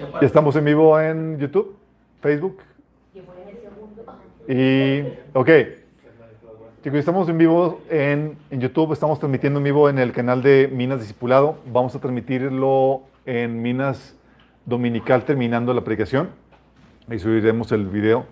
Ya 0.00 0.26
estamos 0.26 0.56
en 0.56 0.64
vivo 0.64 0.98
en 0.98 1.38
YouTube, 1.38 1.76
Facebook. 2.22 2.58
Y, 4.48 5.02
ok. 5.34 5.50
Chicos, 6.82 6.98
estamos 6.98 7.28
en 7.28 7.36
vivo 7.36 7.82
en, 7.90 8.38
en, 8.50 8.60
YouTube, 8.60 8.94
estamos 8.94 9.18
transmitiendo 9.18 9.58
en 9.58 9.64
vivo 9.64 9.90
en 9.90 9.98
el 9.98 10.12
canal 10.12 10.42
de 10.42 10.70
Minas 10.72 11.00
Discipulado. 11.00 11.58
Vamos 11.70 11.94
a 11.94 12.00
transmitirlo 12.00 13.02
en 13.26 13.60
Minas 13.60 14.16
Dominical 14.64 15.24
terminando 15.24 15.74
la 15.74 15.82
predicación. 15.82 16.30
Ahí 17.06 17.18
subiremos 17.18 17.70
el 17.72 17.86
video. 17.86 18.24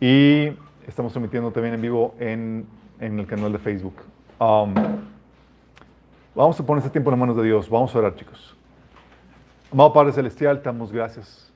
Y 0.00 0.48
estamos 0.88 1.12
transmitiendo 1.12 1.52
también 1.52 1.74
en 1.74 1.82
vivo 1.82 2.16
en, 2.18 2.66
en 2.98 3.20
el 3.20 3.26
canal 3.26 3.52
de 3.52 3.58
Facebook. 3.58 3.94
Um, 4.40 4.74
vamos 6.34 6.58
a 6.58 6.66
poner 6.66 6.78
este 6.78 6.90
tiempo 6.90 7.10
en 7.10 7.12
las 7.12 7.20
manos 7.20 7.36
de 7.36 7.44
Dios. 7.44 7.70
Vamos 7.70 7.94
a 7.94 7.98
orar, 8.00 8.16
chicos. 8.16 8.56
Amado 9.72 9.92
Padre 9.92 10.10
Celestial, 10.10 10.58
te 10.58 10.64
damos 10.64 10.90
gracias. 10.90 11.48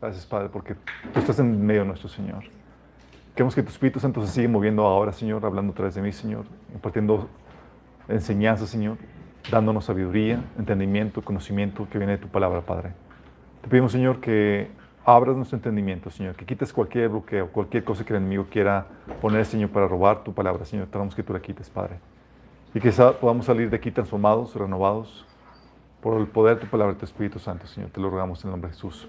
Gracias, 0.00 0.26
Padre, 0.26 0.48
porque 0.48 0.74
tú 1.12 1.20
estás 1.20 1.38
en 1.38 1.64
medio 1.64 1.82
de 1.82 1.86
nuestro 1.86 2.08
Señor. 2.08 2.42
Queremos 3.36 3.54
que 3.54 3.62
tu 3.62 3.68
Espíritu 3.68 4.00
Santo 4.00 4.20
se 4.26 4.32
siga 4.32 4.48
moviendo 4.48 4.84
ahora, 4.84 5.12
Señor, 5.12 5.46
hablando 5.46 5.72
a 5.72 5.76
través 5.76 5.94
de 5.94 6.02
mí, 6.02 6.10
Señor, 6.10 6.44
impartiendo 6.74 7.28
enseñanza, 8.08 8.66
Señor, 8.66 8.96
dándonos 9.48 9.84
sabiduría, 9.84 10.42
entendimiento, 10.58 11.22
conocimiento 11.22 11.86
que 11.88 11.98
viene 11.98 12.14
de 12.14 12.18
tu 12.18 12.26
palabra, 12.26 12.62
Padre. 12.62 12.94
Te 13.62 13.68
pedimos, 13.68 13.92
Señor, 13.92 14.18
que 14.18 14.68
abras 15.04 15.36
nuestro 15.36 15.56
entendimiento, 15.56 16.10
Señor, 16.10 16.34
que 16.34 16.44
quites 16.44 16.72
cualquier 16.72 17.10
bloqueo, 17.10 17.52
cualquier 17.52 17.84
cosa 17.84 18.04
que 18.04 18.12
el 18.12 18.16
enemigo 18.16 18.46
quiera 18.50 18.88
poner, 19.20 19.44
Señor, 19.44 19.70
para 19.70 19.86
robar 19.86 20.24
tu 20.24 20.34
palabra, 20.34 20.64
Señor. 20.64 20.88
Te 20.88 20.98
damos 20.98 21.14
que 21.14 21.22
tú 21.22 21.32
la 21.32 21.38
quites, 21.38 21.70
Padre. 21.70 22.00
Y 22.74 22.80
que 22.80 22.90
podamos 23.20 23.46
salir 23.46 23.70
de 23.70 23.76
aquí 23.76 23.92
transformados, 23.92 24.56
renovados, 24.56 25.25
por 26.00 26.20
el 26.20 26.26
poder 26.26 26.56
de 26.56 26.62
tu 26.62 26.66
palabra 26.68 26.94
y 26.94 26.96
tu 26.96 27.04
Espíritu 27.04 27.38
Santo, 27.38 27.66
Señor. 27.66 27.90
Te 27.90 28.00
lo 28.00 28.10
rogamos 28.10 28.42
en 28.44 28.48
el 28.48 28.52
nombre 28.52 28.70
de 28.70 28.74
Jesús. 28.74 29.08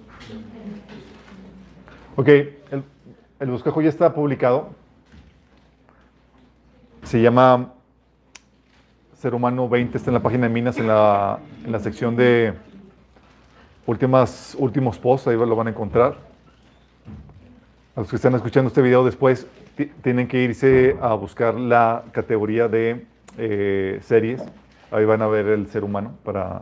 Ok, 2.16 2.28
el, 2.28 2.84
el 3.40 3.50
bosquejo 3.50 3.82
ya 3.82 3.90
está 3.90 4.14
publicado. 4.14 4.70
Se 7.04 7.22
llama 7.22 7.74
Ser 9.14 9.34
Humano 9.34 9.68
20, 9.68 9.98
está 9.98 10.10
en 10.10 10.16
la 10.16 10.22
página 10.22 10.48
de 10.48 10.54
Minas, 10.54 10.78
en 10.78 10.88
la, 10.88 11.40
en 11.66 11.72
la 11.72 11.80
sección 11.80 12.16
de 12.16 12.54
últimas, 13.88 14.56
últimos 14.60 15.00
posts, 15.00 15.28
ahí 15.28 15.38
lo 15.38 15.56
van 15.56 15.68
a 15.68 15.70
encontrar. 15.72 16.18
A 17.96 18.02
los 18.02 18.10
que 18.10 18.16
están 18.18 18.36
escuchando 18.36 18.68
este 18.68 18.84
video 18.84 19.04
después, 19.04 19.48
tienen 20.04 20.28
que 20.28 20.44
irse 20.44 20.98
a 21.02 21.16
buscar 21.16 21.56
la 21.56 22.04
categoría 22.12 22.68
de 22.68 23.06
eh, 23.40 24.00
series. 24.04 24.44
Ahí 24.92 25.06
van 25.06 25.24
a 25.24 25.28
ver 25.28 25.48
el 25.48 25.68
ser 25.68 25.84
humano 25.84 26.14
para 26.24 26.62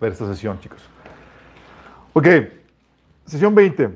ver 0.00 0.12
esta 0.12 0.26
sesión, 0.26 0.58
chicos. 0.60 0.82
Ok, 2.12 2.26
sesión 3.24 3.54
20. 3.54 3.90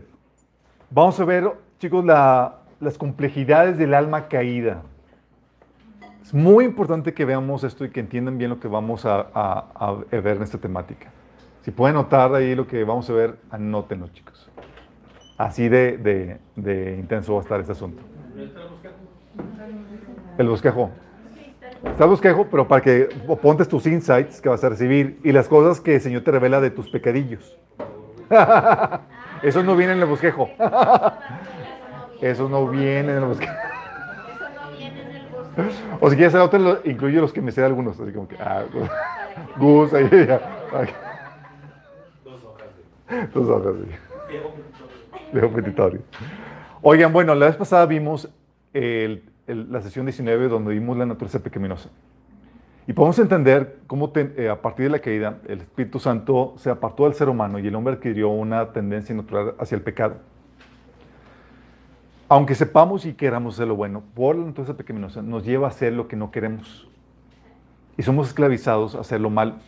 Vamos 0.91 1.19
a 1.20 1.25
ver, 1.25 1.51
chicos, 1.79 2.05
las 2.05 2.98
complejidades 2.98 3.79
del 3.79 3.95
alma 3.95 4.28
caída. 4.28 4.83
Es 6.23 6.34
muy 6.34 6.65
importante 6.65 7.15
que 7.15 7.25
veamos 7.25 7.65
esto 7.65 7.84
y 7.84 7.91
que 7.91 8.01
entiendan 8.01 8.39
bien 8.39 8.51
lo 8.51 8.61
que 8.61 8.69
vamos 8.69 9.05
a, 9.05 9.21
a 9.34 9.93
ver 10.11 10.37
en 10.37 10.43
esta 10.43 10.59
temática. 10.59 11.11
Si 11.62 11.71
pueden 11.71 11.95
notar 11.95 12.34
ahí 12.34 12.55
lo 12.55 12.67
que 12.67 12.84
vamos 12.84 13.09
a 13.11 13.12
ver, 13.12 13.37
anótenlo, 13.51 14.09
chicos. 14.09 14.48
Así 15.37 15.69
de, 15.69 15.98
de, 15.98 16.39
de 16.56 16.97
intenso 16.98 17.34
va 17.34 17.41
a 17.41 17.43
estar 17.43 17.61
este 17.61 17.73
asunto. 17.73 18.03
El 20.39 20.48
bosquejo. 20.48 20.91
Está 21.83 22.05
el 22.05 22.11
bosquejo, 22.11 22.47
pero 22.50 22.69
para 22.69 22.83
que 22.83 23.09
pontes 23.41 23.69
tus 23.69 23.86
insights 23.86 24.41
que 24.41 24.48
vas 24.48 24.62
a 24.62 24.69
recibir 24.69 25.19
y 25.25 25.33
las 25.33 25.48
cosas 25.48 25.81
que 25.81 25.95
el 25.95 26.00
Señor 26.00 26.22
te 26.22 26.31
revela 26.31 26.61
de 26.61 26.70
tus 26.70 26.91
pecadillos. 26.91 27.59
Eso 29.42 29.62
no 29.62 29.77
viene 29.77 29.95
en 29.95 30.00
el 30.00 30.06
bosquejo. 30.06 30.50
Eso 32.20 32.48
no 32.48 32.69
viene 32.69 33.12
en 33.12 33.19
el 33.19 33.25
bosquejo. 33.25 33.53
O 36.00 36.10
si 36.10 36.16
quieres, 36.16 36.34
el 36.34 36.81
incluye 36.84 37.21
los 37.21 37.32
que 37.32 37.41
me 37.41 37.50
sé 37.53 37.65
algunos. 37.65 37.99
Así 37.99 38.12
como 38.12 38.28
que, 38.28 38.37
ah, 38.37 38.65
Gus, 39.59 39.93
ahí 39.94 40.09
ya. 40.10 40.41
Dos 43.34 43.49
hojas, 43.49 43.75
sí. 43.77 43.91
Dejo 45.33 45.50
petitorio. 45.50 46.00
Oigan, 46.83 47.12
bueno, 47.12 47.34
la 47.34 47.47
vez 47.47 47.56
pasada 47.56 47.87
vimos 47.87 48.28
el, 48.72 49.29
la 49.55 49.81
sesión 49.83 50.06
19 50.06 50.49
donde 50.49 50.72
vimos 50.72 50.97
la 50.97 51.06
naturaleza 51.06 51.41
pecaminosa. 51.41 51.91
Y 52.87 52.93
podemos 52.93 53.19
entender 53.19 53.81
cómo 53.87 54.11
eh, 54.15 54.49
a 54.49 54.61
partir 54.61 54.84
de 54.87 54.91
la 54.91 54.99
caída 54.99 55.38
el 55.47 55.61
Espíritu 55.61 55.99
Santo 55.99 56.55
se 56.56 56.71
apartó 56.71 57.05
del 57.05 57.15
ser 57.15 57.28
humano 57.28 57.59
y 57.59 57.66
el 57.66 57.75
hombre 57.75 57.94
adquirió 57.94 58.31
una 58.31 58.72
tendencia 58.72 59.15
natural 59.15 59.55
hacia 59.59 59.77
el 59.77 59.83
pecado. 59.83 60.16
Aunque 62.28 62.55
sepamos 62.55 63.06
y 63.06 63.12
queramos 63.12 63.55
hacer 63.55 63.69
lo 63.69 63.77
bueno, 63.77 64.03
por 64.15 64.37
la 64.37 64.47
naturaleza 64.47 64.77
pecaminosa 64.77 65.22
nos 65.22 65.44
lleva 65.44 65.66
a 65.66 65.71
hacer 65.71 65.93
lo 65.93 66.09
que 66.09 66.16
no 66.16 66.31
queremos. 66.31 66.89
Y 67.97 68.03
somos 68.03 68.28
esclavizados 68.28 68.94
a 68.94 69.00
hacer 69.00 69.21
lo 69.21 69.31
mal. 69.31 69.59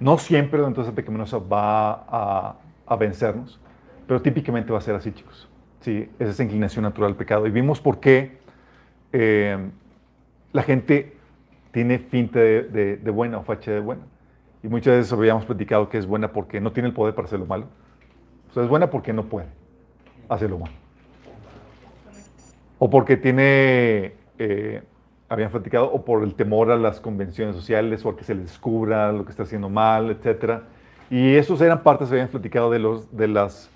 No 0.00 0.18
siempre 0.18 0.60
la 0.60 0.68
naturaleza 0.68 0.94
pecaminosa 0.94 1.38
va 1.38 2.04
a 2.08 2.56
a 2.86 2.96
vencernos. 2.96 3.58
Pero 4.06 4.20
típicamente 4.20 4.72
va 4.72 4.78
a 4.78 4.82
ser 4.82 4.94
así, 4.94 5.12
chicos. 5.12 5.48
Sí, 5.80 6.08
es 6.18 6.28
esa 6.28 6.42
inclinación 6.42 6.82
natural 6.82 7.10
al 7.10 7.16
pecado. 7.16 7.46
Y 7.46 7.50
vimos 7.50 7.80
por 7.80 8.00
qué 8.00 8.38
eh, 9.12 9.58
la 10.52 10.62
gente 10.62 11.16
tiene 11.70 11.98
finta 11.98 12.38
de, 12.40 12.98
buena 13.12 13.38
o 13.38 13.42
facha 13.42 13.70
de 13.70 13.80
buena. 13.80 14.02
Y 14.62 14.68
muchas 14.68 14.96
veces 14.96 15.12
habíamos 15.12 15.44
platicado 15.44 15.88
que 15.88 15.98
es 15.98 16.06
buena 16.06 16.32
porque 16.32 16.60
no 16.60 16.72
tiene 16.72 16.88
el 16.88 16.94
poder 16.94 17.14
para 17.14 17.26
hacer 17.26 17.38
lo 17.38 17.46
malo. 17.46 17.66
O 18.50 18.54
sea, 18.54 18.62
es 18.62 18.68
buena 18.68 18.90
porque 18.90 19.12
no 19.12 19.24
puede 19.24 19.46
hacer 20.28 20.50
lo 20.50 20.58
malo. 20.58 20.74
O 22.78 22.90
porque 22.90 23.16
tiene, 23.16 24.14
eh, 24.38 24.82
habían 25.28 25.50
platicado, 25.50 25.90
o 25.92 26.04
por 26.04 26.22
el 26.22 26.34
temor 26.34 26.70
a 26.70 26.76
las 26.76 27.00
convenciones 27.00 27.56
sociales, 27.56 28.04
o 28.04 28.10
a 28.10 28.16
que 28.16 28.24
se 28.24 28.34
le 28.34 28.42
descubra 28.42 29.12
lo 29.12 29.24
que 29.24 29.30
está 29.30 29.44
haciendo 29.44 29.68
mal, 29.68 30.10
etcétera 30.10 30.64
y 31.12 31.36
esos 31.36 31.60
eran 31.60 31.82
partes, 31.82 32.10
habían 32.10 32.28
platicado 32.28 32.70
de, 32.70 32.78
los, 32.78 33.14
de 33.14 33.28
las 33.28 33.68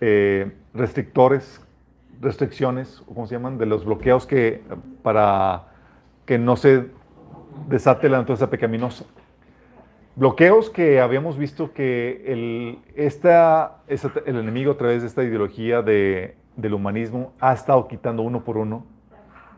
eh, 0.00 0.50
restrictores, 0.72 1.60
restricciones, 2.20 3.02
¿cómo 3.06 3.26
se 3.26 3.34
llaman? 3.34 3.58
De 3.58 3.66
los 3.66 3.84
bloqueos 3.84 4.26
que, 4.26 4.62
para 5.02 5.64
que 6.24 6.38
no 6.38 6.56
se 6.56 6.86
desate 7.68 8.08
la 8.08 8.18
naturaleza 8.18 8.50
pecaminosa. 8.50 9.04
Bloqueos 10.16 10.68
que 10.68 11.00
habíamos 11.00 11.38
visto 11.38 11.72
que 11.72 12.24
el, 12.26 12.78
esta, 12.96 13.78
el 13.86 14.36
enemigo 14.36 14.72
a 14.72 14.76
través 14.76 15.02
de 15.02 15.08
esta 15.08 15.22
ideología 15.22 15.80
de, 15.80 16.36
del 16.56 16.74
humanismo 16.74 17.32
ha 17.40 17.52
estado 17.52 17.86
quitando 17.86 18.22
uno 18.22 18.42
por 18.42 18.56
uno. 18.56 18.84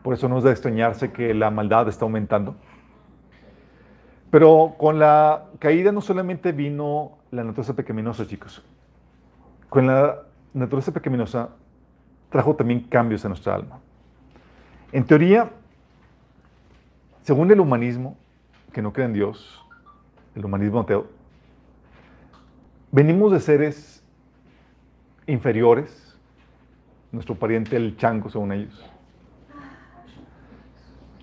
Por 0.03 0.13
eso 0.13 0.29
no 0.29 0.37
es 0.37 0.43
de 0.43 0.51
extrañarse 0.51 1.11
que 1.11 1.33
la 1.33 1.49
maldad 1.49 1.87
está 1.87 2.05
aumentando. 2.05 2.55
Pero 4.29 4.75
con 4.77 4.99
la 4.99 5.45
caída 5.59 5.91
no 5.91 5.99
solamente 5.99 6.51
vino 6.51 7.17
la 7.31 7.43
naturaleza 7.43 7.75
pecaminosa, 7.75 8.27
chicos. 8.27 8.63
Con 9.67 9.87
la 9.87 10.21
naturaleza 10.53 10.91
pecaminosa 10.91 11.49
trajo 12.31 12.55
también 12.55 12.79
cambios 12.79 13.23
en 13.23 13.29
nuestra 13.29 13.53
alma. 13.53 13.79
En 14.91 15.05
teoría, 15.05 15.51
según 17.21 17.51
el 17.51 17.59
humanismo, 17.59 18.17
que 18.73 18.81
no 18.81 18.91
cree 18.91 19.05
en 19.05 19.13
Dios, 19.13 19.63
el 20.33 20.43
humanismo 20.43 20.79
ateo, 20.79 21.07
venimos 22.91 23.33
de 23.33 23.39
seres 23.39 24.03
inferiores, 25.27 26.17
nuestro 27.11 27.35
pariente 27.35 27.75
el 27.75 27.97
chango, 27.97 28.29
según 28.29 28.53
ellos. 28.53 28.89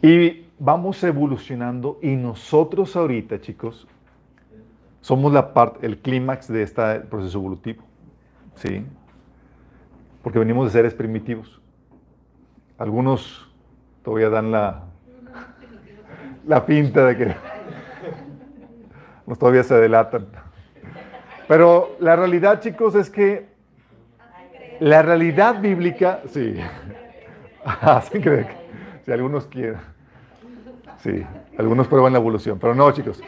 Y 0.03 0.47
vamos 0.59 1.03
evolucionando 1.03 1.99
y 2.03 2.17
nosotros 2.17 2.95
ahorita, 2.97 3.41
chicos, 3.41 3.89
somos 5.01 5.33
la 5.33 5.55
parte, 5.55 5.87
el 5.87 5.99
clímax 5.99 6.49
de 6.49 6.63
este 6.63 7.01
proceso 7.01 7.39
evolutivo. 7.39 7.83
¿Sí? 8.57 8.85
Porque 10.29 10.41
venimos 10.41 10.67
de 10.67 10.73
seres 10.73 10.93
primitivos. 10.93 11.59
Algunos 12.77 13.51
todavía 14.05 14.29
dan 14.29 14.51
la, 14.53 14.85
la 16.47 16.67
pinta 16.67 17.07
de 17.07 17.17
que 17.17 17.27
nos 19.27 19.39
todavía 19.39 19.63
se 19.63 19.75
delatan. 19.77 20.27
Pero 21.49 21.97
la 21.99 22.15
realidad, 22.15 22.61
chicos, 22.61 22.95
es 22.95 23.09
que 23.09 23.49
la 24.81 25.01
realidad 25.01 25.63
bíblica, 25.63 26.21
sí, 26.27 26.57
hacen 27.65 28.21
creer, 28.21 28.49
si 29.07 29.13
algunos 29.13 29.47
quieren, 29.47 29.79
sí, 30.99 31.25
algunos 31.57 31.89
prueban 31.89 32.13
la 32.13 32.19
evolución, 32.19 32.59
pero 32.59 32.75
no, 32.75 32.93
chicos. 32.93 33.23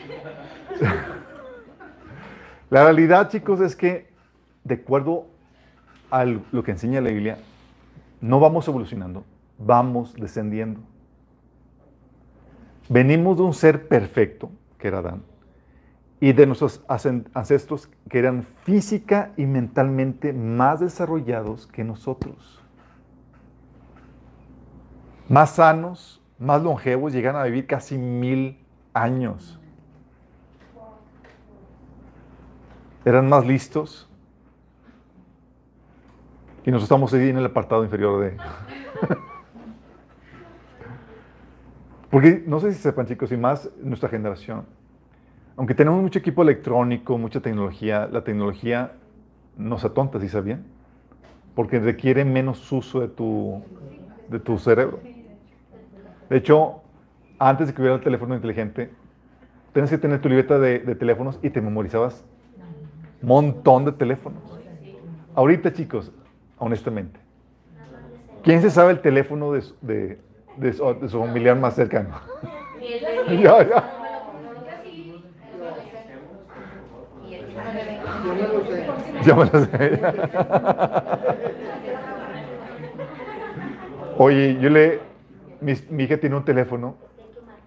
La 2.68 2.84
realidad, 2.84 3.30
chicos, 3.30 3.60
es 3.62 3.74
que 3.74 4.12
de 4.64 4.74
acuerdo 4.74 5.29
a 6.10 6.24
lo 6.24 6.62
que 6.62 6.72
enseña 6.72 7.00
la 7.00 7.10
Biblia, 7.10 7.38
no 8.20 8.40
vamos 8.40 8.68
evolucionando, 8.68 9.24
vamos 9.58 10.14
descendiendo. 10.14 10.80
Venimos 12.88 13.36
de 13.36 13.44
un 13.44 13.54
ser 13.54 13.86
perfecto, 13.86 14.50
que 14.78 14.88
era 14.88 14.98
Adán, 14.98 15.22
y 16.20 16.32
de 16.32 16.46
nuestros 16.46 16.84
ancestros 16.88 17.88
que 18.08 18.18
eran 18.18 18.42
física 18.42 19.32
y 19.36 19.46
mentalmente 19.46 20.32
más 20.32 20.80
desarrollados 20.80 21.66
que 21.66 21.84
nosotros. 21.84 22.60
Más 25.28 25.50
sanos, 25.50 26.20
más 26.38 26.62
longevos, 26.62 27.12
llegan 27.12 27.36
a 27.36 27.44
vivir 27.44 27.66
casi 27.66 27.96
mil 27.96 28.58
años. 28.92 29.58
Eran 33.04 33.28
más 33.28 33.46
listos. 33.46 34.09
Y 36.64 36.70
nosotros 36.70 36.84
estamos 36.84 37.14
ahí 37.14 37.28
en 37.30 37.38
el 37.38 37.46
apartado 37.46 37.84
inferior 37.84 38.20
de... 38.22 38.36
Porque 42.10 42.42
no 42.44 42.58
sé 42.58 42.72
si 42.72 42.80
sepan 42.80 43.06
chicos, 43.06 43.30
y 43.30 43.36
más 43.36 43.70
nuestra 43.80 44.08
generación, 44.08 44.66
aunque 45.56 45.74
tenemos 45.74 46.02
mucho 46.02 46.18
equipo 46.18 46.42
electrónico, 46.42 47.16
mucha 47.18 47.40
tecnología, 47.40 48.08
la 48.10 48.24
tecnología 48.24 48.92
nos 49.56 49.84
atonta, 49.84 50.18
¿sí 50.18 50.28
sabían? 50.28 50.64
Porque 51.54 51.78
requiere 51.78 52.24
menos 52.24 52.72
uso 52.72 53.00
de 53.00 53.08
tu, 53.08 53.62
de 54.28 54.40
tu 54.40 54.58
cerebro. 54.58 55.00
De 56.28 56.36
hecho, 56.36 56.82
antes 57.38 57.68
de 57.68 57.74
que 57.74 57.80
hubiera 57.80 57.96
el 57.96 58.02
teléfono 58.02 58.34
inteligente, 58.34 58.90
tenías 59.72 59.90
que 59.90 59.98
tener 59.98 60.20
tu 60.20 60.28
libreta 60.28 60.58
de, 60.58 60.78
teléfonos 60.94 61.38
y 61.42 61.50
te 61.50 61.60
memorizabas 61.60 62.24
un 63.22 63.28
montón 63.28 63.84
de 63.84 63.92
teléfonos. 63.92 64.42
Ahorita, 65.34 65.72
chicos, 65.72 66.12
honestamente, 66.60 67.18
¿quién 68.44 68.62
se 68.62 68.70
sabe 68.70 68.92
el 68.92 69.00
teléfono 69.00 69.52
de, 69.52 70.18
de, 70.56 70.72
su, 70.72 71.18
familiar 71.18 71.56
más 71.56 71.74
cercano. 71.74 72.10
ya. 73.30 73.84
Oye, 84.18 84.58
yo 84.60 84.70
le. 84.70 85.00
Mi, 85.60 85.74
mi, 85.90 86.04
hija 86.04 86.16
tiene 86.18 86.36
un 86.36 86.44
teléfono 86.44 86.96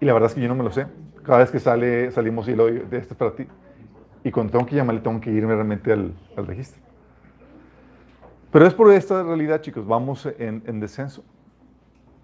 y 0.00 0.04
la 0.04 0.12
verdad 0.12 0.28
es 0.28 0.34
que 0.34 0.40
yo 0.40 0.48
no 0.48 0.54
me 0.54 0.64
lo 0.64 0.70
sé. 0.70 0.86
Cada 1.24 1.38
vez 1.38 1.50
que 1.50 1.60
sale, 1.60 2.10
salimos 2.10 2.48
y 2.48 2.54
lo 2.54 2.66
de 2.66 2.98
este 2.98 3.14
para 3.14 3.34
ti. 3.34 3.46
Y 4.24 4.30
cuando 4.30 4.52
tengo 4.52 4.66
que 4.66 4.74
llamarle, 4.74 5.00
tengo 5.00 5.20
que 5.20 5.30
irme 5.30 5.54
realmente 5.54 5.92
al, 5.92 6.12
al 6.36 6.46
registro. 6.46 6.82
Pero 8.54 8.68
es 8.68 8.72
por 8.72 8.92
esta 8.92 9.20
realidad, 9.24 9.62
chicos, 9.62 9.84
vamos 9.84 10.26
en, 10.38 10.62
en 10.64 10.78
descenso. 10.78 11.24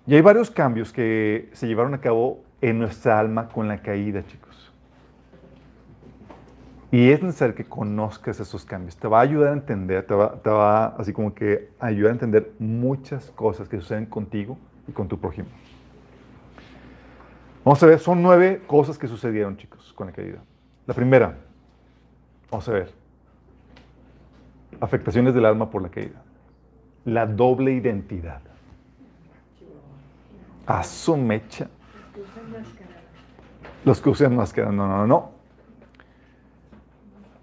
Y 0.06 0.14
hay 0.14 0.20
varios 0.20 0.48
cambios 0.48 0.92
que 0.92 1.50
se 1.54 1.66
llevaron 1.66 1.92
a 1.92 2.00
cabo 2.00 2.44
en 2.60 2.78
nuestra 2.78 3.18
alma 3.18 3.48
con 3.48 3.66
la 3.66 3.82
caída, 3.82 4.24
chicos. 4.24 4.72
Y 6.92 7.10
es 7.10 7.20
necesario 7.20 7.56
que 7.56 7.64
conozcas 7.64 8.38
esos 8.38 8.64
cambios. 8.64 8.96
Te 8.96 9.08
va 9.08 9.18
a 9.18 9.22
ayudar 9.22 9.48
a 9.48 9.52
entender, 9.54 10.06
te 10.06 10.14
va, 10.14 10.40
te 10.40 10.50
va 10.50 10.86
así 10.98 11.12
como 11.12 11.34
que 11.34 11.70
ayudar 11.80 12.10
a 12.10 12.12
entender 12.12 12.52
muchas 12.60 13.28
cosas 13.32 13.68
que 13.68 13.80
suceden 13.80 14.06
contigo 14.06 14.56
y 14.86 14.92
con 14.92 15.08
tu 15.08 15.18
prójimo. 15.18 15.48
Vamos 17.64 17.82
a 17.82 17.86
ver, 17.86 17.98
son 17.98 18.22
nueve 18.22 18.62
cosas 18.68 18.96
que 18.96 19.08
sucedieron, 19.08 19.56
chicos, 19.56 19.92
con 19.96 20.06
la 20.06 20.12
caída. 20.12 20.38
La 20.86 20.94
primera, 20.94 21.36
vamos 22.52 22.68
a 22.68 22.72
ver, 22.72 22.99
afectaciones 24.80 25.34
del 25.34 25.44
alma 25.44 25.70
por 25.70 25.82
la 25.82 25.90
caída. 25.90 26.22
La 27.04 27.26
doble 27.26 27.72
identidad 27.72 28.40
a 30.66 30.82
su 30.84 31.16
mecha. 31.16 31.68
Los 33.84 34.00
que 34.00 34.10
usan 34.10 34.36
máscara. 34.36 34.70
No, 34.70 34.86
no, 34.86 35.06
no. 35.06 35.32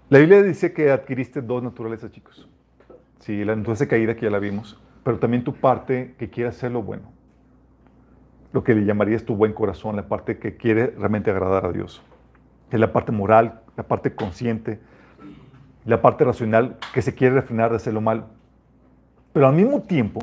La 0.08 0.18
Biblia 0.18 0.42
dice 0.42 0.72
que 0.72 0.90
adquiriste 0.90 1.42
dos 1.42 1.62
naturalezas, 1.62 2.10
chicos. 2.10 2.48
Sí, 3.18 3.44
la 3.44 3.54
naturaleza 3.54 3.86
caída 3.86 4.14
que 4.16 4.22
ya 4.22 4.30
la 4.30 4.38
vimos, 4.38 4.80
pero 5.04 5.18
también 5.18 5.44
tu 5.44 5.52
parte 5.52 6.14
que 6.18 6.30
quiere 6.30 6.48
hacer 6.48 6.70
lo 6.70 6.82
bueno. 6.82 7.12
Lo 8.52 8.64
que 8.64 8.74
le 8.74 8.86
llamarías 8.86 9.24
tu 9.24 9.36
buen 9.36 9.52
corazón, 9.52 9.96
la 9.96 10.08
parte 10.08 10.38
que 10.38 10.56
quiere 10.56 10.86
realmente 10.86 11.30
agradar 11.30 11.66
a 11.66 11.72
Dios. 11.72 12.02
Es 12.70 12.80
la 12.80 12.92
parte 12.92 13.12
moral, 13.12 13.60
la 13.76 13.82
parte 13.82 14.14
consciente, 14.14 14.80
la 15.88 16.02
parte 16.02 16.22
racional 16.22 16.76
que 16.92 17.00
se 17.00 17.14
quiere 17.14 17.36
refrenar 17.36 17.70
de 17.70 17.76
hacer 17.76 17.94
lo 17.94 18.02
malo. 18.02 18.26
Pero 19.32 19.48
al 19.48 19.54
mismo 19.54 19.80
tiempo, 19.80 20.20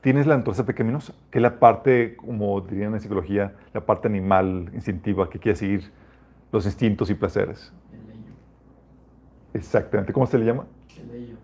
tienes 0.00 0.26
la 0.26 0.36
naturaleza 0.36 0.66
pecaminosa, 0.66 1.14
que 1.30 1.38
es 1.38 1.42
la 1.42 1.60
parte, 1.60 2.16
como 2.16 2.60
dirían 2.60 2.92
en 2.94 3.00
psicología, 3.00 3.54
la 3.72 3.86
parte 3.86 4.08
animal, 4.08 4.68
instintiva, 4.74 5.30
que 5.30 5.38
quiere 5.38 5.54
seguir 5.54 5.92
los 6.50 6.66
instintos 6.66 7.08
y 7.08 7.14
placeres. 7.14 7.72
El 7.92 8.10
ello. 8.10 8.32
Exactamente. 9.54 10.12
¿Cómo 10.12 10.26
se 10.26 10.38
le 10.38 10.44
llama? 10.44 10.66
El 10.98 11.14
ello. 11.14 11.36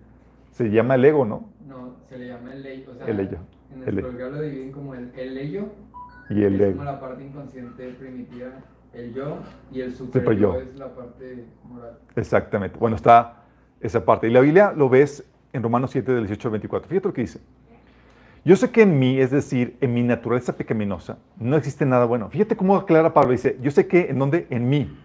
Se 0.51 0.69
llama 0.69 0.97
el 0.97 1.05
ego, 1.05 1.25
¿no? 1.25 1.49
No, 1.69 1.95
se 2.09 2.19
le 2.19 2.27
llama 2.27 2.53
el 2.53 2.67
ello. 2.67 2.91
O 2.91 2.95
sea, 2.97 3.07
el 3.07 3.21
ello. 3.21 3.39
En 3.73 3.83
el, 3.83 3.99
el 4.01 4.19
lo 4.19 4.43
dividen 4.43 4.73
como 4.73 4.95
el, 4.97 5.13
el 5.17 5.39
ello. 5.39 5.67
Y 6.31 6.43
el 6.43 6.55
es 6.57 6.61
ego. 6.63 6.79
como 6.79 6.85
la 6.91 6.99
parte 6.99 7.25
inconsciente 7.25 7.91
primitiva, 7.91 8.49
el 8.97 9.15
yo, 9.15 9.39
y 9.71 9.81
el 9.81 9.95
super, 9.95 10.37
yo 10.37 10.57
es 10.57 10.75
la 10.77 10.95
parte 10.95 11.45
moral. 11.65 11.99
Exactamente. 12.15 12.79
Bueno, 12.79 12.97
está 12.97 13.45
esa 13.81 14.05
parte. 14.05 14.27
Y 14.27 14.31
la 14.31 14.41
Biblia 14.41 14.73
lo 14.75 14.89
ves 14.89 15.25
en 15.53 15.63
Romanos 15.63 15.91
7, 15.91 16.13
del 16.13 16.27
18 16.27 16.49
al 16.49 16.53
24. 16.53 16.89
Fíjate 16.89 17.09
lo 17.09 17.15
que 17.15 17.21
dice. 17.23 17.41
Yo 18.45 18.57
sé 18.57 18.71
que 18.71 18.83
en 18.83 18.99
mí, 18.99 19.19
es 19.19 19.31
decir, 19.31 19.77
en 19.81 19.93
mi 19.93 20.03
naturaleza 20.03 20.57
pecaminosa, 20.57 21.19
no 21.37 21.57
existe 21.57 21.85
nada 21.85 22.05
bueno. 22.05 22.31
Fíjate 22.31 22.57
cómo 22.57 22.77
aclara 22.77 23.13
Pablo. 23.13 23.33
Dice, 23.33 23.59
yo 23.61 23.71
sé 23.71 23.87
que 23.87 24.09
en 24.09 24.19
dónde, 24.19 24.47
en 24.51 24.69
mí. 24.69 24.97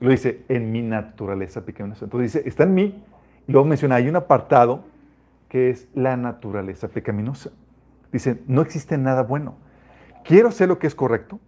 Lo 0.00 0.10
dice, 0.10 0.44
en 0.48 0.70
mi 0.70 0.82
naturaleza 0.82 1.64
pecaminosa. 1.64 2.04
Entonces 2.04 2.34
dice, 2.34 2.48
está 2.48 2.64
en 2.64 2.74
mí. 2.74 3.02
Y 3.48 3.52
luego 3.52 3.66
menciona, 3.66 3.96
hay 3.96 4.08
un 4.08 4.16
apartado 4.16 4.84
que 5.48 5.70
es 5.70 5.88
la 5.94 6.16
naturaleza 6.16 6.88
pecaminosa. 6.88 7.50
Dice, 8.12 8.42
no 8.46 8.60
existe 8.62 8.98
nada 8.98 9.22
bueno. 9.22 9.56
Quiero 10.24 10.48
hacer 10.48 10.68
lo 10.68 10.78
que 10.78 10.86
es 10.86 10.94
correcto, 10.94 11.40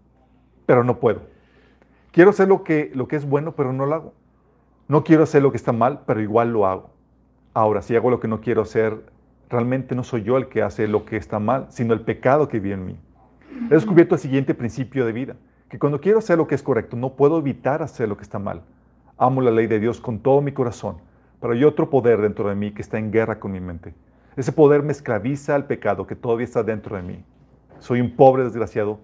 pero 0.64 0.84
no 0.84 0.98
puedo. 0.98 1.35
Quiero 2.16 2.30
hacer 2.30 2.48
lo 2.48 2.64
que, 2.64 2.90
lo 2.94 3.08
que 3.08 3.16
es 3.16 3.28
bueno, 3.28 3.52
pero 3.52 3.74
no 3.74 3.84
lo 3.84 3.94
hago. 3.94 4.14
No 4.88 5.04
quiero 5.04 5.24
hacer 5.24 5.42
lo 5.42 5.50
que 5.50 5.58
está 5.58 5.72
mal, 5.72 6.00
pero 6.06 6.22
igual 6.22 6.50
lo 6.50 6.66
hago. 6.66 6.88
Ahora, 7.52 7.82
si 7.82 7.94
hago 7.94 8.08
lo 8.08 8.20
que 8.20 8.26
no 8.26 8.40
quiero 8.40 8.62
hacer, 8.62 9.02
realmente 9.50 9.94
no 9.94 10.02
soy 10.02 10.22
yo 10.22 10.38
el 10.38 10.48
que 10.48 10.62
hace 10.62 10.88
lo 10.88 11.04
que 11.04 11.18
está 11.18 11.40
mal, 11.40 11.66
sino 11.68 11.92
el 11.92 12.00
pecado 12.00 12.48
que 12.48 12.58
vive 12.58 12.74
en 12.74 12.86
mí. 12.86 12.96
He 13.70 13.74
descubierto 13.74 14.14
el 14.14 14.22
siguiente 14.22 14.54
principio 14.54 15.04
de 15.04 15.12
vida, 15.12 15.36
que 15.68 15.78
cuando 15.78 16.00
quiero 16.00 16.20
hacer 16.20 16.38
lo 16.38 16.46
que 16.46 16.54
es 16.54 16.62
correcto, 16.62 16.96
no 16.96 17.16
puedo 17.16 17.38
evitar 17.38 17.82
hacer 17.82 18.08
lo 18.08 18.16
que 18.16 18.22
está 18.22 18.38
mal. 18.38 18.62
Amo 19.18 19.42
la 19.42 19.50
ley 19.50 19.66
de 19.66 19.78
Dios 19.78 20.00
con 20.00 20.20
todo 20.20 20.40
mi 20.40 20.52
corazón, 20.52 20.96
pero 21.38 21.52
hay 21.52 21.64
otro 21.64 21.90
poder 21.90 22.22
dentro 22.22 22.48
de 22.48 22.54
mí 22.54 22.72
que 22.72 22.80
está 22.80 22.96
en 22.96 23.12
guerra 23.12 23.38
con 23.38 23.52
mi 23.52 23.60
mente. 23.60 23.92
Ese 24.36 24.52
poder 24.52 24.82
me 24.82 24.92
esclaviza 24.92 25.54
al 25.54 25.66
pecado 25.66 26.06
que 26.06 26.16
todavía 26.16 26.44
está 26.46 26.62
dentro 26.62 26.96
de 26.96 27.02
mí. 27.02 27.22
Soy 27.78 28.00
un 28.00 28.16
pobre 28.16 28.44
desgraciado 28.44 29.00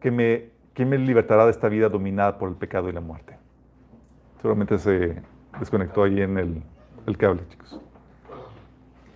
que 0.00 0.10
me, 0.10 0.57
que 0.78 0.86
me 0.86 0.96
libertará 0.96 1.44
de 1.44 1.50
esta 1.50 1.68
vida 1.68 1.88
dominada 1.88 2.38
por 2.38 2.48
el 2.48 2.54
pecado 2.54 2.88
y 2.88 2.92
la 2.92 3.00
muerte. 3.00 3.36
Seguramente 4.36 4.78
se 4.78 5.20
desconectó 5.58 6.04
ahí 6.04 6.22
en 6.22 6.38
el, 6.38 6.62
el 7.04 7.18
cable, 7.18 7.42
chicos. 7.48 7.80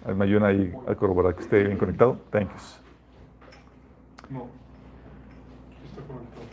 Me 0.04 0.24
ayudan 0.24 0.42
ahí 0.42 0.74
a 0.88 0.96
corroborar 0.96 1.36
que 1.36 1.42
esté 1.42 1.62
bien 1.62 1.78
conectado. 1.78 2.18
Thank 2.32 2.48
you. 2.48 2.54
No. 4.30 4.48
Está 5.84 6.02
conectado. 6.02 6.46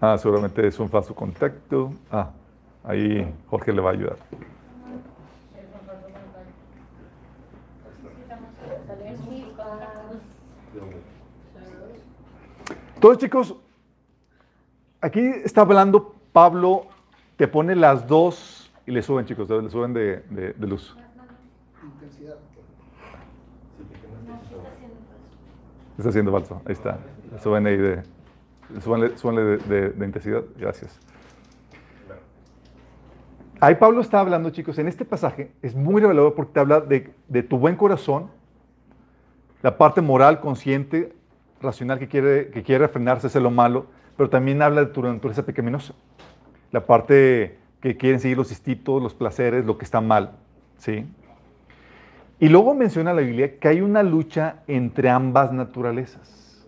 Ah, 0.00 0.16
seguramente 0.16 0.66
es 0.66 0.80
un 0.80 0.88
falso 0.88 1.14
contacto. 1.14 1.92
Ah, 2.10 2.30
ahí 2.84 3.34
Jorge 3.48 3.70
le 3.70 3.82
va 3.82 3.90
a 3.90 3.92
ayudar. 3.92 4.16
Entonces, 12.94 13.18
chicos, 13.18 13.56
aquí 15.04 15.20
está 15.44 15.60
hablando 15.60 16.14
Pablo, 16.32 16.86
te 17.36 17.46
pone 17.46 17.76
las 17.76 18.06
dos 18.08 18.72
y 18.86 18.90
le 18.90 19.02
suben, 19.02 19.26
chicos, 19.26 19.48
le 19.48 19.70
suben 19.70 19.92
de, 19.92 20.24
de, 20.30 20.52
de 20.54 20.66
luz. 20.66 20.96
Está 25.96 26.08
haciendo 26.08 26.32
falso. 26.32 26.60
Ahí 26.64 26.72
está. 26.72 26.98
Suben 27.40 27.66
ahí 27.66 27.76
de, 27.76 28.02
de, 28.68 29.90
de, 29.90 30.06
intensidad. 30.06 30.42
Gracias. 30.58 30.98
Ahí 33.60 33.76
Pablo 33.76 34.00
está 34.00 34.20
hablando, 34.20 34.50
chicos, 34.50 34.78
en 34.78 34.88
este 34.88 35.04
pasaje 35.04 35.52
es 35.62 35.74
muy 35.74 36.00
revelador 36.00 36.34
porque 36.34 36.52
te 36.52 36.60
habla 36.60 36.80
de, 36.80 37.14
de, 37.28 37.42
tu 37.42 37.58
buen 37.58 37.76
corazón, 37.76 38.28
la 39.62 39.78
parte 39.78 40.00
moral, 40.00 40.40
consciente, 40.40 41.14
racional 41.62 41.98
que 41.98 42.08
quiere, 42.08 42.50
que 42.50 42.62
quiere 42.62 42.88
frenarse, 42.88 43.28
hacer 43.28 43.40
lo 43.40 43.50
malo, 43.50 43.86
pero 44.16 44.30
también 44.30 44.62
habla 44.62 44.82
de 44.84 44.90
tu 44.92 45.02
naturaleza 45.02 45.44
pecaminosa, 45.44 45.94
la 46.72 46.86
parte 46.86 47.58
que 47.80 47.96
quieren 47.96 48.20
seguir 48.20 48.36
los 48.36 48.50
instintos, 48.50 49.02
los 49.02 49.14
placeres, 49.14 49.64
lo 49.64 49.76
que 49.78 49.84
está 49.84 50.00
mal, 50.00 50.32
¿sí? 50.78 51.06
Y 52.40 52.48
luego 52.48 52.74
menciona 52.74 53.12
la 53.12 53.22
Biblia 53.22 53.58
que 53.58 53.68
hay 53.68 53.80
una 53.80 54.02
lucha 54.02 54.62
entre 54.66 55.08
ambas 55.08 55.52
naturalezas. 55.52 56.64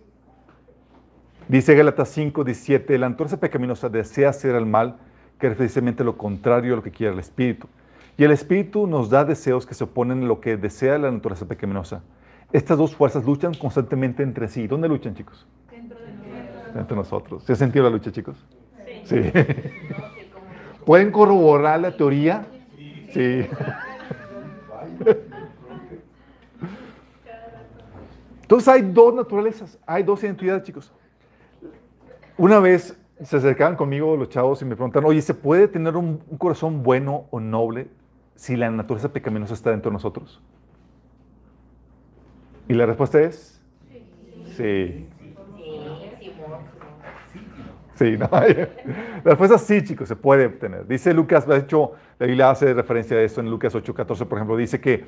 Dice 1.47 1.75
Gálatas 1.75 2.09
5, 2.09 2.43
17, 2.43 2.97
la 2.97 3.09
naturaleza 3.09 3.39
pecaminosa 3.39 3.87
desea 3.89 4.29
hacer 4.29 4.55
el 4.55 4.65
mal, 4.65 4.97
que 5.39 5.47
es 5.47 5.55
precisamente 5.55 6.03
lo 6.03 6.17
contrario 6.17 6.73
a 6.73 6.77
lo 6.77 6.83
que 6.83 6.91
quiere 6.91 7.13
el 7.13 7.19
espíritu. 7.19 7.67
Y 8.17 8.23
el 8.23 8.31
espíritu 8.31 8.87
nos 8.87 9.09
da 9.09 9.23
deseos 9.23 9.65
que 9.65 9.75
se 9.75 9.83
oponen 9.83 10.23
a 10.23 10.25
lo 10.25 10.41
que 10.41 10.57
desea 10.57 10.97
la 10.97 11.11
naturaleza 11.11 11.47
pecaminosa. 11.47 12.01
Estas 12.51 12.77
dos 12.77 12.95
fuerzas 12.95 13.25
luchan 13.25 13.53
constantemente 13.53 14.23
entre 14.23 14.47
sí. 14.47 14.67
¿Dónde 14.67 14.87
luchan, 14.87 15.15
chicos? 15.15 15.45
Dentro 16.77 16.95
de 16.95 17.01
nosotros. 17.01 17.43
¿Se 17.43 17.53
ha 17.53 17.55
sentido 17.55 17.85
la 17.85 17.89
lucha, 17.89 18.11
chicos? 18.11 18.37
Sí. 19.05 19.23
sí. 19.23 19.31
¿Pueden 20.85 21.11
corroborar 21.11 21.79
la 21.79 21.97
teoría? 21.97 22.45
Sí. 23.11 23.47
Entonces 28.43 28.67
hay 28.69 28.83
dos 28.83 29.13
naturalezas, 29.15 29.79
hay 29.87 30.03
dos 30.03 30.23
identidades, 30.23 30.63
chicos. 30.63 30.93
Una 32.37 32.59
vez 32.59 32.95
se 33.23 33.37
acercaban 33.37 33.75
conmigo 33.75 34.15
los 34.15 34.29
chavos 34.29 34.61
y 34.61 34.65
me 34.65 34.75
preguntaron, 34.75 35.09
oye, 35.09 35.21
¿se 35.23 35.33
puede 35.33 35.67
tener 35.67 35.95
un, 35.97 36.19
corazón 36.37 36.83
bueno 36.83 37.25
o 37.31 37.39
noble 37.39 37.87
si 38.35 38.55
la 38.55 38.69
naturaleza 38.69 39.11
pecaminosa 39.11 39.55
está 39.55 39.71
dentro 39.71 39.89
de 39.89 39.93
nosotros? 39.93 40.39
Y 42.67 42.73
la 42.75 42.85
respuesta 42.85 43.19
es, 43.19 43.59
sí. 43.89 44.05
Sí, 44.55 45.07
no, 48.01 48.29
la 48.31 48.67
respuesta 49.23 49.55
es 49.55 49.61
sí, 49.61 49.83
chicos, 49.83 50.07
se 50.07 50.15
puede 50.15 50.49
tener. 50.49 50.87
Dice 50.87 51.13
Lucas, 51.13 51.47
de 51.47 51.57
hecho, 51.57 51.93
la 52.19 52.27
Biblia 52.27 52.49
hace 52.49 52.73
referencia 52.73 53.17
a 53.17 53.21
esto 53.21 53.41
en 53.41 53.49
Lucas 53.49 53.73
8:14, 53.75 54.25
por 54.25 54.37
ejemplo, 54.37 54.57
dice 54.57 54.79
que, 54.79 55.05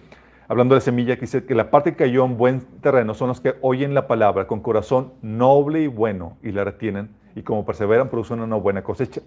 hablando 0.48 0.76
de 0.76 0.82
semilla, 0.82 1.16
que 1.16 1.22
dice 1.22 1.46
que 1.46 1.56
la 1.56 1.70
parte 1.70 1.92
que 1.92 1.98
cayó 1.98 2.26
en 2.26 2.38
buen 2.38 2.62
terreno 2.82 3.14
son 3.14 3.30
los 3.30 3.42
que 3.42 3.56
oyen 3.62 3.94
la 3.94 4.08
palabra 4.08 4.48
con 4.48 4.62
corazón 4.62 5.14
noble 5.22 5.82
y 5.82 5.88
bueno 5.88 6.38
y 6.42 6.52
la 6.52 6.64
retienen 6.64 7.10
y 7.36 7.44
como 7.44 7.66
perseveran 7.66 8.10
producen 8.10 8.42
una 8.42 8.56
buena 8.56 8.84
cosecha. 8.84 9.22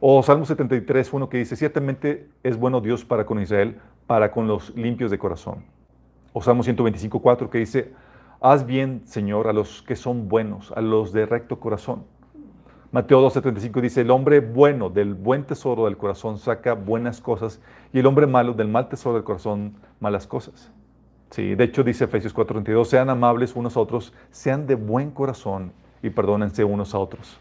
O 0.00 0.22
Salmo 0.22 0.44
73, 0.44 1.12
uno 1.12 1.28
que 1.28 1.38
dice, 1.38 1.54
ciertamente 1.54 2.28
es 2.42 2.56
bueno 2.56 2.80
Dios 2.80 3.04
para 3.04 3.24
con 3.24 3.40
Israel, 3.40 3.80
para 4.06 4.32
con 4.32 4.48
los 4.48 4.74
limpios 4.76 5.10
de 5.10 5.18
corazón. 5.18 5.64
O 6.32 6.42
Salmo 6.42 6.62
125, 6.62 7.20
4 7.20 7.50
que 7.50 7.58
dice, 7.58 7.92
haz 8.40 8.66
bien, 8.66 9.02
Señor, 9.04 9.46
a 9.46 9.52
los 9.52 9.82
que 9.82 9.94
son 9.94 10.28
buenos, 10.28 10.72
a 10.72 10.80
los 10.80 11.12
de 11.12 11.26
recto 11.26 11.60
corazón. 11.60 12.04
Mateo 12.92 13.26
12:35 13.26 13.80
dice, 13.80 14.02
el 14.02 14.10
hombre 14.10 14.40
bueno 14.40 14.90
del 14.90 15.14
buen 15.14 15.44
tesoro 15.44 15.86
del 15.86 15.96
corazón 15.96 16.36
saca 16.36 16.74
buenas 16.74 17.22
cosas 17.22 17.58
y 17.90 17.98
el 17.98 18.06
hombre 18.06 18.26
malo 18.26 18.52
del 18.52 18.68
mal 18.68 18.90
tesoro 18.90 19.14
del 19.14 19.24
corazón 19.24 19.72
malas 19.98 20.26
cosas. 20.26 20.70
Sí, 21.30 21.54
de 21.54 21.64
hecho 21.64 21.82
dice 21.82 22.04
Efesios 22.04 22.34
4:32, 22.34 22.84
sean 22.84 23.08
amables 23.08 23.56
unos 23.56 23.78
a 23.78 23.80
otros, 23.80 24.12
sean 24.30 24.66
de 24.66 24.74
buen 24.74 25.10
corazón 25.10 25.72
y 26.02 26.10
perdónense 26.10 26.64
unos 26.64 26.94
a 26.94 26.98
otros. 26.98 27.40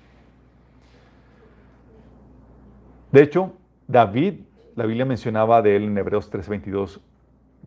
De 3.11 3.21
hecho, 3.21 3.51
David, 3.89 4.35
la 4.77 4.85
Biblia 4.85 5.03
mencionaba 5.03 5.61
de 5.61 5.75
él 5.75 5.83
en 5.83 5.97
Hebreos 5.97 6.31
3:22, 6.31 7.01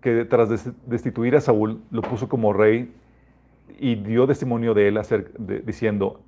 que 0.00 0.24
tras 0.24 0.72
destituir 0.86 1.36
a 1.36 1.42
Saúl, 1.42 1.82
lo 1.90 2.00
puso 2.00 2.30
como 2.30 2.54
rey 2.54 2.94
y 3.78 3.96
dio 3.96 4.26
testimonio 4.26 4.72
de 4.72 4.88
él 4.88 4.98
diciendo, 5.66 6.20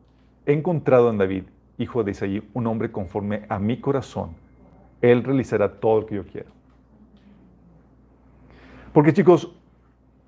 he 0.47 0.53
encontrado 0.53 1.11
en 1.11 1.19
David, 1.19 1.45
hijo 1.77 2.05
de 2.05 2.13
Isaí, 2.13 2.49
un 2.55 2.67
hombre 2.67 2.91
conforme 2.91 3.45
a 3.49 3.59
mi 3.59 3.81
corazón. 3.81 4.31
Él 5.03 5.23
realizará 5.25 5.81
todo 5.81 6.01
lo 6.01 6.07
que 6.07 6.15
yo 6.15 6.27
quiero. 6.27 6.51
Porque 8.93 9.13
chicos, 9.13 9.53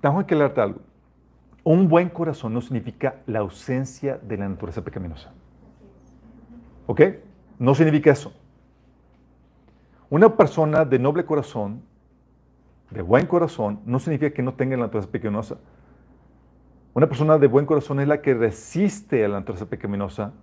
tengo 0.01 0.17
que 0.17 0.35
aclararte 0.35 0.61
algo. 0.61 0.81
Un 1.63 1.87
buen 1.87 2.09
corazón 2.09 2.53
no 2.53 2.61
significa 2.61 3.15
la 3.25 3.39
ausencia 3.39 4.17
de 4.17 4.37
la 4.37 4.47
naturaleza 4.47 4.83
pecaminosa. 4.83 5.31
¿Ok? 6.85 7.01
No 7.57 7.73
significa 7.73 8.11
eso. 8.11 8.33
Una 10.09 10.35
persona 10.35 10.85
de 10.85 10.99
noble 10.99 11.25
corazón, 11.25 11.81
de 12.89 13.01
buen 13.01 13.27
corazón, 13.27 13.79
no 13.85 13.99
significa 13.99 14.33
que 14.33 14.41
no 14.41 14.53
tenga 14.53 14.75
la 14.75 14.83
naturaleza 14.83 15.11
pecaminosa. 15.11 15.57
Una 16.99 17.07
persona 17.07 17.37
de 17.37 17.47
buen 17.47 17.65
corazón 17.65 18.01
es 18.01 18.09
la 18.09 18.21
que 18.21 18.33
resiste 18.33 19.23
a 19.23 19.29
la 19.29 19.39
naturaleza 19.39 19.69
pecaminosa 19.69 20.33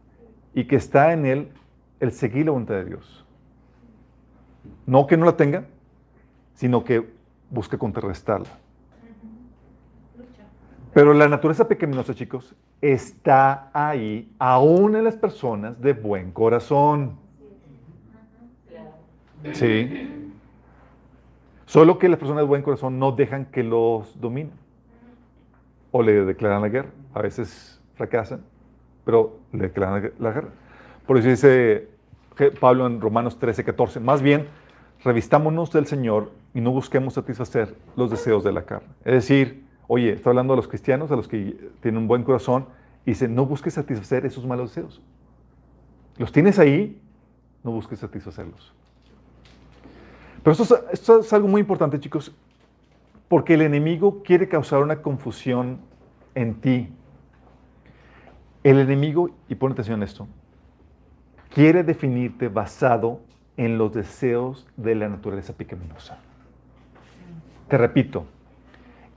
y 0.54 0.64
que 0.64 0.76
está 0.76 1.12
en 1.12 1.26
él 1.26 1.48
el 2.00 2.12
seguir 2.12 2.46
la 2.46 2.52
voluntad 2.52 2.76
de 2.76 2.86
Dios. 2.86 3.26
No 4.86 5.06
que 5.06 5.18
no 5.18 5.26
la 5.26 5.36
tenga, 5.36 5.66
sino 6.54 6.82
que 6.82 7.10
busque 7.50 7.76
contrarrestarla. 7.76 8.48
Pero 10.94 11.12
la 11.12 11.28
naturaleza 11.28 11.68
pecaminosa, 11.68 12.14
chicos, 12.14 12.54
está 12.80 13.68
ahí 13.74 14.32
aún 14.38 14.96
en 14.96 15.04
las 15.04 15.16
personas 15.16 15.78
de 15.78 15.92
buen 15.92 16.32
corazón. 16.32 17.18
Sí. 19.52 20.32
Solo 21.66 21.98
que 21.98 22.08
las 22.08 22.18
personas 22.18 22.44
de 22.44 22.48
buen 22.48 22.62
corazón 22.62 22.98
no 22.98 23.12
dejan 23.12 23.44
que 23.44 23.62
los 23.62 24.18
dominen. 24.18 24.65
O 25.96 26.02
le 26.02 26.24
declaran 26.24 26.62
la 26.62 26.68
guerra. 26.68 26.90
A 27.14 27.22
veces 27.22 27.80
fracasan, 27.94 28.42
pero 29.04 29.38
le 29.52 29.64
declaran 29.64 30.12
la 30.18 30.32
guerra. 30.32 30.48
Por 31.06 31.18
eso 31.18 31.28
dice 31.28 31.88
Pablo 32.60 32.86
en 32.86 33.00
Romanos 33.00 33.38
13, 33.38 33.64
14. 33.64 34.00
Más 34.00 34.20
bien, 34.20 34.46
revistámonos 35.04 35.72
del 35.72 35.86
Señor 35.86 36.30
y 36.52 36.60
no 36.60 36.72
busquemos 36.72 37.14
satisfacer 37.14 37.74
los 37.96 38.10
deseos 38.10 38.44
de 38.44 38.52
la 38.52 38.62
carne. 38.62 38.88
Es 39.04 39.14
decir, 39.14 39.66
Oye, 39.88 40.12
está 40.12 40.30
hablando 40.30 40.52
a 40.52 40.56
los 40.56 40.66
cristianos, 40.66 41.10
a 41.12 41.16
los 41.16 41.28
que 41.28 41.56
tienen 41.80 42.02
un 42.02 42.08
buen 42.08 42.24
corazón, 42.24 42.66
y 43.04 43.10
dice, 43.10 43.28
no 43.28 43.46
busques 43.46 43.74
satisfacer 43.74 44.26
esos 44.26 44.44
malos 44.44 44.74
deseos. 44.74 45.00
Los 46.16 46.32
tienes 46.32 46.58
ahí, 46.58 47.00
no 47.62 47.70
busques 47.70 48.00
satisfacerlos. 48.00 48.72
Pero 50.42 50.52
esto 50.52 50.62
es, 50.64 50.84
esto 50.92 51.20
es 51.20 51.32
algo 51.32 51.46
muy 51.46 51.60
importante, 51.60 52.00
chicos, 52.00 52.34
porque 53.28 53.54
el 53.54 53.62
enemigo 53.62 54.22
quiere 54.22 54.48
causar 54.48 54.82
una 54.82 55.02
confusión 55.02 55.80
en 56.34 56.60
ti. 56.60 56.92
El 58.62 58.78
enemigo, 58.78 59.30
y 59.48 59.54
pon 59.54 59.72
atención 59.72 60.02
a 60.02 60.04
esto, 60.04 60.28
quiere 61.50 61.82
definirte 61.82 62.48
basado 62.48 63.20
en 63.56 63.78
los 63.78 63.92
deseos 63.92 64.66
de 64.76 64.94
la 64.94 65.08
naturaleza 65.08 65.54
pecaminosa. 65.54 66.18
Te 67.68 67.78
repito, 67.78 68.26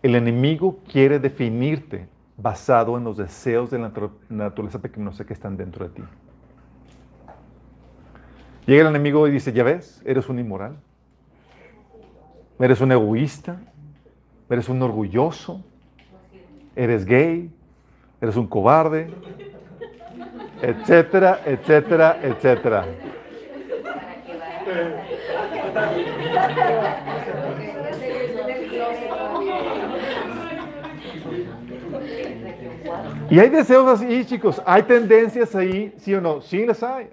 el 0.02 0.16
enemigo 0.16 0.80
quiere 0.90 1.20
definirte 1.20 2.08
basado 2.38 2.98
en 2.98 3.04
los 3.04 3.18
deseos 3.18 3.70
de 3.70 3.80
la 3.80 3.92
naturaleza 4.30 4.80
pecaminosa 4.80 5.26
que 5.26 5.34
están 5.34 5.58
dentro 5.58 5.88
de 5.88 5.96
ti. 5.96 6.04
Llega 8.66 8.82
el 8.82 8.88
enemigo 8.88 9.28
y 9.28 9.32
dice, 9.32 9.52
ya 9.52 9.64
ves, 9.64 10.02
eres 10.06 10.30
un 10.30 10.40
inmoral, 10.40 10.78
eres 12.60 12.82
un 12.82 12.92
egoísta, 12.92 13.60
eres 14.50 14.70
un 14.70 14.82
orgulloso, 14.82 15.64
eres 16.76 17.06
gay, 17.06 17.50
eres 18.22 18.36
un 18.36 18.48
cobarde, 18.48 19.08
etcétera, 20.62 21.42
etcétera, 21.46 22.20
etcétera. 22.22 22.86
Y 33.30 33.40
hay 33.40 33.50
deseos 33.50 33.88
así, 33.88 34.26
chicos. 34.26 34.62
Hay 34.66 34.84
tendencias 34.84 35.56
ahí, 35.56 35.94
sí 35.98 36.14
o 36.16 36.22
no. 36.22 36.42
Sí 36.42 36.66
las 36.66 36.82
hay. 36.82 37.10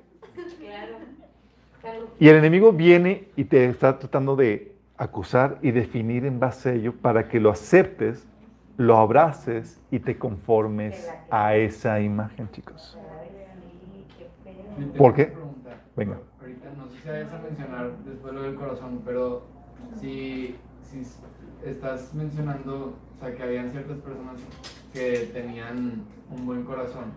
Y 2.18 2.28
el 2.28 2.36
enemigo 2.36 2.72
viene 2.72 3.28
y 3.36 3.44
te 3.44 3.66
está 3.66 3.98
tratando 3.98 4.34
de 4.34 4.72
acusar 4.98 5.58
y 5.62 5.70
definir 5.70 6.24
en 6.24 6.40
base 6.40 6.70
a 6.70 6.72
ello 6.72 6.94
para 6.94 7.28
que 7.28 7.40
lo 7.40 7.50
aceptes, 7.50 8.26
lo 8.76 8.96
abraces 8.96 9.80
y 9.90 10.00
te 10.00 10.18
conformes 10.18 11.10
a 11.30 11.56
esa 11.56 12.00
imagen, 12.00 12.50
chicos. 12.50 12.98
¿Por 14.96 15.14
qué? 15.14 15.32
Venga. 15.96 16.18
Ahorita 16.40 16.68
no 16.76 16.88
sé 16.88 17.00
si 17.02 17.08
vayas 17.08 17.32
a 17.32 17.38
mencionar 17.38 17.90
después 18.04 18.34
lo 18.34 18.42
del 18.42 18.54
corazón, 18.54 19.02
pero 19.04 19.44
si, 19.98 20.56
si 20.82 21.02
estás 21.64 22.14
mencionando, 22.14 22.96
o 23.16 23.20
sea, 23.20 23.34
que 23.34 23.42
habían 23.42 23.70
ciertas 23.70 23.98
personas 23.98 24.40
que 24.92 25.30
tenían 25.32 26.04
un 26.30 26.46
buen 26.46 26.64
corazón. 26.64 27.12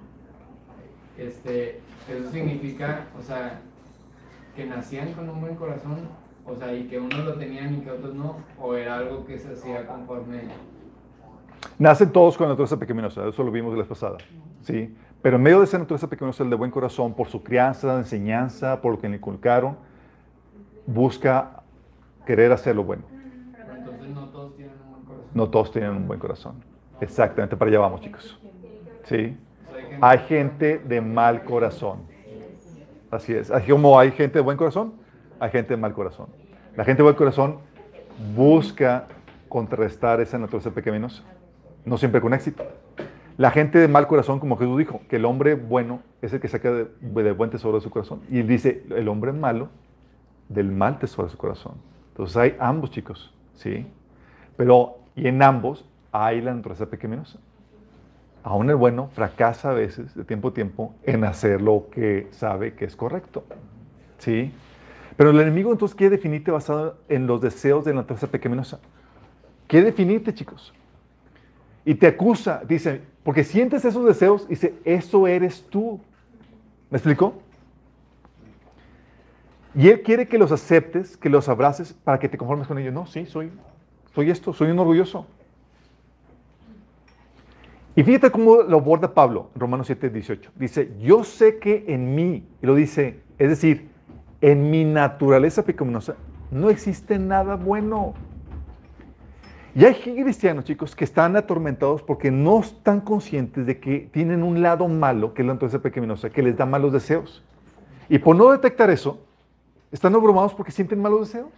Este, 1.17 1.81
eso 2.09 2.31
significa, 2.31 3.07
o 3.17 3.21
sea, 3.21 3.59
que 4.55 4.65
nacían 4.65 5.13
con 5.13 5.29
un 5.29 5.41
buen 5.41 5.55
corazón, 5.55 6.07
o 6.45 6.55
sea, 6.55 6.73
y 6.73 6.83
que 6.85 6.99
unos 6.99 7.25
lo 7.25 7.33
tenían 7.35 7.75
y 7.75 7.81
que 7.81 7.91
otros 7.91 8.15
no, 8.15 8.37
o 8.59 8.75
era 8.75 8.97
algo 8.97 9.25
que 9.25 9.37
se 9.37 9.53
hacía 9.53 9.85
conforme. 9.85 10.43
Nacen 11.77 12.11
todos 12.11 12.37
con 12.37 12.45
la 12.45 12.53
naturaleza 12.53 12.77
pecaminosa, 12.77 13.27
eso 13.27 13.43
lo 13.43 13.51
vimos 13.51 13.73
la 13.73 13.79
vez 13.79 13.87
pasada, 13.87 14.17
¿sí? 14.61 14.95
Pero 15.21 15.35
en 15.35 15.43
medio 15.43 15.59
de 15.59 15.65
esa 15.65 15.77
naturaleza 15.77 16.07
pecaminosa, 16.07 16.43
el 16.43 16.49
de 16.49 16.55
buen 16.55 16.71
corazón, 16.71 17.13
por 17.13 17.27
su 17.27 17.43
crianza, 17.43 17.97
enseñanza, 17.97 18.81
por 18.81 18.93
lo 18.93 18.99
que 18.99 19.09
le 19.09 19.17
inculcaron, 19.17 19.77
busca 20.85 21.61
querer 22.25 22.51
hacer 22.51 22.75
lo 22.75 22.83
bueno. 22.83 23.03
entonces 23.75 24.09
no 24.09 24.29
todos 24.29 24.55
tienen 24.55 24.75
un 24.81 24.91
buen 24.91 25.03
corazón. 25.03 25.31
No 25.33 25.49
todos 25.49 25.71
tienen 25.71 25.91
un 25.91 26.07
buen 26.07 26.19
corazón. 26.19 26.63
Exactamente, 27.01 27.57
para 27.57 27.69
allá 27.69 27.79
vamos, 27.79 28.01
chicos. 28.01 28.39
¿Sí? 29.03 29.37
Hay 30.01 30.19
gente 30.19 30.79
de 30.79 31.01
mal 31.01 31.43
corazón. 31.43 31.99
Así 33.11 33.33
es. 33.33 33.49
Así 33.51 33.71
como 33.71 33.99
hay 33.99 34.11
gente 34.11 34.39
de 34.39 34.43
buen 34.43 34.57
corazón, 34.57 34.93
hay 35.39 35.49
gente 35.51 35.73
de 35.73 35.77
mal 35.77 35.93
corazón. 35.93 36.27
La 36.75 36.83
gente 36.83 36.97
de 36.97 37.03
buen 37.03 37.15
corazón 37.15 37.57
busca 38.35 39.07
contrarrestar 39.47 40.21
esa 40.21 40.37
naturaleza 40.37 40.71
pecaminosa, 40.71 41.23
no 41.85 41.97
siempre 41.97 42.21
con 42.21 42.33
éxito. 42.33 42.63
La 43.37 43.51
gente 43.51 43.79
de 43.79 43.87
mal 43.87 44.07
corazón, 44.07 44.39
como 44.39 44.57
Jesús 44.57 44.77
dijo, 44.77 45.01
que 45.09 45.15
el 45.15 45.25
hombre 45.25 45.55
bueno 45.55 46.01
es 46.21 46.33
el 46.33 46.41
que 46.41 46.49
saca 46.49 46.71
de, 46.71 46.87
de 46.99 47.31
buen 47.31 47.49
tesoro 47.49 47.77
de 47.77 47.81
su 47.81 47.89
corazón. 47.89 48.21
Y 48.29 48.39
él 48.39 48.47
dice, 48.47 48.83
el 48.89 49.07
hombre 49.07 49.31
malo, 49.31 49.69
del 50.49 50.71
mal 50.71 50.99
tesoro 50.99 51.27
de 51.27 51.31
su 51.31 51.37
corazón. 51.37 51.75
Entonces 52.09 52.35
hay 52.35 52.55
ambos, 52.59 52.91
chicos, 52.91 53.33
¿sí? 53.53 53.87
Pero, 54.57 54.97
y 55.15 55.27
en 55.27 55.41
ambos 55.41 55.85
hay 56.11 56.41
la 56.41 56.53
naturaleza 56.53 56.87
pecaminosa. 56.87 57.39
Aún 58.43 58.69
el 58.69 58.75
bueno 58.75 59.07
fracasa 59.13 59.71
a 59.71 59.73
veces, 59.73 60.13
de 60.15 60.25
tiempo 60.25 60.49
a 60.49 60.53
tiempo, 60.53 60.95
en 61.03 61.23
hacer 61.23 61.61
lo 61.61 61.87
que 61.91 62.27
sabe 62.31 62.73
que 62.73 62.85
es 62.85 62.95
correcto. 62.95 63.45
¿Sí? 64.17 64.51
Pero 65.19 65.31
el 65.31 65.39
enemigo 65.41 65.73
entonces 65.73 65.97
quiere 65.97 66.15
definirte 66.15 66.49
basado 66.49 66.95
en 67.09 67.27
los 67.27 67.41
deseos 67.41 67.83
de 67.83 67.91
la 67.91 68.03
naturaleza 68.03 68.27
pecaminosa. 68.27 68.79
Quiere 69.67 69.87
definirte, 69.87 70.33
chicos. 70.33 70.73
Y 71.83 71.95
te 71.95 72.07
acusa, 72.07 72.61
dice, 72.65 73.01
porque 73.21 73.43
sientes 73.43 73.83
esos 73.83 74.05
deseos, 74.05 74.47
dice, 74.47 74.75
eso 74.85 75.27
eres 75.27 75.65
tú. 75.69 75.99
¿Me 76.89 76.99
explicó? 76.99 77.33
Y 79.75 79.89
Él 79.89 80.03
quiere 80.03 80.25
que 80.25 80.37
los 80.37 80.53
aceptes, 80.53 81.17
que 81.17 81.29
los 81.29 81.49
abraces 81.49 81.91
para 81.91 82.17
que 82.17 82.29
te 82.29 82.37
conformes 82.37 82.69
con 82.69 82.77
ellos. 82.77 82.93
No, 82.93 83.05
sí, 83.05 83.25
soy, 83.25 83.51
soy 84.15 84.29
esto, 84.29 84.53
soy 84.53 84.71
un 84.71 84.79
orgulloso. 84.79 85.27
Y 87.93 88.03
fíjate 88.03 88.31
cómo 88.31 88.61
lo 88.61 88.77
aborda 88.77 89.13
Pablo, 89.13 89.49
Romanos 89.53 89.87
7, 89.87 90.11
18. 90.11 90.51
Dice, 90.55 90.93
yo 91.01 91.25
sé 91.25 91.59
que 91.59 91.83
en 91.89 92.15
mí, 92.15 92.47
y 92.61 92.65
lo 92.65 92.73
dice, 92.73 93.19
es 93.37 93.49
decir, 93.49 93.88
en 94.41 94.71
mi 94.71 94.85
naturaleza 94.85 95.63
pecaminosa, 95.63 96.15
no 96.51 96.69
existe 96.69 97.19
nada 97.19 97.55
bueno. 97.55 98.13
Y 99.75 99.85
hay 99.85 99.93
cristianos, 99.93 100.65
chicos, 100.65 100.95
que 100.95 101.03
están 101.03 101.35
atormentados 101.35 102.01
porque 102.01 102.31
no 102.31 102.59
están 102.59 103.01
conscientes 103.01 103.65
de 103.65 103.79
que 103.79 104.09
tienen 104.11 104.43
un 104.43 104.61
lado 104.61 104.87
malo, 104.87 105.33
que 105.33 105.41
es 105.41 105.47
la 105.47 105.53
naturaleza 105.53 105.81
pecaminosa, 105.81 106.29
que 106.29 106.41
les 106.41 106.57
da 106.57 106.65
malos 106.65 106.91
deseos. 106.91 107.43
Y 108.09 108.17
por 108.17 108.35
no 108.35 108.51
detectar 108.51 108.89
eso, 108.89 109.21
están 109.91 110.15
abrumados 110.15 110.53
porque 110.53 110.71
sienten 110.71 111.01
malos 111.01 111.31
deseos. 111.31 111.49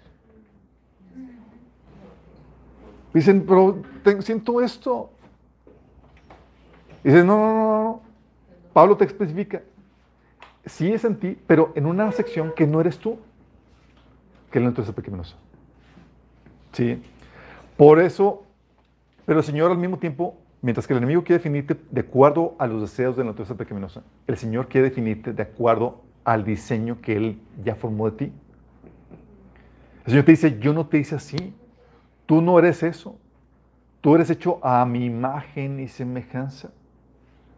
Dicen, 3.14 3.46
pero 3.46 3.82
siento 4.20 4.62
esto. 4.62 5.10
Dicen, 7.04 7.26
no, 7.26 7.38
no, 7.38 7.54
no, 7.54 7.84
no. 7.84 8.02
Pablo 8.74 8.96
te 8.96 9.06
especifica. 9.06 9.62
Sí 10.66 10.92
es 10.92 11.04
en 11.06 11.16
ti, 11.18 11.38
pero 11.48 11.72
en 11.76 11.86
una 11.86 12.12
sección 12.12 12.54
que 12.56 12.68
no 12.68 12.82
eres 12.82 13.00
tú, 13.00 13.20
que 14.52 14.60
es 14.60 14.64
la 14.64 14.70
naturaleza 14.70 14.96
pecaminosa. 14.96 15.36
Sí. 16.74 17.02
Por 17.78 18.00
eso, 18.00 18.44
pero 19.26 19.40
el 19.40 19.46
Señor 19.46 19.72
al 19.72 19.78
mismo 19.78 19.98
tiempo, 19.98 20.38
mientras 20.62 20.86
que 20.86 20.94
el 20.94 20.98
enemigo 20.98 21.24
quiere 21.24 21.40
definirte 21.40 21.78
de 21.90 22.02
acuerdo 22.02 22.56
a 22.60 22.68
los 22.68 22.82
deseos 22.82 23.16
de 23.16 23.24
la 23.24 23.32
naturaleza 23.32 23.58
pecaminosa, 23.58 24.04
el 24.28 24.38
Señor 24.38 24.68
quiere 24.68 24.90
definirte 24.90 25.34
de 25.34 25.44
acuerdo 25.44 26.02
al 26.24 26.44
diseño 26.44 27.02
que 27.02 27.16
Él 27.16 27.40
ya 27.64 27.76
formó 27.76 28.10
de 28.10 28.18
ti. 28.18 28.34
El 30.06 30.12
Señor 30.12 30.26
te 30.26 30.32
dice, 30.32 30.60
yo 30.60 30.74
no 30.74 30.88
te 30.88 31.00
hice 31.00 31.16
así. 31.16 31.54
Tú 32.26 32.42
no 32.42 32.58
eres 32.60 32.84
eso. 32.84 33.18
Tú 34.02 34.16
eres 34.16 34.30
hecho 34.30 34.60
a 34.66 34.86
mi 34.86 35.06
imagen 35.06 35.80
y 35.80 35.88
semejanza. 35.88 36.72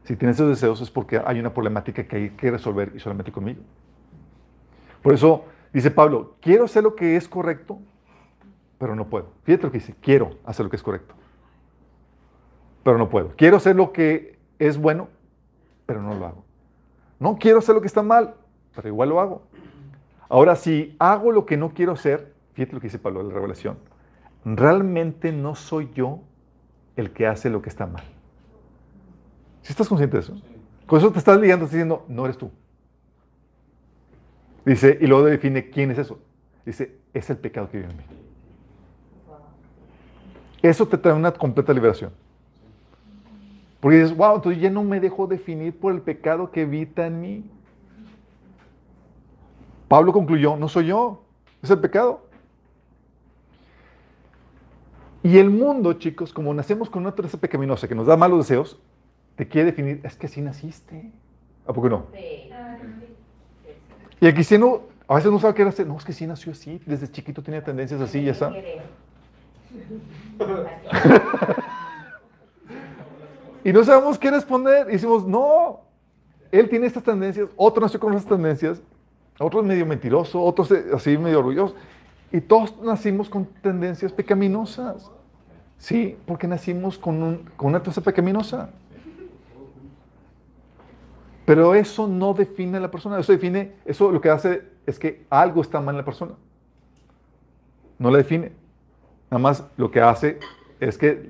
Si 0.04 0.16
tienes 0.16 0.36
esos 0.36 0.50
deseos 0.50 0.82
es 0.82 0.92
porque 0.92 1.22
hay 1.26 1.40
una 1.40 1.54
problemática 1.54 2.04
que 2.06 2.16
hay 2.16 2.30
que 2.32 2.52
resolver 2.52 2.92
y 2.96 3.00
solamente 3.00 3.32
conmigo. 3.32 3.62
Por 5.02 5.14
eso 5.14 5.46
dice 5.72 5.92
Pablo, 5.92 6.36
quiero 6.42 6.66
hacer 6.66 6.84
lo 6.84 6.96
que 6.96 7.16
es 7.16 7.28
correcto, 7.28 7.80
pero 8.78 8.96
no 8.96 9.08
puedo. 9.08 9.28
Fíjate 9.44 9.64
lo 9.64 9.72
que 9.72 9.80
dice, 9.80 9.96
quiero 10.02 10.38
hacer 10.46 10.66
lo 10.66 10.70
que 10.70 10.76
es 10.76 10.84
correcto, 10.84 11.16
pero 12.84 12.98
no 12.98 13.10
puedo. 13.10 13.34
Quiero 13.38 13.58
hacer 13.58 13.76
lo 13.76 13.94
que 13.94 14.38
es 14.60 14.78
bueno, 14.78 15.08
pero 15.86 16.02
no 16.02 16.14
lo 16.14 16.26
hago. 16.26 16.44
No 17.20 17.38
quiero 17.38 17.60
hacer 17.60 17.76
lo 17.76 17.82
que 17.82 17.88
está 17.88 18.04
mal, 18.04 18.36
pero 18.76 18.88
igual 18.90 19.10
lo 19.10 19.22
hago. 19.22 19.44
Ahora, 20.28 20.56
si 20.56 20.96
hago 21.00 21.32
lo 21.32 21.46
que 21.46 21.56
no 21.56 21.74
quiero 21.74 21.94
hacer, 21.94 22.34
fíjate 22.54 22.74
lo 22.74 22.82
que 22.82 22.88
dice 22.88 23.00
Pablo 23.00 23.22
en 23.22 23.30
la 23.30 23.34
revelación, 23.34 23.78
realmente 24.44 25.32
no 25.32 25.56
soy 25.56 25.90
yo 25.94 26.20
el 26.98 27.12
que 27.12 27.28
hace 27.28 27.50
lo 27.50 27.62
que 27.62 27.70
está 27.70 27.86
mal. 27.86 28.04
¿Si 29.64 29.72
estás 29.72 29.88
consciente 29.88 30.18
de 30.18 30.24
eso? 30.24 30.36
Con 30.86 31.00
eso 31.00 31.12
te 31.12 31.20
estás 31.20 31.40
ligando, 31.40 31.66
estás 31.66 31.76
diciendo, 31.76 32.06
no 32.08 32.26
eres 32.26 32.38
tú. 32.38 32.52
Dice, 34.66 34.98
y 35.02 35.08
luego 35.08 35.26
define 35.26 35.70
quién 35.70 35.92
es 35.92 35.98
eso. 35.98 36.20
Dice, 36.66 36.98
es 37.14 37.30
el 37.30 37.38
pecado 37.38 37.70
que 37.70 37.78
vive 37.78 37.90
en 37.90 37.98
mí. 37.98 38.04
Eso 40.62 40.88
te 40.88 40.98
trae 40.98 41.14
una 41.14 41.32
completa 41.32 41.74
liberación. 41.74 42.12
Porque 43.80 43.98
dices, 43.98 44.16
wow, 44.16 44.36
entonces 44.36 44.62
ya 44.62 44.70
no 44.70 44.84
me 44.84 45.00
dejo 45.00 45.28
definir 45.28 45.78
por 45.78 45.94
el 45.94 46.02
pecado 46.02 46.52
que 46.52 46.62
habita 46.62 47.08
en 47.08 47.20
mí. 47.20 47.44
Pablo 49.88 50.14
concluyó, 50.14 50.56
no 50.56 50.70
soy 50.70 50.88
yo, 50.88 51.24
es 51.62 51.70
el 51.70 51.80
pecado. 51.80 52.26
Y 55.22 55.38
el 55.38 55.50
mundo, 55.50 55.94
chicos, 55.94 56.34
como 56.34 56.54
nacemos 56.54 56.90
con 56.90 57.02
una 57.02 57.12
naturaleza 57.12 57.38
pecaminosa 57.38 57.88
que 57.88 57.96
nos 57.96 58.08
da 58.08 58.18
malos 58.18 58.40
deseos, 58.40 58.80
te 59.36 59.48
quiere 59.48 59.72
definir, 59.72 60.02
es 60.04 60.16
que 60.16 60.28
así 60.28 60.42
naciste. 60.42 61.12
¿A 61.66 61.74
poco 61.74 61.90
no? 61.90 62.08
Sí. 62.14 62.50
Y 64.20 64.26
el 64.26 64.34
cristiano 64.34 64.82
a 65.08 65.16
veces 65.16 65.32
no 65.32 65.40
sabe 65.40 65.54
qué 65.54 65.62
era 65.64 65.70
hacer. 65.70 65.88
No, 65.88 65.98
es 65.98 66.06
que 66.06 66.14
sí 66.14 66.26
nació 66.26 66.52
así. 66.54 66.82
Desde 66.86 67.12
chiquito 67.12 67.42
tenía 67.44 67.64
tendencias 67.64 68.00
así, 68.00 68.24
ya 68.24 68.32
está. 68.32 68.54
y 73.64 73.74
no 73.74 73.84
sabemos 73.84 74.18
qué 74.18 74.32
responder. 74.32 74.88
Y 74.90 74.94
decimos, 74.94 75.28
no, 75.28 75.82
él 76.52 76.70
tiene 76.70 76.86
estas 76.86 77.04
tendencias, 77.04 77.50
otro 77.56 77.82
nació 77.82 78.00
con 78.00 78.14
esas 78.14 78.28
tendencias, 78.28 78.82
otro 79.40 79.62
es 79.62 79.66
medio 79.66 79.86
mentiroso, 79.86 80.42
otro 80.42 80.66
así 80.94 81.18
medio 81.18 81.40
orgulloso. 81.40 81.76
Y 82.32 82.42
todos 82.42 82.80
nacimos 82.82 83.28
con 83.30 83.46
tendencias 83.46 84.12
pecaminosas. 84.12 85.12
Sí, 85.78 86.18
porque 86.26 86.48
nacimos 86.48 86.98
con, 86.98 87.22
un, 87.22 87.50
con 87.58 87.70
una 87.70 87.80
tendencia 87.80 88.04
pecaminosa. 88.04 88.70
Pero 91.46 91.76
eso 91.76 92.08
no 92.08 92.34
define 92.34 92.78
a 92.78 92.80
la 92.82 92.92
persona. 92.92 93.20
Eso 93.20 93.34
define, 93.34 93.74
eso 93.86 94.12
lo 94.12 94.22
que 94.22 94.30
hace 94.30 94.64
es 94.86 94.98
que 94.98 95.26
algo 95.30 95.62
está 95.62 95.82
mal 95.82 95.94
en 95.94 95.98
la 95.98 96.06
persona. 96.06 96.34
No 98.00 98.12
la 98.12 98.18
define. 98.18 98.54
Nada 99.30 99.42
más 99.42 99.66
lo 99.78 99.92
que 99.92 100.02
hace 100.02 100.40
es 100.80 100.98
que 100.98 101.30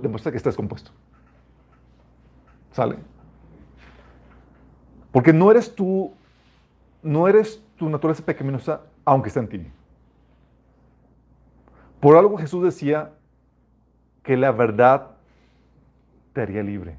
demuestra 0.00 0.30
que 0.30 0.36
está 0.36 0.48
descompuesto. 0.48 0.90
¿Sale? 2.72 2.96
Porque 5.12 5.32
no 5.32 5.50
eres 5.50 5.74
tú 5.74 6.12
no 7.02 7.28
eres 7.28 7.62
tu 7.76 7.88
naturaleza 7.88 8.24
pecaminosa, 8.24 8.82
aunque 9.04 9.28
está 9.28 9.40
en 9.40 9.48
ti. 9.48 9.66
Por 12.00 12.16
algo 12.16 12.36
Jesús 12.38 12.62
decía 12.62 13.12
que 14.22 14.36
la 14.36 14.52
verdad 14.52 15.12
te 16.32 16.42
haría 16.42 16.62
libre. 16.62 16.96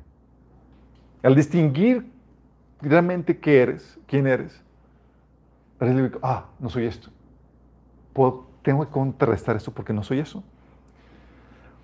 Al 1.23 1.35
distinguir 1.35 2.11
realmente 2.81 3.37
qué 3.37 3.61
eres, 3.61 3.99
quién 4.07 4.27
eres. 4.27 4.61
Ah, 6.21 6.45
no 6.59 6.69
soy 6.69 6.85
esto. 6.85 7.09
tengo 8.61 8.85
que 8.85 8.91
contrarrestar 8.91 9.55
esto 9.55 9.71
porque 9.71 9.93
no 9.93 10.03
soy 10.03 10.19
eso. 10.19 10.43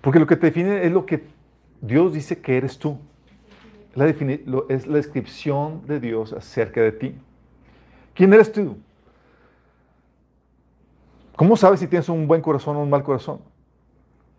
Porque 0.00 0.20
lo 0.20 0.26
que 0.26 0.36
te 0.36 0.46
define 0.46 0.84
es 0.84 0.92
lo 0.92 1.04
que 1.04 1.24
Dios 1.80 2.12
dice 2.12 2.40
que 2.40 2.56
eres 2.56 2.78
tú. 2.78 2.98
La 3.94 4.06
es 4.06 4.86
la 4.86 4.96
descripción 4.96 5.86
de 5.86 5.98
Dios 5.98 6.32
acerca 6.32 6.80
de 6.80 6.92
ti. 6.92 7.14
¿Quién 8.14 8.32
eres 8.32 8.52
tú? 8.52 8.76
¿Cómo 11.34 11.56
sabes 11.56 11.80
si 11.80 11.86
tienes 11.86 12.08
un 12.08 12.26
buen 12.26 12.42
corazón 12.42 12.76
o 12.76 12.82
un 12.82 12.90
mal 12.90 13.02
corazón? 13.02 13.40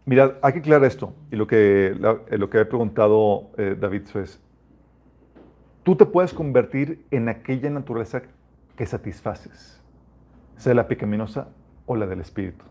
Mira, 0.05 0.37
hay 0.41 0.53
que 0.53 0.59
aclarar 0.59 0.85
esto. 0.85 1.13
Y 1.31 1.35
lo 1.35 1.47
que, 1.47 1.95
lo 1.97 2.49
que 2.49 2.59
he 2.59 2.65
preguntado 2.65 3.51
eh, 3.57 3.75
David 3.79 4.03
es, 4.15 4.39
tú 5.83 5.95
te 5.95 6.05
puedes 6.05 6.33
convertir 6.33 7.05
en 7.11 7.29
aquella 7.29 7.69
naturaleza 7.69 8.23
que 8.75 8.85
satisfaces, 8.85 9.81
sea 10.57 10.73
la 10.73 10.87
pecaminosa 10.87 11.49
o 11.85 11.95
la 11.95 12.07
del 12.07 12.21
espíritu. 12.21 12.65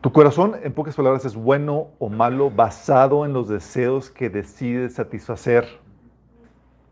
Tu 0.00 0.12
corazón, 0.12 0.54
en 0.62 0.72
pocas 0.72 0.94
palabras, 0.94 1.24
es 1.24 1.34
bueno 1.34 1.88
o 1.98 2.08
malo 2.08 2.50
basado 2.50 3.26
en 3.26 3.32
los 3.32 3.48
deseos 3.48 4.10
que 4.10 4.30
decides 4.30 4.94
satisfacer. 4.94 5.66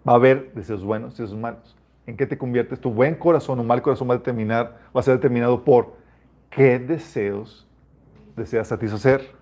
Va 0.06 0.12
a 0.12 0.16
haber 0.16 0.52
deseos 0.54 0.82
buenos 0.82 1.14
y 1.14 1.22
deseos 1.22 1.38
malos 1.38 1.76
en 2.06 2.16
qué 2.16 2.26
te 2.26 2.38
conviertes, 2.38 2.80
tu 2.80 2.90
buen 2.92 3.16
corazón 3.16 3.58
o 3.58 3.64
mal 3.64 3.82
corazón 3.82 4.08
va 4.08 4.14
a 4.14 4.18
determinar, 4.18 4.78
va 4.96 5.00
a 5.00 5.02
ser 5.02 5.14
determinado 5.14 5.64
por 5.64 5.94
qué 6.50 6.78
deseos 6.78 7.66
deseas 8.36 8.68
satisfacer. 8.68 9.34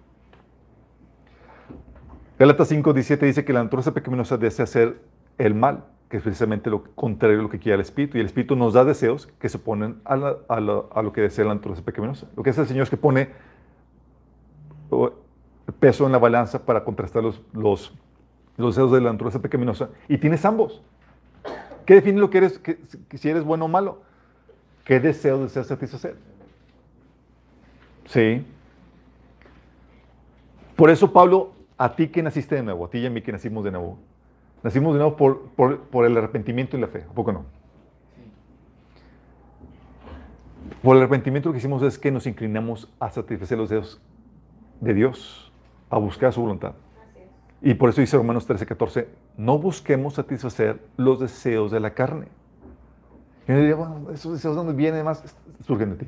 Gálatas 2.44 2.68
5, 2.68 2.92
17 2.92 3.24
dice 3.24 3.44
que 3.46 3.54
la 3.54 3.62
naturaleza 3.62 3.94
pecaminosa 3.94 4.36
desea 4.36 4.64
hacer 4.64 4.98
el 5.38 5.54
mal, 5.54 5.86
que 6.10 6.18
es 6.18 6.22
precisamente 6.22 6.68
lo 6.68 6.84
contrario 6.94 7.40
a 7.40 7.42
lo 7.42 7.48
que 7.48 7.58
quiere 7.58 7.76
el 7.76 7.80
Espíritu. 7.80 8.18
Y 8.18 8.20
el 8.20 8.26
Espíritu 8.26 8.54
nos 8.54 8.74
da 8.74 8.84
deseos 8.84 9.28
que 9.38 9.48
se 9.48 9.56
oponen 9.56 10.02
a, 10.04 10.14
lo 10.60 11.12
que 11.14 11.22
desea 11.22 11.46
la 11.46 11.54
naturaleza 11.54 11.82
pecaminosa. 11.82 12.26
Lo 12.36 12.42
que 12.42 12.50
hace 12.50 12.60
el 12.60 12.66
Señor 12.66 12.82
es 12.82 12.90
que 12.90 12.98
pone 12.98 13.30
peso 15.80 16.04
en 16.04 16.12
la 16.12 16.18
balanza 16.18 16.66
para 16.66 16.84
contrastar 16.84 17.22
los, 17.22 17.94
deseos 18.58 18.92
de 18.92 19.00
la 19.00 19.10
naturaleza 19.10 19.40
pecaminosa 19.40 19.88
y 20.06 20.18
tienes 20.18 20.44
ambos. 20.44 20.82
¿Qué 21.86 21.94
define 21.94 22.20
lo 22.20 22.28
que 22.28 22.36
eres, 22.36 22.60
si 23.14 23.26
eres 23.30 23.42
bueno 23.42 23.64
o 23.64 23.68
malo? 23.68 24.02
¿Qué 24.84 25.00
deseo 25.00 25.38
deseas 25.38 25.66
satisfacer? 25.66 26.14
Sí. 28.04 28.44
Por 30.76 30.90
eso, 30.90 31.10
Pablo, 31.10 31.54
a 31.76 31.96
ti 31.96 32.08
que 32.08 32.22
naciste 32.22 32.54
de 32.54 32.62
nuevo, 32.62 32.86
a 32.86 32.90
ti 32.90 32.98
y 32.98 33.06
a 33.06 33.10
mí 33.10 33.22
que 33.22 33.32
nacimos 33.32 33.64
de 33.64 33.72
nuevo, 33.72 33.98
nacimos 34.62 34.94
de 34.94 34.98
nuevo 34.98 35.16
por, 35.16 35.50
por, 35.50 35.80
por 35.80 36.06
el 36.06 36.16
arrepentimiento 36.16 36.76
y 36.76 36.80
la 36.80 36.88
fe, 36.88 37.04
¿a 37.08 37.12
poco 37.12 37.32
no? 37.32 37.44
Por 40.82 40.96
el 40.96 41.02
arrepentimiento 41.02 41.48
lo 41.48 41.52
que 41.52 41.58
hicimos 41.58 41.82
es 41.82 41.98
que 41.98 42.10
nos 42.10 42.26
inclinamos 42.26 42.88
a 43.00 43.10
satisfacer 43.10 43.58
los 43.58 43.70
deseos 43.70 44.00
de 44.80 44.94
Dios, 44.94 45.52
a 45.90 45.98
buscar 45.98 46.32
su 46.32 46.40
voluntad. 46.40 46.74
Y 47.62 47.74
por 47.74 47.88
eso 47.88 48.02
dice 48.02 48.16
Romanos 48.16 48.46
13, 48.46 48.66
14, 48.66 49.08
no 49.38 49.58
busquemos 49.58 50.14
satisfacer 50.14 50.80
los 50.98 51.20
deseos 51.20 51.70
de 51.70 51.80
la 51.80 51.94
carne. 51.94 52.26
Y 53.48 53.52
uno 53.52 53.60
diría, 53.60 53.76
bueno, 53.76 54.10
esos 54.12 54.34
deseos 54.34 54.54
donde 54.54 54.74
vienen 54.74 55.04
más 55.04 55.22
surgen 55.66 55.90
de 55.90 56.04
ti. 56.04 56.06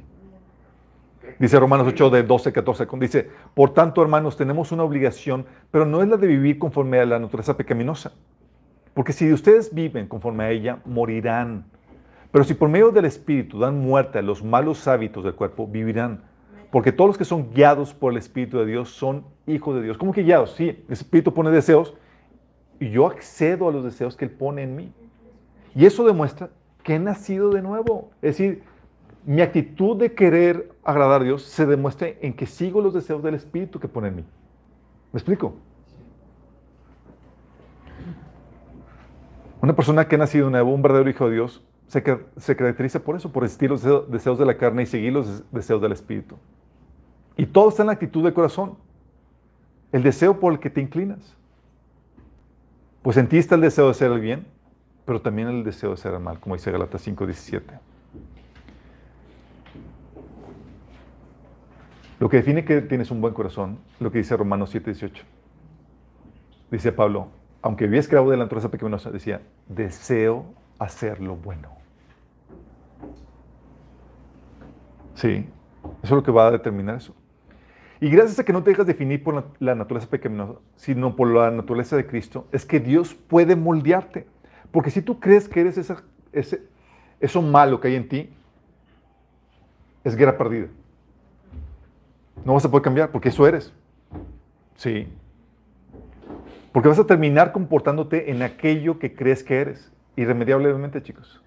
Dice 1.38 1.58
Romanos 1.58 1.86
8, 1.88 2.10
de 2.10 2.22
12, 2.22 2.52
14, 2.52 2.86
dice, 2.98 3.30
por 3.54 3.74
tanto, 3.74 4.02
hermanos, 4.02 4.36
tenemos 4.36 4.72
una 4.72 4.84
obligación, 4.84 5.46
pero 5.70 5.84
no 5.84 6.02
es 6.02 6.08
la 6.08 6.16
de 6.16 6.26
vivir 6.26 6.58
conforme 6.58 6.98
a 6.98 7.06
la 7.06 7.18
naturaleza 7.18 7.56
pecaminosa. 7.56 8.12
Porque 8.94 9.12
si 9.12 9.30
ustedes 9.32 9.74
viven 9.74 10.08
conforme 10.08 10.44
a 10.44 10.50
ella, 10.50 10.78
morirán. 10.86 11.66
Pero 12.32 12.44
si 12.44 12.54
por 12.54 12.68
medio 12.68 12.90
del 12.90 13.04
Espíritu 13.04 13.58
dan 13.58 13.78
muerte 13.78 14.18
a 14.18 14.22
los 14.22 14.42
malos 14.42 14.88
hábitos 14.88 15.24
del 15.24 15.34
cuerpo, 15.34 15.66
vivirán. 15.66 16.22
Porque 16.70 16.92
todos 16.92 17.08
los 17.08 17.18
que 17.18 17.24
son 17.24 17.52
guiados 17.52 17.94
por 17.94 18.12
el 18.12 18.18
Espíritu 18.18 18.58
de 18.58 18.66
Dios 18.66 18.90
son 18.90 19.24
hijos 19.46 19.76
de 19.76 19.82
Dios. 19.82 19.98
¿Cómo 19.98 20.12
que 20.12 20.22
guiados? 20.22 20.54
Sí, 20.54 20.68
el 20.68 20.92
Espíritu 20.92 21.32
pone 21.32 21.50
deseos 21.50 21.94
y 22.80 22.90
yo 22.90 23.06
accedo 23.06 23.68
a 23.68 23.72
los 23.72 23.84
deseos 23.84 24.16
que 24.16 24.24
Él 24.24 24.30
pone 24.30 24.62
en 24.62 24.76
mí. 24.76 24.92
Y 25.74 25.86
eso 25.86 26.06
demuestra 26.06 26.50
que 26.82 26.94
he 26.94 26.98
nacido 26.98 27.50
de 27.50 27.62
nuevo. 27.62 28.10
Es 28.22 28.38
decir, 28.38 28.62
mi 29.26 29.42
actitud 29.42 29.96
de 29.96 30.14
querer 30.14 30.70
agradar 30.84 31.20
a 31.20 31.24
Dios 31.24 31.42
se 31.42 31.66
demuestra 31.66 32.08
en 32.20 32.32
que 32.32 32.46
sigo 32.46 32.80
los 32.80 32.94
deseos 32.94 33.24
del 33.24 33.34
Espíritu 33.34 33.80
que 33.80 33.88
pone 33.88 34.06
en 34.08 34.16
mí. 34.16 34.24
¿Me 35.12 35.18
explico? 35.18 35.56
Una 39.60 39.74
persona 39.74 40.06
que 40.06 40.14
ha 40.14 40.18
nacido 40.18 40.48
nuevo, 40.48 40.72
un 40.72 40.80
verdadero 40.80 41.10
hijo 41.10 41.26
de 41.26 41.34
Dios, 41.34 41.60
se, 41.88 42.02
caracteriza 42.56 43.00
por 43.00 43.16
eso, 43.16 43.32
por 43.32 43.42
existir 43.42 43.68
los 43.68 43.82
deseos 44.08 44.38
de 44.38 44.46
la 44.46 44.56
carne 44.56 44.84
y 44.84 44.86
seguir 44.86 45.12
los 45.12 45.42
deseos 45.50 45.82
del 45.82 45.90
Espíritu. 45.90 46.36
Y 47.36 47.46
todo 47.46 47.70
está 47.70 47.82
en 47.82 47.88
la 47.88 47.94
actitud 47.94 48.22
del 48.22 48.32
corazón. 48.32 48.76
El 49.90 50.04
deseo 50.04 50.38
por 50.38 50.52
el 50.52 50.60
que 50.60 50.70
te 50.70 50.80
inclinas. 50.80 51.36
Pues 53.02 53.16
en 53.16 53.28
ti 53.28 53.38
está 53.38 53.56
el 53.56 53.60
deseo 53.60 53.86
de 53.86 53.90
hacer 53.90 54.12
el 54.12 54.20
bien, 54.20 54.46
pero 55.04 55.20
también 55.20 55.48
el 55.48 55.64
deseo 55.64 55.90
de 55.90 55.94
hacer 55.94 56.14
el 56.14 56.20
mal, 56.20 56.38
como 56.38 56.54
dice 56.54 56.70
Galatas 56.70 57.04
5:17. 57.04 57.95
Lo 62.18 62.28
que 62.28 62.38
define 62.38 62.64
que 62.64 62.80
tienes 62.82 63.10
un 63.10 63.20
buen 63.20 63.34
corazón, 63.34 63.78
lo 64.00 64.10
que 64.10 64.18
dice 64.18 64.36
Romanos 64.36 64.74
7:18. 64.74 65.22
Dice 66.70 66.92
Pablo, 66.92 67.28
aunque 67.62 67.84
había 67.84 68.00
esclavo 68.00 68.30
de 68.30 68.36
la 68.36 68.44
naturaleza 68.44 68.70
pecaminosa, 68.70 69.10
decía, 69.10 69.42
deseo 69.68 70.46
hacer 70.78 71.20
lo 71.20 71.36
bueno. 71.36 71.68
Sí, 75.14 75.46
eso 76.02 76.04
es 76.04 76.10
lo 76.10 76.22
que 76.22 76.30
va 76.30 76.48
a 76.48 76.50
determinar 76.50 76.96
eso. 76.96 77.14
Y 78.00 78.10
gracias 78.10 78.38
a 78.38 78.44
que 78.44 78.52
no 78.52 78.62
te 78.62 78.70
dejas 78.70 78.86
definir 78.86 79.22
por 79.22 79.44
la, 79.58 79.74
naturaleza 79.74 80.10
pecaminosa, 80.10 80.58
sino 80.76 81.16
por 81.16 81.28
la 81.32 81.50
naturaleza 81.50 81.96
de 81.96 82.06
Cristo, 82.06 82.46
es 82.52 82.66
que 82.66 82.78
Dios 82.78 83.14
puede 83.14 83.56
moldearte. 83.56 84.26
Porque 84.70 84.90
si 84.90 85.00
tú 85.00 85.18
crees 85.18 85.48
que 85.48 85.60
eres 85.60 85.78
esa, 85.78 86.02
ese, 86.32 86.62
eso 87.20 87.40
malo 87.40 87.80
que 87.80 87.88
hay 87.88 87.94
en 87.94 88.08
ti, 88.08 88.30
es 90.04 90.14
guerra 90.14 90.36
perdida. 90.36 90.68
No 92.44 92.54
vas 92.54 92.64
a 92.64 92.70
poder 92.70 92.82
cambiar 92.82 93.10
porque 93.10 93.30
eso 93.30 93.46
eres. 93.46 93.72
Sí. 94.76 95.08
Porque 96.72 96.88
vas 96.88 96.98
a 96.98 97.06
terminar 97.06 97.52
comportándote 97.52 98.30
en 98.30 98.42
aquello 98.42 98.98
que 98.98 99.14
crees 99.14 99.42
que 99.42 99.60
eres. 99.60 99.92
Irremediablemente, 100.16 101.02
chicos. 101.02 101.42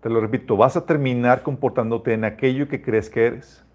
Te 0.00 0.10
lo 0.10 0.20
repito, 0.20 0.56
vas 0.56 0.76
a 0.76 0.86
terminar 0.86 1.42
comportándote 1.42 2.12
en 2.12 2.24
aquello 2.24 2.68
que 2.68 2.82
crees 2.82 3.10
que 3.10 3.26
eres 3.26 3.66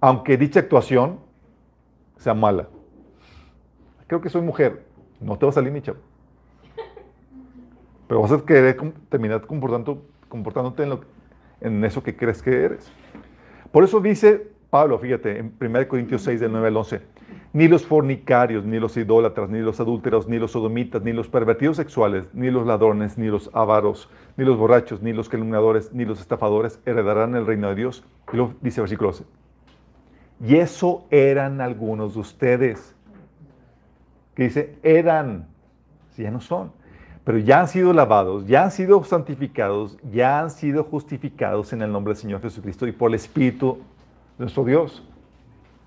aunque 0.00 0.36
dicha 0.36 0.60
actuación 0.60 1.18
sea 2.16 2.34
mala. 2.34 2.68
Creo 4.06 4.20
que 4.20 4.28
soy 4.28 4.42
mujer, 4.42 4.84
no 5.20 5.36
te 5.38 5.46
va 5.46 5.50
a 5.50 5.54
salir 5.54 5.72
mi 5.72 5.82
chavo. 5.82 5.98
Pero 8.06 8.22
vas 8.22 8.32
a 8.32 8.44
querer 8.44 8.76
terminar 9.10 9.46
comportándote 9.46 10.82
en, 10.82 10.98
en 11.60 11.84
eso 11.84 12.02
que 12.02 12.16
crees 12.16 12.42
que 12.42 12.64
eres. 12.64 12.90
Por 13.70 13.84
eso 13.84 14.00
dice 14.00 14.50
Pablo, 14.70 14.98
fíjate, 14.98 15.38
en 15.38 15.54
1 15.60 15.88
Corintios 15.88 16.22
6, 16.22 16.40
del 16.40 16.52
9 16.52 16.68
al 16.68 16.76
11, 16.76 17.00
ni 17.54 17.68
los 17.68 17.86
fornicarios, 17.86 18.64
ni 18.64 18.78
los 18.78 18.96
idólatras, 18.96 19.48
ni 19.48 19.60
los 19.60 19.80
adúlteros, 19.80 20.28
ni 20.28 20.38
los 20.38 20.52
sodomitas, 20.52 21.02
ni 21.02 21.12
los 21.12 21.28
pervertidos 21.28 21.78
sexuales, 21.78 22.26
ni 22.34 22.50
los 22.50 22.66
ladrones, 22.66 23.16
ni 23.16 23.28
los 23.28 23.50
avaros, 23.54 24.10
ni 24.36 24.44
los 24.44 24.58
borrachos, 24.58 25.00
ni 25.00 25.14
los 25.14 25.30
calumniadores, 25.30 25.92
ni 25.94 26.04
los 26.04 26.20
estafadores 26.20 26.80
heredarán 26.84 27.34
el 27.34 27.46
reino 27.46 27.70
de 27.70 27.76
Dios. 27.76 28.04
Y 28.32 28.36
lo 28.36 28.54
dice 28.60 28.82
versículo 28.82 29.10
12. 29.10 29.24
Y 30.46 30.56
eso 30.56 31.06
eran 31.10 31.60
algunos 31.62 32.14
de 32.14 32.20
ustedes. 32.20 32.94
Que 34.34 34.44
dice, 34.44 34.76
eran, 34.82 35.48
si 36.10 36.22
ya 36.22 36.30
no 36.30 36.40
son, 36.40 36.72
pero 37.24 37.38
ya 37.38 37.60
han 37.60 37.68
sido 37.68 37.92
lavados, 37.92 38.46
ya 38.46 38.64
han 38.64 38.70
sido 38.70 39.02
santificados, 39.04 39.98
ya 40.12 40.40
han 40.40 40.50
sido 40.50 40.84
justificados 40.84 41.72
en 41.72 41.82
el 41.82 41.90
nombre 41.90 42.12
del 42.12 42.20
Señor 42.20 42.42
Jesucristo 42.42 42.86
y 42.86 42.92
por 42.92 43.10
el 43.10 43.14
Espíritu 43.16 43.78
nuestro 44.38 44.64
Dios. 44.64 45.02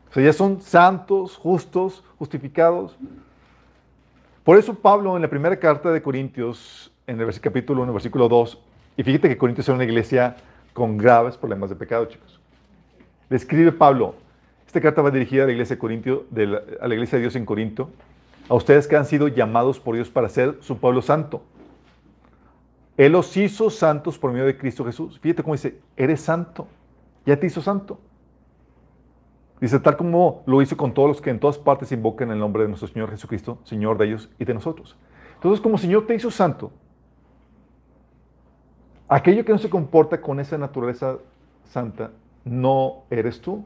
O 0.09 0.13
sea, 0.13 0.23
ya 0.23 0.33
son 0.33 0.61
santos, 0.61 1.37
justos, 1.37 2.03
justificados. 2.19 2.97
Por 4.43 4.57
eso 4.57 4.73
Pablo 4.73 5.15
en 5.15 5.21
la 5.21 5.29
primera 5.29 5.57
carta 5.57 5.91
de 5.91 6.01
Corintios, 6.01 6.91
en 7.07 7.19
el 7.19 7.39
capítulo 7.39 7.83
1, 7.83 7.93
versículo 7.93 8.27
2, 8.27 8.59
y 8.97 9.03
fíjate 9.03 9.29
que 9.29 9.37
Corintios 9.37 9.67
era 9.67 9.75
una 9.75 9.85
iglesia 9.85 10.35
con 10.73 10.97
graves 10.97 11.37
problemas 11.37 11.69
de 11.69 11.75
pecado, 11.75 12.05
chicos. 12.05 12.39
Le 13.29 13.37
escribe 13.37 13.71
Pablo, 13.71 14.15
esta 14.67 14.81
carta 14.81 15.01
va 15.01 15.11
dirigida 15.11 15.43
a 15.43 15.45
la 15.45 15.53
iglesia 15.53 15.75
de, 15.75 15.79
Corintio, 15.79 16.25
a 16.81 16.87
la 16.87 16.93
iglesia 16.93 17.17
de 17.17 17.21
Dios 17.21 17.35
en 17.35 17.45
Corinto, 17.45 17.89
a 18.49 18.55
ustedes 18.55 18.87
que 18.87 18.95
han 18.95 19.05
sido 19.05 19.27
llamados 19.27 19.79
por 19.79 19.95
Dios 19.95 20.09
para 20.09 20.27
ser 20.27 20.57
su 20.61 20.77
pueblo 20.77 21.01
santo. 21.01 21.43
Él 22.97 23.13
los 23.13 23.35
hizo 23.37 23.69
santos 23.69 24.17
por 24.17 24.31
medio 24.31 24.45
de 24.45 24.57
Cristo 24.57 24.83
Jesús. 24.83 25.19
Fíjate 25.19 25.43
cómo 25.43 25.55
dice, 25.55 25.79
eres 25.95 26.21
santo, 26.21 26.67
ya 27.25 27.39
te 27.39 27.47
hizo 27.47 27.61
santo. 27.61 27.99
Dice, 29.61 29.79
tal 29.79 29.95
como 29.95 30.41
lo 30.47 30.59
hizo 30.63 30.75
con 30.75 30.91
todos 30.91 31.07
los 31.07 31.21
que 31.21 31.29
en 31.29 31.39
todas 31.39 31.59
partes 31.59 31.91
invocan 31.91 32.31
el 32.31 32.39
nombre 32.39 32.63
de 32.63 32.69
nuestro 32.69 32.87
Señor 32.87 33.11
Jesucristo, 33.11 33.59
Señor 33.63 33.95
de 33.99 34.07
ellos 34.07 34.31
y 34.39 34.43
de 34.43 34.55
nosotros. 34.55 34.97
Entonces, 35.35 35.61
como 35.61 35.77
Señor 35.77 36.07
te 36.07 36.15
hizo 36.15 36.31
santo, 36.31 36.71
aquello 39.07 39.45
que 39.45 39.51
no 39.51 39.59
se 39.59 39.69
comporta 39.69 40.19
con 40.19 40.39
esa 40.39 40.57
naturaleza 40.57 41.19
santa, 41.65 42.09
no 42.43 43.03
eres 43.11 43.39
tú. 43.39 43.63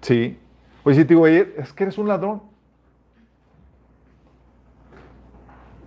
Sí. 0.00 0.38
Oye, 0.84 0.96
si 0.96 1.02
te 1.02 1.14
digo, 1.14 1.26
es 1.26 1.72
que 1.72 1.82
eres 1.82 1.98
un 1.98 2.06
ladrón. 2.06 2.42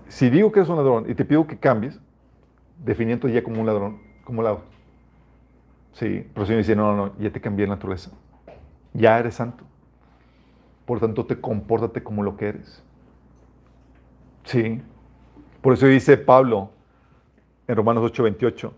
Si 0.10 0.30
digo 0.30 0.52
que 0.52 0.60
eres 0.60 0.70
un 0.70 0.76
ladrón 0.76 1.10
y 1.10 1.16
te 1.16 1.24
pido 1.24 1.48
que 1.48 1.58
cambies, 1.58 1.98
definiendo 2.84 3.30
ya 3.30 3.42
como 3.42 3.62
un 3.62 3.68
ladrón, 3.68 4.02
¿cómo 4.26 4.42
lo 4.42 4.48
hago? 4.50 4.77
Sí, 5.98 6.30
pero 6.34 6.46
si 6.46 6.52
me 6.52 6.60
dice, 6.60 6.76
no, 6.76 6.96
no, 6.96 7.18
ya 7.18 7.32
te 7.32 7.42
cambié 7.42 7.66
la 7.66 7.74
naturaleza. 7.74 8.12
Ya 8.94 9.18
eres 9.18 9.36
santo. 9.36 9.64
Por 10.86 11.00
tanto, 11.00 11.26
te 11.26 11.42
compórtate 11.42 12.04
como 12.04 12.22
lo 12.22 12.38
que 12.38 12.50
eres. 12.50 12.84
Sí. 14.44 14.82
Por 15.62 15.74
eso 15.74 15.88
dice 15.88 16.18
Pablo 16.18 16.70
en 17.68 17.76
Romanos 17.76 18.04
8:28 18.12 18.72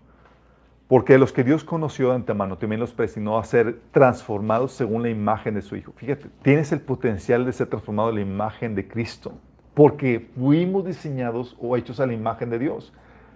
porque 0.90 1.20
los 1.20 1.32
que 1.32 1.44
Dios 1.44 1.64
conoció 1.64 2.10
de 2.10 2.16
antemano 2.16 2.58
también 2.58 2.80
los 2.80 2.94
predestinó 2.94 3.38
a 3.38 3.44
ser 3.44 3.80
transformados 3.92 4.72
según 4.72 5.04
la 5.04 5.10
imagen 5.10 5.54
de 5.54 5.62
su 5.62 5.76
Hijo. 5.76 5.94
Fíjate, 5.96 6.30
tienes 6.42 6.72
el 6.72 6.82
potencial 6.82 7.46
de 7.46 7.54
ser 7.54 7.68
transformado 7.68 8.10
en 8.10 8.16
la 8.16 8.22
imagen 8.22 8.74
de 8.74 8.88
Cristo, 8.88 9.34
porque 9.76 10.32
fuimos 10.36 10.86
diseñados 10.86 11.56
o 11.60 11.78
hechos 11.78 12.00
a 12.00 12.08
la 12.08 12.14
imagen 12.14 12.50
de 12.50 12.58
Dios. 12.58 12.92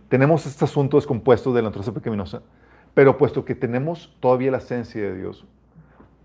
Tenemos 0.10 0.48
este 0.48 0.66
asunto 0.66 0.98
descompuesto 0.98 1.54
de 1.54 1.62
la 1.62 1.68
naturaleza 1.68 1.94
pecaminosa, 1.94 2.42
pero 2.94 3.18
puesto 3.18 3.44
que 3.46 3.56
tenemos 3.56 4.16
todavía 4.20 4.52
la 4.52 4.58
esencia 4.60 5.02
de 5.02 5.16
Dios, 5.16 5.46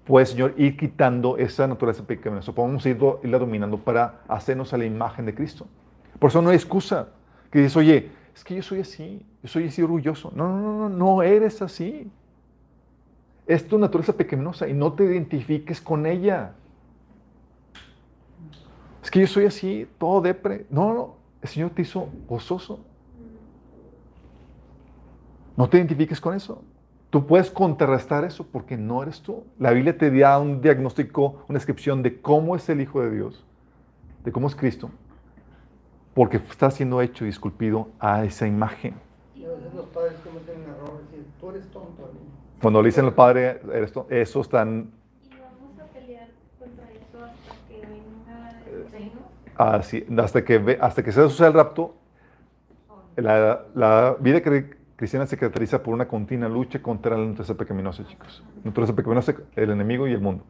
pues 0.04 0.30
Señor, 0.30 0.54
ir 0.56 0.76
quitando 0.76 1.36
esa 1.36 1.66
naturaleza 1.66 2.06
pecaminosa, 2.06 2.52
podemos 2.52 2.84
irla 2.86 3.38
dominando 3.38 3.78
para 3.78 4.22
hacernos 4.26 4.72
a 4.72 4.78
la 4.78 4.86
imagen 4.86 5.26
de 5.26 5.34
Cristo. 5.34 5.66
Por 6.18 6.30
eso 6.30 6.40
no 6.40 6.50
hay 6.50 6.56
excusa. 6.56 7.08
Que 7.50 7.60
dices, 7.60 7.76
oye, 7.76 8.10
es 8.34 8.44
que 8.44 8.54
yo 8.54 8.62
soy 8.62 8.80
así, 8.80 9.26
yo 9.42 9.48
soy 9.48 9.68
así 9.68 9.82
orgulloso. 9.82 10.32
No, 10.34 10.48
no, 10.48 10.60
no, 10.60 10.88
no, 10.88 10.96
no 10.96 11.22
eres 11.22 11.60
así. 11.60 12.10
Es 13.46 13.66
tu 13.66 13.78
naturaleza 13.78 14.14
pequeñosa 14.14 14.68
y 14.68 14.74
no 14.74 14.92
te 14.92 15.04
identifiques 15.04 15.80
con 15.80 16.06
ella. 16.06 16.54
Es 19.02 19.10
que 19.10 19.20
yo 19.20 19.26
soy 19.26 19.46
así, 19.46 19.88
todo 19.98 20.20
depre. 20.20 20.66
No, 20.70 20.94
no, 20.94 21.16
el 21.42 21.48
Señor 21.48 21.70
te 21.70 21.82
hizo 21.82 22.08
gozoso. 22.28 22.84
No 25.58 25.68
te 25.68 25.76
identifiques 25.76 26.20
con 26.20 26.36
eso. 26.36 26.62
Tú 27.10 27.26
puedes 27.26 27.50
contrarrestar 27.50 28.22
eso 28.22 28.46
porque 28.46 28.76
no 28.76 29.02
eres 29.02 29.20
tú. 29.20 29.42
La 29.58 29.72
Biblia 29.72 29.98
te 29.98 30.08
da 30.16 30.38
un 30.38 30.60
diagnóstico, 30.60 31.42
una 31.48 31.56
descripción 31.56 32.00
de 32.00 32.20
cómo 32.20 32.54
es 32.54 32.68
el 32.68 32.80
Hijo 32.80 33.02
de 33.02 33.10
Dios, 33.10 33.44
de 34.22 34.30
cómo 34.30 34.46
es 34.46 34.54
Cristo, 34.54 34.88
porque 36.14 36.36
está 36.36 36.70
siendo 36.70 37.02
hecho 37.02 37.26
y 37.26 37.30
esculpido 37.30 37.88
a 37.98 38.24
esa 38.24 38.46
imagen. 38.46 38.94
Y 39.34 39.44
a 39.46 39.48
veces 39.48 39.74
los 39.74 39.86
padres 39.86 40.14
cometen 40.24 40.62
un 40.62 40.70
error, 40.70 41.00
decir, 41.10 41.26
tú 41.40 41.50
eres 41.50 41.66
tonto. 41.72 42.08
Cuando 42.62 42.80
le 42.80 42.86
dicen 42.86 43.06
al 43.06 43.14
padre, 43.14 43.60
eres 43.74 43.90
tonto, 43.92 44.14
eso 44.14 44.40
están... 44.40 44.92
Y 45.24 45.30
vamos 45.40 45.76
a 45.80 45.86
pelear 45.92 46.28
contra 46.60 46.84
eso 46.92 47.24
hasta 47.24 47.54
que 47.68 47.80
venga 47.80 48.62
el 48.70 48.92
reino. 48.92 49.20
Así, 49.56 50.06
hasta 50.22 50.44
que, 50.44 50.78
hasta 50.80 51.02
que 51.02 51.10
se 51.10 51.20
suceda 51.22 51.48
el 51.48 51.54
rapto, 51.54 51.96
la, 53.16 53.64
la 53.74 54.16
vida 54.20 54.38
cri- 54.40 54.76
cristiana 54.98 55.28
se 55.28 55.36
caracteriza 55.36 55.80
por 55.80 55.94
una 55.94 56.08
continua 56.08 56.48
lucha 56.48 56.82
contra 56.82 57.16
la 57.16 57.24
naturaleza 57.24 57.54
pecaminosa, 57.54 58.04
chicos. 58.04 58.42
Naturaleza 58.64 58.96
pecaminosa, 58.96 59.32
el 59.54 59.70
enemigo 59.70 60.08
y 60.08 60.12
el 60.12 60.20
mundo. 60.20 60.42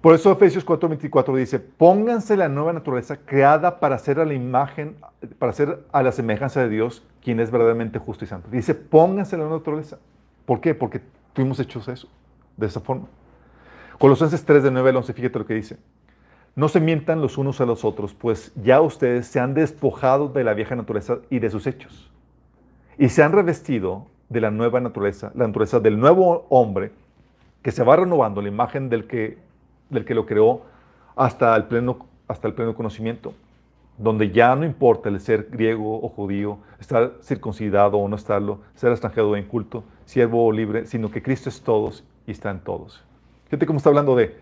Por 0.00 0.16
eso 0.16 0.32
Efesios 0.32 0.66
4:24 0.66 1.36
dice, 1.36 1.60
pónganse 1.60 2.36
la 2.36 2.48
nueva 2.48 2.72
naturaleza 2.72 3.18
creada 3.18 3.78
para 3.78 3.94
hacer 3.94 4.18
a 4.18 4.24
la 4.24 4.34
imagen, 4.34 4.96
para 5.38 5.50
hacer 5.50 5.86
a 5.92 6.02
la 6.02 6.10
semejanza 6.10 6.62
de 6.62 6.68
Dios, 6.68 7.06
quien 7.22 7.38
es 7.38 7.52
verdaderamente 7.52 8.00
justo 8.00 8.24
y 8.24 8.26
santo. 8.28 8.48
Dice, 8.50 8.74
pónganse 8.74 9.36
la 9.36 9.44
nueva 9.44 9.58
naturaleza. 9.58 9.98
¿Por 10.44 10.60
qué? 10.60 10.74
Porque 10.74 11.00
fuimos 11.32 11.60
hechos 11.60 11.86
eso, 11.86 12.08
de 12.56 12.66
esa 12.66 12.80
forma. 12.80 13.06
Colosenses 13.98 14.44
3, 14.44 14.64
de 14.64 14.72
9 14.72 14.90
al 14.90 14.96
11, 14.96 15.12
fíjate 15.12 15.38
lo 15.38 15.46
que 15.46 15.54
dice. 15.54 15.78
No 16.56 16.68
se 16.68 16.80
mientan 16.80 17.20
los 17.20 17.38
unos 17.38 17.60
a 17.60 17.66
los 17.66 17.84
otros, 17.84 18.14
pues 18.14 18.50
ya 18.56 18.80
ustedes 18.80 19.28
se 19.28 19.38
han 19.38 19.54
despojado 19.54 20.26
de 20.26 20.42
la 20.42 20.54
vieja 20.54 20.74
naturaleza 20.74 21.18
y 21.30 21.38
de 21.38 21.50
sus 21.50 21.68
hechos. 21.68 22.12
Y 22.98 23.08
se 23.08 23.22
han 23.22 23.32
revestido 23.32 24.06
de 24.28 24.40
la 24.40 24.50
nueva 24.50 24.80
naturaleza, 24.80 25.30
la 25.34 25.46
naturaleza 25.46 25.80
del 25.80 25.98
nuevo 25.98 26.46
hombre, 26.48 26.92
que 27.62 27.70
se 27.70 27.84
va 27.84 27.96
renovando 27.96 28.42
la 28.42 28.48
imagen 28.48 28.88
del 28.88 29.06
que, 29.06 29.38
del 29.90 30.04
que 30.04 30.14
lo 30.14 30.26
creó 30.26 30.62
hasta 31.14 31.54
el, 31.56 31.64
pleno, 31.64 32.06
hasta 32.28 32.48
el 32.48 32.54
pleno 32.54 32.74
conocimiento, 32.74 33.34
donde 33.98 34.30
ya 34.30 34.56
no 34.56 34.64
importa 34.64 35.08
el 35.08 35.20
ser 35.20 35.48
griego 35.50 36.02
o 36.02 36.08
judío, 36.08 36.58
estar 36.80 37.12
circuncidado 37.22 37.98
o 37.98 38.08
no 38.08 38.16
estarlo, 38.16 38.60
ser 38.74 38.90
extranjero 38.90 39.30
o 39.30 39.36
inculto, 39.36 39.84
siervo 40.04 40.46
o 40.46 40.52
libre, 40.52 40.86
sino 40.86 41.10
que 41.10 41.22
Cristo 41.22 41.48
es 41.48 41.62
todos 41.62 42.04
y 42.26 42.32
está 42.32 42.50
en 42.50 42.60
todos. 42.60 43.04
Fíjate 43.44 43.66
cómo 43.66 43.76
está 43.76 43.90
hablando 43.90 44.16
de, 44.16 44.34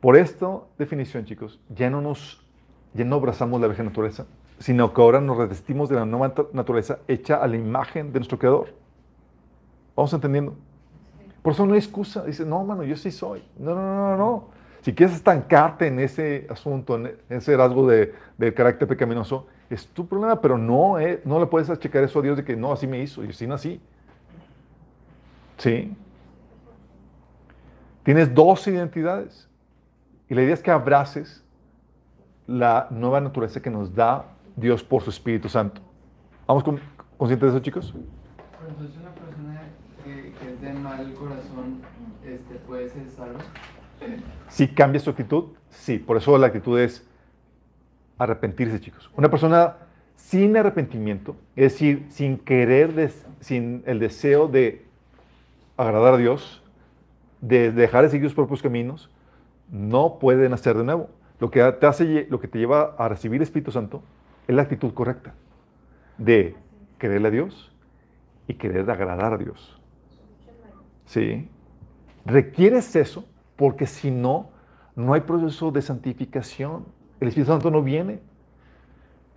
por 0.00 0.16
esta 0.16 0.58
definición, 0.78 1.24
chicos, 1.24 1.60
ya 1.68 1.88
no 1.90 2.00
nos, 2.00 2.44
ya 2.92 3.04
no 3.04 3.16
abrazamos 3.16 3.60
la 3.60 3.68
vieja 3.68 3.82
naturaleza, 3.82 4.26
sino 4.58 4.92
que 4.92 5.00
ahora 5.00 5.20
nos 5.20 5.36
revestimos 5.36 5.88
de 5.88 5.96
la 5.96 6.04
nueva 6.06 6.34
nat- 6.34 6.52
naturaleza 6.52 6.98
hecha 7.08 7.36
a 7.36 7.46
la 7.46 7.56
imagen 7.56 8.12
de 8.12 8.20
nuestro 8.20 8.38
Creador. 8.38 8.74
¿Vamos 9.94 10.12
entendiendo? 10.12 10.54
Por 11.42 11.52
eso 11.52 11.66
no 11.66 11.74
hay 11.74 11.78
excusa. 11.78 12.24
Dice, 12.24 12.44
no, 12.44 12.64
mano, 12.64 12.82
yo 12.82 12.96
sí 12.96 13.10
soy. 13.10 13.42
No, 13.58 13.74
no, 13.74 13.82
no, 13.82 14.16
no. 14.16 14.44
Si 14.82 14.94
quieres 14.94 15.16
estancarte 15.16 15.88
en 15.88 15.98
ese 15.98 16.46
asunto, 16.50 16.96
en 16.96 17.16
ese 17.28 17.56
rasgo 17.56 17.86
de, 17.88 18.14
del 18.38 18.54
carácter 18.54 18.86
pecaminoso, 18.86 19.46
es 19.68 19.86
tu 19.88 20.06
problema, 20.06 20.40
pero 20.40 20.56
no, 20.56 20.98
eh, 20.98 21.20
no 21.24 21.40
le 21.40 21.46
puedes 21.46 21.68
achacar 21.70 22.04
eso 22.04 22.20
a 22.20 22.22
Dios 22.22 22.36
de 22.36 22.44
que 22.44 22.54
no, 22.56 22.72
así 22.72 22.86
me 22.86 23.00
hizo, 23.00 23.24
y 23.24 23.30
así 23.30 23.46
nací. 23.46 23.80
¿Sí? 25.58 25.92
Tienes 28.04 28.32
dos 28.32 28.66
identidades. 28.68 29.48
Y 30.28 30.34
la 30.34 30.42
idea 30.42 30.54
es 30.54 30.62
que 30.62 30.70
abraces 30.70 31.44
la 32.46 32.86
nueva 32.90 33.20
naturaleza 33.20 33.60
que 33.60 33.70
nos 33.70 33.92
da 33.94 34.24
Dios 34.56 34.82
por 34.82 35.02
su 35.02 35.10
Espíritu 35.10 35.48
Santo. 35.48 35.80
¿Vamos 36.46 36.64
con- 36.64 36.80
conscientes 37.16 37.52
de 37.52 37.56
eso, 37.58 37.62
chicos? 37.64 37.94
Pero 38.58 38.70
entonces 38.70 38.96
una 38.98 39.10
persona 39.14 39.62
que, 40.04 40.32
que 40.40 40.52
es 40.52 40.60
de 40.60 40.72
mal 40.72 41.12
corazón 41.14 41.80
este, 42.24 42.54
puede 42.66 42.88
ser 42.88 43.08
salva. 43.10 43.40
Si 44.48 44.68
cambia 44.68 45.00
su 45.00 45.10
actitud, 45.10 45.44
sí. 45.70 45.98
Por 45.98 46.16
eso 46.16 46.36
la 46.38 46.46
actitud 46.48 46.78
es 46.78 47.06
arrepentirse, 48.18 48.80
chicos. 48.80 49.10
Una 49.16 49.30
persona 49.30 49.76
sin 50.16 50.56
arrepentimiento, 50.56 51.36
es 51.54 51.72
decir, 51.74 52.06
sin 52.10 52.38
querer, 52.38 52.94
des- 52.94 53.26
sin 53.40 53.82
el 53.86 53.98
deseo 53.98 54.48
de 54.48 54.84
agradar 55.76 56.14
a 56.14 56.16
Dios, 56.16 56.62
de 57.40 57.70
dejar 57.70 58.04
de 58.04 58.10
seguir 58.10 58.28
sus 58.28 58.34
propios 58.34 58.62
caminos, 58.62 59.10
no 59.70 60.18
puede 60.18 60.48
nacer 60.48 60.76
de 60.76 60.84
nuevo. 60.84 61.10
Lo 61.38 61.50
que 61.50 61.60
te 61.72 61.86
hace, 61.86 62.26
lo 62.30 62.40
que 62.40 62.48
te 62.48 62.58
lleva 62.58 62.94
a 62.98 63.08
recibir 63.08 63.36
el 63.36 63.42
Espíritu 63.42 63.70
Santo 63.70 64.02
es 64.46 64.54
la 64.54 64.62
actitud 64.62 64.92
correcta 64.94 65.34
de 66.18 66.56
quererle 66.98 67.28
a 67.28 67.30
Dios 67.30 67.72
y 68.46 68.54
querer 68.54 68.90
agradar 68.90 69.32
a 69.34 69.38
Dios. 69.38 69.80
¿Sí? 71.04 71.48
Requieres 72.24 72.94
eso 72.96 73.24
porque 73.56 73.86
si 73.86 74.10
no, 74.10 74.50
no 74.94 75.14
hay 75.14 75.22
proceso 75.22 75.70
de 75.70 75.82
santificación. 75.82 76.84
El 77.20 77.28
Espíritu 77.28 77.52
Santo 77.52 77.70
no 77.70 77.82
viene. 77.82 78.20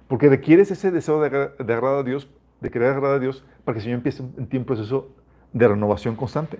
Porque 0.07 0.27
requieres 0.29 0.71
ese 0.71 0.91
deseo 0.91 1.21
de, 1.21 1.27
agra- 1.27 1.53
de 1.57 1.73
agradar 1.73 1.99
a 1.99 2.03
Dios, 2.03 2.29
de 2.61 2.71
querer 2.71 2.89
agradar 2.89 3.17
a 3.17 3.19
Dios, 3.19 3.43
para 3.63 3.73
que 3.73 3.79
el 3.79 3.83
Señor 3.83 3.97
empiece 3.97 4.23
en 4.23 4.49
un 4.51 4.65
proceso 4.65 5.09
de 5.53 5.67
renovación 5.67 6.15
constante. 6.15 6.57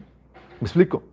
¿Me 0.60 0.66
explico? 0.66 1.04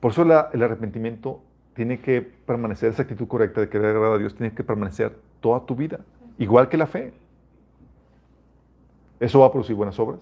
Por 0.00 0.12
eso 0.12 0.22
el 0.22 0.62
arrepentimiento 0.62 1.42
tiene 1.74 2.00
que 2.00 2.22
permanecer, 2.22 2.90
esa 2.90 3.02
actitud 3.02 3.28
correcta 3.28 3.60
de 3.60 3.68
querer 3.68 3.88
agradar 3.88 4.14
a 4.14 4.18
Dios, 4.18 4.34
tiene 4.34 4.54
que 4.54 4.64
permanecer 4.64 5.18
toda 5.40 5.66
tu 5.66 5.74
vida, 5.76 6.00
igual 6.38 6.68
que 6.68 6.76
la 6.76 6.86
fe. 6.86 7.12
Eso 9.20 9.40
va 9.40 9.46
a 9.46 9.52
producir 9.52 9.74
buenas 9.74 9.98
obras, 9.98 10.20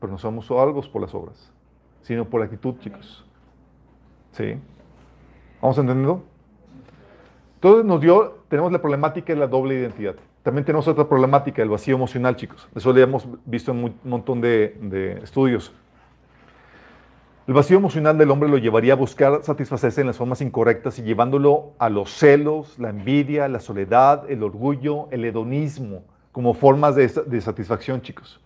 pero 0.00 0.12
no 0.12 0.18
somos 0.18 0.46
salvos 0.46 0.88
por 0.88 1.02
las 1.02 1.14
obras, 1.14 1.52
sino 2.02 2.24
por 2.24 2.40
la 2.40 2.46
actitud, 2.46 2.76
chicos. 2.78 3.24
¿Sí? 4.32 4.54
¿Vamos 5.60 5.78
entendiendo? 5.78 6.22
Entonces 7.56 7.84
nos 7.84 8.00
dio, 8.00 8.38
tenemos 8.48 8.70
la 8.70 8.80
problemática 8.80 9.32
de 9.32 9.40
la 9.40 9.46
doble 9.46 9.74
identidad. 9.74 10.14
También 10.42 10.64
tenemos 10.64 10.86
otra 10.86 11.08
problemática, 11.08 11.62
el 11.62 11.70
vacío 11.70 11.96
emocional, 11.96 12.36
chicos. 12.36 12.68
Eso 12.74 12.92
lo 12.92 13.00
hemos 13.00 13.26
visto 13.44 13.72
en 13.72 13.82
un 13.82 13.94
montón 14.04 14.40
de, 14.40 14.76
de 14.80 15.14
estudios. 15.14 15.72
El 17.46 17.54
vacío 17.54 17.76
emocional 17.76 18.18
del 18.18 18.32
hombre 18.32 18.48
lo 18.48 18.58
llevaría 18.58 18.94
a 18.94 18.96
buscar 18.96 19.40
satisfacerse 19.44 20.00
en 20.00 20.08
las 20.08 20.16
formas 20.16 20.40
incorrectas 20.40 20.98
y 20.98 21.04
llevándolo 21.04 21.74
a 21.78 21.88
los 21.88 22.10
celos, 22.10 22.76
la 22.76 22.90
envidia, 22.90 23.46
la 23.46 23.60
soledad, 23.60 24.28
el 24.28 24.42
orgullo, 24.42 25.06
el 25.12 25.24
hedonismo, 25.24 26.02
como 26.32 26.54
formas 26.54 26.96
de, 26.96 27.08
satisfacción, 27.40 28.02
chicos. 28.02 28.40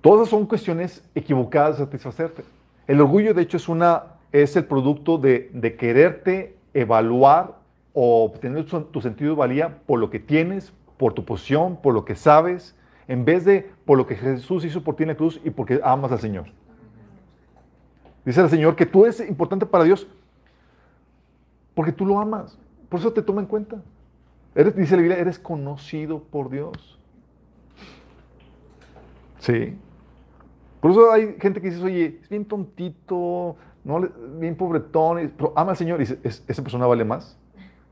Todas 0.00 0.28
son 0.28 0.46
cuestiones 0.46 1.08
equivocadas 1.14 1.78
de 1.78 1.84
satisfacerte. 1.84 2.42
El 2.88 3.00
orgullo, 3.00 3.32
de 3.32 3.42
hecho, 3.42 3.56
es, 3.56 3.68
una, 3.68 4.02
es 4.32 4.56
el 4.56 4.64
producto 4.64 5.16
de, 5.16 5.48
de 5.54 5.76
quererte 5.76 6.56
evaluar 6.74 7.54
o 7.92 8.24
obtener 8.24 8.66
tu, 8.66 8.80
tu 8.80 9.00
sentido 9.00 9.30
de 9.30 9.36
valía 9.36 9.78
por 9.86 10.00
lo 10.00 10.10
que 10.10 10.18
tienes, 10.18 10.72
por 10.96 11.12
tu 11.12 11.24
posición, 11.24 11.76
por 11.76 11.94
lo 11.94 12.04
que 12.04 12.16
sabes, 12.16 12.74
en 13.06 13.24
vez 13.24 13.44
de 13.44 13.70
por 13.84 13.96
lo 13.96 14.08
que 14.08 14.16
Jesús 14.16 14.64
hizo 14.64 14.82
por 14.82 14.96
ti 14.96 15.04
en 15.04 15.10
la 15.10 15.14
cruz 15.16 15.40
y 15.44 15.50
porque 15.50 15.80
amas 15.84 16.10
al 16.10 16.18
Señor. 16.18 16.46
Dice 18.28 18.42
el 18.42 18.50
Señor 18.50 18.76
que 18.76 18.84
tú 18.84 19.04
eres 19.04 19.26
importante 19.26 19.64
para 19.64 19.84
Dios 19.84 20.06
porque 21.74 21.92
tú 21.92 22.04
lo 22.04 22.20
amas. 22.20 22.58
Por 22.90 23.00
eso 23.00 23.10
te 23.10 23.22
toma 23.22 23.40
en 23.40 23.46
cuenta. 23.46 23.80
Eres, 24.54 24.76
dice 24.76 24.96
la 24.96 25.00
Biblia, 25.00 25.18
eres 25.18 25.38
conocido 25.38 26.22
por 26.24 26.50
Dios. 26.50 26.98
Sí. 29.38 29.78
Por 30.82 30.90
eso 30.90 31.10
hay 31.10 31.36
gente 31.40 31.62
que 31.62 31.70
dice, 31.70 31.82
oye, 31.82 32.18
es 32.22 32.28
bien 32.28 32.44
tontito, 32.44 33.56
no, 33.82 34.00
bien 34.38 34.56
pobretón, 34.56 35.32
pero 35.34 35.54
ama 35.56 35.70
al 35.70 35.76
Señor. 35.78 35.96
Y 35.96 36.00
dice, 36.04 36.18
"Es- 36.22 36.44
esa 36.46 36.62
persona 36.62 36.86
vale 36.86 37.06
más 37.06 37.34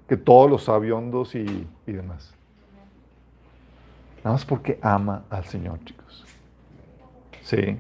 que 0.07 0.19
todos 0.19 0.51
los 0.51 0.65
sabiondos 0.65 1.35
y, 1.35 1.67
y 1.87 1.93
demás. 1.93 2.35
Nada 4.19 4.33
más 4.35 4.45
porque 4.45 4.79
ama 4.83 5.25
al 5.31 5.47
Señor, 5.47 5.79
chicos. 5.87 6.27
Sí. 7.41 7.79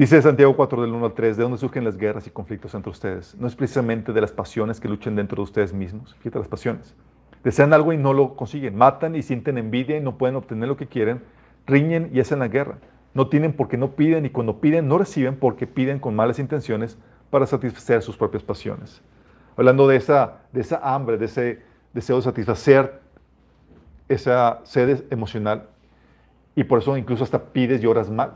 Dice 0.00 0.22
Santiago 0.22 0.56
4 0.56 0.80
del 0.80 0.94
1 0.94 1.04
al 1.04 1.12
3, 1.12 1.36
¿de 1.36 1.42
dónde 1.42 1.58
surgen 1.58 1.84
las 1.84 1.98
guerras 1.98 2.26
y 2.26 2.30
conflictos 2.30 2.74
entre 2.74 2.90
ustedes? 2.90 3.34
No 3.34 3.46
es 3.46 3.54
precisamente 3.54 4.14
de 4.14 4.20
las 4.22 4.32
pasiones 4.32 4.80
que 4.80 4.88
luchan 4.88 5.14
dentro 5.14 5.36
de 5.36 5.42
ustedes 5.42 5.74
mismos. 5.74 6.14
Fíjate 6.20 6.38
las 6.38 6.48
pasiones. 6.48 6.94
Desean 7.44 7.74
algo 7.74 7.92
y 7.92 7.98
no 7.98 8.14
lo 8.14 8.34
consiguen. 8.34 8.76
Matan 8.76 9.14
y 9.14 9.20
sienten 9.20 9.58
envidia 9.58 9.98
y 9.98 10.00
no 10.00 10.16
pueden 10.16 10.36
obtener 10.36 10.70
lo 10.70 10.78
que 10.78 10.86
quieren. 10.86 11.22
Riñen 11.66 12.08
y 12.14 12.20
hacen 12.20 12.38
la 12.38 12.48
guerra. 12.48 12.78
No 13.12 13.28
tienen 13.28 13.52
porque 13.52 13.76
no 13.76 13.90
piden 13.90 14.24
y 14.24 14.30
cuando 14.30 14.58
piden 14.58 14.88
no 14.88 14.96
reciben 14.96 15.36
porque 15.36 15.66
piden 15.66 15.98
con 15.98 16.16
malas 16.16 16.38
intenciones 16.38 16.96
para 17.28 17.44
satisfacer 17.44 18.00
sus 18.00 18.16
propias 18.16 18.42
pasiones. 18.42 19.02
Hablando 19.54 19.86
de 19.86 19.96
esa, 19.96 20.38
de 20.50 20.62
esa 20.62 20.80
hambre, 20.82 21.18
de 21.18 21.26
ese 21.26 21.58
deseo 21.92 22.16
de 22.16 22.22
satisfacer 22.22 23.02
esa 24.08 24.60
sed 24.64 25.04
emocional. 25.10 25.68
Y 26.56 26.64
por 26.64 26.78
eso 26.78 26.96
incluso 26.96 27.22
hasta 27.22 27.52
pides 27.52 27.82
y 27.82 27.86
oras 27.86 28.08
mal, 28.08 28.32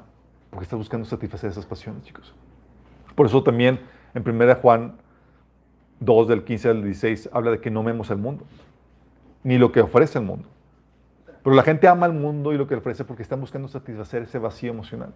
porque 0.55 0.65
estás 0.67 0.79
buscando 0.79 1.05
satisfacer 1.05 1.51
esas 1.51 1.67
pasiones, 1.67 2.05
chicos. 2.05 2.33
Por 3.17 3.27
eso 3.27 3.43
también 3.43 3.81
en 4.15 4.23
1 4.27 4.55
Juan 4.63 4.95
2 5.99 6.29
del 6.29 6.45
15 6.45 6.69
al 6.69 6.85
16 6.85 7.31
habla 7.33 7.51
de 7.51 7.61
que 7.61 7.73
no 7.73 7.81
amemos 7.81 8.13
al 8.13 8.19
mundo, 8.19 8.45
ni 9.43 9.59
lo 9.59 9.73
que 9.73 9.81
ofrece 9.81 10.21
el 10.21 10.25
mundo. 10.25 10.49
Pero 11.43 11.57
la 11.57 11.65
gente 11.65 11.89
ama 11.89 12.07
al 12.07 12.13
mundo 12.13 12.53
y 12.53 12.57
lo 12.57 12.69
que 12.69 12.77
ofrece 12.77 13.05
porque 13.05 13.25
están 13.25 13.41
buscando 13.41 13.67
satisfacer 13.67 14.23
ese 14.23 14.39
vacío 14.39 14.71
emocional, 14.71 15.13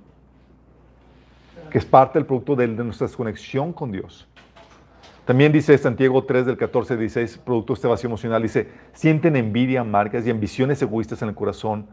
que 1.70 1.78
es 1.78 1.84
parte 1.84 2.18
del 2.18 2.26
producto 2.26 2.56
de, 2.56 2.66
de 2.66 2.82
nuestra 2.82 3.06
desconexión 3.06 3.72
con 3.72 3.92
Dios. 3.92 4.26
También 5.24 5.52
dice 5.52 5.78
Santiago 5.78 6.24
3 6.24 6.46
del 6.46 6.56
14 6.56 6.94
al 6.94 6.98
16, 6.98 7.38
producto 7.38 7.74
de 7.74 7.76
este 7.76 7.86
vacío 7.86 8.08
emocional, 8.08 8.42
dice, 8.42 8.72
sienten 8.92 9.36
envidia, 9.36 9.84
marcas 9.84 10.26
y 10.26 10.30
ambiciones 10.30 10.82
egoístas 10.82 11.22
en 11.22 11.28
el 11.28 11.36
corazón, 11.36 11.86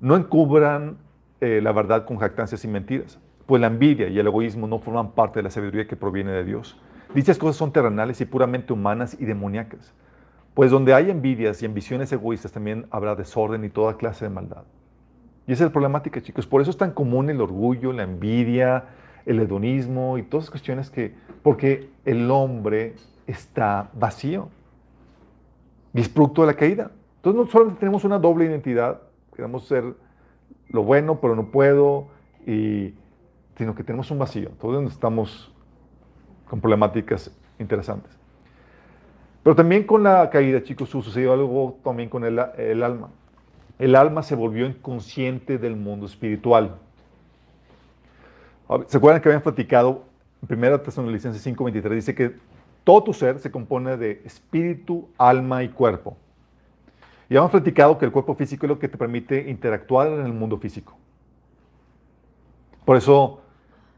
no 0.00 0.14
encubran 0.14 1.07
eh, 1.40 1.60
la 1.62 1.72
verdad 1.72 2.04
con 2.04 2.18
jactancias 2.18 2.64
y 2.64 2.68
mentiras, 2.68 3.18
pues 3.46 3.60
la 3.60 3.68
envidia 3.68 4.08
y 4.08 4.18
el 4.18 4.26
egoísmo 4.26 4.66
no 4.66 4.78
forman 4.78 5.12
parte 5.12 5.38
de 5.38 5.44
la 5.44 5.50
sabiduría 5.50 5.86
que 5.86 5.96
proviene 5.96 6.32
de 6.32 6.44
Dios. 6.44 6.80
Dichas 7.14 7.38
cosas 7.38 7.56
son 7.56 7.72
terrenales 7.72 8.20
y 8.20 8.26
puramente 8.26 8.72
humanas 8.72 9.16
y 9.18 9.24
demoníacas. 9.24 9.94
Pues 10.54 10.70
donde 10.70 10.92
hay 10.92 11.10
envidias 11.10 11.62
y 11.62 11.66
ambiciones 11.66 12.12
egoístas 12.12 12.52
también 12.52 12.86
habrá 12.90 13.14
desorden 13.14 13.64
y 13.64 13.68
toda 13.68 13.96
clase 13.96 14.24
de 14.24 14.30
maldad. 14.30 14.64
Y 15.46 15.52
esa 15.52 15.64
es 15.64 15.70
la 15.70 15.72
problemática, 15.72 16.20
chicos. 16.20 16.46
Por 16.46 16.60
eso 16.60 16.70
es 16.70 16.76
tan 16.76 16.90
común 16.90 17.30
el 17.30 17.40
orgullo, 17.40 17.92
la 17.92 18.02
envidia, 18.02 18.84
el 19.24 19.40
hedonismo 19.40 20.18
y 20.18 20.22
todas 20.22 20.44
esas 20.44 20.50
cuestiones 20.50 20.90
que, 20.90 21.14
porque 21.42 21.88
el 22.04 22.30
hombre 22.30 22.96
está 23.26 23.88
vacío. 23.94 24.50
Y 25.94 26.02
de 26.02 26.46
la 26.46 26.54
caída. 26.54 26.90
Entonces 27.16 27.42
no 27.42 27.50
solamente 27.50 27.80
tenemos 27.80 28.04
una 28.04 28.18
doble 28.18 28.44
identidad, 28.44 29.00
queremos 29.34 29.66
ser 29.66 29.94
lo 30.70 30.82
bueno, 30.82 31.20
pero 31.20 31.34
no 31.34 31.46
puedo, 31.46 32.08
y, 32.46 32.94
sino 33.56 33.74
que 33.74 33.84
tenemos 33.84 34.10
un 34.10 34.18
vacío. 34.18 34.50
Todos 34.60 34.90
estamos 34.90 35.52
con 36.48 36.60
problemáticas 36.60 37.30
interesantes. 37.58 38.18
Pero 39.42 39.56
también 39.56 39.84
con 39.84 40.02
la 40.02 40.28
caída, 40.30 40.62
chicos, 40.62 40.88
sucedió 40.88 41.32
algo 41.32 41.78
también 41.82 42.08
con 42.08 42.24
el, 42.24 42.38
alma. 42.38 43.08
El 43.78 43.94
alma 43.94 44.22
se 44.22 44.34
volvió 44.34 44.66
inconsciente 44.66 45.58
del 45.58 45.76
mundo 45.76 46.06
espiritual. 46.06 46.76
¿Se 48.86 48.96
acuerdan 48.98 49.22
que 49.22 49.28
habían 49.28 49.42
platicado 49.42 50.04
en 50.46 50.58
1 50.58 50.80
Tesalonicenses 50.80 51.46
5:23? 51.46 51.94
Dice 51.94 52.14
que 52.14 52.36
todo 52.84 53.04
tu 53.04 53.14
ser 53.14 53.38
se 53.38 53.50
compone 53.50 53.96
de 53.96 54.22
espíritu, 54.24 55.08
alma 55.16 55.62
y 55.62 55.68
cuerpo. 55.68 56.16
Y 57.30 57.36
hemos 57.36 57.50
platicado 57.50 57.98
que 57.98 58.06
el 58.06 58.12
cuerpo 58.12 58.34
físico 58.34 58.66
es 58.66 58.68
lo 58.68 58.78
que 58.78 58.88
te 58.88 58.96
permite 58.96 59.50
interactuar 59.50 60.08
en 60.08 60.24
el 60.24 60.32
mundo 60.32 60.58
físico. 60.58 60.96
Por 62.84 62.96
eso 62.96 63.42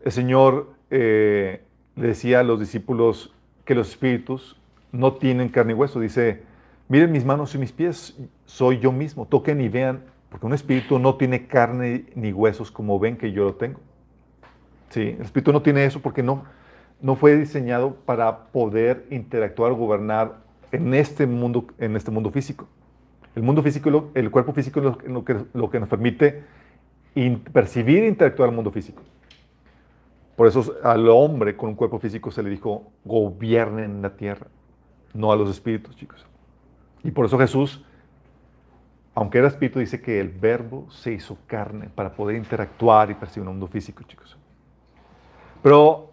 el 0.05 0.11
Señor 0.11 0.71
eh, 0.91 1.63
le 1.95 2.09
decía 2.09 2.41
a 2.41 2.43
los 2.43 2.59
discípulos 2.59 3.33
que 3.65 3.77
los 3.77 3.91
espíritus 3.91 4.61
no 4.91 5.15
tienen 5.15 5.49
carne 5.49 5.73
y 5.73 5.77
hueso. 5.77 6.01
Dice, 6.01 6.43
miren 6.89 7.13
mis 7.13 7.25
manos 7.25 7.55
y 7.55 7.59
mis 7.59 7.71
pies, 7.71 8.19
soy 8.47 8.81
yo 8.81 8.91
mismo. 8.91 9.27
Toquen 9.27 9.61
y 9.61 9.69
vean, 9.69 10.03
porque 10.29 10.47
un 10.47 10.55
espíritu 10.55 10.99
no 10.99 11.15
tiene 11.15 11.47
carne 11.47 12.07
ni 12.17 12.33
huesos 12.33 12.73
como 12.73 12.99
ven 12.99 13.17
que 13.17 13.31
yo 13.31 13.45
lo 13.45 13.55
tengo. 13.55 13.79
Sí, 14.89 15.15
el 15.17 15.23
espíritu 15.23 15.53
no 15.53 15.63
tiene 15.63 15.85
eso 15.85 16.01
porque 16.01 16.25
no, 16.25 16.43
no 17.01 17.15
fue 17.15 17.37
diseñado 17.37 17.95
para 17.95 18.47
poder 18.47 19.07
interactuar, 19.11 19.73
gobernar 19.75 20.39
en 20.73 20.95
este 20.95 21.29
mundo, 21.29 21.67
en 21.79 21.95
este 21.95 22.11
mundo 22.11 22.33
físico. 22.33 22.67
El 23.35 23.43
mundo 23.43 23.63
físico, 23.63 24.11
el 24.15 24.31
cuerpo 24.31 24.53
físico 24.53 24.81
es 24.81 25.09
lo, 25.09 25.25
que, 25.25 25.37
lo 25.53 25.71
que 25.71 25.81
nos 25.81 25.89
permite 25.89 26.43
percibir 27.53 28.05
e 28.05 28.09
interactuar 28.09 28.49
el 28.49 28.55
mundo 28.55 28.71
físico. 28.71 29.03
Por 30.37 30.47
eso 30.47 30.75
al 30.83 31.09
hombre 31.09 31.57
con 31.57 31.71
un 31.71 31.75
cuerpo 31.75 31.99
físico 31.99 32.31
se 32.31 32.43
le 32.43 32.51
dijo, 32.51 32.91
gobiernen 33.05 34.01
la 34.01 34.17
tierra, 34.17 34.47
no 35.13 35.31
a 35.33 35.37
los 35.37 35.51
espíritus, 35.51 35.95
chicos. 35.97 36.27
Y 37.03 37.11
por 37.11 37.27
eso 37.27 37.39
Jesús, 37.39 37.85
aunque 39.15 39.39
era 39.39 39.49
espíritu, 39.49 39.79
dice 39.81 40.01
que 40.01 40.21
el 40.21 40.29
verbo 40.29 40.91
se 40.91 41.13
hizo 41.13 41.37
carne 41.47 41.91
para 41.95 42.13
poder 42.15 42.37
interactuar 42.37 43.11
y 43.11 43.15
percibir 43.15 43.47
un 43.49 43.55
mundo 43.55 43.67
físico, 43.67 44.03
chicos. 44.05 44.37
Pero, 45.63 46.10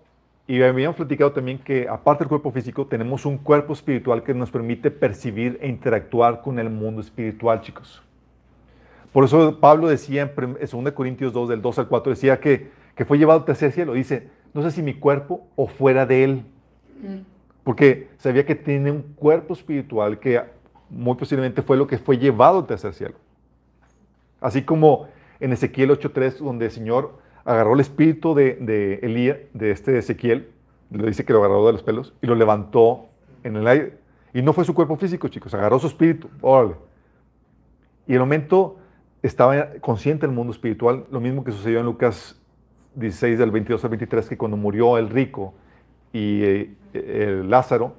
y 0.47 0.62
habíamos 0.62 0.95
platicado 0.95 1.33
también 1.33 1.60
que 1.60 1.89
aparte 1.89 2.23
del 2.23 2.29
cuerpo 2.29 2.51
físico, 2.51 2.88
tenemos 2.88 3.25
un 3.25 3.38
cuerpo 3.38 3.73
espiritual 3.73 4.23
que 4.23 4.33
nos 4.33 4.49
permite 4.49 4.89
percibir 4.89 5.60
e 5.62 5.67
interactuar 5.67 6.41
con 6.41 6.57
el 6.57 6.69
mundo 6.69 7.01
espiritual, 7.01 7.60
chicos. 7.62 8.01
Por 9.12 9.25
eso 9.25 9.60
Pablo 9.60 9.89
decía 9.89 10.21
en 10.38 10.57
2 10.60 10.91
Corintios 10.93 11.33
2, 11.33 11.49
del 11.49 11.62
2 11.62 11.79
al 11.79 11.88
4, 11.89 12.12
decía 12.12 12.39
que, 12.39 12.69
que 12.95 13.03
fue 13.03 13.17
llevado 13.17 13.39
al 13.39 13.45
tercer 13.45 13.73
cielo. 13.73 13.93
Dice, 13.93 14.29
no 14.53 14.62
sé 14.62 14.71
si 14.71 14.81
mi 14.81 14.93
cuerpo 14.93 15.47
o 15.57 15.67
fuera 15.67 16.05
de 16.05 16.23
él. 16.23 16.45
Porque 17.65 18.07
sabía 18.17 18.45
que 18.45 18.55
tiene 18.55 18.89
un 18.89 19.01
cuerpo 19.01 19.53
espiritual 19.53 20.17
que 20.19 20.41
muy 20.89 21.15
posiblemente 21.15 21.62
fue 21.62 21.75
lo 21.75 21.88
que 21.88 21.97
fue 21.97 22.17
llevado 22.17 22.60
al 22.60 22.67
tercer 22.67 22.93
cielo. 22.93 23.15
Así 24.39 24.62
como 24.62 25.10
en 25.41 25.51
Ezequiel 25.51 25.89
8.3, 25.89 26.38
donde 26.38 26.65
el 26.65 26.71
Señor 26.71 27.19
agarró 27.47 27.73
el 27.73 27.79
espíritu 27.79 28.36
de, 28.36 28.55
de 28.55 28.95
Elías, 29.01 29.38
de 29.53 29.71
este 29.71 29.97
Ezequiel, 29.97 30.49
le 30.91 31.07
dice 31.07 31.25
que 31.25 31.31
lo 31.31 31.39
agarró 31.39 31.65
de 31.65 31.71
los 31.71 31.81
pelos 31.81 32.13
y 32.21 32.27
lo 32.27 32.36
levantó 32.36 33.05
en 33.43 33.55
el 33.55 33.67
aire. 33.67 33.97
Y 34.33 34.41
no 34.41 34.51
fue 34.51 34.65
su 34.65 34.73
cuerpo 34.73 34.97
físico, 34.97 35.29
chicos, 35.29 35.53
agarró 35.53 35.79
su 35.79 35.88
espíritu, 35.88 36.29
órale. 36.41 36.75
Y 38.05 38.13
el 38.13 38.19
momento 38.19 38.77
estaba 39.21 39.71
consciente 39.79 40.27
del 40.27 40.36
mundo 40.36 40.51
espiritual, 40.51 41.05
lo 41.10 41.21
mismo 41.21 41.43
que 41.45 41.51
sucedió 41.51 41.79
en 41.79 41.86
Lucas 41.86 42.38
16 42.95 43.39
del 43.39 43.51
22 43.51 43.83
al 43.83 43.89
23, 43.91 44.29
que 44.29 44.38
cuando 44.38 44.57
murió 44.57 44.97
el 44.97 45.10
rico 45.10 45.53
y 46.12 46.43
eh, 46.43 46.75
el 46.93 47.49
Lázaro, 47.49 47.93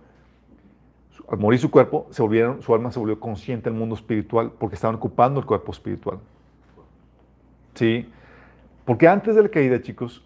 al 1.26 1.38
morir 1.38 1.58
su 1.58 1.70
cuerpo, 1.70 2.06
se 2.10 2.22
volvieron, 2.22 2.62
su 2.62 2.74
alma 2.74 2.92
se 2.92 2.98
volvió 2.98 3.18
consciente 3.18 3.70
del 3.70 3.78
mundo 3.78 3.94
espiritual 3.94 4.52
porque 4.58 4.74
estaban 4.74 4.96
ocupando 4.96 5.40
el 5.40 5.46
cuerpo 5.46 5.72
espiritual. 5.72 6.18
¿Sí? 7.74 8.10
Porque 8.88 9.06
antes 9.06 9.36
de 9.36 9.42
la 9.42 9.50
caída, 9.50 9.82
chicos, 9.82 10.24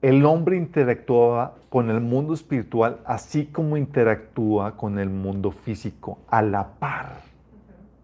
el 0.00 0.24
hombre 0.24 0.56
interactuaba 0.56 1.56
con 1.68 1.90
el 1.90 2.00
mundo 2.00 2.32
espiritual 2.32 3.00
así 3.04 3.44
como 3.44 3.76
interactúa 3.76 4.78
con 4.78 4.98
el 4.98 5.10
mundo 5.10 5.50
físico, 5.50 6.18
a 6.30 6.40
la 6.40 6.68
par. 6.78 7.20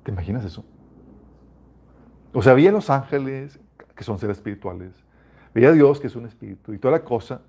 ¿Te 0.03 0.11
imaginas 0.11 0.45
eso? 0.45 0.63
O 2.35 2.43
sea, 2.43 2.53
veía 2.53 2.71
los 2.71 2.91
ángeles, 2.91 3.59
que 3.97 4.05
son 4.05 4.19
seres 4.19 4.37
espirituales, 4.37 4.93
veía 5.55 5.71
a 5.71 5.73
Dios, 5.73 6.01
que 6.01 6.09
es 6.09 6.17
un 6.17 6.27
espíritu, 6.27 6.75
y 6.75 6.79
toda 6.79 6.93
la 6.93 7.03
cosa, 7.03 7.41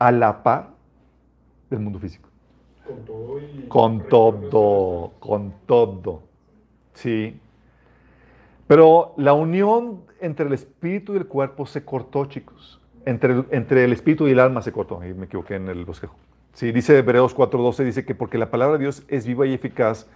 a 0.00 0.10
la 0.10 0.42
par 0.42 0.70
del 1.70 1.78
mundo 1.78 2.00
físico. 2.00 2.28
Con 2.84 3.04
todo 3.04 3.38
y... 3.38 3.66
Con 3.68 4.08
todo, 4.08 5.12
con 5.20 5.54
todo. 5.64 6.22
Sí. 6.92 7.40
Pero 8.70 9.14
la 9.16 9.32
unión 9.32 10.02
entre 10.20 10.46
el 10.46 10.52
espíritu 10.52 11.14
y 11.14 11.16
el 11.16 11.26
cuerpo 11.26 11.66
se 11.66 11.84
cortó, 11.84 12.26
chicos. 12.26 12.80
Entre 13.04 13.42
entre 13.50 13.82
el 13.82 13.92
espíritu 13.92 14.28
y 14.28 14.30
el 14.30 14.38
alma 14.38 14.62
se 14.62 14.70
cortó. 14.70 15.00
Ahí 15.00 15.12
me 15.12 15.24
equivoqué 15.24 15.56
en 15.56 15.66
el 15.66 15.84
bosquejo. 15.84 16.14
Sí, 16.52 16.70
dice 16.70 16.96
Hebreos 16.96 17.34
4:12, 17.34 17.82
dice 17.82 18.04
que 18.04 18.14
porque 18.14 18.38
la 18.38 18.52
palabra 18.52 18.78
de 18.78 18.84
Dios 18.84 19.02
es 19.08 19.26
viva 19.26 19.44
y 19.44 19.54
eficaz, 19.54 20.06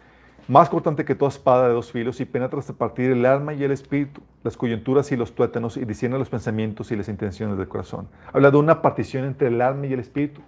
más 0.46 0.68
cortante 0.68 1.04
que 1.04 1.16
toda 1.16 1.30
espada 1.30 1.66
de 1.66 1.74
dos 1.74 1.90
filos 1.90 2.20
y 2.20 2.26
penetra 2.26 2.60
hasta 2.60 2.74
partir 2.74 3.10
el 3.10 3.26
alma 3.26 3.54
y 3.54 3.64
el 3.64 3.72
espíritu, 3.72 4.20
las 4.44 4.56
coyunturas 4.56 5.10
y 5.10 5.16
los 5.16 5.34
tuétanos 5.34 5.76
y 5.76 5.84
discierne 5.84 6.16
los 6.16 6.28
pensamientos 6.28 6.92
y 6.92 6.96
las 6.96 7.08
intenciones 7.08 7.58
del 7.58 7.66
corazón. 7.66 8.06
Habla 8.32 8.52
de 8.52 8.56
una 8.58 8.82
partición 8.82 9.24
entre 9.24 9.48
el 9.48 9.60
alma 9.62 9.88
y 9.88 9.94
el 9.94 9.98
espíritu. 9.98 10.42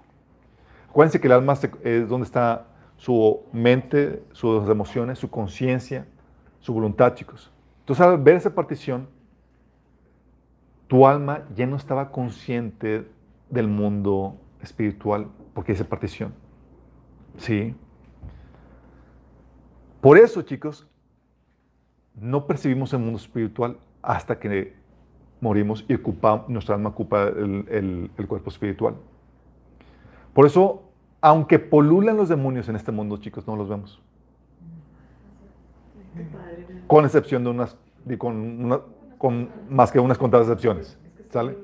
Acuérdense 0.91 1.21
que 1.21 1.27
el 1.27 1.33
alma 1.33 1.55
es 1.83 2.09
donde 2.09 2.25
está 2.25 2.69
su 2.99 3.41
mente, 3.53 4.23
sus 4.31 4.71
emociones, 4.71 5.19
su 5.19 5.29
conciencia, 5.29 6.07
su 6.61 6.73
voluntad, 6.73 7.17
chicos. 7.17 7.51
Entonces, 7.87 8.05
al 8.05 8.19
ver 8.19 8.35
esa 8.35 8.53
partición, 8.53 9.07
tu 10.89 11.07
alma 11.07 11.45
ya 11.55 11.67
no 11.67 11.77
estaba 11.77 12.11
consciente 12.11 13.07
del 13.49 13.69
mundo 13.69 14.41
espiritual 14.61 15.29
porque 15.55 15.71
esa 15.71 15.85
partición. 15.85 16.35
¿Sí? 17.37 17.77
Por 20.01 20.19
eso, 20.19 20.43
chicos, 20.43 20.89
no 22.17 22.49
percibimos 22.49 22.93
el 22.93 22.99
mundo 22.99 23.19
espiritual 23.19 23.79
hasta 24.03 24.41
que 24.41 24.75
morimos 25.41 25.85
y 25.89 25.97
nuestra 26.49 26.75
alma 26.75 26.89
ocupa 26.89 27.29
el, 27.29 28.11
el 28.19 28.27
cuerpo 28.27 28.51
espiritual. 28.51 28.97
Por 30.35 30.45
eso, 30.45 30.91
aunque 31.21 31.61
polulan 31.61 32.17
los 32.17 32.29
demonios 32.29 32.69
en 32.69 32.75
este 32.75 32.91
mundo, 32.91 33.19
chicos, 33.19 33.47
no 33.47 33.55
los 33.55 33.69
vemos. 33.69 34.03
Con 36.87 37.05
excepción 37.05 37.45
de 37.45 37.51
unas, 37.51 37.77
con 39.19 39.51
más 39.69 39.91
que 39.91 39.99
unas 39.99 40.19
contadas 40.19 40.47
excepciones. 40.47 40.99
¿Sale? 41.31 41.57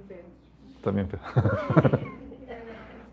También 0.82 1.08
feo. 1.08 1.20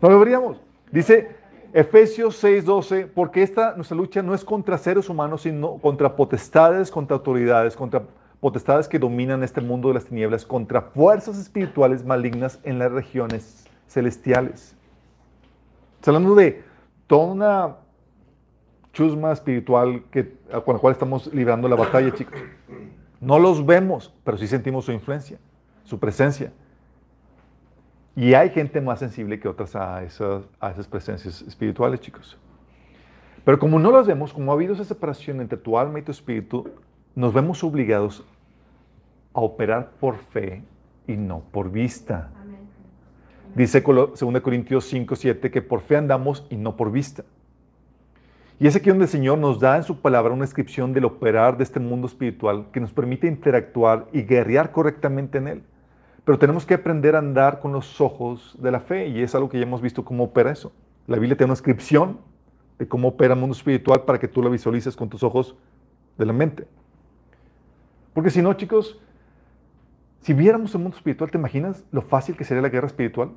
no 0.00 0.10
lo 0.10 0.18
veríamos. 0.18 0.60
Dice, 0.90 1.36
Efesios 1.72 2.42
6:12, 2.42 3.08
porque 3.14 3.42
esta 3.42 3.74
nuestra 3.76 3.96
lucha 3.96 4.22
no 4.22 4.34
es 4.34 4.44
contra 4.44 4.76
seres 4.76 5.08
humanos, 5.08 5.42
sino 5.42 5.78
contra 5.78 6.16
potestades, 6.16 6.90
contra 6.90 7.16
autoridades, 7.16 7.76
contra 7.76 8.02
potestades 8.40 8.88
que 8.88 8.98
dominan 8.98 9.44
este 9.44 9.60
mundo 9.60 9.88
de 9.88 9.94
las 9.94 10.06
tinieblas, 10.06 10.44
contra 10.44 10.82
fuerzas 10.82 11.38
espirituales 11.38 12.04
malignas 12.04 12.58
en 12.64 12.78
las 12.78 12.90
regiones 12.90 13.66
celestiales. 13.86 14.74
Está 15.96 16.10
hablando 16.10 16.34
de 16.34 16.64
toda 17.06 17.32
una 17.32 17.76
chusma 18.92 19.32
espiritual 19.32 20.02
que, 20.10 20.36
con 20.64 20.74
la 20.74 20.80
cual 20.80 20.92
estamos 20.92 21.32
librando 21.32 21.68
la 21.68 21.76
batalla, 21.76 22.12
chicos. 22.12 22.38
No 23.20 23.38
los 23.38 23.64
vemos, 23.64 24.14
pero 24.24 24.36
sí 24.36 24.46
sentimos 24.46 24.84
su 24.84 24.92
influencia, 24.92 25.38
su 25.84 25.98
presencia. 25.98 26.52
Y 28.16 28.34
hay 28.34 28.50
gente 28.50 28.80
más 28.80 28.98
sensible 28.98 29.38
que 29.38 29.48
otras 29.48 29.76
a 29.76 30.02
esas, 30.02 30.44
a 30.58 30.70
esas 30.70 30.88
presencias 30.88 31.42
espirituales, 31.42 32.00
chicos. 32.00 32.38
Pero 33.44 33.58
como 33.58 33.78
no 33.78 33.90
las 33.90 34.06
vemos, 34.06 34.32
como 34.32 34.50
ha 34.50 34.54
habido 34.54 34.74
esa 34.74 34.84
separación 34.84 35.40
entre 35.40 35.58
tu 35.58 35.78
alma 35.78 35.98
y 35.98 36.02
tu 36.02 36.12
espíritu, 36.12 36.68
nos 37.14 37.32
vemos 37.32 37.62
obligados 37.64 38.24
a 39.32 39.40
operar 39.40 39.92
por 40.00 40.18
fe 40.18 40.62
y 41.06 41.16
no 41.16 41.40
por 41.50 41.70
vista. 41.70 42.30
Dice 43.54 43.80
2 43.80 44.40
Corintios 44.42 44.84
5, 44.86 45.16
7 45.16 45.50
que 45.50 45.62
por 45.62 45.80
fe 45.80 45.96
andamos 45.96 46.46
y 46.50 46.56
no 46.56 46.76
por 46.76 46.92
vista. 46.92 47.24
Y 48.60 48.66
es 48.66 48.76
aquí 48.76 48.90
donde 48.90 49.06
el 49.06 49.10
Señor 49.10 49.38
nos 49.38 49.58
da 49.58 49.78
en 49.78 49.84
su 49.84 50.00
palabra 50.02 50.34
una 50.34 50.44
descripción 50.44 50.92
del 50.92 51.06
operar 51.06 51.56
de 51.56 51.64
este 51.64 51.80
mundo 51.80 52.06
espiritual 52.06 52.66
que 52.72 52.78
nos 52.78 52.92
permite 52.92 53.26
interactuar 53.26 54.06
y 54.12 54.20
guerrear 54.20 54.70
correctamente 54.70 55.38
en 55.38 55.48
él. 55.48 55.62
Pero 56.26 56.38
tenemos 56.38 56.66
que 56.66 56.74
aprender 56.74 57.16
a 57.16 57.20
andar 57.20 57.60
con 57.60 57.72
los 57.72 58.02
ojos 58.02 58.58
de 58.60 58.70
la 58.70 58.80
fe 58.80 59.08
y 59.08 59.22
es 59.22 59.34
algo 59.34 59.48
que 59.48 59.58
ya 59.58 59.64
hemos 59.64 59.80
visto 59.80 60.04
cómo 60.04 60.24
opera 60.24 60.50
eso. 60.50 60.72
La 61.06 61.16
Biblia 61.16 61.38
tiene 61.38 61.46
una 61.46 61.54
descripción 61.54 62.18
de 62.78 62.86
cómo 62.86 63.08
opera 63.08 63.32
el 63.32 63.40
mundo 63.40 63.56
espiritual 63.56 64.02
para 64.02 64.18
que 64.18 64.28
tú 64.28 64.42
la 64.42 64.50
visualices 64.50 64.94
con 64.94 65.08
tus 65.08 65.22
ojos 65.22 65.56
de 66.18 66.26
la 66.26 66.34
mente. 66.34 66.68
Porque 68.12 68.28
si 68.28 68.42
no, 68.42 68.52
chicos, 68.52 69.00
si 70.20 70.34
viéramos 70.34 70.74
el 70.74 70.82
mundo 70.82 70.98
espiritual, 70.98 71.30
¿te 71.30 71.38
imaginas 71.38 71.82
lo 71.92 72.02
fácil 72.02 72.36
que 72.36 72.44
sería 72.44 72.60
la 72.60 72.68
guerra 72.68 72.88
espiritual? 72.88 73.30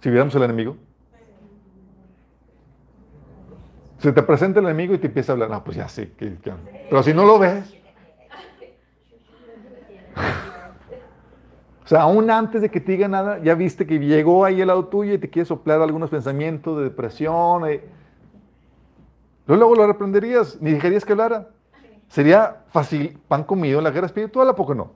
Si 0.00 0.10
viéramos 0.10 0.32
el 0.36 0.44
enemigo. 0.44 0.76
Se 3.98 4.12
te 4.12 4.22
presenta 4.22 4.60
el 4.60 4.66
enemigo 4.66 4.94
y 4.94 4.98
te 4.98 5.08
empieza 5.08 5.32
a 5.32 5.34
hablar. 5.34 5.50
No, 5.50 5.64
pues 5.64 5.76
ya 5.76 5.88
sé. 5.88 6.10
Pero 6.16 7.02
si 7.02 7.12
no 7.12 7.24
lo 7.24 7.38
ves. 7.38 7.74
O 11.84 11.88
sea, 11.88 12.02
aún 12.02 12.30
antes 12.30 12.60
de 12.60 12.70
que 12.70 12.80
te 12.80 12.92
diga 12.92 13.08
nada, 13.08 13.38
ya 13.38 13.54
viste 13.54 13.86
que 13.86 13.98
llegó 13.98 14.44
ahí 14.44 14.60
el 14.60 14.66
lado 14.66 14.88
tuyo 14.88 15.14
y 15.14 15.18
te 15.18 15.30
quiere 15.30 15.46
soplar 15.46 15.80
algunos 15.80 16.10
pensamientos 16.10 16.76
de 16.76 16.84
depresión. 16.84 17.66
Eh. 17.66 17.82
Luego 19.46 19.74
lo 19.74 19.86
reprenderías, 19.86 20.60
ni 20.60 20.72
dejarías 20.72 21.06
que 21.06 21.12
hablara. 21.12 21.48
Sería 22.08 22.64
fácil 22.68 23.18
pan 23.26 23.42
comido 23.42 23.78
en 23.78 23.84
la 23.84 23.90
guerra 23.90 24.06
espiritual, 24.06 24.50
¿a 24.50 24.54
poco 24.54 24.74
no? 24.74 24.92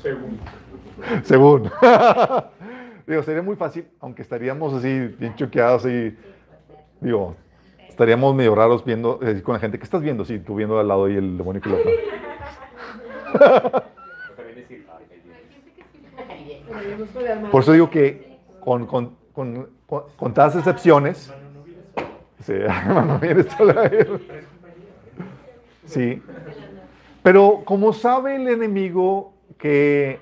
Según. 0.00 0.38
Según. 1.24 1.70
Digo, 3.06 3.22
sería 3.22 3.42
muy 3.42 3.54
fácil, 3.54 3.86
aunque 4.00 4.22
estaríamos 4.22 4.74
así 4.74 5.14
bien 5.18 5.36
choqueados 5.36 5.86
y, 5.86 6.16
digo, 7.00 7.36
estaríamos 7.88 8.34
medio 8.34 8.52
raros 8.54 8.84
viendo 8.84 9.20
eh, 9.22 9.42
con 9.42 9.54
la 9.54 9.60
gente. 9.60 9.78
¿Qué 9.78 9.84
estás 9.84 10.02
viendo? 10.02 10.24
Sí, 10.24 10.40
tú 10.40 10.56
viendo 10.56 10.78
al 10.78 10.88
lado 10.88 11.08
y 11.08 11.16
el 11.16 11.38
demonio 11.38 11.62
que 11.62 11.70
lo 11.70 11.76
Por 17.50 17.62
eso 17.62 17.72
digo 17.72 17.90
que 17.90 18.38
con, 18.60 18.86
con, 18.86 19.16
con, 19.32 19.68
con 19.86 20.34
todas 20.34 20.54
excepciones, 20.56 21.32
sí, 22.42 22.54
sí, 25.84 26.22
pero 27.22 27.62
como 27.64 27.92
sabe 27.92 28.34
el 28.36 28.48
enemigo 28.48 29.34
que 29.58 30.18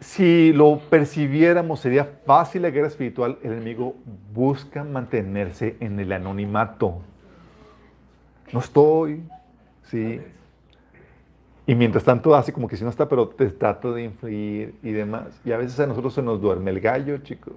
si 0.00 0.52
lo 0.54 0.78
percibiéramos 0.78 1.80
sería 1.80 2.04
fácil 2.24 2.62
la 2.62 2.70
guerra 2.70 2.88
espiritual, 2.88 3.38
el 3.42 3.52
enemigo 3.52 3.94
busca 4.32 4.82
mantenerse 4.82 5.76
en 5.80 6.00
el 6.00 6.10
anonimato. 6.12 7.02
No 8.52 8.60
estoy, 8.60 9.22
¿sí? 9.84 10.20
Y 11.66 11.74
mientras 11.74 12.02
tanto 12.02 12.34
hace 12.34 12.52
como 12.52 12.66
que 12.66 12.76
si 12.76 12.82
no 12.82 12.90
está, 12.90 13.08
pero 13.08 13.28
te 13.28 13.46
trato 13.50 13.92
de 13.92 14.04
influir 14.04 14.74
y 14.82 14.90
demás. 14.90 15.40
Y 15.44 15.52
a 15.52 15.58
veces 15.58 15.78
a 15.78 15.86
nosotros 15.86 16.14
se 16.14 16.22
nos 16.22 16.40
duerme 16.40 16.70
el 16.70 16.80
gallo, 16.80 17.18
chicos. 17.18 17.54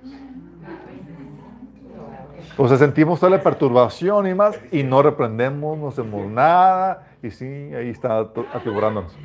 O 2.58 2.68
sea, 2.68 2.78
sentimos 2.78 3.20
toda 3.20 3.32
la 3.32 3.42
perturbación 3.42 4.28
y 4.28 4.36
más, 4.36 4.60
y 4.72 4.84
no 4.84 5.02
reprendemos, 5.02 5.78
no 5.78 5.88
hacemos 5.88 6.30
nada, 6.30 7.08
y 7.24 7.32
sí, 7.32 7.46
ahí 7.46 7.90
está 7.90 8.20
atriburándonos. 8.54 9.18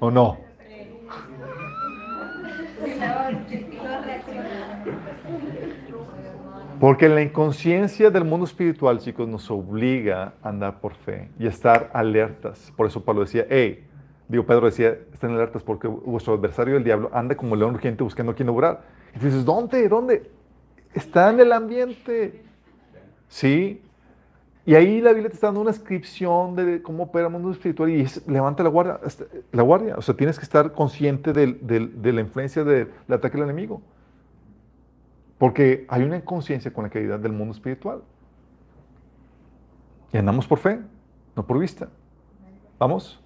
¿O 0.00 0.10
no? 0.10 0.47
Porque 6.80 7.08
la 7.08 7.22
inconsciencia 7.22 8.10
del 8.10 8.24
mundo 8.24 8.46
espiritual, 8.46 9.00
chicos, 9.00 9.26
nos 9.28 9.50
obliga 9.50 10.34
a 10.42 10.48
andar 10.48 10.80
por 10.80 10.94
fe 10.94 11.28
y 11.38 11.46
a 11.46 11.48
estar 11.48 11.90
alertas. 11.92 12.72
Por 12.76 12.86
eso 12.86 13.02
Pablo 13.04 13.22
decía, 13.22 13.46
hey, 13.50 13.84
digo, 14.28 14.46
Pedro 14.46 14.66
decía, 14.66 14.96
estén 15.12 15.30
alertas 15.30 15.62
porque 15.62 15.88
vuestro 15.88 16.34
adversario, 16.34 16.76
el 16.76 16.84
diablo, 16.84 17.10
anda 17.12 17.36
como 17.36 17.56
león 17.56 17.74
urgente 17.74 18.04
buscando 18.04 18.32
a 18.32 18.34
quien 18.34 18.48
obrar. 18.48 18.82
Y 19.14 19.18
dices, 19.18 19.44
¿dónde? 19.44 19.88
¿Dónde? 19.88 20.30
Está 20.94 21.30
en 21.30 21.40
el 21.40 21.52
ambiente. 21.52 22.44
Sí. 23.26 23.82
Y 24.68 24.74
ahí 24.74 25.00
la 25.00 25.14
Biblia 25.14 25.30
te 25.30 25.34
está 25.34 25.46
dando 25.46 25.62
una 25.62 25.70
descripción 25.70 26.54
de 26.54 26.82
cómo 26.82 27.04
opera 27.04 27.28
el 27.28 27.32
mundo 27.32 27.50
espiritual 27.50 27.88
y 27.88 28.06
levanta 28.26 28.62
la 28.62 28.68
guardia, 28.68 29.00
este, 29.02 29.26
la 29.50 29.62
guardia. 29.62 29.96
O 29.96 30.02
sea, 30.02 30.14
tienes 30.14 30.38
que 30.38 30.44
estar 30.44 30.72
consciente 30.72 31.32
de 31.32 32.12
la 32.12 32.20
influencia 32.20 32.64
del 32.64 32.90
ataque 33.08 33.38
del 33.38 33.44
enemigo. 33.44 33.80
Porque 35.38 35.86
hay 35.88 36.02
una 36.02 36.18
inconsciencia 36.18 36.70
con 36.70 36.84
la 36.84 36.90
caída 36.90 37.16
del 37.16 37.32
mundo 37.32 37.54
espiritual. 37.54 38.02
Y 40.12 40.18
andamos 40.18 40.46
por 40.46 40.58
fe, 40.58 40.80
no 41.34 41.46
por 41.46 41.58
vista. 41.58 41.88
¿Vamos? 42.78 43.22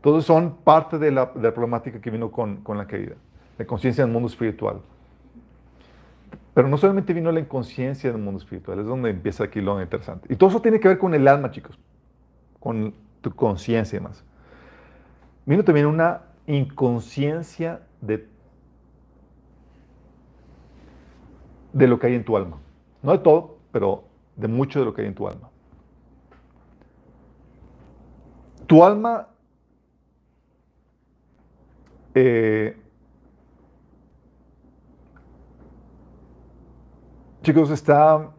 Todos 0.00 0.24
son 0.24 0.56
parte 0.56 0.98
de 0.98 1.12
la, 1.12 1.32
problemática 1.32 2.00
que 2.00 2.10
vino 2.10 2.32
con, 2.32 2.56
con 2.64 2.78
la 2.78 2.88
caída. 2.88 3.14
La 3.58 3.64
conciencia 3.64 4.02
del 4.02 4.12
mundo 4.12 4.28
espiritual. 4.28 4.80
Pero 6.54 6.68
no 6.68 6.76
solamente 6.78 7.12
vino 7.12 7.32
la 7.32 7.40
inconsciencia 7.40 8.10
del 8.10 8.20
mundo 8.20 8.38
espiritual, 8.38 8.78
es 8.78 8.86
donde 8.86 9.10
empieza 9.10 9.44
aquí 9.44 9.60
lo 9.60 9.80
interesante. 9.82 10.32
Y 10.32 10.36
todo 10.36 10.50
eso 10.50 10.62
tiene 10.62 10.80
que 10.80 10.88
ver 10.88 10.98
con 10.98 11.12
el 11.14 11.26
alma, 11.26 11.50
chicos, 11.50 11.78
con 12.60 12.94
tu 13.20 13.34
conciencia 13.34 13.96
y 13.96 14.00
demás. 14.00 14.24
Vino 15.44 15.64
también 15.64 15.86
una 15.86 16.22
inconsciencia 16.46 17.82
de 18.00 18.28
de 21.74 21.88
lo 21.88 21.98
que 21.98 22.06
hay 22.06 22.14
en 22.14 22.24
tu 22.24 22.36
alma. 22.36 22.58
No 23.02 23.12
de 23.12 23.18
todo, 23.18 23.58
pero 23.70 24.04
de 24.36 24.48
mucho 24.48 24.78
de 24.78 24.86
lo 24.86 24.94
que 24.94 25.02
hay 25.02 25.08
en 25.08 25.14
tu 25.14 25.28
alma. 25.28 25.50
Tu 28.66 28.82
alma 28.82 29.28
eh, 32.14 32.80
chicos, 37.44 37.70
está 37.70 38.30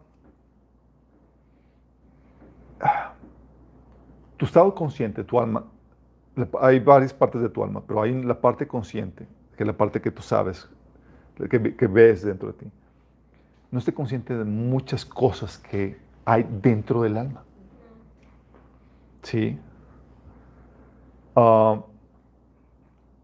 tu 4.36 4.44
estado 4.44 4.74
consciente, 4.74 5.24
tu 5.24 5.40
alma, 5.40 5.64
hay 6.60 6.80
varias 6.80 7.14
partes 7.14 7.40
de 7.40 7.48
tu 7.48 7.64
alma, 7.64 7.82
pero 7.86 8.02
hay 8.02 8.22
la 8.22 8.38
parte 8.38 8.66
consciente, 8.66 9.26
que 9.56 9.62
es 9.62 9.66
la 9.66 9.76
parte 9.76 10.02
que 10.02 10.10
tú 10.10 10.20
sabes, 10.22 10.68
que, 11.48 11.86
ves 11.86 12.22
dentro 12.22 12.48
de 12.48 12.54
ti 12.54 12.70
no 13.70 13.78
esté 13.78 13.92
consciente 13.92 14.36
de 14.36 14.44
muchas 14.44 15.04
cosas 15.04 15.58
que 15.58 15.98
hay 16.24 16.46
dentro 16.62 17.02
del 17.02 17.16
alma. 17.16 17.44
Sí. 19.22 19.58
Ah, 21.34 21.82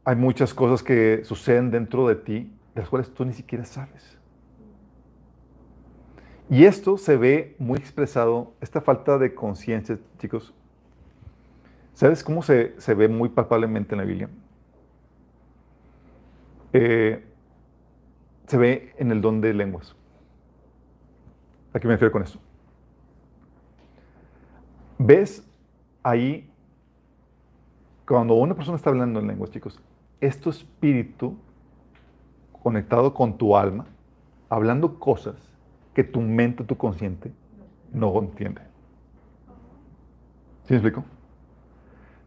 hay 0.04 0.16
muchas 0.16 0.52
cosas 0.52 0.82
que 0.82 1.22
suceden 1.24 1.70
dentro 1.70 2.08
de 2.08 2.16
ti, 2.16 2.52
de 2.74 2.80
las 2.80 2.90
cuales 2.90 3.12
tú 3.14 3.24
ni 3.24 3.32
siquiera 3.32 3.64
sabes. 3.64 4.18
Y 6.52 6.66
esto 6.66 6.98
se 6.98 7.16
ve 7.16 7.56
muy 7.58 7.78
expresado, 7.78 8.52
esta 8.60 8.82
falta 8.82 9.16
de 9.16 9.34
conciencia, 9.34 9.98
chicos. 10.18 10.52
¿Sabes 11.94 12.22
cómo 12.22 12.42
se, 12.42 12.74
ve 12.94 13.08
muy 13.08 13.30
palpablemente 13.30 13.94
en 13.94 13.98
la 13.98 14.04
Biblia? 14.04 14.28
Eh, 16.74 17.24
se 18.46 18.58
ve 18.58 18.94
en 18.98 19.10
el 19.12 19.22
don 19.22 19.40
de 19.40 19.54
lenguas. 19.54 19.96
¿A 21.72 21.80
qué 21.80 21.88
me 21.88 21.94
refiero 21.94 22.12
con 22.12 22.22
eso? 22.22 22.38
¿Ves 24.98 25.42
ahí, 26.02 26.50
cuando 28.06 28.34
una 28.34 28.54
persona 28.54 28.76
está 28.76 28.90
hablando 28.90 29.20
en 29.20 29.26
lenguas, 29.26 29.50
chicos, 29.50 29.80
es 30.20 30.38
tu 30.38 30.50
espíritu 30.50 31.34
conectado 32.62 33.14
con 33.14 33.38
tu 33.38 33.56
alma, 33.56 33.86
hablando 34.50 34.98
cosas 34.98 35.51
que 35.94 36.04
tu 36.04 36.20
mente, 36.20 36.64
tu 36.64 36.76
consciente, 36.76 37.32
no 37.92 38.18
entiende. 38.18 38.62
¿Sí 40.64 40.74
me 40.74 40.76
explico? 40.76 41.04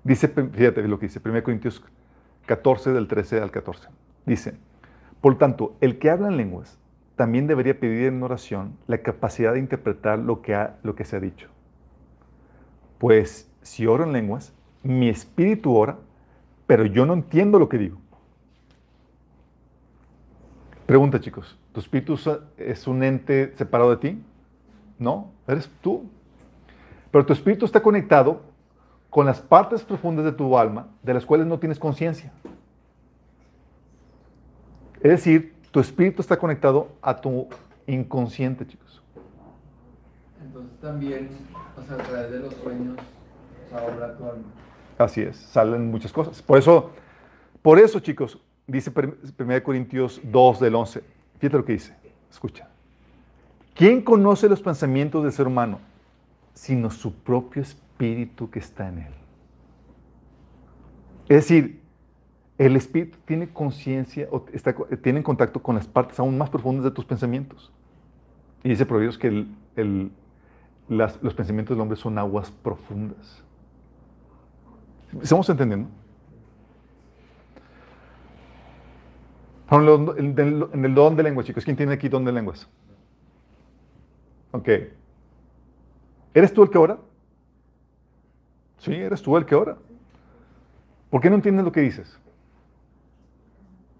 Dice, 0.03 0.27
fíjate 0.27 0.87
lo 0.87 0.99
que 0.99 1.07
dice, 1.07 1.19
1 1.23 1.43
Corintios 1.43 1.83
14, 2.45 2.91
del 2.91 3.07
13 3.07 3.41
al 3.41 3.51
14. 3.51 3.89
Dice, 4.25 4.55
por 5.21 5.37
tanto, 5.37 5.75
el 5.81 5.97
que 5.97 6.09
habla 6.09 6.27
en 6.27 6.37
lenguas 6.37 6.77
también 7.15 7.47
debería 7.47 7.79
pedir 7.79 8.07
en 8.07 8.21
oración 8.21 8.77
la 8.87 8.99
capacidad 8.99 9.53
de 9.53 9.59
interpretar 9.59 10.19
lo 10.19 10.41
que, 10.41 10.53
ha, 10.53 10.77
lo 10.83 10.95
que 10.95 11.05
se 11.05 11.15
ha 11.15 11.19
dicho. 11.19 11.49
Pues 12.99 13.49
si 13.61 13.87
oro 13.87 14.03
en 14.03 14.13
lenguas, 14.13 14.53
mi 14.83 15.09
espíritu 15.09 15.75
ora, 15.75 15.97
pero 16.67 16.85
yo 16.85 17.05
no 17.05 17.13
entiendo 17.13 17.57
lo 17.57 17.69
que 17.69 17.77
digo. 17.77 17.97
Pregunta, 20.85 21.19
chicos, 21.19 21.57
¿tu 21.75 21.81
espíritu 21.81 22.17
es 22.57 22.87
un 22.87 23.03
ente 23.03 23.53
separado 23.57 23.89
de 23.89 23.97
ti? 23.97 24.23
No, 24.97 25.33
eres 25.45 25.69
tú. 25.81 26.09
Pero 27.11 27.25
tu 27.25 27.33
espíritu 27.33 27.65
está 27.65 27.83
conectado 27.83 28.43
con 29.09 29.25
las 29.25 29.41
partes 29.41 29.83
profundas 29.83 30.23
de 30.23 30.31
tu 30.31 30.57
alma 30.57 30.87
de 31.03 31.13
las 31.13 31.25
cuales 31.25 31.45
no 31.45 31.59
tienes 31.59 31.77
conciencia. 31.77 32.31
Es 35.01 35.11
decir, 35.11 35.53
tu 35.71 35.81
espíritu 35.81 36.21
está 36.21 36.37
conectado 36.37 36.87
a 37.01 37.19
tu 37.19 37.49
inconsciente, 37.87 38.65
chicos. 38.65 39.03
Entonces 40.41 40.79
también, 40.79 41.29
o 41.77 41.83
sea, 41.83 41.95
a 41.95 42.07
través 42.07 42.31
de 42.31 42.39
los 42.39 42.53
sueños, 42.53 42.97
o 43.65 43.69
sea, 43.69 43.85
obra 43.85 44.15
tu 44.15 44.23
alma. 44.23 44.43
Así 44.97 45.21
es, 45.21 45.35
salen 45.35 45.91
muchas 45.91 46.13
cosas. 46.13 46.41
Por 46.41 46.57
eso, 46.57 46.91
por 47.61 47.79
eso, 47.79 47.99
chicos, 47.99 48.39
dice 48.65 48.93
1 49.37 49.63
Corintios 49.63 50.21
2 50.23 50.59
del 50.61 50.75
11. 50.75 51.14
Fíjate 51.39 51.57
lo 51.57 51.65
que 51.65 51.73
dice. 51.73 51.95
Escucha. 52.29 52.69
¿Quién 53.73 54.01
conoce 54.01 54.47
los 54.47 54.61
pensamientos 54.61 55.23
del 55.23 55.31
ser 55.31 55.47
humano? 55.47 55.79
Sino 56.53 56.89
su 56.89 57.13
propio 57.13 57.61
espíritu 57.61 58.49
que 58.49 58.59
está 58.59 58.87
en 58.87 58.99
él. 58.99 59.13
Es 61.27 61.47
decir, 61.47 61.81
el 62.57 62.75
espíritu 62.75 63.17
tiene 63.25 63.49
conciencia, 63.49 64.29
tiene 65.01 65.23
contacto 65.23 65.61
con 65.61 65.75
las 65.75 65.87
partes 65.87 66.19
aún 66.19 66.37
más 66.37 66.49
profundas 66.49 66.85
de 66.85 66.91
tus 66.91 67.03
pensamientos. 67.03 67.71
Y 68.63 68.69
dice 68.69 68.85
Proverbios 68.85 69.17
que 69.17 69.45
los 70.87 71.33
pensamientos 71.33 71.75
del 71.75 71.81
hombre 71.81 71.97
son 71.97 72.17
aguas 72.17 72.49
profundas. 72.51 73.43
¿Estamos 75.21 75.49
entendiendo? 75.49 75.89
En 79.71 80.85
el 80.85 80.95
don 80.95 81.15
de 81.15 81.23
lenguas, 81.23 81.45
chicos. 81.45 81.63
¿Quién 81.63 81.75
tiene 81.75 81.93
aquí 81.93 82.07
don 82.07 82.23
de 82.23 82.31
lenguas? 82.31 82.67
Ok. 84.51 84.69
¿Eres 86.33 86.53
tú 86.53 86.63
el 86.63 86.69
que 86.69 86.77
ora? 86.77 86.97
Sí, 88.77 88.93
eres 88.93 89.21
tú 89.21 89.35
el 89.37 89.45
que 89.45 89.55
ora. 89.55 89.77
¿Por 91.09 91.21
qué 91.21 91.29
no 91.29 91.35
entiendes 91.35 91.65
lo 91.65 91.71
que 91.71 91.81
dices? 91.81 92.19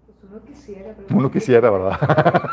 Pues 0.06 0.18
uno 0.30 0.40
quisiera, 0.44 0.94
Uno 1.10 1.30
quisiera, 1.30 1.70
¿verdad? 1.70 1.98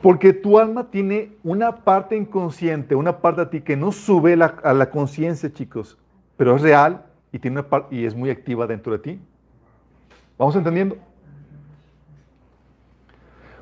Porque 0.00 0.32
tu 0.32 0.58
alma 0.58 0.90
tiene 0.90 1.32
una 1.42 1.76
parte 1.76 2.14
inconsciente, 2.16 2.94
una 2.94 3.18
parte 3.18 3.40
de 3.40 3.46
ti 3.46 3.60
que 3.62 3.76
no 3.76 3.90
sube 3.90 4.34
a 4.34 4.74
la 4.74 4.90
conciencia, 4.90 5.52
chicos, 5.52 5.98
pero 6.36 6.56
es 6.56 6.62
real 6.62 7.06
y, 7.32 7.38
tiene 7.38 7.60
una 7.60 7.86
y 7.90 8.04
es 8.04 8.14
muy 8.14 8.30
activa 8.30 8.66
dentro 8.66 8.92
de 8.92 8.98
ti. 8.98 9.20
¿Vamos 10.38 10.56
entendiendo? 10.56 10.96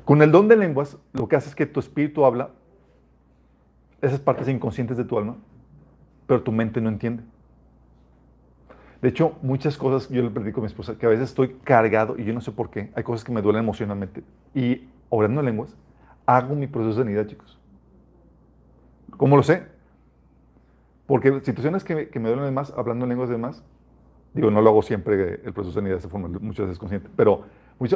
Con 0.05 0.21
el 0.21 0.31
don 0.31 0.47
de 0.47 0.57
lenguas, 0.57 0.97
lo 1.13 1.27
que 1.27 1.35
hace 1.35 1.49
es 1.49 1.55
que 1.55 1.65
tu 1.65 1.79
espíritu 1.79 2.25
habla 2.25 2.49
esas 4.01 4.19
partes 4.19 4.49
inconscientes 4.49 4.97
de 4.97 5.05
tu 5.05 5.17
alma, 5.17 5.37
pero 6.27 6.43
tu 6.43 6.51
mente 6.51 6.81
no 6.81 6.89
entiende. 6.89 7.23
De 9.01 9.09
hecho, 9.09 9.37
muchas 9.41 9.77
cosas, 9.77 10.09
yo 10.09 10.21
le 10.21 10.29
predico 10.29 10.59
a 10.59 10.63
mi 10.63 10.67
esposa, 10.67 10.97
que 10.97 11.05
a 11.05 11.09
veces 11.09 11.29
estoy 11.29 11.55
cargado 11.63 12.17
y 12.17 12.23
yo 12.23 12.33
no 12.33 12.41
sé 12.41 12.51
por 12.51 12.69
qué, 12.69 12.91
hay 12.95 13.03
cosas 13.03 13.23
que 13.23 13.31
me 13.31 13.41
duelen 13.41 13.63
emocionalmente. 13.63 14.23
Y 14.53 14.87
orando 15.09 15.41
en 15.41 15.45
lenguas, 15.45 15.75
hago 16.25 16.55
mi 16.55 16.67
proceso 16.67 16.99
de 16.99 17.03
sanidad, 17.03 17.27
chicos. 17.27 17.59
¿Cómo 19.17 19.37
lo 19.37 19.43
sé? 19.43 19.67
Porque 21.05 21.41
situaciones 21.41 21.83
que, 21.83 22.09
me 22.19 22.29
duelen 22.29 22.53
más, 22.53 22.73
hablando 22.77 23.05
en 23.05 23.09
lenguas 23.09 23.29
de 23.29 23.37
más, 23.37 23.63
Digo, 24.33 24.49
no 24.49 24.61
lo 24.61 24.69
hago 24.69 24.81
siempre 24.81 25.41
el 25.43 25.53
proceso 25.53 25.69
de 25.69 25.73
sanidad 25.73 25.95
de 25.95 25.99
esa 25.99 26.09
forma, 26.09 26.27
muchas 26.27 26.65
veces 26.65 26.79
consciente, 26.79 27.09
pero 27.15 27.43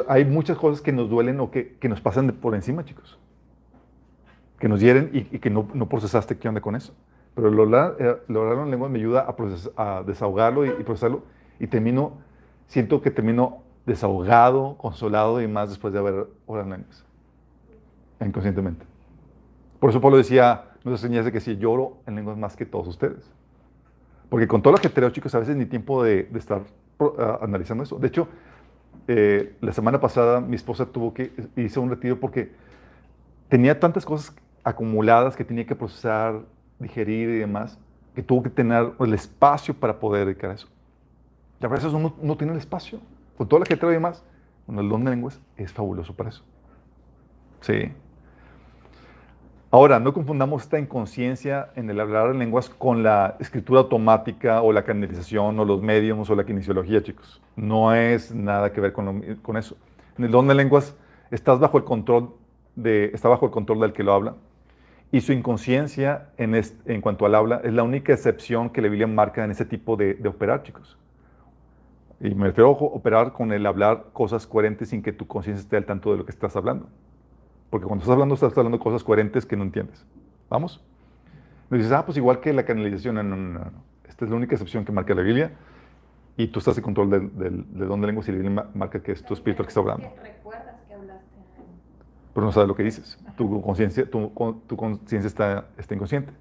hay 0.08 0.24
muchas 0.24 0.56
cosas 0.56 0.80
que 0.80 0.92
nos 0.92 1.08
duelen 1.08 1.40
o 1.40 1.50
que, 1.50 1.76
que 1.78 1.88
nos 1.88 2.00
pasan 2.00 2.30
por 2.32 2.54
encima, 2.54 2.84
chicos. 2.84 3.18
Que 4.58 4.68
nos 4.68 4.80
hieren 4.80 5.10
y, 5.12 5.22
que 5.22 5.50
no, 5.50 5.68
no, 5.72 5.88
procesaste 5.88 6.36
qué 6.36 6.48
onda 6.48 6.60
con 6.60 6.76
eso. 6.76 6.94
Pero 7.34 7.50
lo 7.50 7.64
eh, 7.64 8.18
hablar 8.28 8.58
en 8.58 8.70
lengua 8.70 8.88
me 8.88 8.98
ayuda 8.98 9.26
a, 9.76 9.98
a 9.98 10.02
desahogarlo 10.02 10.66
y, 10.66 10.70
procesarlo 10.82 11.22
y 11.60 11.66
termino, 11.66 12.12
siento 12.66 13.00
que 13.00 13.10
termino 13.10 13.62
desahogado, 13.86 14.76
consolado 14.78 15.40
y 15.40 15.48
más 15.48 15.68
después 15.70 15.92
de 15.92 16.00
haber 16.00 16.26
orado 16.46 16.66
en 16.66 16.70
lenguas. 16.70 17.04
Inconscientemente. 18.20 18.84
Por 19.78 19.90
eso 19.90 20.00
Pablo 20.00 20.16
decía, 20.16 20.64
nos 20.84 21.02
enseña 21.02 21.30
que 21.30 21.40
si 21.40 21.56
lloro 21.56 21.98
en 22.06 22.16
lenguas 22.16 22.36
más 22.36 22.56
que 22.56 22.66
todos 22.66 22.88
ustedes. 22.88 23.30
Porque 24.28 24.46
con 24.46 24.62
todo 24.62 24.72
lo 24.72 24.78
ajetreo, 24.78 25.10
chicos, 25.10 25.34
a 25.34 25.38
veces 25.38 25.56
ni 25.56 25.66
tiempo 25.66 26.02
de, 26.02 26.28
estar 26.34 26.62
analizando 27.40 27.84
eso. 27.84 27.98
De 27.98 28.08
hecho, 28.08 28.28
eh, 29.06 29.56
la 29.60 29.72
semana 29.72 30.00
pasada 30.00 30.40
mi 30.40 30.56
esposa 30.56 30.86
tuvo 30.86 31.14
que, 31.14 31.32
hice 31.56 31.80
un 31.80 31.90
retiro 31.90 32.20
porque 32.20 32.52
tenía 33.48 33.78
tantas 33.80 34.04
cosas 34.04 34.34
acumuladas 34.64 35.34
que 35.34 35.44
tenía 35.44 35.64
que 35.64 35.74
procesar, 35.74 36.42
digerir 36.78 37.30
y 37.30 37.38
demás, 37.38 37.78
que 38.14 38.22
tuvo 38.22 38.42
que 38.42 38.50
tener 38.50 38.92
el 38.98 39.14
espacio 39.14 39.72
para 39.72 39.98
poder 39.98 40.26
dedicar 40.26 40.50
a 40.50 40.54
eso. 40.54 40.68
Y 41.60 41.64
a 41.64 41.68
veces 41.68 41.92
uno 41.92 42.14
no 42.20 42.36
tiene 42.36 42.52
el 42.52 42.58
espacio. 42.58 43.00
Con 43.36 43.48
todo 43.48 43.60
lo 43.60 43.64
ajetreo 43.64 43.90
y 43.90 43.94
demás, 43.94 44.22
con 44.66 44.78
el 44.78 44.88
don 44.88 45.04
de 45.04 45.10
lenguas 45.10 45.40
es 45.56 45.72
fabuloso 45.72 46.14
para 46.14 46.30
eso. 46.30 46.44
Sí. 47.60 47.92
Ahora, 49.70 50.00
no 50.00 50.14
confundamos 50.14 50.62
esta 50.62 50.78
inconsciencia 50.78 51.68
en 51.76 51.90
el 51.90 52.00
hablar 52.00 52.30
en 52.30 52.38
lenguas 52.38 52.70
con 52.70 53.02
la 53.02 53.36
escritura 53.38 53.80
automática 53.80 54.62
o 54.62 54.72
la 54.72 54.82
canalización 54.82 55.60
o 55.60 55.64
los 55.66 55.82
medios 55.82 56.30
o 56.30 56.34
la 56.34 56.46
kinesiología, 56.46 57.02
chicos. 57.02 57.42
No 57.54 57.94
es 57.94 58.34
nada 58.34 58.72
que 58.72 58.80
ver 58.80 58.94
con, 58.94 59.22
eso. 59.58 59.76
En 60.16 60.24
el 60.24 60.30
don 60.30 60.48
de 60.48 60.54
lenguas 60.54 60.96
estás 61.30 61.58
bajo 61.58 61.76
el 61.76 61.84
control 61.84 62.30
de, 62.76 63.10
está 63.12 63.28
bajo 63.28 63.44
el 63.44 63.52
control 63.52 63.80
del 63.80 63.92
que 63.92 64.02
lo 64.02 64.14
habla 64.14 64.36
y 65.12 65.20
su 65.20 65.34
inconsciencia 65.34 66.30
en, 66.38 66.54
en 66.54 67.00
cuanto 67.02 67.26
al 67.26 67.34
habla 67.34 67.60
es 67.62 67.74
la 67.74 67.82
única 67.82 68.14
excepción 68.14 68.70
que 68.70 68.80
la 68.80 68.88
Biblia 68.88 69.06
marca 69.06 69.44
en 69.44 69.50
ese 69.50 69.66
tipo 69.66 69.96
de, 69.96 70.14
de 70.14 70.28
operar, 70.30 70.62
chicos. 70.62 70.96
Y 72.20 72.34
me 72.34 72.46
refiero 72.46 72.68
a 72.68 72.72
operar 72.72 73.34
con 73.34 73.52
el 73.52 73.66
hablar 73.66 74.06
cosas 74.14 74.46
coherentes 74.46 74.88
sin 74.88 75.02
que 75.02 75.12
tu 75.12 75.26
conciencia 75.26 75.60
esté 75.60 75.76
al 75.76 75.84
tanto 75.84 76.12
de 76.12 76.16
lo 76.16 76.24
que 76.24 76.32
estás 76.32 76.56
hablando. 76.56 76.88
Porque 77.70 77.86
cuando 77.86 78.02
estás 78.02 78.12
hablando, 78.12 78.34
estás 78.34 78.56
hablando 78.56 78.78
cosas 78.78 79.04
coherentes 79.04 79.44
que 79.44 79.56
no 79.56 79.64
entiendes. 79.64 80.04
¿Vamos? 80.48 80.82
Me 81.70 81.76
dices, 81.78 81.92
ah, 81.92 82.04
pues 82.04 82.16
igual 82.16 82.40
que 82.40 82.52
la 82.52 82.64
canalización. 82.64 83.16
No, 83.16 83.22
no, 83.22 83.36
no, 83.36 83.58
no. 83.58 83.70
Esta 84.08 84.24
es 84.24 84.30
la 84.30 84.36
única 84.36 84.54
excepción 84.54 84.84
que 84.84 84.92
marca 84.92 85.14
la 85.14 85.22
Biblia. 85.22 85.52
Y 86.36 86.46
tú 86.48 86.60
estás 86.60 86.78
en 86.78 86.84
control 86.84 87.10
de, 87.10 87.20
de, 87.20 87.50
de 87.50 87.86
dónde 87.86 88.06
lenguas 88.06 88.28
y 88.28 88.32
la 88.32 88.38
Biblia 88.38 88.66
marca 88.74 89.02
que 89.02 89.12
es 89.12 89.22
tu 89.22 89.34
espíritu 89.34 89.62
el 89.62 89.66
que 89.66 89.70
está 89.70 89.80
hablando. 89.80 90.08
recuerdas 90.22 90.76
que 90.86 90.94
hablaste. 90.94 91.24
Pero 92.32 92.46
no 92.46 92.52
sabes 92.52 92.68
lo 92.68 92.76
que 92.76 92.84
dices. 92.84 93.18
Tu 93.36 93.60
conciencia 93.60 94.08
tu, 94.08 94.32
tu 94.66 95.00
está, 95.26 95.66
está 95.76 95.94
inconsciente. 95.94 96.32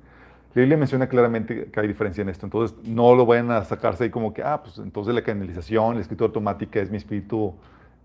La 0.54 0.62
Biblia 0.62 0.78
menciona 0.78 1.08
claramente 1.08 1.70
que 1.72 1.80
hay 1.80 1.88
diferencia 1.88 2.22
en 2.22 2.30
esto. 2.30 2.46
Entonces, 2.46 2.78
no 2.88 3.16
lo 3.16 3.26
vayan 3.26 3.52
a 3.52 3.64
sacarse 3.64 4.06
ahí 4.06 4.10
como 4.10 4.34
que, 4.34 4.44
ah, 4.44 4.62
pues 4.64 4.78
entonces 4.78 5.14
la 5.14 5.24
canalización, 5.24 5.96
la 5.96 6.02
escritura 6.02 6.28
automática 6.28 6.80
es 6.80 6.90
mi 6.90 6.98
espíritu 6.98 7.54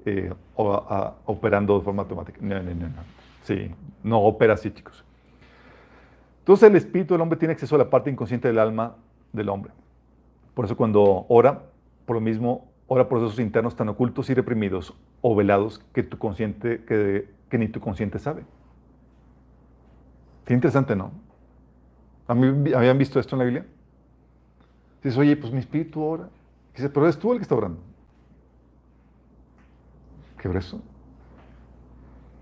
eh, 0.05 0.33
operando 0.57 1.79
de 1.79 1.85
forma 1.85 2.03
automática. 2.03 2.39
No, 2.41 2.63
no, 2.63 2.75
no, 2.75 2.89
no. 2.89 3.03
Sí, 3.43 3.71
no 4.03 4.21
opera 4.21 4.55
así, 4.55 4.71
chicos. 4.71 5.05
Entonces 6.41 6.69
el 6.69 6.77
espíritu 6.77 7.15
del 7.15 7.21
hombre 7.21 7.39
tiene 7.39 7.53
acceso 7.53 7.75
a 7.75 7.79
la 7.79 7.91
parte 7.91 8.11
inconsciente 8.11 8.49
del 8.49 8.59
alma 8.59 8.97
del 9.33 9.49
hombre. 9.49 9.73
Por 10.55 10.65
eso 10.65 10.77
cuando 10.77 11.25
ora, 11.29 11.63
por 12.05 12.15
lo 12.15 12.21
mismo, 12.21 12.69
ora 12.87 13.09
procesos 13.09 13.39
internos 13.39 13.77
tan 13.77 13.89
ocultos 13.89 14.29
y 14.29 14.35
reprimidos 14.35 14.95
o 15.21 15.35
velados 15.35 15.79
que, 15.95 16.03
tu 16.03 16.19
consciente, 16.19 16.85
que, 16.85 17.29
que 17.49 17.59
ni 17.59 17.69
tu 17.69 17.81
consciente 17.81 18.19
sabe. 18.19 18.45
Qué 20.45 20.55
interesante, 20.55 20.97
¿no? 20.97 21.13
¿Habían 22.27 22.99
visto 22.99 23.21
esto 23.21 23.37
en 23.37 23.39
la 23.39 23.45
Biblia? 23.45 23.67
Dices, 25.03 25.19
oye, 25.19 25.37
pues 25.37 25.53
mi 25.53 25.61
espíritu 25.61 26.03
ora. 26.03 26.29
Dice, 26.75 26.89
pero 26.89 27.09
es 27.09 27.19
tú 27.19 27.33
el 27.33 27.39
que 27.39 27.43
está 27.43 27.55
orando. 27.55 27.81
Qué. 30.43 30.49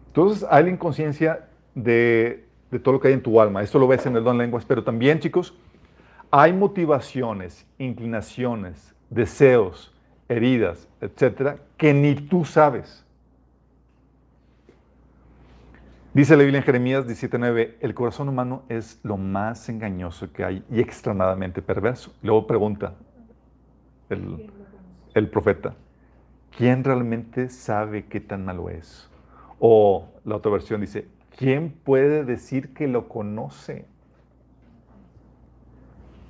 Entonces 0.06 0.46
hay 0.50 0.64
la 0.64 0.70
inconsciencia 0.70 1.48
de, 1.74 2.46
todo 2.82 2.94
lo 2.94 3.00
que 3.00 3.08
hay 3.08 3.14
en 3.14 3.22
tu 3.22 3.40
alma. 3.40 3.62
Esto 3.62 3.78
lo 3.78 3.86
ves 3.86 4.06
en 4.06 4.16
el 4.16 4.24
don 4.24 4.38
lenguas, 4.38 4.64
pero 4.64 4.82
también, 4.82 5.20
chicos, 5.20 5.54
hay 6.30 6.52
motivaciones, 6.54 7.66
inclinaciones, 7.76 8.94
deseos, 9.10 9.92
heridas, 10.28 10.88
etcétera, 11.00 11.58
que 11.76 11.92
ni 11.92 12.14
tú 12.14 12.44
sabes. 12.44 13.04
Dice 16.14 16.36
la 16.36 16.42
Biblia 16.42 16.58
en 16.58 16.64
Jeremías 16.64 17.06
17:9, 17.06 17.76
el 17.80 17.94
corazón 17.94 18.28
humano 18.28 18.62
es 18.68 18.98
lo 19.02 19.16
más 19.16 19.68
engañoso 19.68 20.32
que 20.32 20.42
hay 20.42 20.64
y 20.70 20.80
extremadamente 20.80 21.60
perverso. 21.60 22.12
Luego 22.22 22.46
pregunta 22.46 22.94
el, 24.08 24.50
el 25.14 25.28
profeta, 25.28 25.74
¿quién 26.56 26.84
realmente 26.84 27.48
sabe 27.48 28.06
qué 28.06 28.20
tan 28.20 28.44
malo 28.44 28.70
es? 28.70 29.08
O 29.58 30.08
la 30.24 30.36
otra 30.36 30.52
versión 30.52 30.80
dice, 30.80 31.08
¿quién 31.36 31.70
puede 31.70 32.24
decir 32.24 32.72
que 32.74 32.88
lo 32.88 33.08
conoce? 33.08 33.86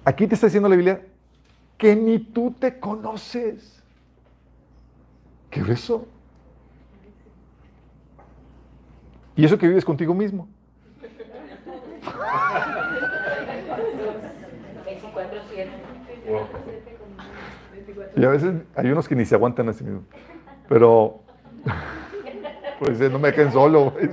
Aquí 0.04 0.26
te 0.26 0.34
está 0.34 0.46
diciendo 0.46 0.68
la 0.68 0.76
Biblia 0.76 1.06
que 1.78 1.94
ni 1.96 2.18
tú 2.18 2.52
te 2.58 2.78
conoces. 2.78 3.82
¿Qué 5.50 5.60
es 5.60 5.68
eso? 5.68 6.06
Y 9.36 9.44
eso 9.44 9.58
que 9.58 9.68
vives 9.68 9.84
contigo 9.84 10.14
mismo. 10.14 10.48
24-7. 15.00 16.80
Y 18.16 18.24
a 18.24 18.28
veces 18.28 18.54
hay 18.74 18.90
unos 18.90 19.08
que 19.08 19.14
ni 19.14 19.24
se 19.24 19.34
aguantan 19.34 19.68
a 19.68 19.72
sí 19.72 19.84
mismos. 19.84 20.04
Pero, 20.68 21.20
pues 22.78 22.98
no 23.11 23.18
me 23.18 23.28
dejen 23.28 23.52
solo. 23.52 23.90
güey. 23.90 24.08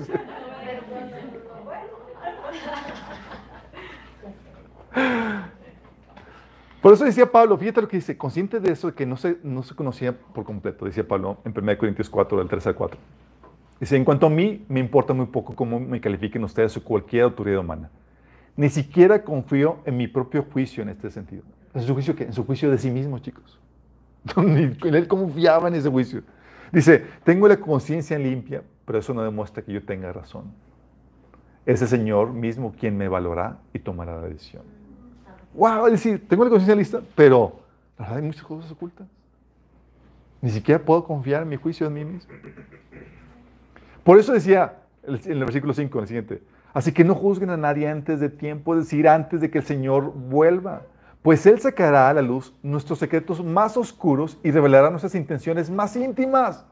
Por 6.82 6.94
eso 6.94 7.04
decía 7.04 7.30
Pablo, 7.30 7.58
fíjate 7.58 7.82
lo 7.82 7.88
que 7.90 7.98
dice, 7.98 8.18
consciente 8.18 8.62
de 8.62 8.72
eso, 8.72 8.88
de 8.88 8.94
que 8.94 9.06
no 9.06 9.18
se, 9.18 9.38
no 9.44 9.62
se 9.62 9.76
conocía 9.76 10.16
por 10.18 10.46
completo, 10.46 10.86
decía 10.86 11.06
Pablo 11.06 11.38
en 11.44 11.54
1 11.54 11.78
Corintios 11.78 12.10
4, 12.10 12.38
del 12.38 12.48
3 12.48 12.68
al 12.68 12.76
4. 12.76 13.00
Dice, 13.80 13.98
en 13.98 14.06
cuanto 14.06 14.28
a 14.28 14.30
mí, 14.30 14.64
me 14.70 14.80
importa 14.80 15.14
muy 15.14 15.26
poco 15.26 15.54
cómo 15.54 15.82
me 15.82 16.00
califiquen 16.00 16.44
ustedes 16.46 16.78
o 16.78 16.84
cualquier 16.84 17.24
autoridad 17.24 17.60
humana. 17.60 17.90
Ni 18.56 18.70
siquiera 18.70 19.24
confío 19.24 19.80
en 19.86 19.98
mi 19.98 20.08
propio 20.08 20.46
juicio 20.52 20.82
en 20.82 20.90
este 20.90 21.12
sentido. 21.12 21.44
¿En 21.74 21.82
su 21.82 21.94
juicio 21.94 22.16
qué? 22.16 22.24
En 22.24 22.34
su 22.34 22.46
juicio 22.46 22.72
de 22.72 22.78
sí 22.78 22.90
mismo, 22.90 23.20
chicos. 23.20 23.60
Él 24.84 25.08
confiaba 25.08 25.68
en 25.68 25.76
ese 25.76 25.90
juicio. 25.90 26.24
Dice, 26.72 27.06
tengo 27.24 27.48
la 27.48 27.58
conciencia 27.58 28.18
limpia, 28.20 28.62
pero 28.86 29.00
eso 29.00 29.14
no 29.14 29.24
demuestra 29.24 29.64
que 29.64 29.72
yo 29.72 29.84
tenga 29.84 30.12
razón. 30.12 30.46
Es 31.66 31.82
el 31.82 31.88
Señor 31.88 32.34
mismo 32.34 32.74
quien 32.78 32.98
me 32.98 33.08
valorará 33.08 33.58
y 33.74 33.80
tomará 33.80 34.22
la 34.22 34.28
decisión. 34.28 34.64
Wow, 35.54 35.88
es 35.88 35.94
decir, 35.94 36.28
tengo 36.28 36.44
la 36.44 36.50
conciencia 36.50 36.76
lista, 36.76 37.02
pero 37.16 37.60
la 37.98 38.06
verdad 38.06 38.20
hay 38.20 38.26
muchas 38.26 38.44
cosas 38.44 38.72
ocultas. 38.72 39.08
Ni 40.42 40.52
siquiera 40.52 40.84
puedo 40.84 41.04
confiar 41.04 41.44
en 41.44 41.50
mi 41.50 41.56
juicio 41.56 41.88
en 41.88 41.94
mí 41.94 42.06
mismo. 42.06 42.32
Por 44.04 44.20
eso 44.20 44.34
decía 44.34 44.76
en 45.04 45.32
el 45.32 45.40
versículo 45.40 45.74
5, 45.74 45.98
en 45.98 46.02
el 46.02 46.08
siguiente, 46.08 46.44
así 46.74 46.92
que 46.92 47.04
no 47.04 47.16
juzguen 47.16 47.50
a 47.50 47.58
nadie 47.58 47.90
antes 47.90 48.20
de 48.20 48.30
tiempo, 48.30 48.76
es 48.76 48.84
decir, 48.84 49.08
antes 49.08 49.42
de 49.42 49.50
que 49.50 49.58
el 49.58 49.64
Señor 49.64 50.14
vuelva, 50.14 50.84
pues 51.28 51.46
Él 51.46 51.60
sacará 51.60 52.08
a 52.08 52.14
la 52.14 52.22
luz 52.22 52.54
nuestros 52.64 53.00
secretos 53.00 53.44
más 53.44 53.76
oscuros 53.76 54.38
y 54.46 54.52
revelará 54.52 54.90
nuestras 54.90 55.14
intenciones 55.14 55.70
más 55.70 55.94
íntimas. 55.98 56.64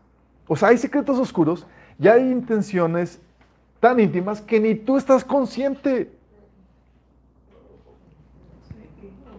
O 0.47 0.56
sea, 0.56 0.70
hay 0.70 0.78
secretos 0.78 1.20
oscuros 1.20 1.68
y 1.99 2.08
hay 2.08 2.32
intenciones 2.32 3.20
tan 3.82 3.99
íntimas 3.99 4.39
que 4.39 4.62
ni 4.62 4.74
tú 4.76 4.95
estás 4.95 5.26
consciente. 5.26 6.10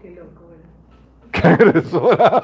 Qué 0.03 0.11
loco, 0.11 0.49
¿verdad? 0.51 0.69
¿Qué 1.33 1.49
agresora? 1.49 2.43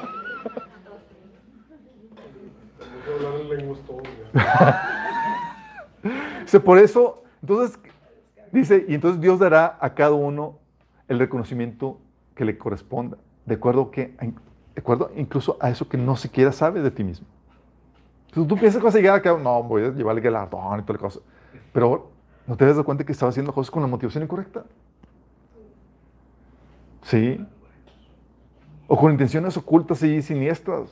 Dice, 6.41 6.59
por 6.59 6.79
eso, 6.79 7.23
entonces, 7.39 7.77
dice, 8.51 8.83
y 8.87 8.95
entonces 8.95 9.21
Dios 9.21 9.37
dará 9.37 9.77
a 9.79 9.93
cada 9.93 10.13
uno 10.13 10.57
el 11.07 11.19
reconocimiento 11.19 11.99
que 12.35 12.45
le 12.45 12.57
corresponda, 12.57 13.17
de 13.45 13.55
acuerdo, 13.55 13.91
que, 13.91 14.15
de 14.17 14.79
acuerdo 14.79 15.11
incluso 15.15 15.57
a 15.59 15.69
eso 15.69 15.87
que 15.87 15.97
no 15.97 16.15
siquiera 16.15 16.51
sabe 16.51 16.81
de 16.81 16.91
ti 16.91 17.03
mismo. 17.03 17.27
Entonces, 18.27 18.47
tú 18.49 18.57
piensas 18.57 18.79
que 18.79 18.85
vas 18.85 18.95
a 18.95 18.97
llegar 18.97 19.15
acá, 19.15 19.37
no, 19.37 19.63
voy 19.63 19.83
a 19.83 19.89
llevar 19.89 20.17
el 20.17 20.23
galardón 20.23 20.79
y 20.79 20.83
toda 20.83 20.93
la 20.93 20.99
cosa, 20.99 21.19
pero 21.71 22.11
no 22.47 22.57
te 22.57 22.65
das 22.65 22.83
cuenta 22.83 23.03
que 23.03 23.11
estás 23.11 23.29
haciendo 23.29 23.53
cosas 23.53 23.69
con 23.69 23.81
la 23.81 23.87
motivación 23.87 24.23
incorrecta. 24.23 24.65
Sí. 27.03 27.45
O 28.87 28.97
con 28.97 29.11
intenciones 29.11 29.55
ocultas 29.55 30.01
y 30.03 30.21
siniestras. 30.21 30.89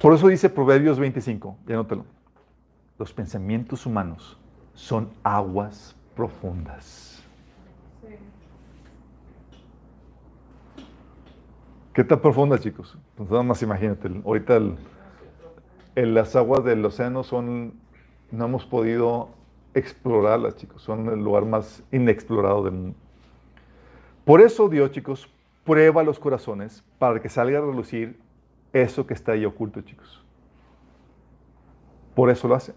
Por 0.00 0.14
eso 0.14 0.28
dice 0.28 0.48
Proverbios 0.48 0.98
25, 0.98 1.56
y 1.66 1.72
anótalo. 1.72 2.04
Los 2.98 3.12
pensamientos 3.12 3.84
humanos 3.84 4.38
son 4.74 5.10
aguas 5.24 5.96
profundas. 6.14 7.07
¿Qué 11.98 12.04
tan 12.04 12.20
profundas, 12.20 12.60
chicos? 12.60 12.96
Pues 13.16 13.28
nada 13.28 13.42
más 13.42 13.60
imagínate, 13.60 14.08
ahorita 14.24 14.56
el- 15.96 16.14
las 16.14 16.36
aguas 16.36 16.62
del 16.62 16.84
océano 16.84 17.24
son, 17.24 17.72
no 18.30 18.44
hemos 18.44 18.64
podido 18.64 19.30
explorarlas, 19.74 20.54
chicos, 20.54 20.80
son 20.80 21.08
el 21.08 21.18
lugar 21.18 21.44
más 21.44 21.82
inexplorado 21.90 22.62
del 22.62 22.74
mundo. 22.74 22.96
Por 24.24 24.40
eso 24.40 24.68
Dios, 24.68 24.92
chicos, 24.92 25.28
prueba 25.64 26.04
los 26.04 26.20
corazones 26.20 26.84
para 27.00 27.20
que 27.20 27.28
salga 27.28 27.58
a 27.58 27.62
relucir 27.62 28.16
eso 28.72 29.04
que 29.04 29.14
está 29.14 29.32
ahí 29.32 29.44
oculto, 29.44 29.80
chicos. 29.80 30.24
Por 32.14 32.30
eso 32.30 32.46
lo 32.46 32.54
hace. 32.54 32.74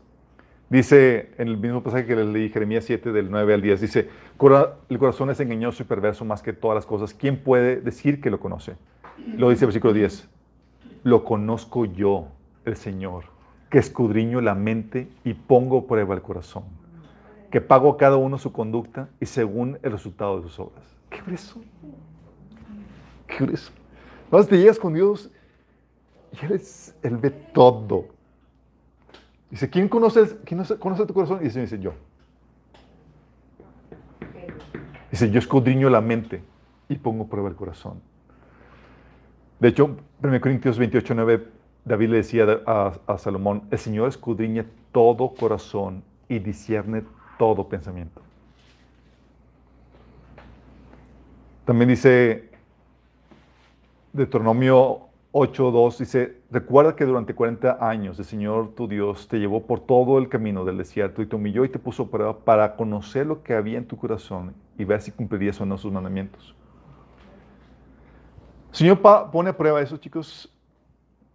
Dice 0.67 1.30
en 1.38 1.47
el 1.47 1.57
mismo 1.57 1.84
pasaje 1.84 2.07
que 2.07 2.15
leí, 2.15 2.49
Jeremías 2.49 2.86
7, 2.86 3.11
del 3.11 3.30
9 3.30 3.53
al 3.53 3.61
10, 3.61 3.82
dice, 3.82 4.09
"Cora- 4.36 4.78
el 4.89 4.97
corazón 4.97 5.30
es 5.30 5.39
engañoso 5.39 5.84
y 5.84 5.86
perverso 5.86 6.26
más 6.26 6.41
que 6.41 6.53
todas 6.53 6.74
las 6.74 6.88
cosas. 6.88 7.13
¿Quién 7.13 7.38
puede 7.38 7.82
decir 7.82 8.19
que 8.19 8.32
lo 8.32 8.39
conoce? 8.39 8.78
Lo 9.38 9.49
dice 9.49 9.65
el 9.65 9.67
versículo 9.67 9.93
10, 9.93 10.30
lo 11.03 11.24
conozco 11.24 11.86
yo, 11.86 12.28
el 12.65 12.76
Señor, 12.76 13.26
que 13.69 13.80
escudriño 13.80 14.41
la 14.41 14.55
mente 14.55 15.09
y 15.24 15.34
pongo 15.34 15.88
prueba 15.88 16.13
el 16.13 16.22
corazón, 16.22 16.63
que 17.49 17.61
pago 17.61 17.91
a 17.91 17.97
cada 17.97 18.17
uno 18.17 18.38
su 18.38 18.51
conducta 18.51 19.09
y 19.19 19.26
según 19.26 19.80
el 19.84 19.91
resultado 19.91 20.38
de 20.38 20.43
sus 20.43 20.59
obras. 20.59 20.84
¿Qué 21.09 21.22
grueso? 21.22 21.61
¿Qué 23.28 23.45
grueso? 23.45 23.72
Entonces 24.26 24.49
te 24.49 24.57
llegas 24.57 24.80
con 24.80 24.93
Dios 24.93 25.32
y 26.34 26.45
Él, 26.45 26.51
es, 26.53 26.95
él 27.01 27.17
ve 27.17 27.30
todo. 27.30 28.05
Dice, 29.49 29.69
¿quién 29.69 29.89
conoce, 29.89 30.38
quién 30.45 30.63
conoce 30.80 31.05
tu 31.05 31.13
corazón? 31.13 31.39
Y 31.41 31.45
dice, 31.45 31.61
dice, 31.61 31.80
yo. 31.80 31.93
Dice, 35.11 35.30
yo 35.30 35.39
escudriño 35.39 35.89
la 35.89 35.99
mente 35.99 36.41
y 36.88 36.95
pongo 36.95 37.28
prueba 37.28 37.49
el 37.49 37.55
corazón. 37.55 38.01
De 39.62 39.68
hecho, 39.68 39.95
1 40.24 40.41
Corintios 40.41 40.80
28, 40.80 41.14
9, 41.14 41.47
David 41.86 42.09
le 42.09 42.18
decía 42.18 42.47
a, 42.66 43.18
Salomón, 43.20 43.62
el 43.70 43.78
Señor 43.78 44.09
escudriña 44.09 44.66
todo 44.91 45.36
corazón 45.36 46.03
y 46.28 46.39
discierne 46.39 47.03
todo 47.38 47.70
pensamiento. 47.70 48.24
También 51.64 51.89
dice 51.89 52.49
Deuteronomio 54.12 55.01
8.2 55.32 55.97
dice, 55.99 56.38
recuerda 56.49 56.95
que 56.95 57.05
durante 57.05 57.36
40 57.36 57.88
años 57.88 58.18
el 58.18 58.26
Señor 58.26 58.74
tu 58.76 58.88
Dios 58.88 59.28
te 59.28 59.38
llevó 59.38 59.68
por 59.68 59.82
todo 59.82 60.18
el 60.18 60.28
camino 60.28 60.66
del 60.66 60.80
desierto 60.80 61.22
y 61.22 61.28
te 61.28 61.36
humilló 61.36 61.66
y 61.66 61.70
te 61.70 61.78
puso 61.78 62.09
prueba 62.09 62.39
para 62.39 62.76
conocer 62.76 63.28
lo 63.28 63.43
que 63.43 63.53
había 63.53 63.78
en 63.78 63.86
tu 63.86 63.95
corazón 63.95 64.55
y 64.80 64.86
ver 64.86 65.01
si 65.01 65.12
cumplirías 65.12 65.62
o 65.62 65.68
no 65.68 65.78
sus 65.78 65.91
mandamientos. 65.91 66.55
Señor 68.72 68.99
pone 69.01 69.49
a 69.49 69.57
prueba 69.57 69.82
eso, 69.82 69.97
chicos, 69.97 70.51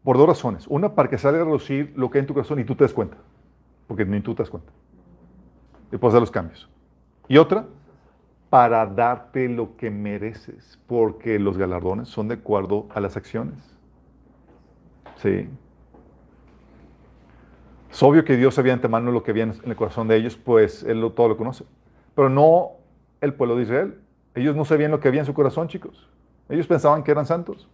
por 0.02 0.16
dos 0.16 0.26
razones. 0.26 0.66
Una, 0.68 0.94
para 0.94 1.10
que 1.10 1.18
salga 1.18 1.42
a 1.42 1.44
reducir 1.44 1.92
lo 1.96 2.10
que 2.10 2.18
hay 2.18 2.20
en 2.20 2.26
tu 2.26 2.34
corazón 2.34 2.58
y 2.60 2.64
tú 2.64 2.74
te 2.74 2.84
des 2.84 2.92
cuenta, 2.92 3.16
porque 3.86 4.04
ni 4.04 4.20
tú 4.20 4.34
te 4.34 4.42
das 4.42 4.50
cuenta. 4.50 4.72
Y 5.92 5.96
puedes 5.98 6.18
los 6.18 6.30
cambios. 6.30 6.68
Y 7.28 7.36
otra, 7.38 7.66
para 8.50 8.86
darte 8.86 9.48
lo 9.48 9.76
que 9.76 9.90
mereces, 9.90 10.78
porque 10.86 11.38
los 11.38 11.58
galardones 11.58 12.08
son 12.08 12.28
de 12.28 12.34
acuerdo 12.34 12.86
a 12.94 13.00
las 13.00 13.16
acciones. 13.16 13.58
Sí. 15.16 15.48
Es 17.90 18.02
obvio 18.02 18.24
que 18.24 18.36
Dios 18.36 18.54
sabía 18.54 18.72
antemano 18.72 19.10
lo 19.10 19.22
que 19.22 19.30
había 19.30 19.44
en 19.44 19.54
el 19.64 19.76
corazón 19.76 20.08
de 20.08 20.16
ellos, 20.16 20.36
pues 20.36 20.82
Él 20.84 21.10
todo 21.14 21.28
lo 21.28 21.36
conoce. 21.36 21.64
Pero 22.14 22.28
no 22.28 22.72
el 23.20 23.34
pueblo 23.34 23.56
de 23.56 23.62
Israel. 23.62 24.00
Ellos 24.34 24.54
no 24.54 24.64
sabían 24.64 24.90
lo 24.90 25.00
que 25.00 25.08
había 25.08 25.20
en 25.20 25.26
su 25.26 25.34
corazón, 25.34 25.68
chicos. 25.68 26.08
Ellos 26.48 26.66
pensaban 26.66 27.02
que 27.02 27.10
eran 27.10 27.26
santos. 27.26 27.68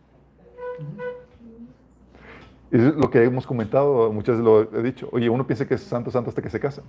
Es 2.71 2.81
lo 2.81 3.11
que 3.11 3.23
hemos 3.23 3.47
comentado, 3.47 4.11
muchas 4.13 4.39
veces 4.39 4.45
lo 4.45 4.63
he 4.79 4.83
dicho. 4.83 5.09
Oye, 5.13 5.29
uno 5.29 5.47
piensa 5.47 5.67
que 5.67 5.75
es 5.75 5.83
santo, 5.83 6.11
santo 6.11 6.31
hasta 6.31 6.41
que 6.41 6.49
se 6.49 6.59
casan. 6.59 6.85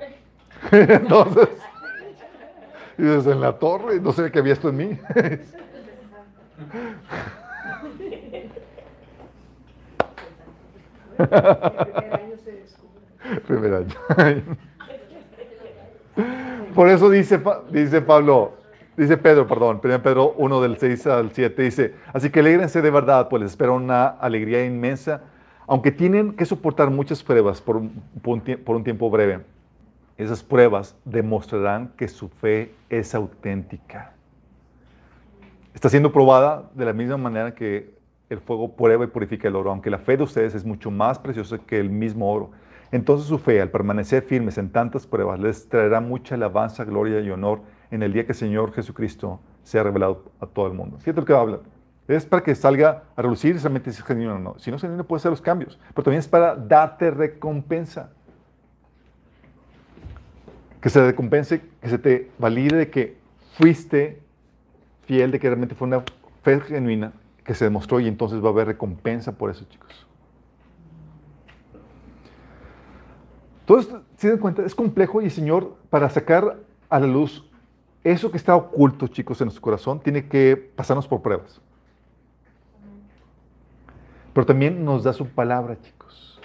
Entonces, 0.72 1.48
y 2.98 3.02
desde 3.02 3.32
en 3.32 3.40
la 3.40 3.58
torre, 3.58 4.00
no 4.00 4.12
sé 4.12 4.30
qué 4.30 4.40
había 4.40 4.52
esto 4.52 4.68
en 4.68 4.76
mí. 4.76 4.98
Primer 13.46 13.74
año. 13.74 13.94
Por 16.74 16.88
eso 16.88 17.08
dice, 17.10 17.40
dice 17.70 18.00
Pablo, 18.00 18.54
dice 18.96 19.16
Pedro, 19.16 19.46
perdón, 19.46 19.80
1 19.82 20.02
Pedro 20.02 20.34
1 20.36 20.60
del 20.60 20.76
6 20.78 21.06
al 21.06 21.30
7, 21.30 21.62
dice, 21.62 21.94
así 22.12 22.30
que 22.30 22.40
alégrense 22.40 22.82
de 22.82 22.90
verdad, 22.90 23.28
pues 23.28 23.42
les 23.42 23.52
espera 23.52 23.72
una 23.72 24.06
alegría 24.06 24.64
inmensa, 24.64 25.22
aunque 25.66 25.92
tienen 25.92 26.32
que 26.32 26.44
soportar 26.44 26.90
muchas 26.90 27.22
pruebas 27.22 27.60
por 27.60 27.76
un, 27.76 28.02
por 28.20 28.76
un 28.76 28.84
tiempo 28.84 29.10
breve. 29.10 29.40
Esas 30.18 30.42
pruebas 30.42 30.96
demostrarán 31.04 31.92
que 31.96 32.08
su 32.08 32.28
fe 32.28 32.74
es 32.90 33.14
auténtica. 33.14 34.12
Está 35.72 35.88
siendo 35.88 36.12
probada 36.12 36.68
de 36.74 36.84
la 36.84 36.92
misma 36.92 37.16
manera 37.16 37.54
que 37.54 37.94
el 38.28 38.38
fuego 38.38 38.76
prueba 38.76 39.04
y 39.04 39.08
purifica 39.08 39.48
el 39.48 39.56
oro, 39.56 39.70
aunque 39.70 39.90
la 39.90 39.98
fe 39.98 40.16
de 40.16 40.24
ustedes 40.24 40.54
es 40.54 40.64
mucho 40.64 40.90
más 40.90 41.18
preciosa 41.18 41.58
que 41.58 41.80
el 41.80 41.90
mismo 41.90 42.30
oro. 42.30 42.50
Entonces 42.92 43.28
su 43.28 43.38
fe, 43.38 43.60
al 43.60 43.70
permanecer 43.70 44.22
firmes 44.22 44.58
en 44.58 44.70
tantas 44.70 45.06
pruebas, 45.06 45.38
les 45.40 45.68
traerá 45.68 46.00
mucha 46.00 46.34
alabanza, 46.34 46.84
gloria 46.84 47.20
y 47.20 47.30
honor 47.30 47.62
en 47.90 48.02
el 48.02 48.12
día 48.12 48.24
que 48.24 48.32
el 48.32 48.38
Señor 48.38 48.72
Jesucristo 48.72 49.40
sea 49.62 49.82
revelado 49.82 50.24
a 50.40 50.46
todo 50.46 50.66
el 50.66 50.74
mundo. 50.74 50.98
Fíjate 50.98 51.20
lo 51.20 51.26
que 51.26 51.32
habla. 51.32 51.60
Es 52.08 52.24
para 52.24 52.42
que 52.42 52.54
salga 52.54 53.04
a 53.14 53.22
relucir 53.22 53.56
realmente 53.56 53.92
si 53.92 54.00
es 54.00 54.04
genuino 54.04 54.34
o 54.34 54.38
no. 54.38 54.58
Si 54.58 54.70
no 54.70 54.76
es 54.76 54.82
genuino, 54.82 55.04
puede 55.04 55.18
hacer 55.20 55.30
los 55.30 55.40
cambios. 55.40 55.78
Pero 55.94 56.02
también 56.04 56.18
es 56.18 56.28
para 56.28 56.56
darte 56.56 57.10
recompensa. 57.10 58.10
Que 60.80 60.88
se 60.88 61.04
recompense, 61.04 61.60
que 61.80 61.88
se 61.88 61.98
te 61.98 62.30
valide 62.38 62.76
de 62.76 62.90
que 62.90 63.18
fuiste 63.56 64.20
fiel, 65.04 65.30
de 65.30 65.38
que 65.38 65.48
realmente 65.48 65.74
fue 65.74 65.86
una 65.86 66.02
fe 66.42 66.60
genuina 66.60 67.12
que 67.44 67.54
se 67.54 67.64
demostró 67.64 68.00
y 68.00 68.08
entonces 68.08 68.42
va 68.42 68.48
a 68.48 68.52
haber 68.52 68.68
recompensa 68.68 69.32
por 69.32 69.50
eso, 69.50 69.64
chicos. 69.68 70.06
Esto, 73.78 74.02
si 74.16 74.22
se 74.22 74.30
dan 74.30 74.38
cuenta, 74.38 74.64
es 74.64 74.74
complejo 74.74 75.22
y 75.22 75.26
el 75.26 75.30
Señor, 75.30 75.76
para 75.90 76.10
sacar 76.10 76.58
a 76.88 76.98
la 76.98 77.06
luz 77.06 77.48
eso 78.02 78.30
que 78.30 78.36
está 78.36 78.56
oculto, 78.56 79.08
chicos, 79.08 79.40
en 79.40 79.46
nuestro 79.46 79.62
corazón, 79.62 80.00
tiene 80.00 80.26
que 80.26 80.56
pasarnos 80.56 81.06
por 81.06 81.22
pruebas. 81.22 81.60
Pero 84.32 84.46
también 84.46 84.84
nos 84.84 85.04
da 85.04 85.12
su 85.12 85.26
palabra, 85.28 85.78
chicos, 85.80 86.40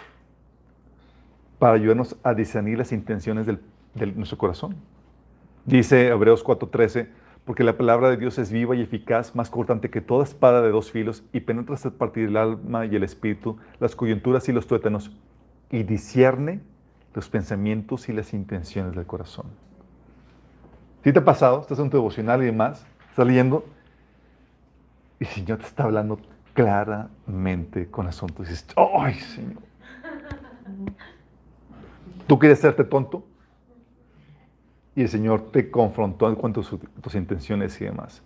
para 1.59 1.73
ayudarnos 1.73 2.17
a 2.23 2.33
discernir 2.33 2.77
las 2.77 2.91
intenciones 2.91 3.45
del- 3.45 3.61
de 3.93 4.07
nuestro 4.07 4.37
corazón. 4.37 4.75
Dice 5.65 6.07
Hebreos 6.07 6.43
4:13, 6.43 7.09
porque 7.45 7.63
la 7.63 7.77
palabra 7.77 8.09
de 8.09 8.17
Dios 8.17 8.37
es 8.39 8.51
viva 8.51 8.75
y 8.75 8.81
eficaz, 8.81 9.35
más 9.35 9.49
cortante 9.49 9.89
que 9.89 10.01
toda 10.01 10.23
espada 10.23 10.61
de 10.61 10.71
dos 10.71 10.91
filos, 10.91 11.23
y 11.31 11.41
penetra 11.41 11.75
hasta 11.75 11.91
partir 11.91 12.27
el 12.27 12.37
alma 12.37 12.85
y 12.85 12.95
el 12.95 13.03
espíritu, 13.03 13.57
las 13.79 13.95
coyunturas 13.95 14.49
y 14.49 14.51
los 14.51 14.67
tuétanos, 14.67 15.11
y 15.69 15.83
discierne 15.83 16.59
los 17.13 17.29
pensamientos 17.29 18.09
y 18.09 18.13
las 18.13 18.33
intenciones 18.33 18.95
del 18.95 19.05
corazón. 19.05 19.45
¿Sí 21.05 21.13
te 21.13 21.19
ha 21.19 21.23
pasado? 21.23 21.61
Estás 21.61 21.77
en 21.79 21.89
tu 21.89 21.97
devocional 21.97 22.41
y 22.41 22.47
demás, 22.47 22.85
estás 23.11 23.25
leyendo, 23.27 23.63
y 25.19 25.23
el 25.25 25.29
Señor 25.29 25.59
te 25.59 25.65
está 25.67 25.83
hablando 25.83 26.19
claramente 26.53 27.89
con 27.91 28.07
asuntos. 28.07 28.47
Y 28.47 28.49
dices, 28.49 28.67
¡ay, 28.75 29.13
Señor! 29.13 29.61
¿Tú 32.27 32.37
quieres 32.39 32.57
hacerte 32.59 32.83
tonto? 32.83 33.23
y 34.97 35.01
el 35.01 35.09
Señor 35.09 35.51
te 35.51 35.69
confrontó 35.69 36.29
en 36.29 36.35
cuanto 36.35 36.61
a 36.61 36.63
su- 36.63 36.77
tus 36.77 37.15
intenciones 37.15 37.79
y 37.81 37.83
demás. 37.83 38.21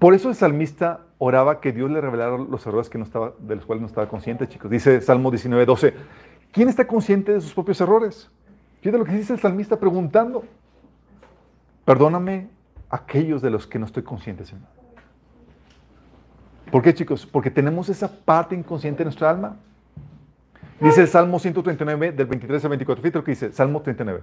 Por 0.00 0.14
eso 0.14 0.28
el 0.30 0.34
salmista 0.34 1.02
oraba 1.18 1.60
que 1.60 1.70
Dios 1.72 1.88
le 1.92 2.00
revelara 2.00 2.36
los 2.36 2.66
errores 2.66 2.90
que 2.90 2.98
no 2.98 3.04
estaba, 3.04 3.34
de 3.38 3.54
los 3.54 3.64
cuales 3.64 3.80
no 3.82 3.86
estaba 3.86 4.08
consciente, 4.08 4.48
chicos. 4.48 4.68
Dice 4.68 5.00
Salmo 5.00 5.30
19, 5.30 5.64
12, 5.64 5.94
¿quién 6.50 6.68
está 6.68 6.88
consciente 6.88 7.32
de 7.32 7.40
sus 7.40 7.54
propios 7.54 7.80
errores? 7.80 8.28
Fíjate 8.80 8.98
lo 8.98 9.04
que 9.04 9.12
dice 9.12 9.32
el 9.32 9.38
salmista 9.38 9.78
preguntando. 9.78 10.42
Perdóname 11.84 12.48
aquellos 12.90 13.42
de 13.42 13.50
los 13.50 13.66
que 13.66 13.78
no 13.78 13.86
estoy 13.86 14.02
consciente, 14.02 14.44
Señor. 14.44 14.68
¿Por 16.70 16.82
qué, 16.82 16.94
chicos? 16.94 17.26
Porque 17.26 17.50
tenemos 17.50 17.88
esa 17.88 18.10
parte 18.24 18.54
inconsciente 18.54 18.98
de 18.98 19.04
nuestra 19.04 19.30
alma. 19.30 19.56
Dice 20.80 21.02
el 21.02 21.08
Salmo 21.08 21.38
139, 21.38 22.12
del 22.12 22.26
23 22.26 22.64
al 22.64 22.70
24. 22.70 23.02
Fíjate 23.02 23.18
lo 23.18 23.24
que 23.24 23.32
dice, 23.32 23.52
Salmo 23.52 23.82
39. 23.82 24.22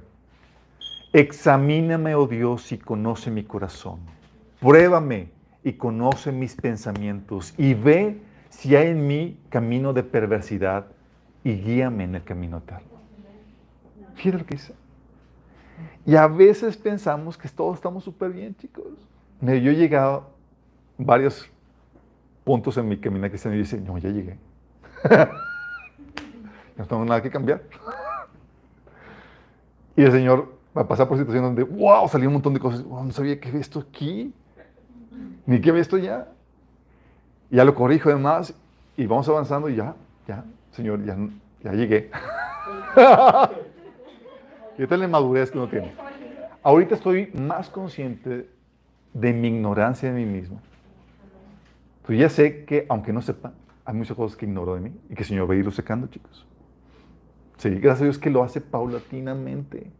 Examíname, 1.14 2.16
oh 2.16 2.28
Dios, 2.28 2.72
y 2.72 2.78
conoce 2.78 3.32
mi 3.32 3.43
corazón. 3.43 3.99
Pruébame 4.60 5.30
y 5.64 5.74
conoce 5.74 6.32
mis 6.32 6.55
pensamientos 6.55 7.53
y 7.57 7.74
ve 7.74 8.22
si 8.49 8.76
hay 8.76 8.89
en 8.89 9.07
mí 9.07 9.39
camino 9.49 9.93
de 9.93 10.03
perversidad 10.03 10.88
y 11.43 11.53
guíame 11.53 12.05
en 12.05 12.16
el 12.16 12.24
camino 12.24 12.57
eterno. 12.57 12.89
Fíjate 14.16 14.38
lo 14.38 14.45
que 14.45 14.55
dice. 14.55 14.74
Y 16.05 16.15
a 16.15 16.27
veces 16.27 16.77
pensamos 16.77 17.38
que 17.38 17.47
todos 17.49 17.75
estamos 17.75 18.03
súper 18.03 18.32
bien, 18.32 18.55
chicos. 18.55 18.86
Yo 19.41 19.51
he 19.51 19.75
llegado 19.75 20.15
a 20.17 20.23
varios 20.97 21.49
puntos 22.43 22.77
en 22.77 22.88
mi 22.88 22.97
camino 22.97 23.27
cristiano 23.30 23.55
y 23.55 23.59
dice, 23.59 23.80
no, 23.80 23.97
ya 23.97 24.09
llegué. 24.09 24.38
no 26.77 26.86
tengo 26.86 27.05
nada 27.05 27.21
que 27.21 27.30
cambiar. 27.30 27.61
Y 29.95 30.03
el 30.03 30.11
Señor 30.11 30.51
va 30.75 30.82
a 30.82 30.88
pasar 30.88 31.07
por 31.07 31.17
situaciones 31.17 31.47
donde, 31.47 31.63
wow, 31.63 32.07
salió 32.07 32.27
un 32.27 32.34
montón 32.34 32.53
de 32.53 32.59
cosas. 32.59 32.84
Wow, 32.84 33.05
no 33.05 33.11
sabía 33.11 33.39
que 33.39 33.49
había 33.49 33.61
esto 33.61 33.80
aquí, 33.80 34.34
ni 35.45 35.61
que 35.61 35.69
había 35.69 35.82
esto 35.82 35.97
ya. 35.97 36.27
Y 37.51 37.57
ya 37.57 37.65
lo 37.65 37.75
corrijo 37.75 38.09
además 38.09 38.53
y 38.95 39.05
vamos 39.05 39.27
avanzando 39.30 39.69
y 39.69 39.75
ya, 39.75 39.95
ya, 40.27 40.43
Señor, 40.71 41.03
ya, 41.03 41.17
ya 41.63 41.73
llegué. 41.73 42.11
y 44.80 44.84
esta 44.84 44.95
es 44.95 45.01
la 45.01 45.09
madurez 45.09 45.51
que 45.51 45.57
uno 45.57 45.67
tiene. 45.67 45.91
Ahorita 46.63 46.95
estoy 46.95 47.27
más 47.34 47.69
consciente 47.69 48.49
de 49.13 49.34
mi 49.34 49.49
ignorancia 49.49 50.09
de 50.11 50.17
mí 50.17 50.25
mismo. 50.25 50.61
Pues 52.05 52.17
ya 52.17 52.30
sé 52.30 52.63
que, 52.63 52.86
aunque 52.88 53.11
no 53.11 53.21
sepa, 53.21 53.51
hay 53.84 53.93
muchas 53.93 54.15
cosas 54.15 54.38
que 54.38 54.45
ignoro 54.45 54.75
de 54.75 54.80
mí 54.82 54.93
y 55.09 55.15
que 55.15 55.23
el 55.23 55.27
Señor 55.27 55.49
va 55.49 55.53
a 55.53 55.57
irlo 55.57 55.71
secando, 55.71 56.07
chicos. 56.07 56.47
Sí, 57.57 57.71
gracias 57.71 57.99
a 57.99 58.03
Dios 58.05 58.19
que 58.19 58.30
lo 58.30 58.41
hace 58.41 58.61
paulatinamente. 58.61 59.91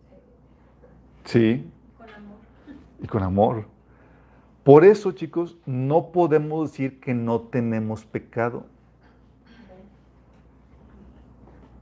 Sí, 1.25 1.69
Con 1.97 2.09
amor. 2.09 2.38
y 3.03 3.07
con 3.07 3.23
amor. 3.23 3.65
Por 4.63 4.86
eso, 4.86 5.11
chicos, 5.11 5.57
no 5.65 6.13
podemos 6.13 6.71
decir 6.71 7.01
que 7.01 7.13
no 7.13 7.41
tenemos 7.41 8.05
pecado. 8.05 8.65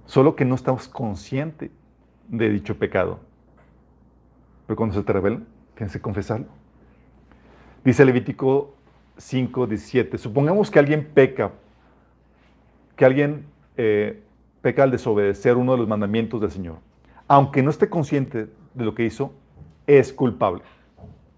Solo 0.08 0.36
que 0.36 0.46
no 0.46 0.56
estamos 0.56 0.88
conscientes 0.88 1.70
de 2.28 2.50
dicho 2.50 2.78
pecado. 2.78 3.20
Pero 4.66 4.78
cuando 4.78 4.96
se 4.96 5.04
te 5.04 5.14
revela, 5.14 5.40
tienes 5.76 5.94
que 5.94 6.02
confesarlo. 6.02 6.48
Dice 7.84 8.04
Levítico 8.04 8.74
5, 9.18 9.68
17. 9.68 10.18
Supongamos 10.18 10.70
que 10.70 10.80
alguien 10.80 11.06
peca, 11.14 11.52
que 12.96 13.06
alguien 13.06 13.46
eh, 13.78 14.24
peca 14.62 14.84
al 14.84 14.92
desobedecer 14.92 15.56
uno 15.56 15.74
de 15.74 15.78
los 15.80 15.88
mandamientos 15.88 16.42
del 16.42 16.52
Señor. 16.52 16.78
Aunque 17.28 17.64
no 17.64 17.70
esté 17.70 17.90
consciente 17.90 18.48
de 18.74 18.86
lo 18.86 18.94
que 18.94 19.06
hizo, 19.06 19.34
es 19.86 20.12
culpable. 20.12 20.64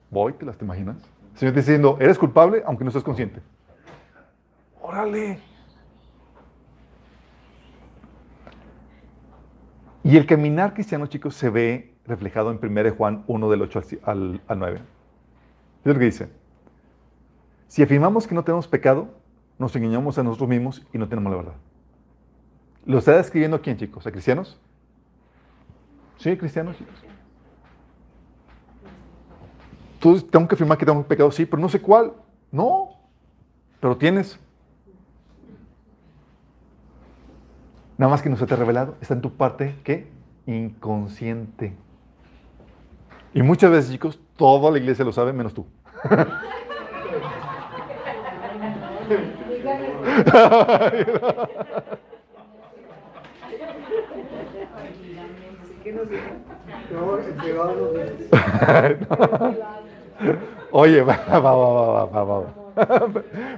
Voy, 0.09 0.33
¿te 0.33 0.45
las 0.45 0.57
te 0.57 0.65
imaginas? 0.65 0.97
El 1.33 1.39
Señor 1.39 1.53
te 1.53 1.59
está 1.59 1.71
diciendo, 1.71 1.97
eres 1.99 2.17
culpable 2.17 2.63
aunque 2.65 2.83
no 2.83 2.89
estés 2.89 3.03
consciente. 3.03 3.41
Órale. 4.81 5.48
Y 10.03 10.17
el 10.17 10.25
caminar 10.25 10.73
cristiano, 10.73 11.07
chicos, 11.07 11.35
se 11.35 11.49
ve 11.49 11.93
reflejado 12.05 12.51
en 12.51 12.59
1 12.61 12.95
Juan 12.95 13.23
1 13.27 13.49
del 13.49 13.61
8 13.61 13.79
al, 13.79 13.97
al, 14.03 14.41
al 14.47 14.59
9. 14.59 14.81
Es 15.81 15.93
lo 15.93 15.99
que 15.99 16.05
dice. 16.05 16.29
Si 17.67 17.83
afirmamos 17.83 18.25
que 18.25 18.33
no 18.33 18.43
tenemos 18.43 18.67
pecado, 18.67 19.09
nos 19.57 19.75
engañamos 19.75 20.17
a 20.17 20.23
nosotros 20.23 20.49
mismos 20.49 20.85
y 20.93 20.97
no 20.97 21.07
tenemos 21.07 21.31
la 21.31 21.37
verdad. 21.37 21.55
¿Lo 22.85 22.97
está 22.97 23.15
describiendo 23.17 23.57
a 23.57 23.61
quién, 23.61 23.77
chicos? 23.77 24.07
¿A 24.07 24.11
cristianos? 24.11 24.59
Sí, 26.17 26.35
cristianos. 26.37 26.77
Tú 29.99 30.19
tengo 30.21 30.47
que 30.47 30.55
afirmar 30.55 30.77
que 30.77 30.85
tengo 30.85 31.03
pecado, 31.03 31.29
sí, 31.31 31.45
pero 31.45 31.61
no 31.61 31.69
sé 31.69 31.81
cuál. 31.81 32.13
No, 32.51 32.89
pero 33.79 33.97
tienes. 33.97 34.39
Nada 37.99 38.09
más 38.11 38.21
que 38.21 38.29
no 38.29 38.37
se 38.37 38.45
te 38.45 38.53
ha 38.53 38.57
revelado. 38.57 38.95
Está 39.01 39.13
en 39.13 39.19
tu 39.19 39.33
parte, 39.33 39.75
¿qué? 39.83 40.07
Inconsciente. 40.45 41.73
Y 43.33 43.41
muchas 43.43 43.69
veces, 43.71 43.91
chicos, 43.91 44.17
toda 44.37 44.71
la 44.71 44.77
iglesia 44.77 45.03
lo 45.03 45.11
sabe, 45.11 45.33
menos 45.33 45.53
tú. 45.53 45.67
Oye, 60.71 61.01
va, 61.01 61.19
va, 61.27 61.39
va, 61.39 62.05
va, 62.05 62.23
va. 62.23 62.45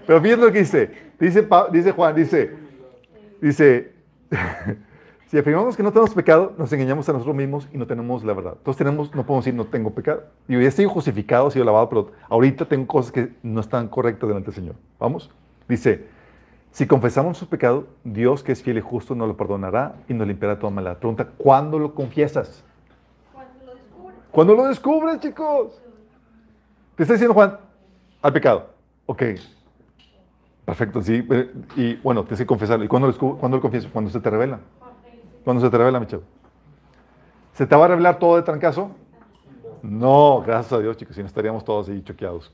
Pero 0.07 0.19
fíjate 0.19 0.41
lo 0.41 0.51
que 0.51 0.59
dice. 0.59 1.11
Dice, 1.19 1.47
dice 1.71 1.91
Juan, 1.91 2.15
dice, 2.15 2.55
dice, 3.39 4.00
si 5.27 5.37
afirmamos 5.37 5.75
que 5.75 5.83
no 5.83 5.91
tenemos 5.91 6.13
pecado, 6.13 6.53
nos 6.57 6.71
engañamos 6.73 7.07
a 7.09 7.13
nosotros 7.13 7.35
mismos 7.35 7.67
y 7.73 7.77
no 7.77 7.87
tenemos 7.87 8.23
la 8.23 8.33
verdad. 8.33 8.53
Entonces 8.57 8.77
tenemos, 8.77 9.13
no 9.13 9.25
podemos 9.25 9.45
decir 9.45 9.57
no 9.57 9.65
tengo 9.65 9.91
pecado. 9.91 10.23
Yo 10.47 10.59
ya 10.59 10.67
estoy 10.67 10.85
justificado, 10.85 11.47
he 11.47 11.51
sido 11.51 11.65
lavado, 11.65 11.89
pero 11.89 12.11
ahorita 12.29 12.65
tengo 12.65 12.87
cosas 12.87 13.11
que 13.11 13.33
no 13.43 13.61
están 13.61 13.87
correctas 13.87 14.27
delante 14.27 14.47
del 14.47 14.55
Señor. 14.55 14.75
Vamos. 14.99 15.29
Dice, 15.67 16.07
si 16.71 16.87
confesamos 16.87 17.29
nuestro 17.29 17.49
pecado, 17.49 17.87
Dios 18.03 18.43
que 18.43 18.53
es 18.53 18.63
fiel 18.63 18.77
y 18.77 18.81
justo 18.81 19.13
nos 19.15 19.27
lo 19.27 19.37
perdonará 19.37 19.95
y 20.07 20.13
nos 20.13 20.27
limpiará 20.27 20.57
toda 20.57 20.71
maldad. 20.71 20.97
Pregunta, 20.97 21.27
¿cuándo 21.37 21.77
lo 21.79 21.93
confiesas? 21.93 22.63
Cuando 23.33 23.65
lo 23.65 23.75
descubres. 23.75 24.17
Cuando 24.31 24.55
lo 24.55 24.67
descubres, 24.67 25.19
chicos. 25.19 25.81
Te 26.95 27.03
está 27.03 27.13
diciendo 27.13 27.33
Juan, 27.33 27.57
al 28.21 28.33
pecado. 28.33 28.69
Ok. 29.05 29.23
Perfecto, 30.71 31.01
sí. 31.01 31.27
eh, 31.29 31.51
Y 31.75 31.95
bueno, 31.95 32.23
tienes 32.23 32.39
que 32.39 32.45
confesarlo. 32.45 32.85
¿Y 32.85 32.87
cuándo 32.87 33.09
lo, 33.09 33.17
cuándo 33.17 33.57
lo 33.57 33.61
confieso? 33.61 33.89
Cuando 33.91 34.09
se 34.09 34.21
te 34.21 34.29
revela. 34.29 34.61
Cuando 35.43 35.61
se 35.61 35.69
te 35.69 35.77
revela, 35.77 35.99
mi. 35.99 36.07
¿Se 37.51 37.67
te 37.67 37.75
va 37.75 37.83
a 37.83 37.87
revelar 37.89 38.19
todo 38.19 38.37
de 38.37 38.43
trancazo? 38.43 38.91
No, 39.83 40.41
gracias 40.47 40.71
a 40.71 40.79
Dios, 40.79 40.95
chicos. 40.95 41.13
Si 41.13 41.21
no 41.21 41.27
estaríamos 41.27 41.65
todos 41.65 41.89
ahí 41.89 42.01
choqueados. 42.01 42.53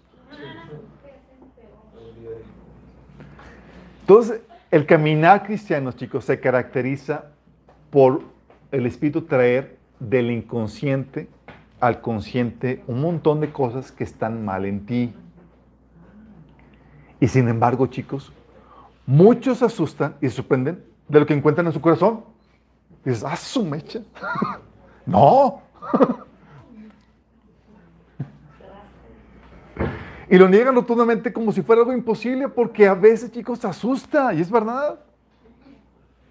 Entonces, 4.01 4.41
el 4.71 4.87
caminar 4.87 5.43
cristiano, 5.43 5.91
chicos, 5.91 6.25
se 6.25 6.39
caracteriza 6.39 7.25
por 7.91 8.21
el 8.71 8.87
Espíritu 8.87 9.21
traer 9.21 9.77
del 9.99 10.31
inconsciente 10.31 11.29
al 11.79 12.01
consciente 12.01 12.83
un 12.87 12.99
montón 12.99 13.41
de 13.41 13.51
cosas 13.51 13.91
que 13.91 14.03
están 14.03 14.43
mal 14.43 14.65
en 14.65 14.87
ti. 14.87 15.13
Y 17.19 17.27
sin 17.27 17.47
embargo, 17.47 17.87
chicos, 17.87 18.31
muchos 19.05 19.63
asustan 19.63 20.15
y 20.21 20.29
se 20.29 20.35
sorprenden 20.35 20.83
de 21.07 21.19
lo 21.19 21.25
que 21.25 21.33
encuentran 21.33 21.65
en 21.67 21.73
su 21.73 21.81
corazón. 21.81 22.23
dices, 23.03 23.23
ah, 23.23 23.35
su 23.35 23.65
mecha. 23.65 24.01
no. 25.05 25.61
y 30.29 30.37
lo 30.37 30.47
niegan 30.49 30.75
rotundamente 30.75 31.33
como 31.33 31.51
si 31.51 31.61
fuera 31.61 31.81
algo 31.81 31.93
imposible 31.93 32.47
porque 32.49 32.87
a 32.87 32.93
veces, 32.93 33.31
chicos, 33.31 33.59
se 33.59 33.67
asusta 33.67 34.33
y 34.33 34.41
es 34.41 34.51
verdad. 34.51 34.99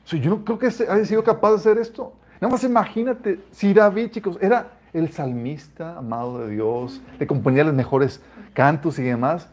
Yo 0.07 0.31
no 0.31 0.45
creo 0.45 0.59
que 0.59 0.67
haya 0.67 1.05
sido 1.05 1.25
capaz 1.25 1.51
de 1.51 1.57
hacer 1.57 1.79
esto. 1.79 2.13
Nada 2.41 2.53
más 2.53 2.63
imagínate, 2.63 3.41
si 3.51 3.75
David, 3.75 4.11
chicos, 4.11 4.39
era 4.41 4.71
el 4.93 5.11
salmista 5.11 5.97
amado 5.97 6.39
de 6.41 6.51
Dios, 6.51 7.01
le 7.19 7.27
componía 7.27 7.65
los 7.65 7.75
mejores 7.75 8.23
cantos 8.55 8.99
y 8.99 9.03
demás, 9.03 9.49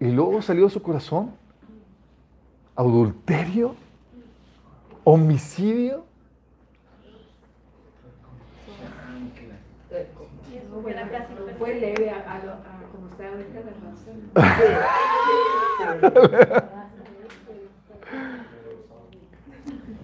y 0.00 0.06
luego 0.10 0.42
salió 0.42 0.64
de 0.64 0.70
su 0.70 0.82
corazón 0.82 1.30
adulterio, 2.74 3.74
homicidio. 5.04 6.04
No, 10.70 10.82
bueno, 10.82 11.00
fue 11.58 11.74
leve 11.80 12.10
a, 12.10 12.32
a, 12.34 12.44
lo- 12.44 12.52
a 12.52 12.82
como 12.92 13.08
está 13.10 13.28
ahorita 13.28 13.60
la 13.60 13.72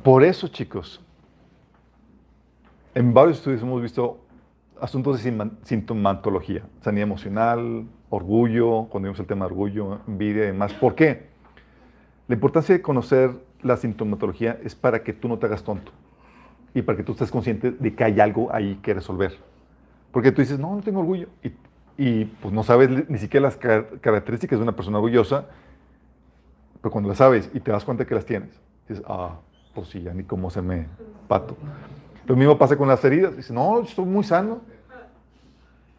Por 0.03 0.24
eso, 0.24 0.49
chicos, 0.49 1.01
en 2.95 3.14
varios 3.14 3.38
estudios 3.38 3.62
hemos 3.62 3.80
visto 3.82 4.18
asuntos 4.83 5.22
de 5.22 5.49
sintomatología, 5.62 6.62
sanidad 6.80 7.05
emocional, 7.05 7.87
orgullo, 8.11 8.89
cuando 8.91 9.07
vimos 9.07 9.20
el 9.20 9.26
tema 9.26 9.47
de 9.47 9.53
orgullo, 9.53 10.01
envidia 10.09 10.43
y 10.43 10.47
demás. 10.47 10.72
¿Por 10.74 10.97
qué? 10.97 11.28
La 12.26 12.35
importancia 12.35 12.74
de 12.74 12.83
conocer 12.83 13.30
la 13.62 13.76
sintomatología 13.76 14.59
es 14.64 14.74
para 14.74 15.05
que 15.05 15.12
tú 15.12 15.28
no 15.28 15.39
te 15.39 15.47
hagas 15.47 15.62
tonto 15.62 15.93
y 16.74 16.83
para 16.83 16.97
que 16.97 17.05
tú 17.05 17.12
estés 17.12 17.30
consciente 17.30 17.70
de 17.70 17.95
que 17.95 18.03
hay 18.03 18.18
algo 18.18 18.53
ahí 18.53 18.80
que 18.83 18.93
resolver. 18.93 19.39
Porque 20.11 20.33
tú 20.33 20.43
dices, 20.43 20.59
no, 20.59 20.74
no 20.74 20.83
tengo 20.83 20.99
orgullo. 20.99 21.28
Y, 21.45 21.53
y, 21.97 22.24
pues 22.24 22.53
no 22.53 22.64
sabes 22.64 23.09
ni 23.09 23.18
siquiera 23.18 23.45
las 23.47 23.57
car- 23.57 24.01
características 24.01 24.59
de 24.59 24.64
una 24.64 24.74
persona 24.74 24.99
orgullosa, 24.99 25.47
pero 26.80 26.91
cuando 26.91 27.09
las 27.09 27.18
sabes 27.18 27.49
y 27.55 27.61
te 27.61 27.70
das 27.70 27.85
cuenta 27.85 28.05
que 28.05 28.16
las 28.16 28.26
tienes, 28.26 28.51
dices, 28.89 29.05
ah, 29.07 29.39
pues 29.74 29.89
sí, 29.89 30.03
ya 30.03 30.12
ni 30.12 30.24
cómo 30.24 30.51
se 30.51 30.61
me 30.61 30.87
pato. 31.28 31.57
Lo 32.26 32.37
mismo 32.37 32.57
pasa 32.59 32.76
con 32.76 32.89
las 32.89 33.05
heridas. 33.05 33.37
Dices, 33.37 33.53
no, 33.53 33.80
estoy 33.80 34.05
muy 34.05 34.24
sano. 34.24 34.61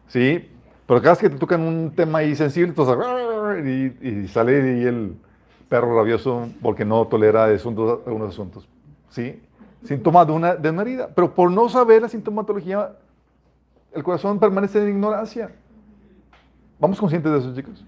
Sí, 0.08 0.48
pero 0.86 1.00
cada 1.00 1.12
vez 1.12 1.18
que 1.20 1.30
te 1.30 1.38
tocan 1.38 1.62
un 1.62 1.90
tema 1.94 2.18
ahí 2.18 2.36
sensible, 2.36 2.70
entonces, 2.70 2.96
y, 4.02 4.28
sale 4.28 4.60
ahí 4.60 4.84
el 4.84 5.16
perro 5.68 5.96
rabioso 5.96 6.48
porque 6.62 6.84
no 6.84 7.06
tolera 7.06 7.46
asuntos, 7.46 8.00
algunos 8.06 8.28
asuntos. 8.30 8.68
¿Sí? 9.08 9.42
Síntoma 9.84 10.24
de 10.24 10.32
una, 10.32 10.54
de 10.56 10.70
una 10.70 10.82
herida. 10.82 11.08
Pero 11.14 11.34
por 11.34 11.50
no 11.50 11.68
saber 11.68 12.02
la 12.02 12.08
sintomatología, 12.08 12.92
el 13.92 14.02
corazón 14.02 14.38
permanece 14.38 14.82
en 14.82 14.90
ignorancia. 14.90 15.52
¿Vamos 16.78 16.98
conscientes 16.98 17.32
de 17.32 17.38
eso, 17.38 17.54
chicos? 17.54 17.84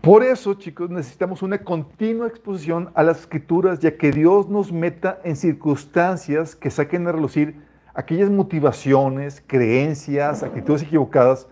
Por 0.00 0.22
eso, 0.22 0.54
chicos, 0.54 0.88
necesitamos 0.88 1.42
una 1.42 1.58
continua 1.58 2.28
exposición 2.28 2.90
a 2.94 3.02
las 3.02 3.20
escrituras, 3.20 3.80
ya 3.80 3.96
que 3.96 4.12
Dios 4.12 4.48
nos 4.48 4.70
meta 4.70 5.18
en 5.24 5.34
circunstancias 5.34 6.54
que 6.54 6.70
saquen 6.70 7.08
a 7.08 7.12
relucir 7.12 7.65
aquellas 7.96 8.28
motivaciones, 8.28 9.42
creencias, 9.46 10.42
actitudes 10.42 10.82
equivocadas, 10.82 11.48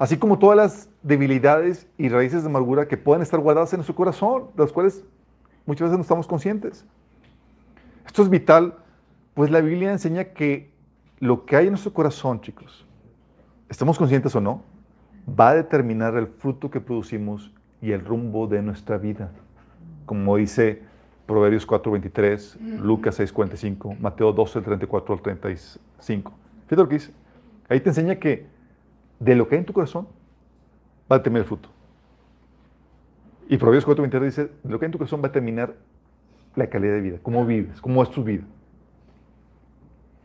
así 0.00 0.16
como 0.16 0.36
todas 0.36 0.56
las 0.56 0.88
debilidades 1.04 1.86
y 1.96 2.08
raíces 2.08 2.42
de 2.42 2.48
amargura 2.48 2.88
que 2.88 2.96
pueden 2.96 3.22
estar 3.22 3.38
guardadas 3.38 3.72
en 3.72 3.78
nuestro 3.78 3.94
corazón, 3.94 4.48
de 4.56 4.64
las 4.64 4.72
cuales 4.72 5.04
muchas 5.64 5.86
veces 5.86 5.98
no 5.98 6.02
estamos 6.02 6.26
conscientes. 6.26 6.84
Esto 8.04 8.22
es 8.22 8.28
vital, 8.28 8.74
pues 9.34 9.48
la 9.52 9.60
Biblia 9.60 9.92
enseña 9.92 10.24
que 10.24 10.72
lo 11.20 11.46
que 11.46 11.54
hay 11.54 11.66
en 11.66 11.72
nuestro 11.72 11.92
corazón, 11.92 12.40
chicos, 12.40 12.84
estamos 13.68 13.96
conscientes 13.96 14.34
o 14.34 14.40
no, 14.40 14.62
va 15.28 15.50
a 15.50 15.54
determinar 15.54 16.16
el 16.16 16.26
fruto 16.26 16.68
que 16.68 16.80
producimos 16.80 17.54
y 17.80 17.92
el 17.92 18.04
rumbo 18.04 18.48
de 18.48 18.60
nuestra 18.60 18.98
vida. 18.98 19.30
Como 20.04 20.36
dice 20.36 20.82
Proverbios 21.26 21.66
4:23, 21.66 22.56
Lucas 22.80 23.18
6:45, 23.18 23.98
Mateo 23.98 24.32
12, 24.32 24.60
34 24.60 25.14
al 25.14 25.20
35. 25.22 26.32
Fíjate 26.66 26.76
lo 26.76 26.88
que 26.88 26.94
dice. 26.94 27.12
Ahí 27.68 27.80
te 27.80 27.90
enseña 27.90 28.16
que 28.16 28.46
de 29.18 29.34
lo 29.34 29.48
que 29.48 29.56
hay 29.56 29.60
en 29.60 29.66
tu 29.66 29.72
corazón 29.72 30.06
va 31.10 31.16
a 31.16 31.18
determinar 31.18 31.42
el 31.42 31.48
fruto. 31.48 31.68
Y 33.48 33.56
Proverbios 33.56 33.86
4:23 33.86 34.24
dice, 34.24 34.50
de 34.62 34.70
lo 34.70 34.78
que 34.78 34.84
hay 34.84 34.88
en 34.88 34.92
tu 34.92 34.98
corazón 34.98 35.20
va 35.20 35.26
a 35.26 35.28
determinar 35.28 35.74
la 36.54 36.68
calidad 36.68 36.94
de 36.94 37.00
vida, 37.00 37.18
cómo 37.22 37.44
vives, 37.44 37.80
cómo 37.80 38.02
es 38.02 38.10
tu 38.10 38.22
vida. 38.24 38.44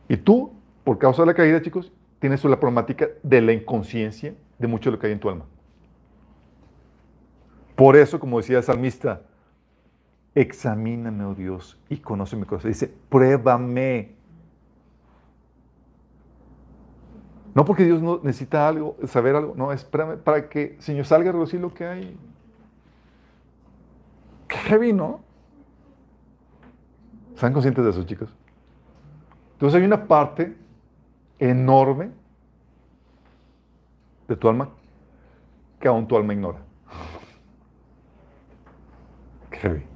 Y 0.08 0.16
tú, 0.16 0.52
por 0.84 0.98
causa 0.98 1.22
de 1.22 1.26
la 1.26 1.34
caída, 1.34 1.60
chicos, 1.62 1.92
tienes 2.18 2.44
la 2.44 2.58
problemática 2.58 3.08
de 3.22 3.40
la 3.40 3.52
inconsciencia 3.52 4.34
de 4.58 4.66
mucho 4.66 4.90
de 4.90 4.96
lo 4.96 5.00
que 5.00 5.08
hay 5.08 5.12
en 5.12 5.20
tu 5.20 5.28
alma. 5.28 5.44
Por 7.74 7.96
eso, 7.96 8.20
como 8.20 8.38
decía 8.38 8.58
el 8.58 8.62
salmista, 8.62 9.22
examíname, 10.34 11.24
oh 11.24 11.34
Dios, 11.34 11.78
y 11.88 11.98
conoce 11.98 12.36
mi 12.36 12.44
corazón. 12.44 12.70
Dice, 12.70 12.92
pruébame. 13.08 14.14
No 17.54 17.64
porque 17.64 17.84
Dios 17.84 18.00
no 18.00 18.20
necesita 18.22 18.66
algo, 18.66 18.96
saber 19.06 19.36
algo, 19.36 19.54
no, 19.56 19.72
es 19.72 19.84
para, 19.84 20.48
que, 20.48 20.76
Señor, 20.80 21.04
salga 21.04 21.30
a 21.30 21.32
reducir 21.32 21.60
lo 21.60 21.72
que 21.74 21.84
hay. 21.84 22.16
Qué 24.48 24.56
heavy, 24.56 24.92
¿no? 24.92 25.20
¿Están 27.34 27.52
conscientes 27.52 27.84
de 27.84 27.90
eso, 27.90 28.04
chicos? 28.04 28.34
Entonces 29.52 29.78
hay 29.78 29.86
una 29.86 30.06
parte 30.06 30.56
enorme 31.38 32.10
de 34.28 34.36
tu 34.36 34.48
alma 34.48 34.70
que 35.78 35.88
aún 35.88 36.06
tu 36.06 36.16
alma 36.16 36.32
ignora. 36.32 36.60
Qué 39.50 39.58
heavy. 39.58 39.91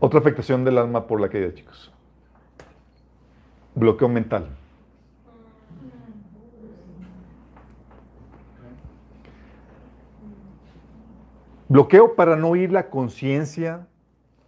Otra 0.00 0.18
afectación 0.18 0.64
del 0.64 0.78
alma 0.78 1.06
por 1.06 1.20
la 1.20 1.28
caída, 1.28 1.54
chicos. 1.54 1.92
Bloqueo 3.74 4.08
mental. 4.08 4.46
Bloqueo 11.68 12.16
para 12.16 12.34
no 12.34 12.48
oír 12.48 12.72
la 12.72 12.88
conciencia 12.88 13.86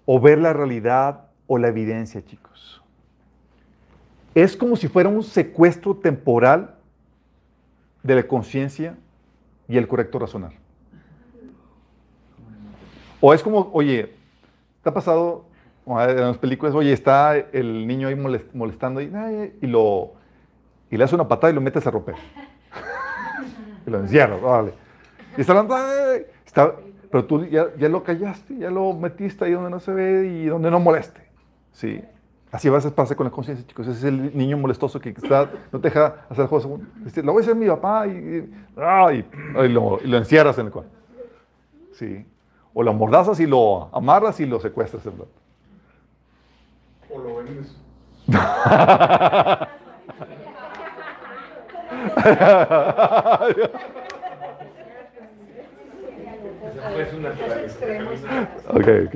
o 0.07 0.19
ver 0.19 0.39
la 0.39 0.55
realidad 0.55 1.29
o 1.47 1.59
la 1.59 1.69
evidencia, 1.69 2.25
chicos. 2.25 2.83
Es 4.35 4.57
como 4.57 4.75
si 4.75 4.89
fuera 4.89 5.11
un 5.11 5.23
secuestro 5.23 5.95
temporal 5.95 6.77
de 8.03 8.15
la 8.15 8.27
conciencia 8.27 8.97
y 9.69 9.77
el 9.77 9.87
correcto 9.87 10.19
razonar. 10.19 10.55
O 13.21 13.33
es 13.33 13.43
como, 13.43 13.71
oye, 13.73 14.15
¿te 14.83 14.89
ha 14.91 14.95
pasado 14.95 15.45
en 15.87 16.17
las 16.17 16.39
películas, 16.39 16.75
oye, 16.75 16.93
está 16.93 17.37
el 17.37 17.87
niño 17.87 18.09
ahí 18.09 18.15
molest- 18.15 18.53
molestando 18.55 19.01
y, 19.01 19.11
y 19.61 19.67
lo, 19.67 20.13
y 20.91 20.97
le 20.97 21.05
hace 21.05 21.15
una 21.15 21.27
patada 21.27 21.51
y 21.53 21.55
lo 21.55 21.61
metes 21.61 21.87
a 21.87 21.91
romper? 21.91 22.15
y 23.87 23.91
lo 23.91 23.99
encierras, 23.99 24.41
órale. 24.43 24.73
Y 25.37 25.41
está 25.41 25.53
hablando, 25.59 25.77
está, 26.45 26.73
Pero 27.11 27.25
tú 27.25 27.45
ya, 27.47 27.67
ya 27.79 27.89
lo 27.89 28.03
callaste, 28.05 28.57
ya 28.59 28.71
lo 28.71 28.93
metiste 28.93 29.45
ahí 29.45 29.53
donde 29.53 29.71
no 29.71 29.81
se 29.81 29.93
ve 29.93 30.27
y 30.27 30.47
donde 30.47 30.71
no 30.71 30.79
moleste. 30.79 31.21
¿Sí? 31.73 32.03
Así 32.51 32.69
a 32.69 32.73
veces 32.73 32.93
pasa 32.93 33.15
con 33.17 33.25
la 33.25 33.31
conciencia, 33.31 33.67
chicos. 33.67 33.87
Ese 33.89 33.99
es 33.99 34.05
el 34.05 34.37
niño 34.37 34.59
molestoso 34.59 35.01
que 35.01 35.09
está, 35.09 35.51
no 35.73 35.81
te 35.81 35.89
deja 35.89 36.17
hacer 36.29 36.47
cosas. 36.49 36.71
Lo 37.25 37.33
voy 37.33 37.41
a 37.41 37.45
hacer 37.45 37.57
mi 37.57 37.67
papá 37.67 38.07
y, 38.07 38.11
y, 38.11 39.25
y- 39.65 39.69
lo, 39.69 39.99
encierras 40.03 40.59
en 40.59 40.67
el 40.67 40.73
cuarto. 40.73 40.91
Sí. 41.95 42.27
O 42.75 42.83
lo 42.83 42.91
amordazas 42.91 43.39
y 43.41 43.47
lo 43.47 43.89
amarras 43.95 44.41
y 44.41 44.47
lo 44.47 44.59
secuestras. 44.61 45.05
¿verdad? 45.05 45.27
O 47.11 47.19
lo 47.19 47.37
vendes. 47.37 47.77
Los 57.43 57.57
extremos. 57.59 58.21
Ok, 58.69 58.77
ok. 59.07 59.15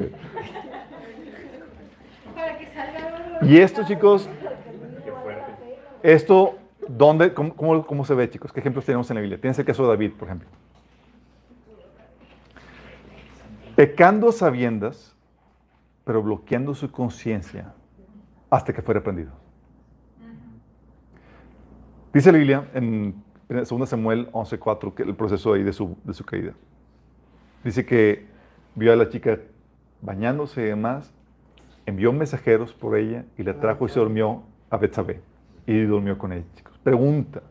Para 2.35 2.59
que 2.59 2.67
salga 2.67 3.39
Y 3.43 3.59
esto, 3.59 3.83
chicos, 3.87 4.29
esto, 6.03 6.55
¿dónde, 6.89 7.33
cómo, 7.35 7.55
cómo- 7.55 7.87
cómo 7.87 8.05
se 8.05 8.15
ve, 8.15 8.29
chicos? 8.31 8.53
¿Qué 8.53 8.61
ejemplos 8.61 8.85
tenemos 8.85 9.11
en 9.11 9.15
la 9.17 9.21
Biblia? 9.21 9.41
Tienes 9.41 9.59
el 9.59 9.65
caso 9.65 9.83
de 9.85 9.89
David, 9.91 10.13
por 10.19 10.29
ejemplo. 10.29 10.49
Pecando 13.77 14.31
a 14.31 14.33
sabiendas, 14.33 15.15
pero 16.05 16.23
bloqueando 16.23 16.75
su 16.75 16.91
conciencia 16.91 17.75
hasta 18.49 18.73
que 18.73 18.81
fue 18.81 18.95
reprendido. 18.95 19.33
Dice 22.13 22.33
la 22.33 22.39
Biblia 22.39 22.71
en 22.73 23.23
2 23.49 23.89
Samuel 23.89 24.31
11:4 24.33 24.95
que 24.95 25.03
el 25.03 25.15
proceso 25.15 25.53
ahí 25.53 25.63
de 25.63 25.75
su, 25.75 25.97
de 26.05 26.15
su 26.15 26.25
caída. 26.25 26.55
Dice 27.63 27.85
que 27.85 28.27
vio 28.75 28.93
a 28.93 28.97
la 28.97 29.11
chica 29.11 29.39
bañándose 30.01 30.63
y 30.63 30.65
demás, 30.65 31.13
envió 31.85 32.13
mensajeros 32.13 32.73
por 32.73 32.97
ella 32.97 33.27
y 33.37 33.43
la 33.43 33.61
trajo 33.61 33.85
y 33.85 33.91
se 33.91 34.01
durmió 34.01 34.43
a 34.71 34.79
Betsabé. 34.79 35.21
Y 35.67 35.83
durmió 35.83 36.17
con 36.17 36.33
ella, 36.33 36.47
chicos. 36.55 36.79
Pregunta. 36.83 37.43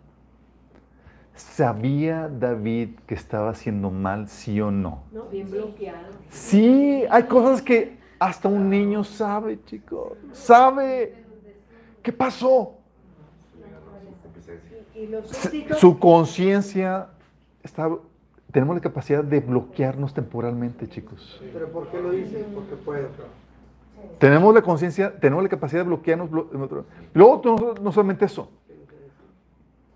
¿Sabía 1.36 2.29
David 2.29 2.91
que 3.05 3.13
estaba 3.15 3.49
haciendo 3.49 3.91
mal, 3.91 4.27
sí 4.29 4.59
o 4.61 4.71
no? 4.71 5.03
¿no? 5.11 5.25
Bien 5.25 5.49
bloqueado. 5.49 6.07
Sí, 6.29 7.03
hay 7.09 7.23
cosas 7.23 7.61
que 7.61 7.97
hasta 8.19 8.47
un 8.47 8.69
niño 8.69 9.03
sabe, 9.03 9.59
chicos. 9.65 10.13
Sabe. 10.31 11.13
¿Qué 12.01 12.13
pasó? 12.13 12.75
Su 15.77 15.99
conciencia 15.99 17.07
está... 17.63 17.89
Tenemos 18.51 18.75
la 18.75 18.81
capacidad 18.81 19.21
de 19.21 19.41
bloquearnos 19.41 20.13
temporalmente, 20.13 20.88
chicos. 20.88 21.41
¿Pero 21.51 21.69
por 21.69 21.88
qué 21.89 21.99
lo 22.01 22.11
dice? 22.11 22.45
Porque 22.53 22.75
puede. 22.77 23.07
Tenemos 24.19 24.53
la 24.53 24.61
conciencia, 24.61 25.13
tenemos 25.19 25.43
la 25.43 25.49
capacidad 25.49 25.81
de 25.81 25.88
bloquearnos. 25.88 26.29
blo- 26.29 26.86
Luego, 27.13 27.41
no, 27.43 27.73
no 27.81 27.91
solamente 27.91 28.23
eso. 28.23 28.49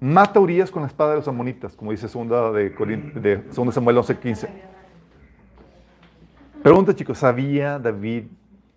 Mata 0.02 0.40
a 0.40 0.42
Urias 0.42 0.72
con 0.72 0.82
la 0.84 0.88
espada 0.88 1.12
de 1.12 1.18
los 1.18 1.28
amonitas, 1.28 1.76
como 1.76 1.92
dice 1.92 2.08
segunda 2.08 2.52
de, 2.52 2.74
Corin- 2.74 3.14
de 3.14 3.44
segunda 3.52 3.74
Samuel 3.74 3.98
11:15. 3.98 4.48
Pregunta, 6.64 6.96
chicos, 6.96 7.18
¿sabía 7.18 7.80
David 7.80 8.26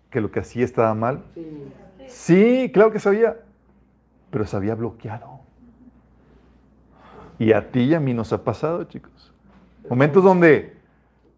que 0.09 0.19
lo 0.21 0.31
que 0.31 0.39
hacía 0.41 0.65
estaba 0.65 0.93
mal? 0.93 1.23
Sí. 1.33 1.73
Sí, 2.07 2.71
claro 2.73 2.91
que 2.91 2.99
sabía, 2.99 3.37
pero 4.29 4.45
se 4.45 4.55
había 4.55 4.75
bloqueado. 4.75 5.39
Y 7.39 7.53
a 7.53 7.71
ti 7.71 7.81
y 7.83 7.93
a 7.93 7.99
mí 7.99 8.13
nos 8.13 8.31
ha 8.33 8.43
pasado, 8.43 8.83
chicos. 8.83 9.33
Momentos 9.89 10.23
donde 10.23 10.77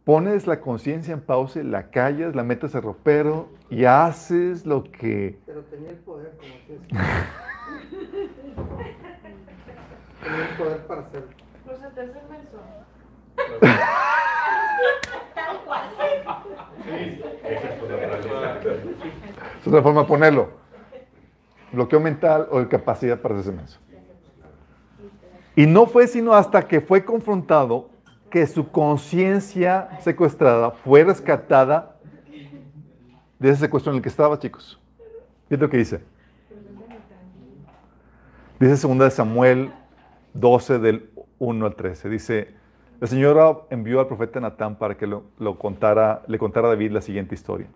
pones 0.03 0.45
la 0.45 0.59
conciencia 0.61 1.13
en 1.13 1.21
pausa, 1.21 1.63
la 1.63 1.89
callas, 1.89 2.36
la 2.36 2.43
metes 2.43 2.75
al 2.75 2.83
ropero 2.83 3.49
y 3.69 3.86
haces 3.86 4.65
lo 4.65 4.83
que... 4.83 5.39
Pero 5.45 5.61
tenía 5.63 5.91
el 5.91 5.97
poder, 5.97 6.38
como 6.38 6.53
que 6.67 6.95
Tenía 10.26 10.49
el 10.49 10.57
poder 10.57 10.88
para 10.88 11.01
hacerlo. 11.01 11.28
Pues 11.65 11.78
se 11.80 11.88
te 11.89 12.01
hace 12.01 12.13
menso. 12.32 12.57
Es 19.61 19.67
otra 19.67 19.84
forma 19.84 20.01
de 20.01 20.07
ponerlo. 20.07 20.49
Bloqueo 21.71 21.99
mental 21.99 22.47
o 22.49 22.67
capacidad 22.67 23.21
para 23.21 23.36
hacerse 23.36 23.55
menso. 23.55 23.80
Y 25.55 25.67
no 25.67 25.86
fue 25.86 26.07
sino 26.07 26.34
hasta 26.34 26.67
que 26.67 26.82
fue 26.82 27.05
confrontado 27.05 27.89
que 28.32 28.47
su 28.47 28.71
conciencia 28.71 29.89
secuestrada 30.01 30.71
fue 30.71 31.03
rescatada 31.03 31.97
de 33.38 33.49
ese 33.49 33.61
secuestro 33.61 33.91
en 33.91 33.97
el 33.97 34.01
que 34.01 34.09
estaba, 34.09 34.39
chicos. 34.39 34.80
Fíjate 35.47 35.63
lo 35.63 35.69
que 35.69 35.78
dice. 35.78 36.01
Dice 38.59 38.88
2 38.88 38.97
de 38.97 39.11
Samuel 39.11 39.71
12 40.36 40.79
del 40.79 41.09
1 41.39 41.65
al 41.65 41.75
13. 41.75 42.09
Dice, 42.09 42.49
el 43.01 43.07
Señor 43.07 43.67
envió 43.69 43.99
al 43.99 44.07
profeta 44.07 44.39
Natán 44.39 44.75
para 44.75 44.95
que 44.95 45.09
contara, 45.57 46.23
le 46.27 46.38
contara 46.38 46.67
a 46.67 46.69
David 46.71 46.91
la 46.91 47.01
siguiente 47.01 47.36
historia. 47.36 47.67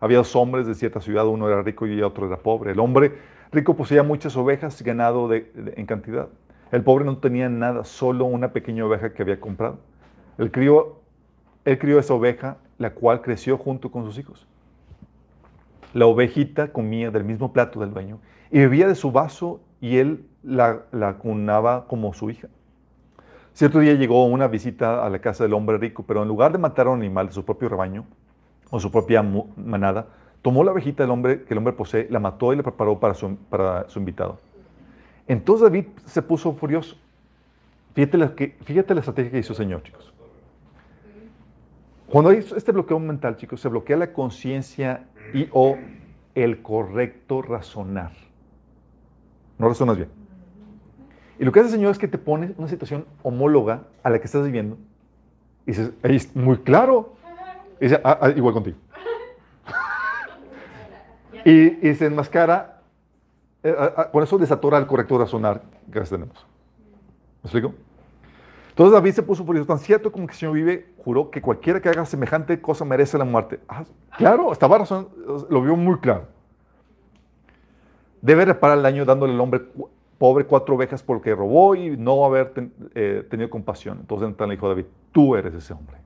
Había 0.00 0.18
dos 0.18 0.34
hombres 0.34 0.66
de 0.66 0.74
cierta 0.74 1.00
ciudad, 1.00 1.26
uno 1.26 1.48
era 1.48 1.62
rico 1.62 1.86
y 1.86 2.02
otro 2.02 2.26
era 2.26 2.38
pobre. 2.38 2.72
El 2.72 2.80
hombre 2.80 3.14
rico 3.52 3.76
poseía 3.76 4.02
muchas 4.02 4.36
ovejas 4.36 4.80
y 4.80 4.84
ganado 4.84 5.32
en 5.32 5.86
cantidad. 5.86 6.28
El 6.72 6.82
pobre 6.82 7.04
no 7.04 7.18
tenía 7.18 7.48
nada, 7.48 7.84
solo 7.84 8.24
una 8.24 8.52
pequeña 8.52 8.84
oveja 8.84 9.12
que 9.12 9.22
había 9.22 9.40
comprado. 9.40 9.78
El 10.38 10.50
él 11.64 11.78
crió 11.78 11.98
esa 11.98 12.14
oveja, 12.14 12.58
la 12.78 12.90
cual 12.90 13.22
creció 13.22 13.56
junto 13.58 13.90
con 13.90 14.04
sus 14.04 14.18
hijos. 14.18 14.46
La 15.94 16.06
ovejita 16.06 16.72
comía 16.72 17.10
del 17.10 17.24
mismo 17.24 17.52
plato 17.52 17.80
del 17.80 17.92
dueño 17.92 18.18
y 18.50 18.58
bebía 18.58 18.86
de 18.86 18.94
su 18.94 19.12
vaso 19.12 19.60
y 19.80 19.98
él 19.98 20.24
la, 20.42 20.82
la 20.92 21.14
cunaba 21.14 21.86
como 21.86 22.12
su 22.14 22.30
hija. 22.30 22.48
Cierto 23.52 23.78
día 23.78 23.94
llegó 23.94 24.26
una 24.26 24.48
visita 24.48 25.04
a 25.04 25.08
la 25.08 25.18
casa 25.18 25.44
del 25.44 25.54
hombre 25.54 25.78
rico, 25.78 26.04
pero 26.06 26.22
en 26.22 26.28
lugar 26.28 26.52
de 26.52 26.58
matar 26.58 26.88
a 26.88 26.90
un 26.90 27.00
animal 27.00 27.28
de 27.28 27.32
su 27.32 27.44
propio 27.44 27.68
rebaño 27.68 28.04
o 28.70 28.78
su 28.80 28.90
propia 28.90 29.22
manada, 29.22 30.06
tomó 30.42 30.62
la 30.62 30.72
ovejita 30.72 31.02
del 31.02 31.10
hombre 31.10 31.44
que 31.44 31.54
el 31.54 31.58
hombre 31.58 31.72
posee, 31.72 32.06
la 32.10 32.18
mató 32.18 32.52
y 32.52 32.56
la 32.56 32.62
preparó 32.62 33.00
para 33.00 33.14
su, 33.14 33.36
para 33.48 33.88
su 33.88 33.98
invitado. 33.98 34.38
Entonces 35.26 35.64
David 35.64 35.86
se 36.04 36.22
puso 36.22 36.52
furioso. 36.52 36.96
Fíjate 37.94 38.18
la, 38.18 38.34
que, 38.34 38.56
fíjate 38.62 38.94
la 38.94 39.00
estrategia 39.00 39.32
que 39.32 39.38
hizo 39.38 39.54
el 39.54 39.56
Señor, 39.56 39.82
chicos. 39.82 40.12
Cuando 42.08 42.30
hay 42.30 42.38
este 42.38 42.72
bloqueo 42.72 43.00
mental, 43.00 43.36
chicos, 43.36 43.60
se 43.60 43.68
bloquea 43.68 43.96
la 43.96 44.12
conciencia 44.12 45.06
y 45.32 45.48
o 45.50 45.76
el 46.34 46.62
correcto 46.62 47.42
razonar. 47.42 48.12
No 49.58 49.68
razonas 49.68 49.96
bien. 49.96 50.08
Y 51.38 51.44
lo 51.44 51.52
que 51.52 51.60
hace 51.60 51.68
el 51.68 51.74
Señor 51.74 51.90
es 51.92 51.98
que 51.98 52.08
te 52.08 52.18
pone 52.18 52.54
una 52.56 52.68
situación 52.68 53.04
homóloga 53.22 53.82
a 54.02 54.10
la 54.10 54.18
que 54.18 54.24
estás 54.26 54.44
viviendo. 54.44 54.76
Y 55.66 55.72
dices, 55.72 55.90
ahí 56.02 56.16
es 56.16 56.34
muy 56.34 56.58
claro. 56.58 57.14
Y 57.80 57.84
dice, 57.84 58.00
"Ah, 58.04 58.18
ah, 58.22 58.30
igual 58.30 58.54
contigo. 58.54 58.76
y, 61.44 61.88
y 61.88 61.94
se 61.94 62.06
enmascara. 62.06 62.80
eh, 63.62 63.74
ah, 63.78 64.10
ah, 64.14 64.22
eso 64.22 64.38
desatora 64.38 64.78
el 64.78 64.86
correcto 64.86 65.18
razonar 65.18 65.62
que 65.92 66.00
tenemos. 66.00 66.46
¿Me 67.42 67.48
explico? 67.48 67.74
Entonces 68.70 68.92
David 68.92 69.12
se 69.12 69.22
puso 69.22 69.44
furioso, 69.44 69.66
tan 69.66 69.78
cierto 69.78 70.12
como 70.12 70.26
que 70.26 70.32
el 70.34 70.38
Señor 70.38 70.54
vive, 70.54 70.92
juró 70.98 71.30
que 71.30 71.40
cualquiera 71.40 71.80
que 71.80 71.88
haga 71.88 72.04
semejante 72.04 72.60
cosa 72.60 72.84
merece 72.84 73.16
la 73.16 73.24
muerte. 73.24 73.58
Claro, 74.18 74.52
estaba 74.52 74.76
razón, 74.76 75.08
lo 75.48 75.62
vio 75.62 75.76
muy 75.76 75.98
claro. 75.98 76.26
Debe 78.22 78.44
reparar 78.44 78.78
el 78.78 78.82
daño 78.82 79.04
dándole 79.04 79.34
al 79.34 79.40
hombre 79.40 79.62
pobre 80.18 80.46
cuatro 80.46 80.74
ovejas 80.74 81.02
porque 81.02 81.34
robó 81.34 81.74
y 81.74 81.96
no 81.96 82.24
haber 82.24 82.52
eh, 82.94 83.26
tenido 83.28 83.50
compasión. 83.50 83.98
Entonces 84.00 84.28
Natán 84.28 84.48
le 84.48 84.56
dijo 84.56 84.68
David, 84.68 84.86
tú 85.12 85.36
eres 85.36 85.54
ese 85.54 85.72
hombre. 85.72 85.96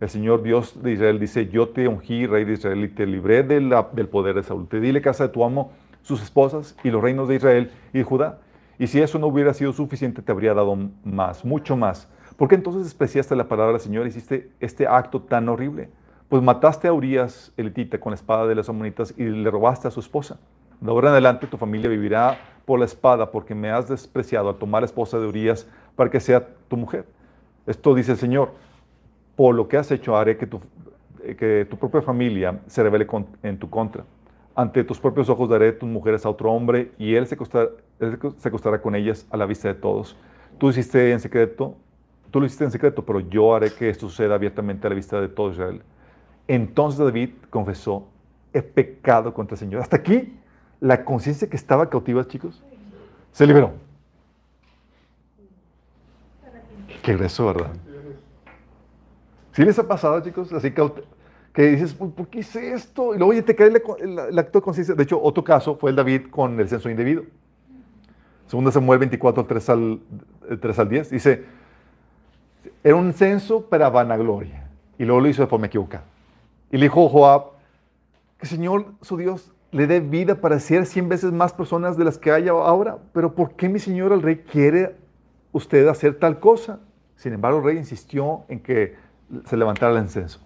El 0.00 0.08
Señor 0.08 0.42
Dios 0.42 0.82
de 0.82 0.92
Israel 0.92 1.20
dice, 1.20 1.48
yo 1.48 1.68
te 1.68 1.86
ungí, 1.86 2.26
rey 2.26 2.44
de 2.44 2.54
Israel, 2.54 2.84
y 2.84 2.88
te 2.88 3.06
libré 3.06 3.44
del 3.44 4.08
poder 4.10 4.34
de 4.34 4.42
Saúl. 4.42 4.66
Te 4.66 4.80
di 4.80 5.00
casa 5.00 5.28
de 5.28 5.32
tu 5.32 5.44
amo, 5.44 5.70
sus 6.02 6.20
esposas 6.20 6.76
y 6.82 6.90
los 6.90 7.00
reinos 7.00 7.28
de 7.28 7.36
Israel 7.36 7.70
y 7.92 7.98
de 7.98 8.04
Judá. 8.04 8.40
Y 8.80 8.88
si 8.88 9.00
eso 9.00 9.20
no 9.20 9.28
hubiera 9.28 9.54
sido 9.54 9.72
suficiente, 9.72 10.20
te 10.20 10.32
habría 10.32 10.54
dado 10.54 10.76
más, 11.04 11.44
mucho 11.44 11.76
más. 11.76 12.08
¿Por 12.36 12.48
qué 12.48 12.56
entonces 12.56 12.82
despreciaste 12.82 13.36
la 13.36 13.46
palabra 13.46 13.74
del 13.74 13.80
Señor 13.80 14.06
y 14.06 14.08
hiciste 14.08 14.50
este 14.58 14.88
acto 14.88 15.22
tan 15.22 15.48
horrible? 15.48 15.88
Pues 16.28 16.42
mataste 16.42 16.88
a 16.88 16.92
Urias 16.92 17.52
elitita 17.56 18.00
con 18.00 18.10
la 18.10 18.16
espada 18.16 18.48
de 18.48 18.56
las 18.56 18.68
amonitas 18.68 19.14
y 19.16 19.22
le 19.24 19.50
robaste 19.50 19.86
a 19.86 19.92
su 19.92 20.00
esposa. 20.00 20.40
De 20.82 20.90
ahora 20.90 21.08
en 21.08 21.12
adelante 21.12 21.46
tu 21.46 21.56
familia 21.56 21.88
vivirá 21.88 22.38
por 22.66 22.78
la 22.78 22.84
espada 22.84 23.30
porque 23.30 23.54
me 23.54 23.70
has 23.70 23.88
despreciado 23.88 24.48
al 24.48 24.56
tomar 24.56 24.84
esposa 24.84 25.18
de 25.18 25.26
Urias 25.26 25.66
para 25.96 26.10
que 26.10 26.20
sea 26.20 26.46
tu 26.68 26.76
mujer. 26.76 27.06
Esto 27.66 27.94
dice 27.94 28.12
el 28.12 28.18
Señor. 28.18 28.50
Por 29.36 29.54
lo 29.54 29.66
que 29.66 29.78
has 29.78 29.90
hecho 29.90 30.16
haré 30.16 30.36
que 30.36 30.46
tu, 30.46 30.60
eh, 31.24 31.34
que 31.34 31.66
tu 31.70 31.78
propia 31.78 32.02
familia 32.02 32.60
se 32.66 32.82
revele 32.82 33.06
en 33.42 33.58
tu 33.58 33.70
contra. 33.70 34.04
Ante 34.54 34.84
tus 34.84 35.00
propios 35.00 35.30
ojos 35.30 35.48
daré 35.48 35.72
tus 35.72 35.88
mujeres 35.88 36.26
a 36.26 36.28
otro 36.28 36.52
hombre 36.52 36.92
y 36.98 37.14
él 37.14 37.26
se 37.26 37.36
acostará, 37.36 37.70
se 38.36 38.48
acostará 38.48 38.82
con 38.82 38.94
ellas 38.94 39.26
a 39.30 39.38
la 39.38 39.46
vista 39.46 39.68
de 39.68 39.74
todos. 39.74 40.16
Tú 40.58 40.68
hiciste 40.68 41.12
en 41.12 41.20
secreto 41.20 41.76
tú 42.32 42.40
lo 42.40 42.46
hiciste 42.46 42.64
en 42.64 42.72
secreto, 42.72 43.04
pero 43.04 43.20
yo 43.20 43.54
haré 43.54 43.72
que 43.72 43.88
esto 43.88 44.08
suceda 44.08 44.34
abiertamente 44.34 44.86
a 44.86 44.90
la 44.90 44.96
vista 44.96 45.20
de 45.20 45.28
todo 45.28 45.52
Israel. 45.52 45.82
Entonces 46.48 46.98
David 46.98 47.30
confesó, 47.50 48.08
he 48.52 48.62
pecado 48.62 49.32
contra 49.32 49.54
el 49.54 49.58
Señor. 49.60 49.82
Hasta 49.82 49.96
aquí, 49.96 50.34
la 50.82 51.04
conciencia 51.04 51.48
que 51.48 51.56
estaba 51.56 51.88
cautiva, 51.88 52.26
chicos, 52.26 52.60
se 53.32 53.46
liberó. 53.46 53.72
Qué 57.02 57.14
grueso, 57.14 57.46
¿verdad? 57.46 57.70
¿Sí 59.52 59.64
les 59.64 59.78
ha 59.78 59.86
pasado, 59.86 60.20
chicos? 60.20 60.52
Así 60.52 60.72
que 61.52 61.62
dices, 61.62 61.94
"Pues, 61.94 62.10
¿por 62.12 62.26
qué 62.26 62.40
hice 62.40 62.72
esto? 62.72 63.14
Y 63.14 63.18
luego, 63.18 63.30
oye, 63.30 63.42
te 63.42 63.54
cae 63.54 63.68
el, 63.68 63.80
el- 64.00 64.18
el 64.18 64.38
acto 64.38 64.58
de 64.58 64.62
conciencia. 64.64 64.94
De 64.94 65.02
hecho, 65.04 65.22
otro 65.22 65.44
caso 65.44 65.76
fue 65.76 65.90
el 65.90 65.96
David 65.96 66.22
con 66.30 66.58
el 66.58 66.68
censo 66.68 66.90
indebido. 66.90 67.22
Segundo 68.48 68.72
Samuel 68.72 68.98
24, 68.98 69.46
3 69.46 69.68
al, 69.70 70.00
eh, 70.50 70.56
3 70.56 70.78
al 70.80 70.88
10. 70.88 71.10
Dice, 71.10 71.44
era 72.82 72.96
un 72.96 73.12
censo 73.12 73.66
para 73.66 73.88
vanagloria. 73.88 74.66
Y 74.98 75.04
luego 75.04 75.20
lo 75.20 75.28
hizo 75.28 75.42
de 75.42 75.48
forma 75.48 75.66
equivocada. 75.66 76.04
Y 76.72 76.76
le 76.76 76.84
dijo 76.86 77.08
Joab, 77.08 77.52
que 78.38 78.46
Señor, 78.46 78.86
su 79.00 79.16
Dios, 79.16 79.52
le 79.72 79.86
dé 79.86 80.00
vida 80.00 80.36
para 80.36 80.60
ser 80.60 80.86
100 80.86 81.08
veces 81.08 81.32
más 81.32 81.52
personas 81.52 81.96
de 81.96 82.04
las 82.04 82.18
que 82.18 82.30
hay 82.30 82.48
ahora. 82.48 82.98
Pero 83.12 83.34
¿por 83.34 83.56
qué 83.56 83.68
mi 83.68 83.78
Señor 83.78 84.12
el 84.12 84.22
rey 84.22 84.36
quiere 84.36 84.94
usted 85.50 85.88
hacer 85.88 86.18
tal 86.18 86.38
cosa? 86.38 86.78
Sin 87.16 87.32
embargo, 87.32 87.58
el 87.58 87.64
rey 87.64 87.76
insistió 87.78 88.44
en 88.48 88.60
que 88.60 88.96
se 89.46 89.56
levantara 89.56 89.98
el 89.98 90.08
censo. 90.08 90.40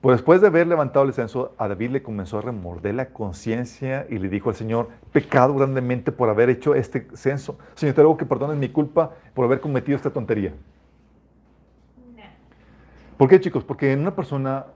Pues 0.00 0.18
después 0.18 0.40
de 0.40 0.46
haber 0.46 0.68
levantado 0.68 1.04
el 1.04 1.12
censo, 1.12 1.52
a 1.58 1.66
David 1.66 1.90
le 1.90 2.02
comenzó 2.02 2.38
a 2.38 2.42
remorder 2.42 2.94
la 2.94 3.06
conciencia 3.06 4.06
y 4.08 4.18
le 4.18 4.28
dijo 4.28 4.48
al 4.48 4.54
Señor, 4.54 4.88
pecado 5.10 5.54
grandemente 5.56 6.12
por 6.12 6.28
haber 6.28 6.50
hecho 6.50 6.76
este 6.76 7.08
censo. 7.14 7.58
Señor, 7.74 7.96
te 7.96 8.02
ruego 8.02 8.16
que 8.16 8.24
perdones 8.24 8.56
mi 8.56 8.68
culpa 8.68 9.10
por 9.34 9.46
haber 9.46 9.58
cometido 9.60 9.96
esta 9.96 10.10
tontería. 10.10 10.54
¿Por 13.16 13.28
qué, 13.28 13.40
chicos? 13.40 13.64
Porque 13.64 13.92
en 13.92 13.98
una 13.98 14.14
persona 14.14 14.66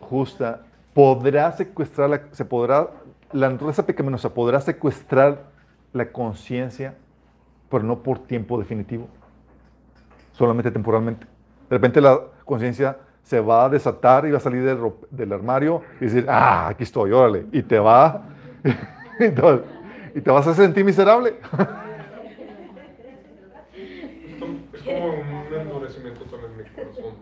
justa 0.00 0.66
podrá 0.94 1.52
secuestrar, 1.52 2.10
la, 2.10 2.22
se 2.32 2.44
podrá, 2.44 2.90
la 3.32 3.48
naturaleza 3.48 3.86
pecaminosa 3.86 4.32
podrá 4.32 4.60
secuestrar 4.60 5.44
la 5.92 6.10
conciencia, 6.10 6.94
pero 7.68 7.84
no 7.84 8.02
por 8.02 8.18
tiempo 8.18 8.58
definitivo, 8.58 9.08
solamente 10.32 10.70
temporalmente. 10.70 11.26
De 11.68 11.76
repente 11.76 12.00
la 12.00 12.20
conciencia 12.44 12.96
se 13.22 13.40
va 13.40 13.64
a 13.64 13.68
desatar 13.68 14.26
y 14.26 14.32
va 14.32 14.38
a 14.38 14.40
salir 14.40 14.64
del, 14.64 14.78
del 15.10 15.32
armario 15.32 15.82
y 16.00 16.04
decir, 16.04 16.26
ah, 16.28 16.68
aquí 16.68 16.82
estoy, 16.82 17.12
órale, 17.12 17.46
y 17.52 17.62
te 17.62 17.78
va, 17.78 18.24
y 19.20 19.30
te, 19.30 19.62
y 20.14 20.20
te 20.20 20.30
vas 20.30 20.46
a 20.46 20.54
sentir 20.54 20.84
miserable. 20.84 21.36
Es 24.72 24.82
como 24.82 25.06
un 25.06 25.54
endurecimiento 25.54 26.24
en 26.24 26.30
corazón. 26.74 27.14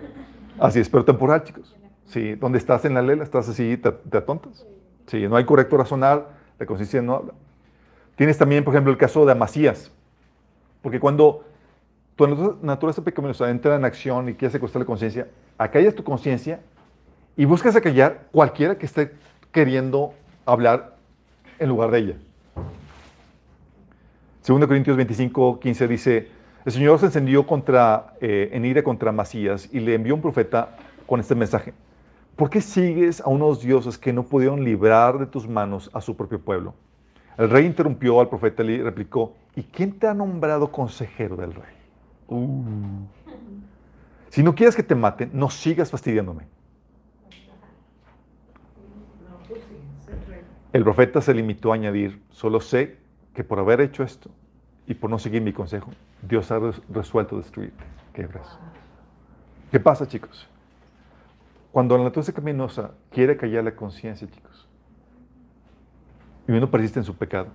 Así 0.59 0.81
es, 0.81 0.89
pero 0.89 1.05
temporal, 1.05 1.45
chicos. 1.45 1.78
Sí, 2.09 2.35
donde 2.35 2.59
estás 2.59 2.85
en 2.85 2.95
la 2.95 3.03
lela, 3.03 3.23
estás 3.23 3.49
así, 3.49 3.77
te, 3.77 3.93
te 3.93 4.17
atontas. 4.19 4.67
Sí, 5.07 5.27
no 5.29 5.37
hay 5.37 5.45
correcto 5.45 5.77
razonar, 5.77 6.29
la 6.59 6.67
conciencia 6.67 7.01
no 7.03 7.15
habla. 7.15 7.33
Tienes 8.17 8.37
también, 8.39 8.65
por 8.65 8.75
ejemplo, 8.75 8.91
el 8.93 8.99
caso 8.99 9.25
de 9.25 9.33
Amasías. 9.33 9.91
Porque 10.83 10.99
cuando 10.99 11.45
tu 12.17 12.27
natu- 12.27 12.61
naturaleza 12.63 13.03
pecaminosa 13.03 13.51
entra 13.51 13.77
en 13.77 13.85
acción 13.85 14.29
y 14.29 14.35
quiere 14.35 14.51
secuestrar 14.53 14.81
la 14.81 14.87
conciencia, 14.87 15.29
acallas 15.57 15.95
tu 15.95 16.03
conciencia 16.03 16.61
y 17.37 17.45
buscas 17.45 17.77
acallar 17.77 18.27
cualquiera 18.33 18.77
que 18.77 18.87
esté 18.87 19.13
queriendo 19.53 20.15
hablar 20.47 20.97
en 21.59 21.69
lugar 21.69 21.91
de 21.91 21.99
ella. 21.99 22.15
2 24.47 24.67
Corintios 24.67 24.97
25, 24.97 25.61
15 25.61 25.89
dice, 25.89 26.29
el 26.65 26.73
Señor 26.73 26.99
se 26.99 27.07
encendió 27.07 27.47
contra, 27.47 28.15
eh, 28.21 28.49
en 28.53 28.65
ira 28.65 28.83
contra 28.83 29.13
Masías 29.13 29.69
y 29.73 29.81
le 29.81 29.95
envió 29.95 30.15
un 30.15 30.23
profeta 30.23 30.77
con 31.07 31.21
este 31.21 31.35
mensaje. 31.35 31.75
¿Por 32.39 32.51
qué 32.51 32.61
sigues 32.61 33.21
a 33.21 33.29
unos 33.29 33.61
dioses 33.61 33.99
que 33.99 34.13
no 34.13 34.23
pudieron 34.23 34.63
librar 34.63 35.19
de 35.19 35.27
tus 35.27 35.49
manos 35.49 35.91
a 35.93 36.01
su 36.01 36.17
propio 36.17 36.41
pueblo? 36.41 36.73
El 37.37 37.51
rey 37.51 37.67
interrumpió 37.67 38.21
al 38.21 38.29
profeta 38.29 38.63
y 38.63 38.81
replicó, 38.81 39.35
¿y 39.57 39.65
quién 39.65 39.99
te 39.99 40.07
ha 40.07 40.15
nombrado 40.15 40.71
consejero 40.71 41.35
del 41.35 41.53
rey? 41.53 41.75
Uh. 42.29 42.63
Si 44.29 44.45
no 44.45 44.55
quieres 44.55 44.77
que 44.77 44.85
te 44.85 44.95
maten, 44.95 45.31
no 45.33 45.51
sigas 45.51 45.91
fastidiándome. 45.91 46.45
El 50.73 50.85
profeta 50.85 51.21
se 51.21 51.35
limitó 51.35 51.73
a 51.73 51.75
añadir, 51.75 52.23
solo 52.31 52.61
sé 52.61 52.99
que 53.35 53.43
por 53.43 53.59
haber 53.59 53.81
hecho 53.81 54.05
esto 54.05 54.31
y 54.87 54.95
por 54.95 55.11
no 55.11 55.19
seguir 55.19 55.43
mi 55.43 55.53
consejo, 55.53 55.91
Dios 56.23 56.53
ha 56.53 56.61
res- 56.61 56.81
resuelto 56.89 57.37
destruirte. 57.37 57.83
Qué. 58.13 58.29
¿Qué 59.73 59.81
pasa, 59.81 60.07
chicos? 60.07 60.49
Cuando 61.73 61.97
la 61.97 62.05
naturaleza 62.05 62.33
caminosa 62.33 62.93
quiere 63.11 63.37
callar 63.37 63.65
la 63.65 63.77
conciencia, 63.77 64.29
chicos, 64.29 64.67
y 66.47 66.53
uno 66.53 66.71
persiste 66.71 66.99
en 66.99 67.05
su 67.05 67.15
pecado, 67.15 67.49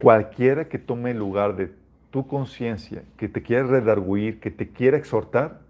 cualquiera 0.00 0.68
que 0.68 0.78
tome 0.78 1.12
el 1.12 1.18
lugar 1.18 1.54
de 1.54 1.72
tu 2.10 2.26
conciencia, 2.26 3.02
que 3.16 3.28
te 3.28 3.42
quiera 3.42 3.64
redarguir, 3.64 4.40
que 4.40 4.50
te 4.50 4.68
quiera 4.68 4.96
exhortar, 4.96 5.60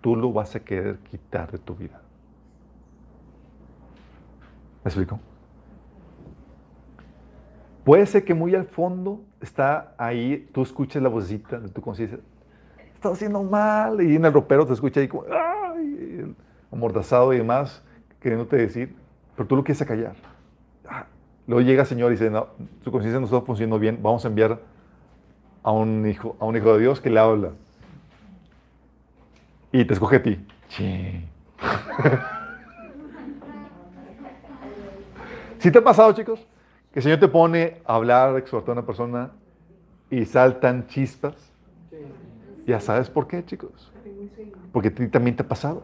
tú 0.00 0.14
lo 0.14 0.32
vas 0.32 0.54
a 0.54 0.60
querer 0.60 0.98
quitar 0.98 1.50
de 1.50 1.58
tu 1.58 1.74
vida. 1.74 2.00
¿Me 4.84 4.88
explico? 4.88 5.18
Puede 7.84 8.06
ser 8.06 8.24
que 8.24 8.34
muy 8.34 8.54
al 8.54 8.66
fondo 8.66 9.20
está 9.40 9.94
ahí, 9.98 10.48
tú 10.52 10.62
escuches 10.62 11.02
la 11.02 11.08
vocecita 11.08 11.58
de 11.58 11.68
tu 11.68 11.80
conciencia, 11.80 12.20
estás 12.94 13.14
haciendo 13.14 13.42
mal, 13.42 14.00
y 14.00 14.14
en 14.14 14.24
el 14.24 14.32
ropero 14.32 14.64
te 14.64 14.74
escucha 14.74 15.00
ahí 15.00 15.08
como. 15.08 15.24
Amordazado 16.72 17.32
y 17.32 17.38
demás, 17.38 17.82
queriéndote 18.20 18.56
decir, 18.56 18.94
pero 19.36 19.46
tú 19.46 19.56
lo 19.56 19.64
quieres 19.64 19.86
callar. 19.86 20.14
Ah, 20.88 21.06
Luego 21.46 21.60
llega 21.60 21.82
el 21.82 21.88
Señor 21.88 22.10
y 22.10 22.14
dice, 22.14 22.30
no, 22.30 22.48
su 22.82 22.90
conciencia 22.90 23.18
no 23.20 23.26
está 23.26 23.40
funcionando 23.40 23.78
bien, 23.78 23.98
vamos 24.02 24.24
a 24.24 24.28
enviar 24.28 24.60
a 25.62 25.70
un 25.70 26.06
hijo, 26.08 26.36
a 26.40 26.44
un 26.46 26.56
hijo 26.56 26.74
de 26.74 26.80
Dios 26.80 27.00
que 27.00 27.10
le 27.10 27.20
habla. 27.20 27.50
Y 29.72 29.84
te 29.84 29.94
escoge 29.94 30.16
a 30.16 30.22
ti. 30.22 30.38
Sí. 30.68 31.24
¿Sí 35.58 35.70
te 35.70 35.78
ha 35.78 35.84
pasado, 35.84 36.12
chicos? 36.12 36.46
Que 36.92 36.98
el 36.98 37.02
Señor 37.02 37.20
te 37.20 37.28
pone 37.28 37.80
a 37.86 37.94
hablar, 37.94 38.34
a 38.34 38.38
exhortar 38.38 38.70
a 38.70 38.72
una 38.80 38.86
persona 38.86 39.30
y 40.10 40.24
saltan 40.24 40.86
chispas. 40.88 41.34
Ya 42.66 42.80
sabes 42.80 43.08
por 43.08 43.26
qué, 43.26 43.44
chicos. 43.44 43.92
Porque 44.72 44.88
a 44.88 44.94
ti 44.94 45.08
también 45.08 45.36
te 45.36 45.42
ha 45.42 45.48
pasado. 45.48 45.82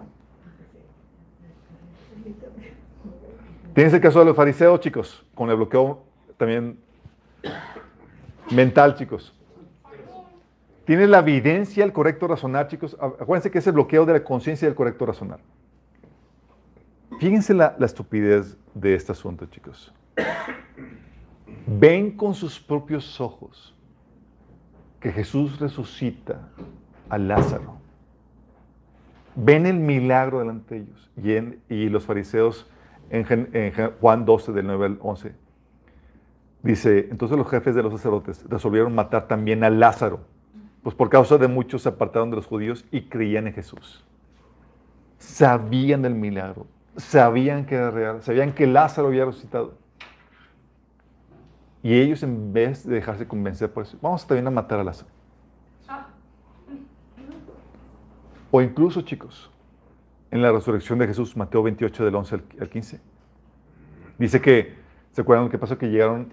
Tienes 3.78 3.94
el 3.94 4.00
caso 4.00 4.18
de 4.18 4.24
los 4.24 4.34
fariseos, 4.34 4.80
chicos, 4.80 5.24
con 5.36 5.48
el 5.50 5.54
bloqueo 5.54 6.02
también 6.36 6.80
mental, 8.50 8.96
chicos. 8.96 9.32
Tienes 10.84 11.08
la 11.08 11.20
evidencia, 11.20 11.84
el 11.84 11.92
correcto 11.92 12.26
razonar, 12.26 12.66
chicos. 12.66 12.98
Acu- 12.98 13.14
Acuérdense 13.20 13.52
que 13.52 13.58
es 13.58 13.66
el 13.68 13.74
bloqueo 13.74 14.04
de 14.04 14.14
la 14.14 14.24
conciencia 14.24 14.66
y 14.66 14.70
el 14.70 14.74
correcto 14.74 15.06
razonar. 15.06 15.38
Fíjense 17.20 17.54
la, 17.54 17.76
estupidez 17.78 18.56
de 18.74 18.96
este 18.96 19.12
asunto, 19.12 19.46
chicos. 19.46 19.94
Ven 21.64 22.16
con 22.16 22.34
sus 22.34 22.58
propios 22.58 23.20
ojos 23.20 23.76
que 24.98 25.12
Jesús 25.12 25.60
resucita 25.60 26.48
a 27.08 27.16
Lázaro. 27.16 27.76
Ven 29.36 29.66
el 29.66 29.76
milagro 29.76 30.40
delante 30.40 30.74
de 30.74 30.80
ellos. 30.80 31.54
Y 31.68 31.88
los 31.90 32.04
fariseos 32.04 32.66
en, 33.10 33.72
Juan 34.00 34.24
12, 34.24 34.52
del 34.52 34.66
9 34.66 34.86
al 34.86 34.98
11, 35.00 35.32
dice, 36.62 37.08
entonces 37.10 37.36
los 37.38 37.48
jefes 37.48 37.74
de 37.74 37.82
los 37.82 37.92
sacerdotes 37.92 38.44
resolvieron 38.48 38.94
matar 38.94 39.28
también 39.28 39.64
a 39.64 39.70
Lázaro, 39.70 40.20
pues 40.82 40.94
por 40.94 41.08
causa 41.08 41.38
de 41.38 41.48
muchos 41.48 41.82
se 41.82 41.88
apartaron 41.88 42.30
de 42.30 42.36
los 42.36 42.46
judíos 42.46 42.84
y 42.90 43.02
creían 43.02 43.46
en 43.46 43.54
Jesús. 43.54 44.04
Sabían 45.18 46.02
del 46.02 46.14
milagro, 46.14 46.66
sabían 46.96 47.66
que 47.66 47.74
era 47.74 47.90
real, 47.90 48.22
sabían 48.22 48.52
que 48.52 48.66
Lázaro 48.66 49.08
había 49.08 49.24
resucitado. 49.24 49.74
Y 51.82 51.94
ellos 51.94 52.22
en 52.22 52.52
vez 52.52 52.86
de 52.86 52.96
dejarse 52.96 53.26
convencer 53.26 53.72
por 53.72 53.84
eso, 53.84 53.96
vamos 54.00 54.26
también 54.26 54.46
a 54.46 54.50
matar 54.50 54.80
a 54.80 54.84
Lázaro. 54.84 55.10
O 58.50 58.62
incluso, 58.62 59.02
chicos, 59.02 59.50
en 60.30 60.42
la 60.42 60.52
resurrección 60.52 60.98
de 60.98 61.06
Jesús, 61.06 61.36
Mateo 61.36 61.62
28, 61.62 62.04
del 62.04 62.14
11 62.14 62.34
al- 62.36 62.42
al 62.60 62.68
15, 62.68 63.00
dice 64.18 64.40
que, 64.40 64.74
¿se 65.12 65.20
acuerdan 65.22 65.46
lo 65.46 65.50
que 65.50 65.58
pasó? 65.58 65.78
Que 65.78 65.88
llegaron, 65.88 66.28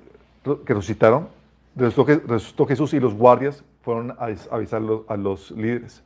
que 0.65 0.73
resucitaron, 0.73 1.29
resucitó, 1.75 2.27
resucitó 2.27 2.65
Jesús 2.65 2.93
y 2.93 2.99
los 2.99 3.13
guardias 3.13 3.63
fueron 3.83 4.11
a 4.11 4.27
avis- 4.29 4.47
avisar 4.51 4.81
a 5.07 5.17
los 5.17 5.51
líderes. 5.51 6.03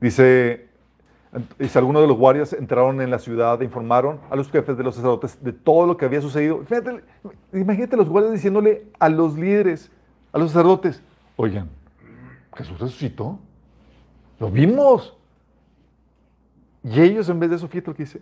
Dice, 0.00 0.66
dice, 1.58 1.78
algunos 1.78 2.02
de 2.02 2.08
los 2.08 2.16
guardias 2.18 2.52
entraron 2.52 3.00
en 3.00 3.10
la 3.10 3.18
ciudad 3.18 3.60
e 3.62 3.64
informaron 3.64 4.20
a 4.30 4.36
los 4.36 4.50
jefes 4.50 4.76
de 4.76 4.84
los 4.84 4.94
sacerdotes 4.94 5.42
de 5.42 5.52
todo 5.52 5.86
lo 5.86 5.96
que 5.96 6.04
había 6.04 6.20
sucedido. 6.20 6.62
Fíjate, 6.66 7.00
imagínate 7.52 7.96
los 7.96 8.08
guardias 8.08 8.34
diciéndole 8.34 8.86
a 8.98 9.08
los 9.08 9.36
líderes, 9.38 9.90
a 10.32 10.38
los 10.38 10.50
sacerdotes, 10.50 11.02
oigan, 11.36 11.68
Jesús 12.56 12.78
resucitó. 12.78 13.38
Lo 14.40 14.50
vimos. 14.50 15.16
Y 16.84 17.00
ellos, 17.00 17.28
en 17.30 17.40
vez 17.40 17.50
de 17.50 17.56
eso, 17.56 17.66
fíjate 17.66 17.90
lo 17.90 17.96
que 17.96 18.04
dice. 18.04 18.20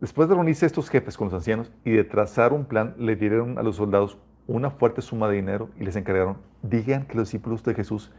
Después 0.00 0.28
de 0.28 0.34
reunirse 0.34 0.66
estos 0.66 0.88
jefes 0.88 1.16
con 1.16 1.26
los 1.26 1.34
ancianos 1.34 1.70
y 1.84 1.90
de 1.90 2.04
trazar 2.04 2.52
un 2.52 2.64
plan, 2.64 2.94
le 2.96 3.16
dieron 3.16 3.58
a 3.58 3.62
los 3.62 3.76
soldados 3.76 4.18
una 4.46 4.70
fuerte 4.70 5.02
suma 5.02 5.28
de 5.28 5.36
dinero 5.36 5.68
y 5.78 5.84
les 5.84 5.96
encargaron, 5.96 6.38
digan 6.62 7.06
que 7.06 7.16
los 7.16 7.28
discípulos 7.28 7.62
de 7.62 7.74
Jesús 7.74 8.10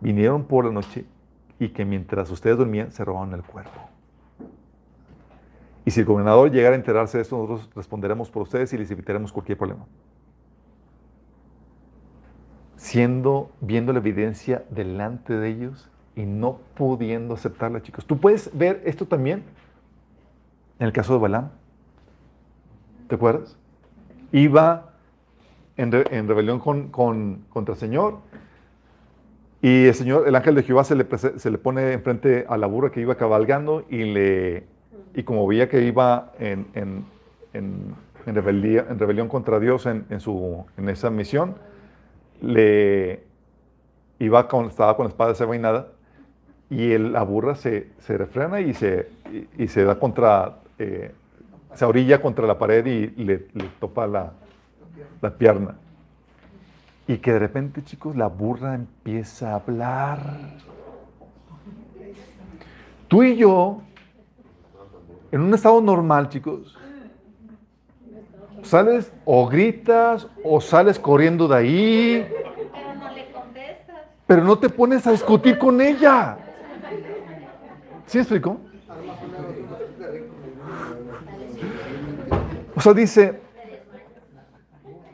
vinieron 0.00 0.44
por 0.44 0.64
la 0.64 0.72
noche 0.72 1.04
y 1.58 1.68
que 1.70 1.84
mientras 1.84 2.30
ustedes 2.30 2.58
dormían 2.58 2.92
se 2.92 3.04
robaron 3.04 3.32
el 3.34 3.42
cuerpo. 3.42 3.80
Y 5.84 5.90
si 5.90 6.00
el 6.00 6.06
gobernador 6.06 6.50
llegara 6.50 6.74
a 6.74 6.78
enterarse 6.78 7.18
de 7.18 7.22
esto, 7.22 7.36
nosotros 7.36 7.70
responderemos 7.74 8.30
por 8.30 8.42
ustedes 8.42 8.72
y 8.72 8.78
les 8.78 8.90
evitaremos 8.90 9.32
cualquier 9.32 9.58
problema. 9.58 9.86
Siendo, 12.76 13.50
viendo 13.60 13.92
la 13.92 13.98
evidencia 13.98 14.64
delante 14.70 15.34
de 15.34 15.48
ellos 15.48 15.90
y 16.16 16.22
no 16.24 16.58
pudiendo 16.74 17.34
aceptarla, 17.34 17.82
chicos. 17.82 18.04
Tú 18.06 18.18
puedes 18.18 18.50
ver 18.56 18.82
esto 18.84 19.06
también 19.06 19.44
en 20.78 20.86
el 20.86 20.92
caso 20.92 21.14
de 21.14 21.18
Balaam. 21.20 21.50
¿Te 23.08 23.14
acuerdas? 23.14 23.56
Iba 24.32 24.92
en, 25.76 25.90
en 26.10 26.28
rebelión 26.28 26.58
con, 26.58 26.88
con- 26.88 27.44
contra 27.50 27.74
el 27.74 27.80
Señor 27.80 28.18
y 29.60 29.86
el 29.86 29.94
Señor, 29.94 30.26
el 30.26 30.34
ángel 30.34 30.54
de 30.56 30.62
Jehová 30.64 30.84
se 30.84 30.96
le, 30.96 31.06
se 31.16 31.50
le 31.50 31.58
pone 31.58 31.92
enfrente 31.92 32.44
a 32.48 32.56
la 32.56 32.66
burra 32.66 32.90
que 32.90 33.00
iba 33.00 33.14
cabalgando 33.14 33.84
y, 33.88 34.04
le, 34.04 34.64
y 35.14 35.22
como 35.22 35.46
veía 35.46 35.68
que 35.68 35.82
iba 35.82 36.32
en, 36.38 36.66
en- 36.74 37.04
en- 37.52 37.94
en 38.24 38.34
rebelión 38.36 39.28
contra 39.28 39.58
Dios 39.58 39.84
en, 39.86 40.04
en 40.08 40.20
su, 40.20 40.64
en 40.76 40.88
esa 40.88 41.10
misión, 41.10 41.56
le 42.40 43.24
iba 44.20 44.46
con, 44.46 44.66
estaba 44.66 44.96
con 44.96 45.06
la 45.06 45.10
espada 45.10 45.30
desenvainada 45.30 45.88
y 46.72 46.92
el- 46.92 47.12
la 47.12 47.22
burra 47.22 47.54
se, 47.54 47.88
se 48.00 48.16
refrena 48.16 48.60
y 48.60 48.72
se, 48.72 49.08
y, 49.30 49.64
y 49.64 49.68
se 49.68 49.84
da 49.84 49.98
contra, 49.98 50.56
eh, 50.78 51.12
se 51.74 51.84
orilla 51.84 52.20
contra 52.22 52.46
la 52.46 52.58
pared 52.58 52.84
y 52.86 53.08
le, 53.24 53.46
le 53.52 53.64
topa 53.78 54.06
la, 54.06 54.32
la 55.20 55.30
pierna. 55.30 55.74
Y 57.06 57.18
que 57.18 57.32
de 57.32 57.38
repente, 57.40 57.82
chicos, 57.84 58.16
la 58.16 58.28
burra 58.28 58.74
empieza 58.74 59.52
a 59.52 59.54
hablar. 59.56 60.20
Tú 63.08 63.22
y 63.22 63.36
yo, 63.36 63.82
en 65.30 65.42
un 65.42 65.52
estado 65.52 65.80
normal, 65.82 66.28
chicos, 66.30 66.78
sales 68.62 69.12
o 69.26 69.46
gritas 69.48 70.26
o 70.42 70.60
sales 70.60 70.98
corriendo 70.98 71.48
de 71.48 71.56
ahí, 71.56 72.26
Pero 72.72 72.94
no 72.94 73.12
le 73.14 73.30
contestas. 73.32 73.96
pero 74.26 74.44
no 74.44 74.58
te 74.58 74.70
pones 74.70 75.06
a 75.06 75.10
discutir 75.12 75.58
con 75.58 75.80
ella. 75.82 76.38
¿Sí 78.12 78.18
me 78.18 78.22
explico? 78.24 78.58
O 82.76 82.80
sea, 82.82 82.92
dice, 82.92 83.40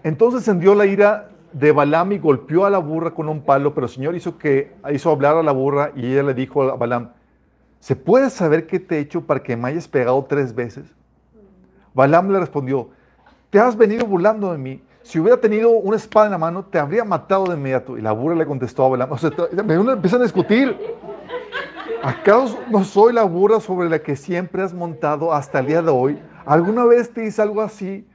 entonces 0.02 0.40
encendió 0.40 0.74
la 0.74 0.84
ira 0.84 1.28
de 1.52 1.70
Balaam 1.70 2.10
y 2.10 2.18
golpeó 2.18 2.66
a 2.66 2.70
la 2.70 2.78
burra 2.78 3.12
con 3.12 3.28
un 3.28 3.42
palo, 3.42 3.72
pero 3.72 3.86
el 3.86 3.92
Señor 3.92 4.16
hizo 4.16 4.36
que 4.36 4.72
hizo 4.92 5.12
hablar 5.12 5.36
a 5.36 5.44
la 5.44 5.52
burra 5.52 5.92
y 5.94 6.10
ella 6.10 6.24
le 6.24 6.34
dijo 6.34 6.60
a 6.64 6.74
Balaam, 6.74 7.10
¿se 7.78 7.94
puede 7.94 8.30
saber 8.30 8.66
qué 8.66 8.80
te 8.80 8.96
he 8.96 8.98
hecho 8.98 9.20
para 9.20 9.44
que 9.44 9.56
me 9.56 9.68
hayas 9.68 9.86
pegado 9.86 10.24
tres 10.24 10.52
veces? 10.52 10.92
Balaam 11.94 12.32
le 12.32 12.40
respondió, 12.40 12.88
te 13.50 13.60
has 13.60 13.76
venido 13.76 14.06
burlando 14.06 14.50
de 14.50 14.58
mí. 14.58 14.82
Si 15.02 15.20
hubiera 15.20 15.40
tenido 15.40 15.70
una 15.70 15.96
espada 15.96 16.26
en 16.26 16.32
la 16.32 16.38
mano, 16.38 16.64
te 16.64 16.80
habría 16.80 17.04
matado 17.04 17.44
de 17.44 17.54
inmediato. 17.54 17.96
Y 17.96 18.00
la 18.00 18.10
burra 18.10 18.34
le 18.34 18.44
contestó 18.44 18.86
a 18.86 18.88
Balaam, 18.88 19.12
o 19.12 19.18
sea, 19.18 19.30
empiezan 19.52 20.20
a 20.20 20.24
discutir. 20.24 20.76
¿Acaso 22.02 22.58
no 22.70 22.84
soy 22.84 23.12
la 23.12 23.24
burra 23.24 23.60
sobre 23.60 23.88
la 23.88 23.98
que 23.98 24.16
siempre 24.16 24.62
has 24.62 24.72
montado 24.72 25.32
hasta 25.32 25.58
el 25.58 25.66
día 25.66 25.82
de 25.82 25.90
hoy? 25.90 26.18
¿Alguna 26.46 26.84
vez 26.84 27.12
te 27.12 27.24
hice 27.24 27.42
algo 27.42 27.60
así? 27.60 28.06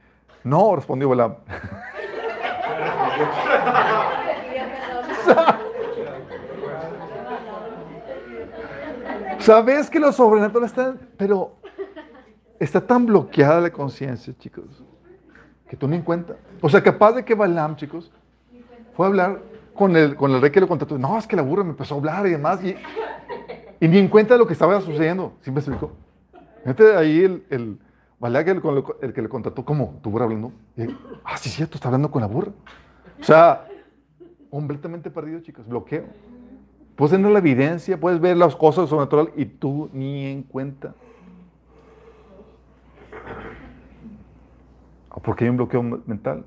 No, 0.42 0.74
respondió 0.74 1.10
Balaam. 1.10 1.36
Sabes 9.38 9.90
que 9.90 10.00
lo 10.00 10.10
sobrenatural 10.10 10.64
está, 10.64 10.94
pero 11.18 11.52
está 12.58 12.80
tan 12.80 13.04
bloqueada 13.04 13.60
la 13.60 13.70
conciencia, 13.70 14.32
chicos, 14.38 14.82
que 15.68 15.76
tú 15.76 15.86
ni 15.86 15.96
en 15.96 16.02
cuenta. 16.02 16.36
O 16.62 16.70
sea, 16.70 16.82
capaz 16.82 17.12
de 17.12 17.24
que 17.24 17.34
Balaam, 17.34 17.76
chicos, 17.76 18.10
fue 18.96 19.04
a 19.04 19.08
hablar 19.10 19.40
con 19.74 19.96
el, 19.96 20.14
con 20.16 20.30
el 20.32 20.40
rey 20.40 20.50
que 20.50 20.60
lo 20.60 20.68
contrató. 20.68 20.96
No, 20.98 21.18
es 21.18 21.26
que 21.26 21.36
la 21.36 21.42
burra 21.42 21.64
me 21.64 21.70
empezó 21.70 21.94
a 21.94 21.98
hablar 21.98 22.26
y 22.26 22.30
demás. 22.30 22.60
Y, 22.64 22.76
ni 23.86 23.98
en 23.98 24.08
cuenta 24.08 24.36
lo 24.36 24.46
que 24.46 24.52
estaba 24.54 24.80
sucediendo. 24.80 25.34
¿Sí 25.42 25.50
me 25.50 25.58
explico? 25.60 25.92
Fíjate 26.62 26.96
ahí 26.96 27.22
el, 27.24 27.44
el 27.50 27.78
Balaam, 28.18 28.48
el, 28.48 28.60
con 28.62 28.74
lo- 28.76 28.96
el 29.02 29.12
que 29.12 29.20
le 29.20 29.28
contrató, 29.28 29.64
como 29.64 29.98
tu 30.02 30.10
burra 30.10 30.24
hablando. 30.24 30.52
Y 30.76 30.84
ah, 31.24 31.36
sí, 31.36 31.50
cierto, 31.50 31.74
está 31.76 31.88
hablando 31.88 32.10
con 32.10 32.22
la 32.22 32.28
burra. 32.28 32.52
O 33.20 33.22
sea, 33.24 33.66
completamente 34.50 35.10
perdido, 35.10 35.40
chicos. 35.40 35.66
Bloqueo. 35.66 36.04
Puedes 36.96 37.10
tener 37.12 37.30
la 37.32 37.40
evidencia, 37.40 37.98
puedes 37.98 38.20
ver 38.20 38.36
las 38.36 38.54
cosas 38.54 38.88
sobrenatural 38.88 39.30
y 39.36 39.44
tú 39.46 39.90
ni 39.92 40.26
en 40.26 40.42
cuenta. 40.44 40.94
Ah, 45.10 45.18
Porque 45.22 45.44
hay 45.44 45.50
un 45.50 45.56
bloqueo 45.56 45.82
mental. 45.82 46.44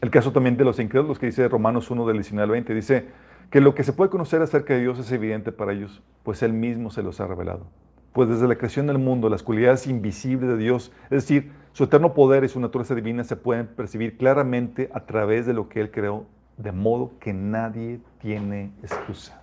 El 0.00 0.10
caso 0.10 0.32
también 0.32 0.56
de 0.56 0.64
los 0.64 0.78
incrédulos 0.78 1.18
que 1.18 1.26
dice 1.26 1.48
Romanos 1.48 1.90
1 1.90 2.06
del 2.06 2.16
19 2.18 2.44
al 2.44 2.50
20, 2.50 2.74
dice 2.74 3.06
que 3.50 3.60
lo 3.60 3.74
que 3.74 3.84
se 3.84 3.92
puede 3.92 4.10
conocer 4.10 4.42
acerca 4.42 4.74
de 4.74 4.80
Dios 4.80 4.98
es 4.98 5.10
evidente 5.12 5.52
para 5.52 5.72
ellos, 5.72 6.02
pues 6.22 6.42
Él 6.42 6.52
mismo 6.52 6.90
se 6.90 7.02
los 7.02 7.20
ha 7.20 7.26
revelado. 7.26 7.66
Pues 8.12 8.28
desde 8.28 8.48
la 8.48 8.56
creación 8.56 8.86
del 8.86 8.98
mundo, 8.98 9.28
las 9.28 9.42
cualidades 9.42 9.86
invisibles 9.86 10.48
de 10.48 10.56
Dios, 10.56 10.92
es 11.04 11.10
decir, 11.10 11.52
su 11.72 11.84
eterno 11.84 12.14
poder 12.14 12.44
y 12.44 12.48
su 12.48 12.60
naturaleza 12.60 12.94
divina 12.94 13.24
se 13.24 13.36
pueden 13.36 13.66
percibir 13.66 14.16
claramente 14.16 14.90
a 14.92 15.00
través 15.00 15.46
de 15.46 15.52
lo 15.52 15.68
que 15.68 15.80
Él 15.80 15.90
creó, 15.90 16.26
de 16.56 16.72
modo 16.72 17.12
que 17.20 17.32
nadie 17.32 18.00
tiene 18.18 18.72
excusa. 18.82 19.42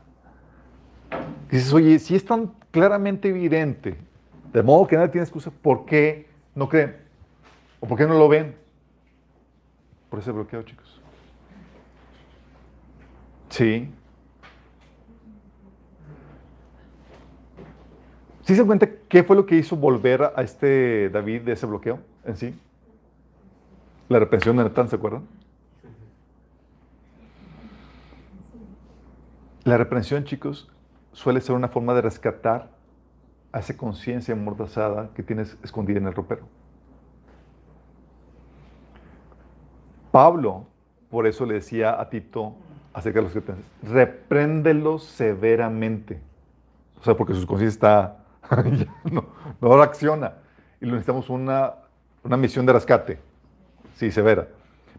Dices, 1.49 1.71
oye, 1.73 1.99
si 1.99 2.15
es 2.15 2.25
tan 2.25 2.51
claramente 2.71 3.29
evidente, 3.29 3.97
de 4.51 4.63
modo 4.63 4.87
que 4.87 4.95
nadie 4.95 5.09
tiene 5.09 5.23
excusa, 5.23 5.51
¿por 5.51 5.85
qué 5.85 6.27
no 6.55 6.67
creen? 6.67 6.95
¿O 7.79 7.87
por 7.87 7.97
qué 7.97 8.07
no 8.07 8.15
lo 8.15 8.27
ven? 8.27 8.62
Por 10.13 10.19
ese 10.19 10.31
bloqueo, 10.31 10.61
chicos. 10.61 11.01
Sí. 13.49 13.91
¿Sí 18.43 18.55
se 18.55 18.63
cuenta 18.63 18.87
qué 19.09 19.23
fue 19.23 19.35
lo 19.35 19.47
que 19.47 19.55
hizo 19.55 19.75
volver 19.75 20.21
a 20.35 20.43
este 20.43 21.09
David 21.09 21.41
de 21.41 21.53
ese 21.53 21.65
bloqueo 21.65 21.99
en 22.25 22.37
sí? 22.37 22.53
La 24.07 24.19
reprensión 24.19 24.55
de 24.55 24.65
Natán, 24.65 24.87
¿se 24.87 24.97
acuerdan? 24.97 25.23
La 29.63 29.77
reprensión, 29.77 30.25
chicos, 30.25 30.69
suele 31.11 31.41
ser 31.41 31.55
una 31.55 31.69
forma 31.69 31.95
de 31.95 32.01
rescatar 32.03 32.69
a 33.51 33.57
esa 33.57 33.75
conciencia 33.75 34.35
amordazada 34.35 35.09
que 35.15 35.23
tienes 35.23 35.57
escondida 35.63 35.97
en 35.97 36.05
el 36.05 36.13
ropero. 36.13 36.47
Pablo, 40.13 40.67
por 41.09 41.25
eso 41.25 41.43
le 41.43 41.55
decía 41.55 41.99
a 41.99 42.07
Tito 42.07 42.53
acerca 42.93 43.17
de 43.17 43.23
los 43.23 43.31
cretenses, 43.31 43.65
repréndelos 43.81 45.05
severamente. 45.05 46.21
O 47.01 47.03
sea, 47.03 47.17
porque 47.17 47.33
su 47.33 47.47
conciencia 47.47 47.73
está, 47.73 48.17
no, 49.11 49.25
no 49.59 49.75
reacciona. 49.75 50.33
Y 50.79 50.85
necesitamos 50.85 51.31
una, 51.31 51.73
una 52.23 52.37
misión 52.37 52.63
de 52.67 52.73
rescate, 52.73 53.17
sí, 53.95 54.11
severa. 54.11 54.47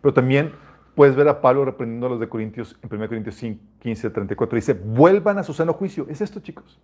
Pero 0.02 0.12
también 0.12 0.50
puedes 0.96 1.14
ver 1.14 1.28
a 1.28 1.40
Pablo 1.40 1.64
reprendiendo 1.64 2.08
a 2.08 2.10
los 2.10 2.18
de 2.18 2.28
Corintios, 2.28 2.76
en 2.82 2.92
1 2.92 3.06
Corintios 3.06 3.36
5, 3.36 3.60
15, 3.78 4.10
34, 4.10 4.56
dice, 4.56 4.72
vuelvan 4.72 5.38
a 5.38 5.44
su 5.44 5.54
sano 5.54 5.74
juicio. 5.74 6.06
Es 6.08 6.22
esto, 6.22 6.40
chicos. 6.40 6.80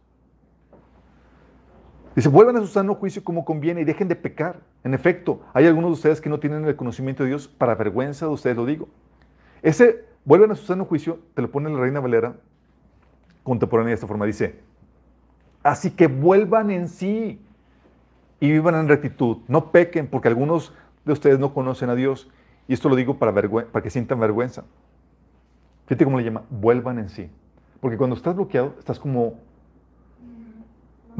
Dice, 2.15 2.28
vuelvan 2.28 2.57
a 2.57 2.61
su 2.61 2.66
sano 2.66 2.97
juicio 2.97 3.23
como 3.23 3.45
conviene 3.45 3.82
y 3.82 3.85
dejen 3.85 4.09
de 4.09 4.16
pecar. 4.16 4.61
En 4.82 4.95
efecto, 4.95 5.43
hay 5.53 5.66
algunos 5.66 5.91
de 5.91 5.95
ustedes 5.95 6.20
que 6.20 6.28
no 6.28 6.41
tienen 6.41 6.65
el 6.65 6.77
conocimiento 6.77 7.23
de 7.23 7.28
Dios, 7.28 7.47
para 7.47 7.74
vergüenza 7.74 8.27
de 8.27 8.32
ustedes 8.32 8.57
lo 8.57 8.66
digo. 8.66 8.89
Ese, 9.62 10.05
vuelvan 10.24 10.51
a 10.51 10.57
su 10.57 10.66
sano 10.66 10.85
juicio, 10.85 11.20
te 11.35 11.43
lo 11.43 11.51
pone 11.51 11.70
la 11.70 11.78
Reina 11.78 12.01
Valera 12.01 12.37
contemporánea 13.43 13.91
de 13.91 13.95
esta 13.95 14.07
forma. 14.07 14.27
Dice, 14.27 14.61
así 15.62 15.93
que 15.93 16.09
vuelvan 16.09 16.70
en 16.70 16.89
sí 16.89 17.41
y 18.41 18.51
vivan 18.51 18.74
en 18.74 18.89
rectitud. 18.89 19.39
No 19.47 19.70
pequen 19.70 20.09
porque 20.09 20.28
algunos 20.28 20.74
de 21.05 21.12
ustedes 21.12 21.39
no 21.39 21.55
conocen 21.55 21.91
a 21.91 21.95
Dios. 21.95 22.31
Y 22.66 22.73
esto 22.73 22.89
lo 22.89 22.97
digo 22.97 23.19
para, 23.19 23.32
para 23.35 23.82
que 23.82 23.91
sientan 23.91 24.20
vergüenza. 24.20 24.65
Fíjate 25.87 26.05
cómo 26.05 26.19
le 26.19 26.24
llama, 26.24 26.43
vuelvan 26.51 26.99
en 26.99 27.09
sí. 27.09 27.31
Porque 27.81 27.97
cuando 27.97 28.15
estás 28.15 28.35
bloqueado, 28.35 28.74
estás 28.78 28.99
como 28.99 29.35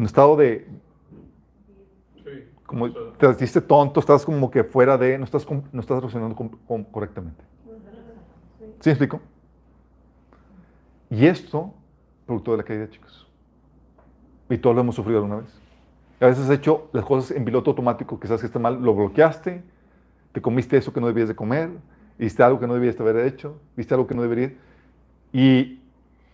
un 0.01 0.07
estado 0.07 0.37
de, 0.37 0.67
Sí. 2.25 2.45
como 2.67 2.87
O 2.87 2.91
sea, 3.19 3.35
te 3.35 3.45
hiciste 3.45 3.61
tonto, 3.61 4.01
estás 4.01 4.25
como 4.25 4.51
que 4.51 4.65
fuera 4.65 4.99
de, 4.99 5.19
no 5.19 5.25
estás, 5.25 5.47
no 5.51 5.81
estás 5.81 6.01
reaccionando 6.01 6.37
correctamente. 6.91 7.45
¿Sí 8.81 8.89
me 8.89 8.93
explico? 8.93 9.21
Y 11.11 11.27
esto 11.27 11.75
producto 12.27 12.53
de 12.53 12.57
la 12.59 12.63
caída, 12.63 12.89
chicos. 12.89 13.27
Y 14.49 14.57
todos 14.59 14.75
lo 14.75 14.83
hemos 14.83 14.95
sufrido 14.95 15.19
alguna 15.19 15.43
vez. 15.43 15.61
A 16.21 16.27
veces 16.27 16.45
has 16.45 16.51
hecho 16.51 16.89
las 16.93 17.05
cosas 17.05 17.37
en 17.37 17.45
piloto 17.45 17.71
automático 17.71 18.21
que 18.21 18.29
sabes 18.29 18.43
que 18.43 18.47
está 18.47 18.59
mal, 18.59 18.81
lo 18.81 18.95
bloqueaste, 18.95 19.63
te 20.33 20.41
comiste 20.41 20.77
eso 20.77 20.93
que 20.93 21.01
no 21.01 21.09
debías 21.09 21.29
de 21.29 21.35
comer, 21.35 21.71
viste 22.19 22.43
algo 22.43 22.61
que 22.61 22.67
no 22.67 22.75
debías 22.75 22.97
de 22.97 23.03
haber 23.03 23.27
hecho, 23.27 23.59
viste 23.77 23.95
algo 23.95 24.07
que 24.07 24.15
no 24.15 24.23
deberías. 24.23 24.53
Y, 25.33 25.80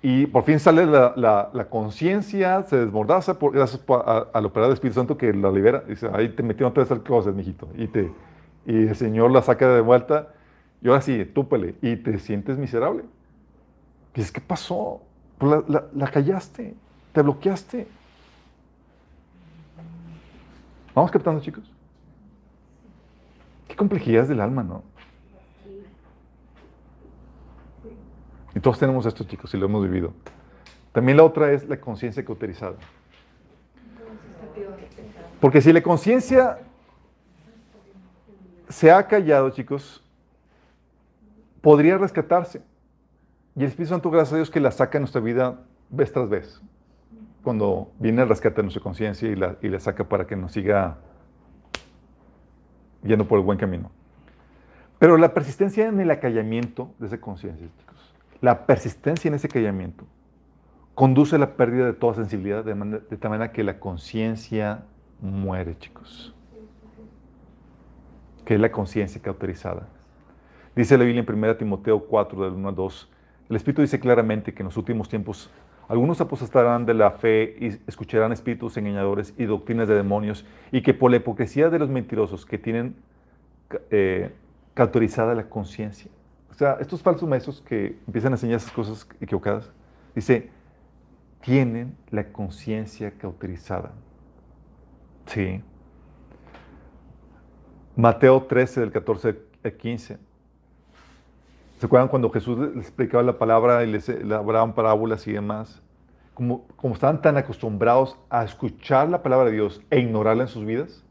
y 0.08 0.26
por 0.26 0.44
fin 0.44 0.60
sale 0.60 0.86
la, 0.86 1.14
la, 1.52 1.64
conciencia, 1.68 2.62
se 2.62 2.76
desmordaza 2.76 3.40
por, 3.40 3.52
gracias 3.52 3.82
a- 3.88 4.26
al 4.32 4.44
operar 4.46 4.68
del 4.68 4.74
Espíritu 4.74 5.00
Santo 5.00 5.16
que 5.18 5.32
la 5.32 5.50
libera. 5.50 5.80
Dice, 5.80 6.08
ahí 6.14 6.28
te 6.28 6.44
metieron 6.44 6.72
todas 6.72 6.88
esas 6.92 7.02
cosas, 7.02 7.34
mijito. 7.34 7.68
Y, 7.76 7.88
te, 7.88 8.12
y 8.66 8.86
el 8.86 8.94
Señor 8.94 9.32
la 9.32 9.42
saca 9.42 9.68
de 9.74 9.80
vuelta. 9.80 10.28
Y 10.80 10.86
ahora 10.86 11.00
sí, 11.00 11.24
túpele. 11.24 11.74
Y 11.82 11.96
te 11.96 12.20
sientes 12.20 12.56
miserable. 12.56 13.02
Dices, 14.14 14.30
¿qué 14.30 14.40
pasó? 14.40 15.00
Pues 15.38 15.50
la, 15.50 15.64
la- 15.66 15.84
la 15.92 16.06
callaste, 16.08 16.74
te 17.12 17.22
bloqueaste. 17.22 17.88
¿Vamos 20.94 21.10
captando, 21.10 21.40
chicos? 21.40 21.64
Qué 23.66 23.74
complejidades 23.74 24.28
del 24.28 24.40
alma, 24.40 24.62
¿no? 24.62 24.84
Y 28.56 28.60
todos 28.60 28.78
tenemos 28.78 29.04
esto, 29.04 29.22
chicos, 29.24 29.52
y 29.52 29.58
lo 29.58 29.66
hemos 29.66 29.84
vivido. 29.84 30.14
También 30.92 31.18
la 31.18 31.24
otra 31.24 31.52
es 31.52 31.68
la 31.68 31.78
conciencia 31.78 32.24
cauterizada. 32.24 32.76
Porque 35.38 35.60
si 35.60 35.74
la 35.74 35.82
conciencia 35.82 36.58
se 38.70 38.90
ha 38.90 39.06
callado, 39.06 39.50
chicos, 39.50 40.02
podría 41.60 41.98
rescatarse. 41.98 42.62
Y 43.54 43.60
el 43.60 43.66
Espíritu 43.66 43.90
Santo, 43.90 44.10
gracias 44.10 44.32
a 44.32 44.36
Dios, 44.36 44.50
que 44.50 44.58
la 44.58 44.70
saca 44.70 44.92
de 44.92 45.00
nuestra 45.00 45.20
vida 45.20 45.60
vez 45.90 46.10
tras 46.10 46.26
vez. 46.26 46.62
Cuando 47.44 47.92
viene 47.98 48.22
el 48.22 48.28
rescate 48.30 48.56
de 48.56 48.62
nuestra 48.62 48.82
conciencia 48.82 49.28
y 49.28 49.36
la, 49.36 49.56
y 49.60 49.68
la 49.68 49.80
saca 49.80 50.04
para 50.04 50.26
que 50.26 50.34
nos 50.34 50.52
siga 50.52 50.96
yendo 53.02 53.28
por 53.28 53.38
el 53.38 53.44
buen 53.44 53.58
camino. 53.58 53.90
Pero 54.98 55.18
la 55.18 55.34
persistencia 55.34 55.88
en 55.88 56.00
el 56.00 56.10
acallamiento 56.10 56.94
de 56.98 57.08
esa 57.08 57.20
conciencia, 57.20 57.68
chicos, 57.78 58.15
la 58.40 58.66
persistencia 58.66 59.28
en 59.28 59.34
ese 59.34 59.48
callamiento 59.48 60.04
conduce 60.94 61.36
a 61.36 61.38
la 61.38 61.56
pérdida 61.56 61.86
de 61.86 61.92
toda 61.92 62.14
sensibilidad 62.14 62.64
de, 62.64 62.74
manera- 62.74 63.02
tal 63.20 63.30
manera 63.30 63.52
que 63.52 63.62
la 63.64 63.78
conciencia 63.78 64.84
muere, 65.20 65.76
chicos. 65.78 66.34
Que 68.44 68.54
es 68.54 68.60
la 68.60 68.70
conciencia 68.70 69.20
cauterizada. 69.20 69.88
Dice 70.74 70.96
la 70.96 71.04
Biblia 71.04 71.24
en 71.26 71.34
1 71.34 71.56
Timoteo 71.56 72.00
4, 72.06 72.44
del 72.44 72.52
1 72.54 72.68
al 72.68 72.74
2. 72.74 73.10
El 73.50 73.56
Espíritu 73.56 73.82
dice 73.82 73.98
claramente 74.00 74.52
que 74.54 74.62
en 74.62 74.66
los 74.66 74.76
últimos 74.76 75.08
tiempos 75.08 75.50
algunos 75.88 76.20
apostatarán 76.20 76.84
de 76.84 76.94
la 76.94 77.12
fe 77.12 77.56
y 77.60 77.66
escucharán 77.88 78.32
espíritus 78.32 78.76
engañadores 78.76 79.34
y 79.38 79.44
doctrinas 79.44 79.86
de 79.88 79.94
demonios 79.94 80.44
y 80.72 80.82
que 80.82 80.94
por 80.94 81.10
la 81.10 81.18
hipocresía 81.18 81.70
de 81.70 81.78
los 81.78 81.88
mentirosos 81.88 82.44
que 82.44 82.58
tienen 82.58 82.96
eh, 83.90 84.32
cauterizada 84.74 85.34
la 85.34 85.48
conciencia. 85.48 86.10
O 86.56 86.58
sea, 86.58 86.78
estos 86.80 87.02
falsos 87.02 87.28
maestros 87.28 87.60
que 87.60 87.98
empiezan 88.06 88.32
a 88.32 88.36
enseñar 88.36 88.56
esas 88.56 88.72
cosas 88.72 89.06
equivocadas, 89.20 89.70
dice, 90.14 90.48
tienen 91.42 91.94
la 92.10 92.32
conciencia 92.32 93.10
cauterizada. 93.10 93.92
Sí. 95.26 95.62
Mateo 97.94 98.42
13, 98.42 98.80
del 98.80 98.90
14 98.90 99.38
al 99.64 99.72
15. 99.74 100.18
¿Se 101.78 101.84
acuerdan 101.84 102.08
cuando 102.08 102.30
Jesús 102.30 102.58
les 102.74 102.86
explicaba 102.86 103.22
la 103.22 103.36
palabra 103.36 103.84
y 103.84 103.92
les 103.92 104.08
elaboraban 104.08 104.74
parábolas 104.74 105.26
y 105.26 105.32
demás? 105.32 105.82
Como, 106.32 106.66
como 106.76 106.94
estaban 106.94 107.20
tan 107.20 107.36
acostumbrados 107.36 108.16
a 108.30 108.42
escuchar 108.44 109.10
la 109.10 109.22
palabra 109.22 109.50
de 109.50 109.52
Dios 109.52 109.82
e 109.90 110.00
ignorarla 110.00 110.44
en 110.44 110.48
sus 110.48 110.64
vidas, 110.64 111.04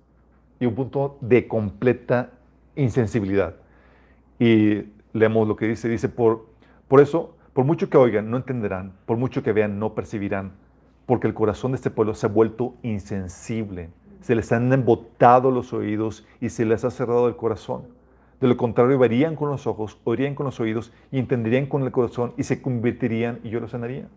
y 0.59 0.65
un 0.65 0.73
punto 0.73 1.19
de 1.21 1.47
completa 1.47 2.31
insensibilidad. 2.75 3.57
Y 4.39 4.94
leemos 5.15 5.47
lo 5.47 5.55
que 5.55 5.67
dice, 5.67 5.87
dice, 5.87 6.09
por, 6.09 6.45
por 6.87 6.99
eso, 6.99 7.35
por 7.53 7.63
mucho 7.63 7.89
que 7.89 7.97
oigan, 7.97 8.29
no 8.29 8.37
entenderán, 8.37 8.93
por 9.05 9.17
mucho 9.17 9.41
que 9.41 9.53
vean, 9.53 9.79
no 9.79 9.95
percibirán, 9.95 10.51
porque 11.05 11.25
el 11.25 11.33
corazón 11.33 11.71
de 11.71 11.77
este 11.77 11.89
pueblo 11.89 12.13
se 12.13 12.25
ha 12.25 12.29
vuelto 12.29 12.75
insensible, 12.83 13.89
se 14.19 14.35
les 14.35 14.51
han 14.51 14.71
embotado 14.73 15.51
los 15.51 15.71
oídos 15.71 16.27
y 16.41 16.49
se 16.49 16.65
les 16.65 16.83
ha 16.83 16.91
cerrado 16.91 17.29
el 17.29 17.37
corazón. 17.37 17.83
De 18.41 18.47
lo 18.47 18.57
contrario, 18.57 18.99
verían 18.99 19.37
con 19.37 19.49
los 19.49 19.65
ojos, 19.67 19.97
oirían 20.03 20.35
con 20.35 20.45
los 20.45 20.59
oídos 20.59 20.91
y 21.11 21.19
entenderían 21.19 21.67
con 21.67 21.83
el 21.83 21.91
corazón 21.91 22.33
y 22.35 22.43
se 22.43 22.61
convertirían 22.61 23.39
y 23.43 23.49
yo 23.49 23.61
los 23.61 23.71
sanaría. 23.71 24.07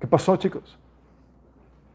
¿Qué 0.00 0.08
pasó, 0.08 0.36
chicos? 0.36 0.76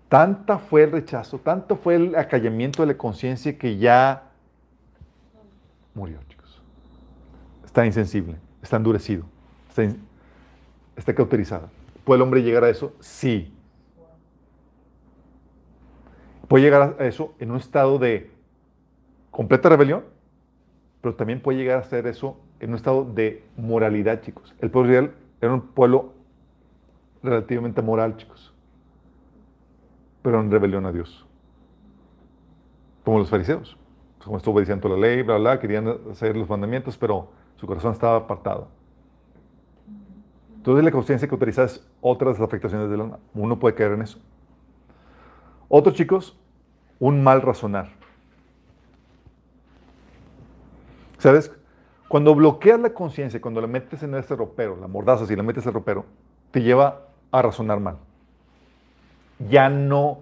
Tanta 0.08 0.58
fue 0.58 0.84
el 0.84 0.92
rechazo, 0.94 1.38
tanto 1.40 1.76
fue 1.76 1.96
el 1.96 2.16
acallamiento 2.16 2.82
de 2.82 2.94
la 2.94 2.98
conciencia 2.98 3.58
que 3.58 3.78
ya 3.78 4.32
murió, 5.94 6.18
chicos. 6.30 6.39
Está 7.70 7.86
insensible, 7.86 8.36
está 8.64 8.78
endurecido, 8.78 9.26
está, 9.70 9.84
in- 9.84 10.00
está 10.96 11.14
cauterizada. 11.14 11.70
¿Puede 12.04 12.18
el 12.18 12.24
hombre 12.24 12.42
llegar 12.42 12.64
a 12.64 12.70
eso? 12.72 12.94
Sí. 13.00 13.54
Puede 16.48 16.64
llegar 16.64 16.96
a 17.00 17.06
eso 17.06 17.36
en 17.38 17.52
un 17.52 17.58
estado 17.58 18.00
de 18.00 18.32
completa 19.30 19.70
rebelión, 19.70 20.04
pero 21.00 21.14
también 21.14 21.42
puede 21.42 21.60
llegar 21.60 21.78
a 21.78 21.82
hacer 21.82 22.08
eso 22.08 22.38
en 22.60 22.72
un 22.72 22.76
estado 22.76 23.06
de 23.06 23.44
moralidad, 23.56 24.22
chicos. 24.22 24.56
El 24.62 24.72
pueblo 24.72 24.90
Israel 24.92 25.12
era 25.40 25.54
un 25.54 25.62
pueblo 25.62 26.14
relativamente 27.22 27.84
moral, 27.84 28.18
chicos, 28.18 28.52
pero 30.24 30.40
en 30.42 30.50
rebelión 30.50 30.88
a 30.88 30.92
Dios. 30.92 31.24
Como 33.06 33.20
los 33.20 33.30
fariseos, 33.30 33.78
como 34.26 34.38
estuvo 34.38 34.56
obedeciendo 34.56 34.90
la 34.90 34.98
ley, 34.98 35.22
bla, 35.22 35.38
bla, 35.38 35.60
querían 35.60 35.88
hacer 36.10 36.36
los 36.36 36.50
mandamientos, 36.50 36.98
pero 36.98 37.38
su 37.60 37.68
corazón 37.68 37.92
estaba 37.92 38.16
apartado. 38.16 38.70
Entonces 40.56 40.86
la 40.86 40.92
conciencia 40.92 41.28
que 41.28 41.36
utiliza 41.36 41.66
es 41.66 41.86
otras 42.00 42.40
afectaciones 42.40 42.90
del 42.90 43.02
alma. 43.02 43.20
Uno 43.34 43.60
puede 43.60 43.76
caer 43.76 43.92
en 43.92 44.02
eso. 44.02 44.18
Otro, 45.68 45.92
chicos, 45.92 46.40
un 47.00 47.22
mal 47.22 47.42
razonar. 47.42 47.90
¿Sabes? 51.18 51.52
Cuando 52.08 52.34
bloqueas 52.34 52.80
la 52.80 52.94
conciencia, 52.94 53.42
cuando 53.42 53.60
la 53.60 53.68
metes 53.68 54.04
en 54.04 54.16
ese 54.16 54.38
ropero, 54.38 54.78
la 54.78 54.88
mordaza, 54.88 55.26
si 55.26 55.36
la 55.36 55.44
metes 55.44 55.66
en 55.66 55.70
el 55.70 55.74
ropero, 55.74 56.06
te 56.52 56.62
lleva 56.62 57.08
a 57.30 57.42
razonar 57.42 57.82
mal. 57.82 57.98
Ya 59.50 59.70
no 59.70 60.20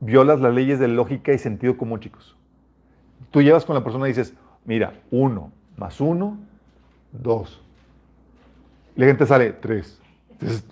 violas 0.00 0.40
las 0.40 0.54
leyes 0.54 0.78
de 0.78 0.88
lógica 0.88 1.34
y 1.34 1.38
sentido 1.38 1.76
común, 1.76 2.00
chicos. 2.00 2.34
Tú 3.30 3.42
llevas 3.42 3.66
con 3.66 3.74
la 3.74 3.84
persona 3.84 4.06
y 4.06 4.12
dices, 4.12 4.34
mira, 4.64 4.94
uno 5.10 5.52
más 5.76 6.00
uno, 6.00 6.38
dos. 7.12 7.62
Y 8.96 9.00
la 9.00 9.06
gente 9.06 9.26
sale, 9.26 9.52
tres. 9.52 10.00
Entonces, 10.30 10.64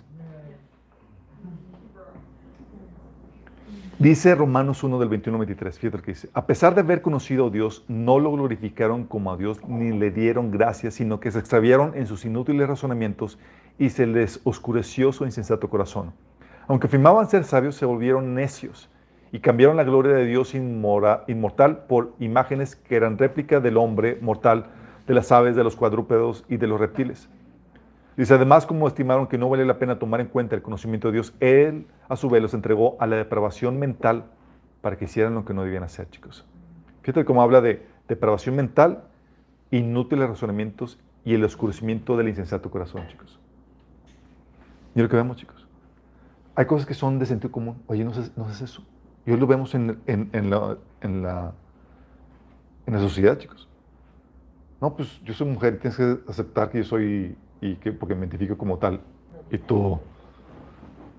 Dice 4.03 4.35
Romanos 4.35 4.83
1 4.83 4.99
del 4.99 5.07
21 5.07 5.37
al 5.37 5.45
23, 5.45 5.79
fíjate 5.79 5.97
lo 5.97 6.03
que 6.03 6.11
dice. 6.11 6.29
A 6.33 6.45
pesar 6.45 6.75
de 6.75 6.81
haber 6.81 7.01
conocido 7.01 7.47
a 7.47 7.49
Dios, 7.49 7.85
no 7.87 8.19
lo 8.19 8.33
glorificaron 8.33 9.05
como 9.05 9.31
a 9.31 9.37
Dios 9.37 9.65
ni 9.65 9.97
le 9.97 10.11
dieron 10.11 10.51
gracias, 10.51 10.95
sino 10.95 11.21
que 11.21 11.31
se 11.31 11.39
extraviaron 11.39 11.93
en 11.95 12.05
sus 12.05 12.25
inútiles 12.25 12.67
razonamientos 12.67 13.39
y 13.79 13.91
se 13.91 14.05
les 14.05 14.41
oscureció 14.43 15.13
su 15.13 15.23
insensato 15.23 15.69
corazón. 15.69 16.11
Aunque 16.67 16.87
afirmaban 16.87 17.29
ser 17.29 17.45
sabios, 17.45 17.75
se 17.75 17.85
volvieron 17.85 18.33
necios 18.33 18.89
y 19.31 19.39
cambiaron 19.39 19.77
la 19.77 19.85
gloria 19.85 20.13
de 20.15 20.25
Dios 20.25 20.53
inmortal 20.53 21.85
por 21.87 22.13
imágenes 22.19 22.75
que 22.75 22.97
eran 22.97 23.17
réplica 23.17 23.61
del 23.61 23.77
hombre 23.77 24.17
mortal, 24.19 24.65
de 25.07 25.13
las 25.13 25.31
aves, 25.31 25.55
de 25.55 25.63
los 25.63 25.75
cuadrúpedos 25.75 26.45
y 26.49 26.57
de 26.57 26.67
los 26.67 26.79
reptiles. 26.79 27.29
Dice, 28.15 28.33
además, 28.35 28.65
como 28.65 28.87
estimaron 28.87 29.27
que 29.27 29.37
no 29.37 29.49
vale 29.49 29.65
la 29.65 29.79
pena 29.79 29.97
tomar 29.97 30.21
en 30.21 30.27
cuenta 30.27 30.55
el 30.55 30.61
conocimiento 30.61 31.07
de 31.07 31.13
Dios, 31.13 31.33
Él 31.39 31.87
a 32.07 32.15
su 32.15 32.29
vez 32.29 32.41
los 32.41 32.53
entregó 32.53 32.95
a 32.99 33.07
la 33.07 33.15
depravación 33.15 33.79
mental 33.79 34.25
para 34.81 34.97
que 34.97 35.05
hicieran 35.05 35.33
lo 35.33 35.45
que 35.45 35.53
no 35.53 35.63
debían 35.63 35.83
hacer, 35.83 36.09
chicos. 36.09 36.45
Fíjate 37.01 37.25
cómo 37.25 37.41
habla 37.41 37.59
de 37.61 37.85
depravación 38.07 38.55
mental, 38.55 39.03
inútiles 39.71 40.29
razonamientos 40.29 40.99
y 41.25 41.33
el 41.33 41.43
oscurecimiento 41.43 42.15
del 42.15 42.29
insensato 42.29 42.69
corazón, 42.69 43.07
chicos. 43.07 43.39
Y 44.93 45.01
lo 45.01 45.09
que 45.09 45.15
vemos, 45.15 45.37
chicos. 45.37 45.65
Hay 46.55 46.65
cosas 46.65 46.85
que 46.85 46.93
son 46.93 47.17
de 47.17 47.25
sentido 47.25 47.51
común. 47.51 47.81
Oye, 47.87 48.03
no 48.03 48.11
haces, 48.11 48.31
no 48.37 48.45
haces 48.45 48.61
eso. 48.61 48.85
Y 49.25 49.31
hoy 49.31 49.39
lo 49.39 49.47
vemos 49.47 49.73
en, 49.73 49.99
en- 50.05 50.29
en 50.33 50.49
la, 50.51 50.77
en, 51.01 51.23
la, 51.23 51.53
en 52.85 52.93
la 52.93 52.99
sociedad, 52.99 53.37
chicos. 53.39 53.67
No, 54.83 54.93
pues 54.93 55.21
yo 55.23 55.33
soy 55.33 55.47
mujer 55.47 55.75
y 55.75 55.77
tienes 55.77 55.95
que 55.95 56.29
aceptar 56.29 56.69
que 56.69 56.79
yo 56.79 56.83
soy, 56.83 57.37
y 57.61 57.75
que 57.75 57.93
porque 57.93 58.15
me 58.15 58.25
identifico 58.25 58.57
como 58.57 58.77
tal. 58.77 58.99
Y 59.49 59.57
tú, 59.57 59.97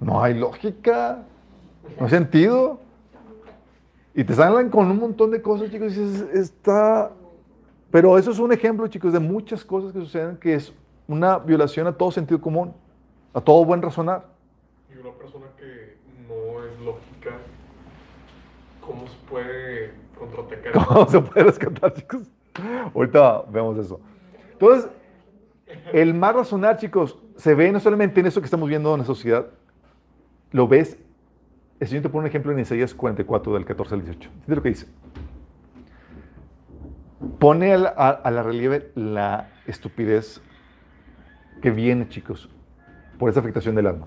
no 0.00 0.22
hay 0.22 0.34
lógica, 0.34 1.24
no 1.98 2.04
hay 2.04 2.10
sentido. 2.10 2.78
Y 4.14 4.22
te 4.22 4.34
salen 4.34 4.68
con 4.68 4.90
un 4.90 4.98
montón 4.98 5.30
de 5.30 5.40
cosas, 5.40 5.70
chicos, 5.70 5.96
y 5.96 6.00
dices, 6.00 6.28
está... 6.34 7.10
Pero 7.90 8.18
eso 8.18 8.32
es 8.32 8.38
un 8.38 8.52
ejemplo, 8.52 8.86
chicos, 8.86 9.14
de 9.14 9.18
muchas 9.18 9.64
cosas 9.64 9.94
que 9.94 10.00
suceden 10.00 10.36
que 10.36 10.56
es 10.56 10.70
una 11.08 11.38
violación 11.38 11.86
a 11.86 11.96
todo 11.96 12.10
sentido 12.10 12.42
común, 12.42 12.74
a 13.32 13.40
todo 13.40 13.64
buen 13.64 13.80
razonar. 13.80 14.26
Y 14.94 14.98
una 14.98 15.16
persona 15.16 15.46
que 15.56 15.96
no 16.28 16.62
es 16.66 16.78
lógica, 16.80 17.30
¿cómo 18.82 19.06
se 19.06 19.16
puede 19.26 19.94
contraatacar? 20.18 20.86
¿Cómo 20.86 21.08
se 21.08 21.18
puede 21.18 21.44
rescatar, 21.46 21.94
chicos? 21.94 22.30
Ahorita 22.94 23.42
vemos 23.50 23.78
eso. 23.78 24.00
Entonces, 24.52 24.88
el 25.92 26.14
mal 26.14 26.34
razonar, 26.34 26.76
chicos, 26.76 27.18
se 27.36 27.54
ve 27.54 27.72
no 27.72 27.80
solamente 27.80 28.20
en 28.20 28.26
eso 28.26 28.40
que 28.40 28.44
estamos 28.44 28.68
viendo 28.68 28.92
en 28.94 29.00
la 29.00 29.06
sociedad, 29.06 29.46
lo 30.52 30.68
ves. 30.68 30.96
El 31.80 31.88
Señor 31.88 32.02
te 32.04 32.08
pone 32.08 32.20
un 32.20 32.26
ejemplo 32.28 32.52
en 32.52 32.60
Isaías 32.60 32.94
44, 32.94 33.54
del 33.54 33.64
14 33.64 33.94
al 33.94 34.04
18. 34.04 34.30
Fíjate 34.30 34.54
lo 34.54 34.62
que 34.62 34.68
dice. 34.68 34.86
Pone 37.38 37.72
a 37.72 37.78
la, 37.78 37.88
a- 37.88 38.30
la 38.30 38.42
relieve 38.42 38.90
la 38.94 39.50
estupidez 39.66 40.40
que 41.62 41.70
viene, 41.70 42.08
chicos, 42.08 42.48
por 43.18 43.30
esa 43.30 43.40
afectación 43.40 43.74
del 43.74 43.86
alma. 43.86 44.06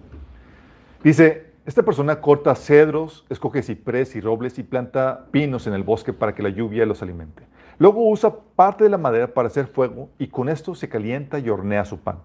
Dice, 1.03 1.51
esta 1.65 1.83
persona 1.83 2.21
corta 2.21 2.53
cedros, 2.55 3.25
escoge 3.29 3.61
ciprés 3.63 4.15
y 4.15 4.21
robles 4.21 4.57
y 4.59 4.63
planta 4.63 5.27
pinos 5.31 5.67
en 5.67 5.73
el 5.73 5.83
bosque 5.83 6.13
para 6.13 6.33
que 6.35 6.43
la 6.43 6.49
lluvia 6.49 6.85
los 6.85 7.01
alimente. 7.01 7.43
Luego 7.79 8.09
usa 8.09 8.33
parte 8.55 8.83
de 8.83 8.89
la 8.89 8.97
madera 8.97 9.27
para 9.27 9.47
hacer 9.47 9.67
fuego 9.67 10.09
y 10.17 10.27
con 10.27 10.49
esto 10.49 10.73
se 10.73 10.89
calienta 10.89 11.37
y 11.37 11.49
hornea 11.49 11.85
su 11.85 11.99
pan. 11.99 12.17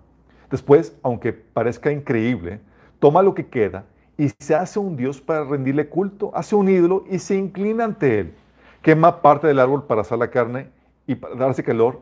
Después, 0.50 0.96
aunque 1.02 1.32
parezca 1.32 1.92
increíble, 1.92 2.60
toma 2.98 3.22
lo 3.22 3.34
que 3.34 3.46
queda 3.46 3.84
y 4.16 4.30
se 4.38 4.54
hace 4.54 4.78
un 4.78 4.96
dios 4.96 5.20
para 5.20 5.44
rendirle 5.44 5.88
culto, 5.88 6.30
hace 6.34 6.54
un 6.54 6.68
ídolo 6.68 7.04
y 7.10 7.18
se 7.18 7.36
inclina 7.36 7.84
ante 7.84 8.20
él. 8.20 8.34
Quema 8.80 9.20
parte 9.20 9.46
del 9.46 9.58
árbol 9.58 9.84
para 9.84 10.00
asar 10.00 10.18
la 10.18 10.30
carne 10.30 10.68
y 11.06 11.14
para 11.14 11.34
darse 11.34 11.62
calor 11.62 12.00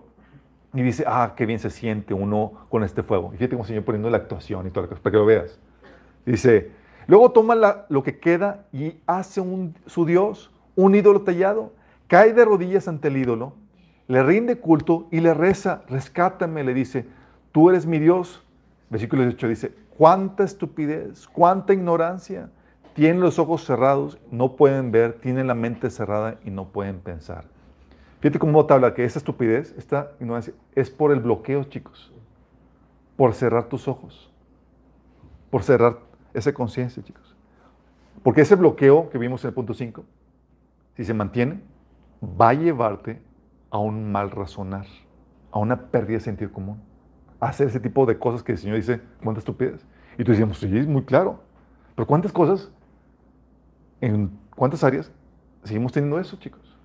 y 0.72 0.82
dice, 0.82 1.04
ah, 1.06 1.34
qué 1.36 1.46
bien 1.46 1.58
se 1.58 1.70
siente 1.70 2.14
uno 2.14 2.52
con 2.68 2.84
este 2.84 3.02
fuego. 3.02 3.30
Y 3.32 3.36
fíjate 3.36 3.56
cómo 3.56 3.64
el 3.64 3.68
Señor 3.68 3.84
poniendo 3.84 4.10
la 4.10 4.18
actuación 4.18 4.66
y 4.66 4.70
toda 4.70 4.82
la 4.82 4.88
cosa, 4.90 5.02
para 5.02 5.12
que 5.12 5.18
lo 5.18 5.26
veas. 5.26 5.58
Dice, 6.24 6.70
luego 7.06 7.32
toma 7.32 7.56
lo 7.88 8.02
que 8.02 8.18
queda 8.18 8.66
y 8.72 8.94
hace 9.06 9.42
su 9.86 10.06
Dios, 10.06 10.52
un 10.76 10.94
ídolo 10.94 11.22
tallado, 11.22 11.72
cae 12.10 12.32
de 12.32 12.44
rodillas 12.44 12.88
ante 12.88 13.06
el 13.06 13.18
ídolo, 13.18 13.52
le 14.08 14.24
rinde 14.24 14.58
culto 14.58 15.06
y 15.12 15.20
le 15.20 15.32
reza, 15.32 15.84
rescátame, 15.86 16.64
le 16.64 16.74
dice, 16.74 17.06
tú 17.52 17.70
eres 17.70 17.86
mi 17.86 18.00
Dios. 18.00 18.42
Versículo 18.90 19.22
18 19.22 19.46
dice, 19.48 19.74
cuánta 19.96 20.42
estupidez, 20.42 21.28
cuánta 21.28 21.72
ignorancia. 21.72 22.50
Tienen 22.94 23.20
los 23.20 23.38
ojos 23.38 23.64
cerrados, 23.64 24.18
no 24.32 24.56
pueden 24.56 24.90
ver, 24.90 25.20
tienen 25.20 25.46
la 25.46 25.54
mente 25.54 25.88
cerrada 25.88 26.40
y 26.44 26.50
no 26.50 26.72
pueden 26.72 26.98
pensar. 26.98 27.44
Fíjate 28.18 28.40
cómo 28.40 28.66
te 28.66 28.74
habla 28.74 28.92
que 28.92 29.04
esa 29.04 29.20
estupidez, 29.20 29.72
esta 29.78 30.10
ignorancia, 30.18 30.52
es 30.74 30.90
por 30.90 31.12
el 31.12 31.20
bloqueo, 31.20 31.62
chicos. 31.62 32.12
Por 33.16 33.34
cerrar 33.34 33.68
tus 33.68 33.86
ojos. 33.86 34.32
Por 35.48 35.62
cerrar 35.62 36.00
esa 36.34 36.52
conciencia, 36.52 37.04
chicos. 37.04 37.36
Porque 38.24 38.40
ese 38.40 38.56
bloqueo 38.56 39.08
que 39.10 39.18
vimos 39.18 39.44
en 39.44 39.48
el 39.48 39.54
punto 39.54 39.74
5, 39.74 40.04
si 40.96 41.04
se 41.04 41.14
mantiene, 41.14 41.60
va 42.22 42.50
a 42.50 42.54
llevarte 42.54 43.20
a 43.70 43.78
un 43.78 44.10
mal 44.10 44.30
razonar, 44.30 44.86
a 45.50 45.58
una 45.58 45.90
pérdida 45.90 46.18
de 46.18 46.24
sentido 46.24 46.52
común, 46.52 46.80
a 47.38 47.48
hacer 47.48 47.68
ese 47.68 47.80
tipo 47.80 48.06
de 48.06 48.18
cosas 48.18 48.42
que 48.42 48.52
el 48.52 48.58
Señor 48.58 48.76
dice, 48.76 49.00
cuánta 49.22 49.38
estupidez. 49.38 49.84
Y 50.18 50.24
tú 50.24 50.32
decíamos, 50.32 50.58
sí, 50.58 50.76
es 50.76 50.86
muy 50.86 51.02
claro. 51.04 51.40
Pero 51.94 52.06
¿cuántas 52.06 52.32
cosas, 52.32 52.70
en 54.00 54.30
cuántas 54.54 54.84
áreas 54.84 55.10
seguimos 55.64 55.92
teniendo 55.92 56.18
eso, 56.18 56.36
chicos? 56.36 56.78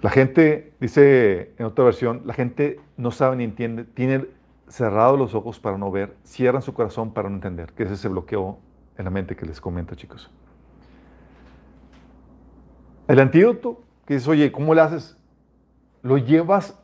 La 0.00 0.10
gente, 0.10 0.74
dice 0.80 1.54
en 1.58 1.66
otra 1.66 1.84
versión, 1.84 2.22
la 2.24 2.34
gente 2.34 2.80
no 2.96 3.10
sabe 3.10 3.36
ni 3.36 3.44
entiende, 3.44 3.84
tiene 3.84 4.26
cerrados 4.68 5.18
los 5.18 5.34
ojos 5.34 5.58
para 5.58 5.76
no 5.78 5.90
ver, 5.90 6.16
cierran 6.22 6.62
su 6.62 6.72
corazón 6.72 7.12
para 7.12 7.28
no 7.28 7.36
entender, 7.36 7.72
que 7.72 7.82
es 7.82 7.90
ese 7.90 8.08
bloqueo 8.08 8.58
en 8.96 9.04
la 9.04 9.10
mente 9.10 9.34
que 9.34 9.46
les 9.46 9.60
comento, 9.60 9.94
chicos. 9.94 10.30
El 13.08 13.18
antídoto, 13.20 13.80
que 14.06 14.14
dices, 14.14 14.28
oye, 14.28 14.52
¿cómo 14.52 14.74
lo 14.74 14.82
haces? 14.82 15.16
Lo 16.02 16.18
llevas 16.18 16.78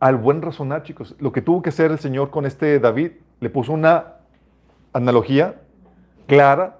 al 0.00 0.16
buen 0.16 0.42
razonar, 0.42 0.82
chicos. 0.82 1.14
Lo 1.18 1.32
que 1.32 1.42
tuvo 1.42 1.62
que 1.62 1.70
hacer 1.70 1.90
el 1.90 1.98
Señor 1.98 2.30
con 2.30 2.44
este 2.44 2.78
David, 2.78 3.12
le 3.40 3.50
puso 3.50 3.72
una 3.72 4.14
analogía 4.92 5.60
clara, 6.26 6.78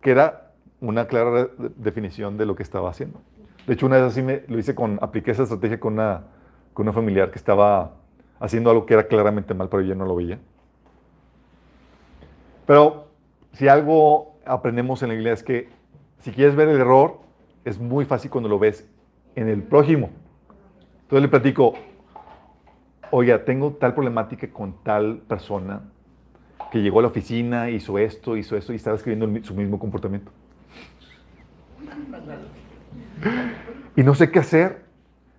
que 0.00 0.10
era 0.10 0.50
una 0.80 1.06
clara 1.06 1.30
de- 1.44 1.50
definición 1.76 2.36
de 2.36 2.46
lo 2.46 2.54
que 2.54 2.62
estaba 2.62 2.90
haciendo. 2.90 3.20
De 3.66 3.72
hecho, 3.74 3.86
una 3.86 3.96
vez 3.96 4.04
así 4.06 4.22
me, 4.22 4.42
lo 4.48 4.58
hice 4.58 4.74
con, 4.74 4.98
apliqué 5.00 5.30
esa 5.30 5.44
estrategia 5.44 5.80
con 5.80 5.94
una, 5.94 6.24
con 6.72 6.84
una 6.84 6.92
familiar 6.92 7.30
que 7.30 7.38
estaba 7.38 7.92
haciendo 8.38 8.70
algo 8.70 8.84
que 8.86 8.94
era 8.94 9.06
claramente 9.08 9.54
mal, 9.54 9.68
pero 9.68 9.82
yo 9.82 9.94
no 9.94 10.04
lo 10.04 10.14
veía. 10.14 10.38
Pero 12.66 13.06
si 13.52 13.68
algo 13.68 14.36
aprendemos 14.44 15.02
en 15.02 15.08
la 15.08 15.14
iglesia 15.14 15.34
es 15.34 15.42
que 15.42 15.75
si 16.26 16.32
quieres 16.32 16.56
ver 16.56 16.68
el 16.68 16.80
error, 16.80 17.20
es 17.64 17.78
muy 17.78 18.04
fácil 18.04 18.32
cuando 18.32 18.48
lo 18.48 18.58
ves 18.58 18.84
en 19.36 19.48
el 19.48 19.62
prójimo. 19.62 20.10
Entonces 21.02 21.22
le 21.22 21.28
platico, 21.28 21.74
oiga, 23.12 23.44
tengo 23.44 23.74
tal 23.74 23.94
problemática 23.94 24.48
con 24.48 24.74
tal 24.82 25.18
persona 25.18 25.82
que 26.72 26.82
llegó 26.82 26.98
a 26.98 27.02
la 27.02 27.08
oficina, 27.08 27.70
hizo 27.70 27.96
esto, 27.96 28.36
hizo 28.36 28.56
esto 28.56 28.72
y 28.72 28.76
estaba 28.76 28.96
escribiendo 28.96 29.40
su 29.44 29.54
mismo 29.54 29.78
comportamiento. 29.78 30.32
Y 33.94 34.02
no 34.02 34.12
sé 34.16 34.28
qué 34.28 34.40
hacer. 34.40 34.84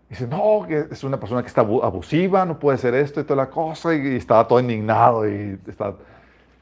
Dice, 0.10 0.26
no, 0.26 0.66
es 0.68 1.04
una 1.04 1.20
persona 1.20 1.42
que 1.42 1.50
está 1.50 1.60
abu- 1.60 1.84
abusiva, 1.84 2.46
no 2.46 2.60
puede 2.60 2.76
hacer 2.76 2.96
esto 2.96 3.20
y 3.20 3.26
toda 3.26 3.44
la 3.44 3.50
cosa. 3.50 3.94
Y 3.94 4.16
estaba 4.16 4.48
todo 4.48 4.62
indignado 4.62 5.28
y 5.30 5.60
está... 5.68 5.96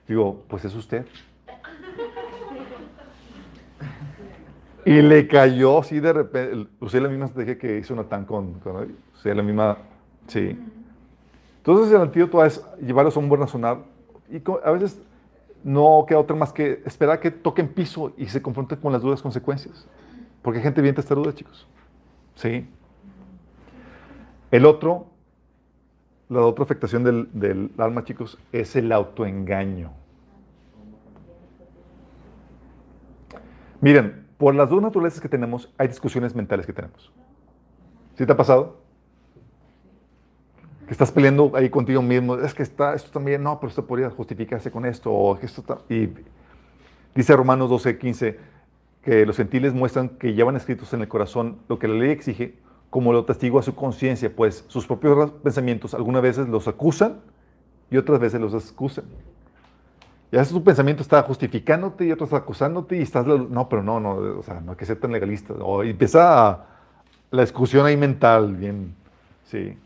Digo, 0.07 0.43
pues 0.47 0.65
es 0.65 0.73
usted. 0.73 1.05
Y 4.85 5.01
le 5.01 5.27
cayó 5.27 5.79
así 5.79 5.99
de 5.99 6.13
repente. 6.13 6.69
Usé 6.79 7.01
la 7.01 7.09
misma 7.09 7.25
estrategia 7.25 7.57
que 7.57 7.79
hizo 7.79 7.95
Natán 7.95 8.25
con, 8.25 8.59
con 8.59 8.95
usé 9.15 9.33
la 9.33 9.41
misma. 9.41 9.79
Sí. 10.27 10.57
Entonces 11.57 11.91
el 11.91 12.01
antídoto 12.01 12.45
es 12.45 12.63
llevarlos 12.79 13.17
a 13.17 13.19
un 13.19 13.27
buen 13.27 13.41
razonar. 13.41 13.79
Y 14.29 14.41
a 14.63 14.71
veces 14.71 15.01
no 15.63 16.05
queda 16.07 16.19
otra 16.19 16.35
más 16.35 16.53
que 16.53 16.83
esperar 16.85 17.19
que 17.19 17.31
toquen 17.31 17.67
piso 17.67 18.13
y 18.17 18.27
se 18.27 18.39
confronten 18.39 18.79
con 18.79 18.93
las 18.93 19.01
duras 19.01 19.23
consecuencias. 19.23 19.87
Porque 20.43 20.59
hay 20.59 20.63
gente 20.63 20.81
bien 20.81 20.93
testaruda, 20.93 21.33
chicos. 21.33 21.67
Sí. 22.35 22.69
El 24.51 24.65
otro, 24.67 25.07
la 26.29 26.41
otra 26.41 26.63
afectación 26.63 27.03
del, 27.03 27.27
del 27.33 27.71
alma, 27.79 28.03
chicos, 28.03 28.37
es 28.51 28.75
el 28.75 28.91
autoengaño. 28.91 29.91
Miren, 33.81 34.24
por 34.37 34.53
las 34.55 34.69
dos 34.69 34.81
naturalezas 34.81 35.21
que 35.21 35.29
tenemos, 35.29 35.73
hay 35.77 35.87
discusiones 35.87 36.35
mentales 36.35 36.65
que 36.65 36.73
tenemos. 36.73 37.11
¿Sí 38.17 38.25
te 38.25 38.31
ha 38.31 38.37
pasado? 38.37 38.77
Que 40.85 40.91
estás 40.91 41.11
peleando 41.11 41.51
ahí 41.55 41.69
contigo 41.69 42.01
mismo. 42.01 42.37
Es 42.37 42.53
que 42.53 42.63
está, 42.63 42.93
esto 42.93 43.09
también, 43.11 43.41
no, 43.43 43.59
pero 43.59 43.69
esto 43.69 43.85
podría 43.85 44.09
justificarse 44.09 44.71
con 44.71 44.85
esto. 44.85 45.11
O 45.11 45.37
que 45.39 45.45
esto 45.45 45.61
está- 45.61 45.79
y 45.89 46.09
dice 47.15 47.35
Romanos 47.35 47.69
12, 47.69 47.97
15, 47.97 48.39
que 49.01 49.25
los 49.25 49.37
gentiles 49.37 49.73
muestran 49.73 50.09
que 50.09 50.33
llevan 50.33 50.55
escritos 50.55 50.93
en 50.93 51.01
el 51.01 51.07
corazón 51.07 51.59
lo 51.69 51.79
que 51.79 51.87
la 51.87 51.95
ley 51.95 52.11
exige, 52.11 52.55
como 52.89 53.13
lo 53.13 53.25
testigua 53.25 53.61
su 53.61 53.75
conciencia, 53.75 54.33
pues 54.35 54.65
sus 54.67 54.85
propios 54.87 55.31
pensamientos 55.43 55.93
algunas 55.93 56.21
veces 56.21 56.47
los 56.47 56.67
acusan 56.67 57.19
y 57.91 57.97
otras 57.97 58.19
veces 58.19 58.39
los 58.39 58.53
excusan. 58.53 59.05
Y 60.31 60.35
a 60.35 60.39
veces 60.39 60.53
tu 60.53 60.63
pensamiento 60.63 61.01
está 61.01 61.21
justificándote 61.23 62.05
y 62.05 62.11
otro 62.11 62.25
está 62.25 62.37
acusándote 62.37 62.97
y 62.97 63.01
estás, 63.01 63.25
no, 63.25 63.69
pero 63.69 63.83
no, 63.83 63.99
no, 63.99 64.15
o 64.15 64.43
sea, 64.43 64.59
no 64.59 64.71
hay 64.71 64.77
que 64.77 64.85
ser 64.85 64.99
tan 64.99 65.11
legalista. 65.11 65.53
O 65.53 65.83
empieza 65.83 66.65
la 67.31 67.41
discusión 67.41 67.85
ahí 67.85 67.95
mental, 67.95 68.55
bien, 68.55 68.95
sí. 69.45 69.77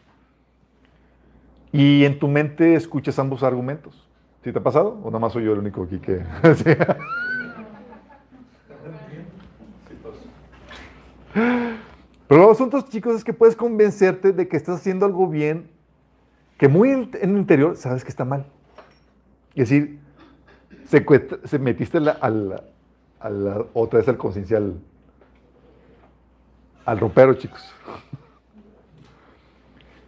Y 1.72 2.06
en 2.06 2.18
tu 2.18 2.28
mente 2.28 2.76
escuchas 2.76 3.20
ambos 3.20 3.44
argumentos. 3.44 4.08
¿Sí 4.44 4.52
te 4.52 4.60
ha 4.60 4.64
pasado? 4.64 5.00
¿O 5.04 5.08
nada 5.08 5.20
más 5.20 5.34
soy 5.34 5.44
yo 5.44 5.54
el 5.54 5.60
único 5.60 5.84
aquí 5.84 6.00
que... 6.00 6.24
sí? 6.56 6.64
Pero 12.28 12.42
los 12.42 12.52
asuntos, 12.52 12.88
chicos, 12.90 13.16
es 13.16 13.24
que 13.24 13.34
puedes 13.34 13.56
convencerte 13.56 14.32
de 14.32 14.48
que 14.48 14.56
estás 14.56 14.78
haciendo 14.78 15.06
algo 15.06 15.28
bien, 15.28 15.70
que 16.58 16.68
muy 16.68 16.92
en 16.92 17.10
el 17.22 17.38
interior 17.38 17.76
sabes 17.76 18.04
que 18.04 18.10
está 18.10 18.24
mal. 18.24 18.46
Y 19.56 19.62
decir, 19.62 19.99
se, 20.90 21.60
metiste 21.60 22.00
la- 22.00 22.18
a 23.20 23.30
otra 23.74 24.00
vez 24.00 24.08
al 24.10 24.18
conciencial, 24.18 24.74
al 26.86 27.00
ropero, 27.00 27.36
chicos. 27.36 27.72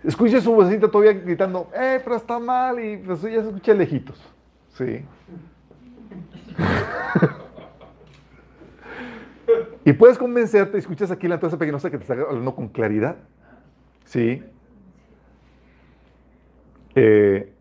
Escucha 0.03 0.41
su 0.41 0.51
vocecita 0.53 0.89
todavía 0.89 1.13
gritando, 1.13 1.69
eh, 1.75 2.01
pero 2.03 2.15
está 2.15 2.39
mal, 2.39 2.83
y 2.83 2.97
pues 2.97 3.21
ya 3.21 3.41
se 3.41 3.49
escucha 3.49 3.75
lejitos. 3.75 4.19
Sí. 4.73 5.05
y 9.85 9.93
puedes 9.93 10.17
convencerte, 10.17 10.79
escuchas 10.79 11.11
aquí 11.11 11.27
la 11.27 11.35
entonces 11.35 11.59
pequeñosa 11.59 11.91
que 11.91 11.97
te 11.97 12.03
está 12.03 12.13
hablando 12.13 12.55
con 12.55 12.69
claridad. 12.69 13.17
Sí. 14.05 14.41
Eh, 16.95 17.53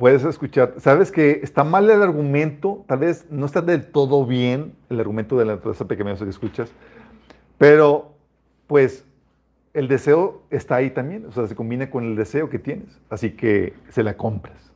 puedes 0.00 0.24
escuchar, 0.24 0.76
sabes 0.78 1.12
que 1.12 1.40
está 1.42 1.62
mal 1.62 1.90
el 1.90 2.02
argumento, 2.02 2.84
tal 2.88 3.00
vez 3.00 3.26
no 3.30 3.44
está 3.44 3.60
del 3.60 3.84
todo 3.84 4.24
bien 4.24 4.74
el 4.88 4.98
argumento 4.98 5.36
de 5.36 5.44
la 5.44 5.56
naturaleza 5.56 5.86
pecaminosa 5.86 6.24
que 6.24 6.30
escuchas, 6.30 6.72
pero 7.58 8.14
pues 8.66 9.04
el 9.74 9.88
deseo 9.88 10.40
está 10.48 10.76
ahí 10.76 10.88
también, 10.88 11.26
o 11.26 11.32
sea, 11.32 11.46
se 11.46 11.54
combina 11.54 11.90
con 11.90 12.02
el 12.04 12.16
deseo 12.16 12.48
que 12.48 12.58
tienes, 12.58 12.98
así 13.10 13.32
que 13.32 13.74
se 13.90 14.02
la 14.02 14.16
compras. 14.16 14.72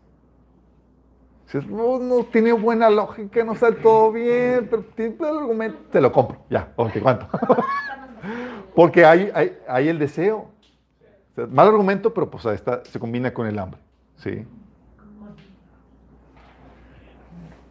Dices, 1.46 1.66
no, 1.70 1.98
no 1.98 2.24
tiene 2.24 2.52
buena 2.52 2.90
lógica, 2.90 3.44
no 3.44 3.54
está 3.54 3.74
todo 3.74 4.12
bien, 4.12 4.68
pero 4.68 4.84
tiene 4.94 5.16
el 5.18 5.24
argumento, 5.24 5.78
te 5.90 6.02
lo 6.02 6.12
compro, 6.12 6.42
ya, 6.50 6.70
ok, 6.76 6.92
¿cuánto? 7.02 7.28
Porque 8.74 9.06
hay, 9.06 9.32
hay, 9.66 9.88
el 9.88 9.98
deseo. 9.98 10.50
O 11.38 11.46
mal 11.46 11.68
argumento, 11.68 12.12
pero 12.12 12.30
pues 12.30 12.44
está, 12.44 12.84
se 12.84 13.00
combina 13.00 13.32
con 13.32 13.46
el 13.46 13.58
hambre, 13.58 13.80
¿sí? 14.16 14.44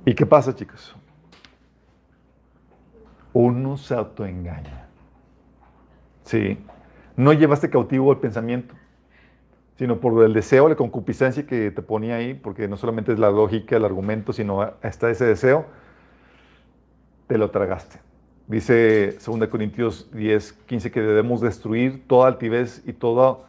¿Y 0.05 0.15
qué 0.15 0.25
pasa, 0.25 0.53
chicos? 0.53 0.95
Uno 3.31 3.77
se 3.77 3.93
autoengaña. 3.95 4.87
Sí. 6.23 6.57
No 7.15 7.31
llevaste 7.31 7.69
cautivo 7.69 8.11
el 8.11 8.17
pensamiento, 8.17 8.75
sino 9.77 9.99
por 9.99 10.23
el 10.23 10.33
deseo, 10.33 10.67
la 10.67 10.75
concupiscencia 10.75 11.45
que 11.45 11.71
te 11.71 11.81
ponía 11.81 12.15
ahí, 12.15 12.33
porque 12.33 12.67
no 12.67 12.75
solamente 12.75 13.13
es 13.13 13.19
la 13.19 13.31
lógica, 13.31 13.77
el 13.77 13.85
argumento, 13.85 14.33
sino 14.33 14.73
está 14.81 15.09
ese 15.09 15.25
deseo, 15.25 15.65
te 17.27 17.37
lo 17.37 17.51
tragaste. 17.51 17.99
Dice 18.47 19.17
2 19.25 19.47
Corintios 19.47 20.09
10, 20.11 20.53
15 20.65 20.91
que 20.91 21.01
debemos 21.01 21.39
destruir 21.39 22.05
toda 22.07 22.27
altivez 22.27 22.83
y 22.85 22.93
todo 22.93 23.45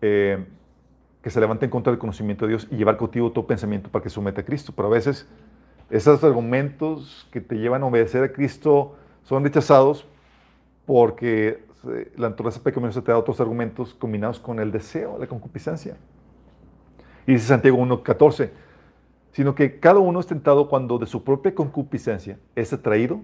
eh, 0.00 0.44
que 1.20 1.30
se 1.30 1.40
levante 1.40 1.64
en 1.64 1.70
contra 1.70 1.90
del 1.90 1.98
conocimiento 1.98 2.44
de 2.44 2.50
Dios 2.50 2.68
y 2.70 2.76
llevar 2.76 2.96
cautivo 2.96 3.32
todo 3.32 3.46
pensamiento 3.46 3.90
para 3.90 4.02
que 4.02 4.10
someta 4.10 4.42
a 4.42 4.44
Cristo. 4.44 4.72
Pero 4.76 4.88
a 4.88 4.92
veces 4.92 5.28
esos 5.90 6.22
argumentos 6.24 7.28
que 7.30 7.40
te 7.40 7.56
llevan 7.56 7.82
a 7.82 7.86
obedecer 7.86 8.24
a 8.24 8.32
Cristo 8.32 8.96
son 9.22 9.44
rechazados 9.44 10.06
porque 10.84 11.64
la 12.16 12.30
naturaleza 12.30 12.62
pecaminosa 12.62 13.02
te 13.02 13.12
da 13.12 13.18
otros 13.18 13.40
argumentos 13.40 13.94
combinados 13.94 14.40
con 14.40 14.58
el 14.58 14.72
deseo, 14.72 15.18
la 15.18 15.26
concupiscencia. 15.26 15.96
Y 17.26 17.34
dice 17.34 17.46
Santiago 17.46 17.78
1.14, 17.78 18.50
sino 19.32 19.54
que 19.54 19.78
cada 19.78 19.98
uno 19.98 20.20
es 20.20 20.26
tentado 20.26 20.68
cuando 20.68 20.98
de 20.98 21.06
su 21.06 21.22
propia 21.22 21.54
concupiscencia 21.54 22.38
es 22.54 22.72
atraído 22.72 23.20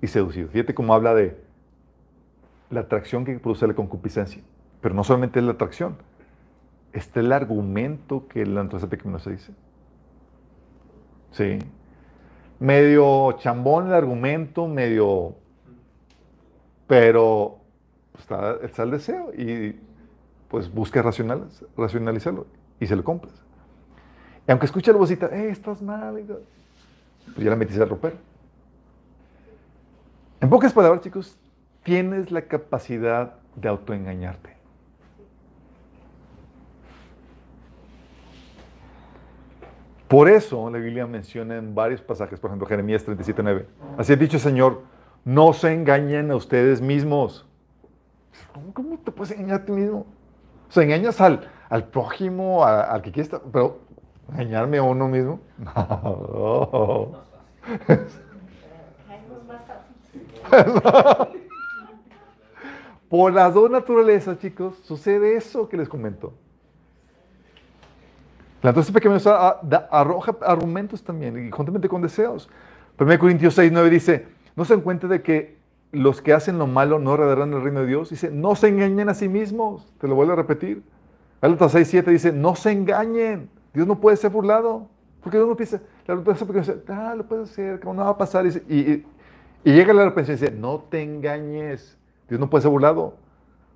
y 0.00 0.06
seducido. 0.06 0.48
Fíjate 0.48 0.74
cómo 0.74 0.94
habla 0.94 1.14
de 1.14 1.36
la 2.70 2.80
atracción 2.80 3.24
que 3.24 3.38
produce 3.38 3.66
la 3.66 3.74
concupiscencia. 3.74 4.42
Pero 4.80 4.94
no 4.94 5.04
solamente 5.04 5.38
es 5.38 5.44
la 5.44 5.52
atracción, 5.52 5.96
está 6.92 7.20
el 7.20 7.32
argumento 7.32 8.26
que 8.28 8.44
la 8.44 8.62
naturaleza 8.62 8.88
pecaminosa 8.88 9.30
dice. 9.30 9.52
Sí. 11.32 11.58
Medio 12.62 13.32
chambón 13.40 13.88
el 13.88 13.94
argumento, 13.94 14.68
medio... 14.68 15.34
Pero 16.86 17.58
está, 18.16 18.58
está 18.62 18.84
el 18.84 18.92
deseo 18.92 19.32
y 19.36 19.80
pues 20.46 20.72
busca 20.72 21.02
racional, 21.02 21.48
racionalizarlo 21.76 22.46
y 22.78 22.86
se 22.86 22.94
lo 22.94 23.02
compras. 23.02 23.34
Y 24.46 24.52
aunque 24.52 24.66
escuche 24.66 24.92
la 24.92 24.98
vocita, 24.98 25.26
eh, 25.32 25.48
estás 25.48 25.82
mal, 25.82 26.22
pues 27.34 27.44
ya 27.44 27.50
la 27.50 27.56
metiste 27.56 27.82
al 27.82 27.88
ropero. 27.88 28.16
En 30.40 30.48
pocas 30.48 30.72
palabras, 30.72 31.02
chicos, 31.02 31.36
tienes 31.82 32.30
la 32.30 32.42
capacidad 32.42 33.34
de 33.56 33.68
autoengañarte. 33.70 34.61
Por 40.12 40.28
eso 40.28 40.68
la 40.68 40.76
Biblia 40.76 41.06
menciona 41.06 41.56
en 41.56 41.74
varios 41.74 42.02
pasajes, 42.02 42.38
por 42.38 42.50
ejemplo, 42.50 42.68
Jeremías 42.68 43.08
37.9, 43.08 43.64
así 43.96 44.12
ha 44.12 44.16
dicho 44.16 44.36
el 44.36 44.42
Señor, 44.42 44.82
no 45.24 45.54
se 45.54 45.72
engañen 45.72 46.30
a 46.30 46.36
ustedes 46.36 46.82
mismos. 46.82 47.48
¿Cómo 48.74 48.98
te 48.98 49.10
puedes 49.10 49.32
engañar 49.32 49.62
a 49.62 49.64
ti 49.64 49.72
mismo? 49.72 50.04
O 50.76 50.80
engañas 50.82 51.18
al, 51.22 51.48
prójimo, 51.90 52.62
al 52.62 53.00
que 53.00 53.10
quieres, 53.10 53.32
estar- 53.32 53.40
pero 53.50 53.78
engañarme 54.30 54.76
a 54.76 54.82
uno 54.82 55.08
mismo. 55.08 55.40
No. 55.64 57.12
Por 63.08 63.32
las 63.32 63.54
dos 63.54 63.70
naturalezas, 63.70 64.38
chicos, 64.40 64.76
sucede 64.82 65.36
eso 65.36 65.70
que 65.70 65.78
les 65.78 65.88
comento. 65.88 66.34
La 68.62 68.70
naturaleza 68.70 68.92
pecaminosa 68.92 69.48
a- 69.48 69.60
da- 69.62 69.88
arroja 69.90 70.36
argumentos 70.42 71.02
también, 71.02 71.48
y 71.48 71.50
juntamente 71.50 71.88
con 71.88 72.00
deseos. 72.02 72.48
1 72.98 73.18
Corintios 73.18 73.54
6, 73.54 73.70
9 73.72 73.90
dice, 73.90 74.26
no 74.54 74.64
se 74.64 74.76
cuenta 74.78 75.08
de 75.08 75.22
que 75.22 75.56
los 75.90 76.22
que 76.22 76.32
hacen 76.32 76.58
lo 76.58 76.66
malo 76.66 76.98
no 76.98 77.14
heredarán 77.14 77.52
el 77.52 77.62
reino 77.62 77.80
de 77.80 77.86
Dios. 77.86 78.10
Dice, 78.10 78.30
no 78.30 78.54
se 78.54 78.68
engañen 78.68 79.08
a 79.08 79.14
sí 79.14 79.28
mismos. 79.28 79.92
Te 80.00 80.08
lo 80.08 80.14
vuelvo 80.14 80.32
a 80.32 80.36
repetir. 80.36 80.82
Gálatas 81.42 81.72
6, 81.72 81.88
7 81.88 82.10
dice, 82.10 82.32
no 82.32 82.54
se 82.54 82.70
engañen. 82.70 83.50
Dios 83.74 83.86
no 83.86 83.98
puede 84.00 84.16
ser 84.16 84.30
burlado. 84.30 84.86
Porque 85.22 85.36
Dios 85.38 85.48
no 85.48 85.56
piensa, 85.56 85.80
la 86.06 86.14
naturaleza 86.16 86.74
ah, 86.88 87.14
lo 87.16 87.24
puedes 87.26 87.50
hacer, 87.50 87.80
como 87.80 87.94
no 87.94 88.04
va 88.04 88.10
a 88.10 88.18
pasar. 88.18 88.44
Dice- 88.44 88.62
y- 88.68 88.78
y- 88.80 89.06
y 89.64 89.72
llega 89.72 89.92
la 89.92 90.02
arrepentimiento 90.02 90.44
y 90.44 90.48
dice, 90.48 90.60
no 90.60 90.78
te 90.88 91.02
engañes. 91.02 91.96
Dios 92.28 92.40
no 92.40 92.48
puede 92.48 92.62
ser 92.62 92.70
burlado. 92.70 93.16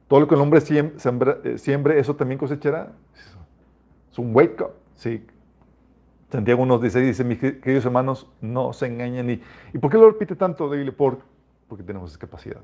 Todo 0.08 0.20
lo 0.20 0.28
que 0.28 0.34
el 0.36 0.40
hombre 0.40 0.60
eh, 0.60 1.58
siembre, 1.58 1.98
eso 1.98 2.14
también 2.16 2.38
cosechará. 2.38 2.92
Es 4.16 4.18
un 4.18 4.34
wake 4.34 4.62
up. 4.62 4.70
Sí. 4.94 5.26
Santiago 6.30 6.64
nos 6.64 6.80
dice, 6.80 7.00
dice, 7.00 7.22
mis 7.22 7.36
queridos 7.38 7.84
hermanos, 7.84 8.26
no 8.40 8.72
se 8.72 8.86
engañen. 8.86 9.28
¿Y, 9.28 9.42
¿y 9.74 9.78
por 9.78 9.90
qué 9.90 9.98
lo 9.98 10.10
repite 10.10 10.34
tanto? 10.36 10.70
Dile, 10.70 10.90
por, 10.90 11.18
porque 11.68 11.84
tenemos 11.84 12.10
esa 12.12 12.18
capacidad. 12.18 12.62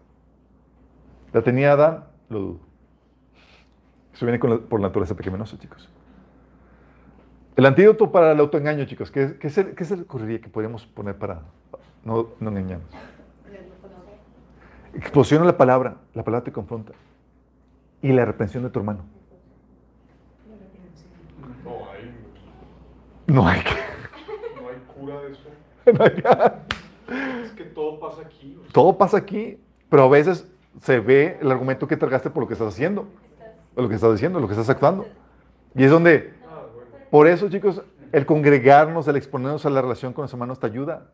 La 1.31 1.43
tenía 1.43 1.73
Adán, 1.73 2.05
lo 2.31 2.39
dudo. 2.39 2.59
Eso 4.15 4.25
viene 4.25 4.39
con 4.41 4.49
la- 4.49 4.59
por 4.61 4.81
naturaleza 4.81 5.15
pecaminosa, 5.15 5.59
chicos. 5.59 5.91
El 7.55 7.67
antídoto 7.67 8.11
para 8.11 8.33
el 8.33 8.41
autoengaño, 8.41 8.87
chicos, 8.87 9.11
¿qué, 9.11 9.37
qué 9.39 9.51
se, 9.51 9.75
qué 9.75 9.85
se 9.85 9.97
le 9.97 10.03
ocurriría 10.05 10.41
que 10.41 10.49
podríamos 10.49 10.87
poner 10.87 11.17
para 11.19 11.43
no, 12.03 12.29
no 12.41 12.49
engañarnos? 12.49 12.89
Explosiona 14.95 15.45
la 15.45 15.59
palabra, 15.59 15.99
la 16.15 16.25
palabra 16.25 16.45
te 16.45 16.53
confronta. 16.53 16.93
Y 18.01 18.11
la 18.13 18.25
reprensión 18.25 18.63
de 18.63 18.71
tu 18.71 18.79
hermano. 18.79 19.05
No 21.65 21.71
hay, 21.93 22.13
No 23.33 23.49
hay 23.49 23.61
que... 23.61 23.71
no 24.61 24.69
hay 24.69 24.77
cura 24.95 25.21
de 25.23 25.33
eso. 25.33 25.49
no 25.99 26.05
hay 26.05 26.11
que- 26.13 27.45
Es 27.45 27.53
que 27.53 27.65
todo 27.65 27.99
pasa 27.99 28.23
aquí. 28.23 28.57
o 28.61 28.63
sea, 28.65 28.73
Todo 28.73 28.99
pasa 28.99 29.17
aquí, 29.17 29.59
pero 29.89 30.05
a 30.05 30.09
veces 30.09 30.47
se 30.81 31.01
ve 31.01 31.39
el 31.41 31.51
argumento 31.51 31.87
que 31.87 31.97
tragaste 31.97 32.31
por 32.31 32.43
lo 32.43 32.47
que 32.47 32.55
estás 32.55 32.69
haciendo, 32.69 33.07
o 33.75 33.83
lo 33.83 33.89
que 33.89 33.95
estás 33.95 34.13
diciendo, 34.13 34.39
lo 34.41 34.47
que 34.47 34.53
estás 34.55 34.69
actuando. 34.71 35.07
Y 35.75 35.85
es 35.85 35.91
donde, 35.91 36.35
ah, 36.47 36.63
bueno. 36.75 36.91
por 37.11 37.27
eso, 37.27 37.49
chicos, 37.49 37.83
el 38.13 38.27
congregarnos, 38.27 39.09
el 39.09 39.17
exponernos 39.17 39.65
a 39.65 39.71
la 39.71 39.81
relación 39.81 40.13
con 40.13 40.23
los 40.23 40.33
hermanos 40.33 40.61
te 40.61 40.67
ayuda. 40.67 41.07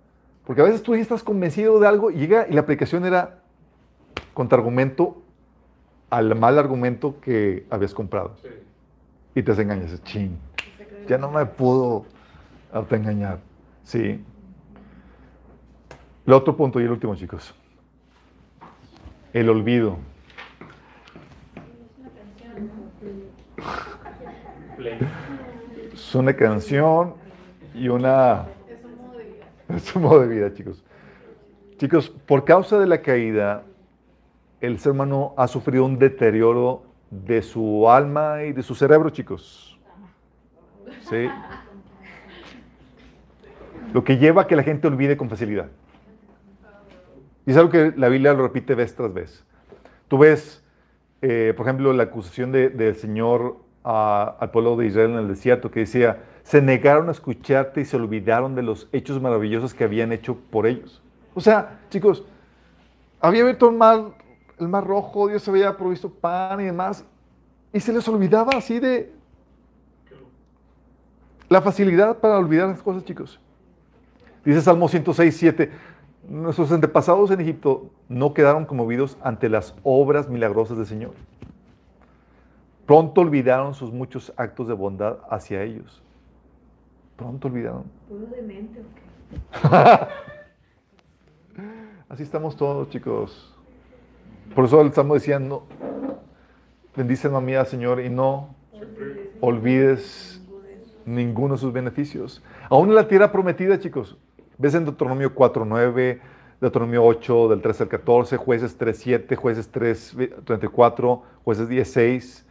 Porque 0.45 0.63
a 0.63 0.65
veces 0.65 0.83
tú 0.83 0.97
ya 0.97 1.03
estás 1.03 1.23
convencido 1.23 1.79
de 1.79 1.87
algo 1.87 2.11
y 2.11 2.17
llega 2.17 2.47
y 2.49 2.55
la 2.55 2.63
aplicación 2.63 3.05
era 3.05 3.41
contraargumento 4.35 5.23
al 6.11 6.35
mal 6.35 6.59
argumento 6.59 7.21
que 7.21 7.67
habías 7.71 7.95
comprado. 7.95 8.35
Sí. 8.43 8.49
Y 9.35 9.43
te 9.43 9.53
desengañas, 9.53 10.03
ching, 10.05 10.37
ya 11.09 11.19
no 11.19 11.31
me 11.31 11.45
pudo 11.47 12.05
autoengañar. 12.73 13.39
Sí. 13.83 14.23
El 16.27 16.33
otro 16.33 16.55
punto 16.57 16.79
y 16.81 16.85
el 16.85 16.91
último, 16.91 17.17
chicos. 17.17 17.55
El 19.33 19.49
olvido. 19.49 19.97
Es 25.93 26.15
una 26.15 26.35
canción 26.35 27.15
y 27.75 27.89
una... 27.89 28.47
Es 29.69 29.95
un 29.97 30.03
modo 30.03 30.21
de 30.21 30.29
vida, 30.29 30.53
chicos. 30.53 30.85
Chicos, 31.79 32.09
por 32.09 32.45
causa 32.45 32.79
de 32.79 32.87
la 32.87 33.03
caída, 33.03 33.65
el 34.61 34.79
ser 34.79 34.93
humano 34.93 35.35
ha 35.37 35.47
sufrido 35.47 35.85
un 35.85 35.99
deterioro 35.99 36.83
de 37.11 37.43
su 37.43 37.89
alma 37.89 38.43
y 38.45 38.53
de 38.53 38.63
su 38.63 38.75
cerebro, 38.75 39.11
chicos. 39.11 39.78
Lo 43.93 44.05
que 44.05 44.19
lleva 44.19 44.43
a 44.43 44.47
que 44.47 44.57
la 44.57 44.63
gente 44.63 44.87
olvide 44.87 45.17
con 45.17 45.29
facilidad. 45.31 45.69
Y 47.47 47.51
es 47.53 47.57
algo 47.57 47.71
que 47.71 47.93
la 47.97 48.09
Biblia 48.09 48.35
lo 48.35 48.43
repite 48.43 48.75
vez 48.75 48.95
tras 48.95 49.13
vez. 49.13 49.45
Tú 50.09 50.19
ves, 50.19 50.63
eh, 51.23 51.55
por 51.57 51.67
ejemplo, 51.67 51.93
la 51.93 52.05
acusación 52.05 52.53
de- 52.53 52.69
del 52.69 52.95
Señor 52.97 53.57
a- 53.85 54.37
al 54.39 54.51
pueblo 54.51 54.77
de 54.77 54.87
Israel 54.87 55.13
en 55.13 55.19
el 55.19 55.29
desierto, 55.29 55.71
que 55.71 55.81
decía, 55.81 56.19
se 56.43 56.61
negaron 56.61 57.09
a 57.09 57.13
escucharte 57.13 57.81
y 57.81 57.85
se 57.87 57.97
olvidaron 57.97 58.55
de 58.55 58.63
los 58.63 58.89
hechos 58.93 59.21
maravillosos 59.21 59.73
que 59.73 59.85
habían 59.85 60.13
hecho 60.13 60.37
por 60.51 60.67
ellos. 60.67 61.03
O 61.35 61.41
sea, 61.41 61.79
chicos, 61.89 62.25
había 63.21 63.43
abierto 63.43 63.69
el 63.71 63.77
mar, 63.77 64.13
el 64.59 64.69
mar 64.69 64.87
rojo, 64.87 65.29
Dios 65.29 65.49
había 65.49 65.77
provisto 65.77 66.11
pan 66.11 66.61
y 66.61 66.65
demás, 66.65 67.05
y 67.73 67.81
se 67.81 67.93
les 67.93 68.07
olvidaba 68.09 68.53
así 68.57 68.79
de... 68.79 69.13
La 71.49 71.63
facilidad 71.63 72.19
para 72.19 72.39
olvidar 72.39 72.69
las 72.69 72.83
cosas, 72.83 73.05
chicos. 73.05 73.41
Dice 74.45 74.61
Salmo 74.61 74.89
106, 74.89 75.37
7. 75.37 75.71
Nuestros 76.29 76.71
antepasados 76.73 77.31
en 77.31 77.41
Egipto 77.41 77.91
no 78.09 78.35
quedaron 78.35 78.67
conmovidos 78.67 79.17
ante 79.23 79.49
las 79.49 79.75
obras 79.83 80.29
milagrosas 80.29 80.77
del 80.77 80.87
Señor. 80.87 81.13
Pronto 82.87 83.23
olvidaron 83.23 83.75
sus 83.75 83.93
muchos 83.93 84.33
actos 84.37 84.69
de 84.69 84.75
bondad 84.75 85.19
hacia 85.31 85.63
ellos. 85.63 86.03
Pronto 87.17 87.49
olvidaron. 87.49 87.85
Puro 88.09 88.27
demente, 88.27 88.81
¿o 88.81 88.85
qué? 88.95 90.07
Así 92.09 92.23
estamos 92.23 92.57
todos, 92.57 92.89
chicos. 92.91 93.55
Por 94.55 94.65
eso 94.65 94.81
el 94.81 94.93
Salmo 94.93 95.15
decía, 95.15 95.39
no, 95.39 95.63
bendice 96.97 97.27
alma 97.27 97.41
mía, 97.41 97.65
Señor, 97.65 98.01
y 98.01 98.09
no 98.09 98.55
olvides 99.41 100.38
ninguno 101.15 101.55
de 101.55 101.61
sus 101.61 101.73
beneficios. 101.73 102.43
Aún 102.69 102.91
en 102.91 102.95
la 102.95 103.09
tierra 103.09 103.33
prometida, 103.33 103.79
chicos. 103.79 104.19
Ves 104.59 104.75
en 104.75 104.85
Deuteronomio 104.85 105.35
4.9, 105.35 106.21
Deuteronomio 106.61 107.05
8, 107.05 107.49
del 107.49 107.63
13 107.63 107.85
al 107.85 107.89
14, 107.89 108.37
Jueces 108.37 108.79
3.7, 108.79 109.37
Jueces 109.37 109.73
3.34, 109.73 111.23
Jueces 111.45 111.69
10.6, 111.69 112.45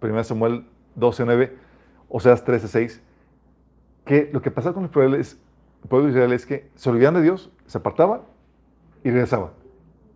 1 0.00 0.24
Samuel 0.24 0.64
12.9, 0.98 1.52
Oseas 2.08 2.44
13.6, 2.44 3.00
que 4.04 4.30
lo 4.32 4.42
que 4.42 4.50
pasa 4.50 4.72
con 4.72 4.84
el 4.84 4.90
pueblo, 4.90 5.16
es, 5.16 5.40
el 5.82 5.88
pueblo 5.88 6.06
de 6.06 6.12
Israel 6.12 6.32
es 6.32 6.46
que 6.46 6.68
se 6.74 6.90
olvidaban 6.90 7.14
de 7.14 7.22
Dios, 7.22 7.50
se 7.66 7.78
apartaban 7.78 8.20
y 9.02 9.10
regresaban. 9.10 9.50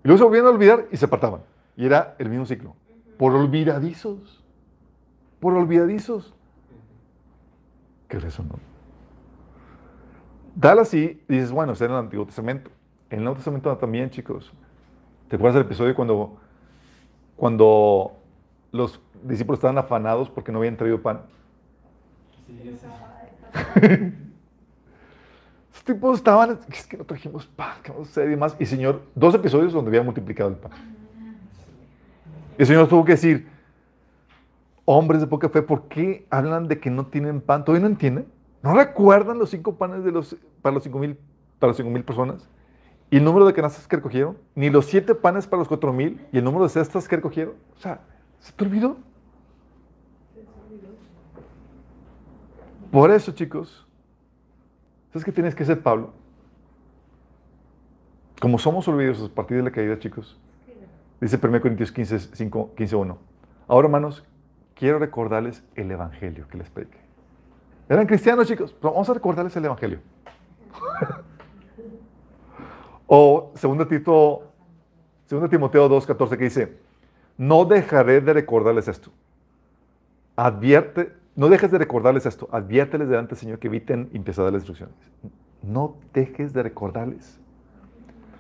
Y 0.05 0.09
luego 0.09 0.19
se 0.19 0.25
volvían 0.25 0.47
a 0.47 0.51
olvidar 0.51 0.87
y 0.91 0.97
se 0.97 1.07
apartaban. 1.07 1.41
Y 1.77 1.87
era 1.87 2.15
el 2.19 2.29
mismo 2.29 2.47
ciclo. 2.47 2.75
Por 3.19 3.35
olvidadizos. 3.35 4.45
Por 5.41 5.55
olvidadizos. 5.55 6.35
¿Qué 8.11 8.17
es 8.17 8.25
eso, 8.25 8.43
no? 8.43 8.59
Dale 10.57 10.81
así, 10.81 11.23
y 11.29 11.33
dices, 11.33 11.53
bueno, 11.53 11.73
está 11.73 11.85
en 11.85 11.93
el 11.93 11.97
Antiguo 11.97 12.27
Testamento. 12.27 12.71
En 13.09 13.19
el 13.19 13.25
Nuevo 13.25 13.37
Testamento 13.37 13.75
también, 13.77 14.11
chicos. 14.11 14.53
¿Te 15.29 15.37
acuerdas 15.37 15.55
del 15.55 15.65
episodio 15.65 15.95
cuando, 15.95 16.37
cuando 17.37 18.17
los 18.73 19.01
discípulos 19.23 19.59
estaban 19.59 19.79
afanados 19.79 20.29
porque 20.29 20.51
no 20.51 20.59
habían 20.59 20.77
traído 20.77 21.01
pan? 21.01 21.21
Sí, 22.47 22.77
sí. 22.81 24.13
Los 25.73 25.85
tipos 25.85 26.19
estaban, 26.19 26.59
es 26.69 26.87
que 26.89 26.97
no 26.97 27.05
trajimos 27.05 27.47
pan, 27.47 27.77
¿qué 27.81 27.93
vamos 27.93 28.09
a 28.09 28.11
hacer? 28.11 28.27
Y 28.27 28.31
demás. 28.31 28.57
Y 28.59 28.67
Señor, 28.67 29.03
dos 29.15 29.37
episodios 29.37 29.73
donde 29.73 29.91
había 29.91 30.03
multiplicado 30.03 30.51
el 30.51 30.57
pan. 30.57 30.73
Y 32.59 32.63
el 32.63 32.67
Señor 32.67 32.89
tuvo 32.89 33.05
que 33.05 33.13
decir, 33.13 33.49
hombres 34.85 35.21
de 35.21 35.27
poca 35.27 35.49
fe, 35.49 35.63
¿por 35.63 35.89
qué 35.89 36.27
hablan 36.31 36.69
de 36.69 36.79
que 36.81 36.91
no 36.91 37.07
tienen 37.07 37.41
pan? 37.41 37.65
¿Todavía 37.65 37.87
no 37.87 37.93
entienden? 37.93 38.27
¿No 38.63 38.75
recuerdan 38.75 39.39
los 39.39 39.51
cinco 39.51 39.77
panes 39.77 40.05
de 40.05 40.13
los, 40.13 40.37
para 40.63 40.75
los 40.75 40.83
cinco 40.83 40.99
mil, 40.99 41.17
para 41.59 41.73
cinco 41.73 41.91
mil 41.91 42.05
personas? 42.05 42.49
¿Y 43.11 43.17
el 43.17 43.25
número 43.25 43.47
de 43.47 43.53
canastas 43.53 43.89
que 43.89 43.97
recogieron? 43.97 44.39
Ni 44.55 44.71
los 44.71 44.87
siete 44.87 45.15
panes 45.15 45.47
para 45.47 45.59
los 45.59 45.69
cuatro 45.69 45.93
mil 45.93 46.21
y 46.33 46.39
el 46.39 46.45
número 46.45 46.65
de 46.65 46.71
cestas 46.71 47.09
que 47.09 47.17
recogieron. 47.17 47.55
O 47.77 47.81
sea, 47.81 48.01
¿se 48.39 48.53
te 48.53 48.65
olvidó? 48.65 48.97
Por 52.91 53.11
eso, 53.11 53.33
chicos, 53.33 53.87
¿sabes 55.13 55.25
qué 55.25 55.33
tienes 55.33 55.55
que 55.55 55.63
hacer, 55.63 55.81
Pablo? 55.81 56.13
Como 58.41 58.59
somos 58.59 58.89
olvidosos 58.89 59.31
a 59.31 59.35
partir 59.35 59.57
de 59.59 59.63
la 59.63 59.71
caída, 59.71 59.99
chicos, 59.99 60.41
dice 61.21 61.39
1 61.41 61.61
Corintios 61.61 61.93
15, 61.93 62.19
5, 62.19 62.75
15, 62.77 62.97
1. 62.97 63.19
Ahora, 63.69 63.87
hermanos, 63.87 64.25
quiero 64.81 64.99
recordarles 64.99 65.63
el 65.75 65.91
evangelio 65.91 66.49
que 66.49 66.57
les 66.57 66.71
prediqué. 66.71 66.99
Eran 67.87 68.07
cristianos, 68.07 68.49
chicos, 68.49 68.75
pero 68.81 68.95
vamos 68.95 69.11
a 69.11 69.15
recordarles 69.15 69.55
el 69.55 69.67
evangelio. 69.67 70.01
o 73.07 73.53
2 73.61 73.89
Tito, 73.89 74.43
2 75.29 75.51
Timoteo 75.51 75.87
2, 75.87 76.07
14, 76.07 76.39
que 76.39 76.45
dice, 76.45 76.79
no 77.37 77.67
dejaré 77.67 78.23
de 78.23 78.33
recordarles 78.33 78.89
esto. 78.89 79.11
Advierte, 80.35 81.13
no 81.37 81.51
dejes 81.51 81.71
de 81.71 81.77
recordarles 81.77 82.25
esto. 82.25 82.49
Adviérteles 82.51 83.09
delante 83.09 83.35
del 83.35 83.39
Señor 83.39 83.59
que 83.59 83.69
eviten 83.69 84.09
impiesadas 84.15 84.51
las 84.51 84.63
instrucciones. 84.63 84.97
No 85.63 85.99
dejes 86.15 86.55
de 86.55 86.63
recordarles. 86.63 87.39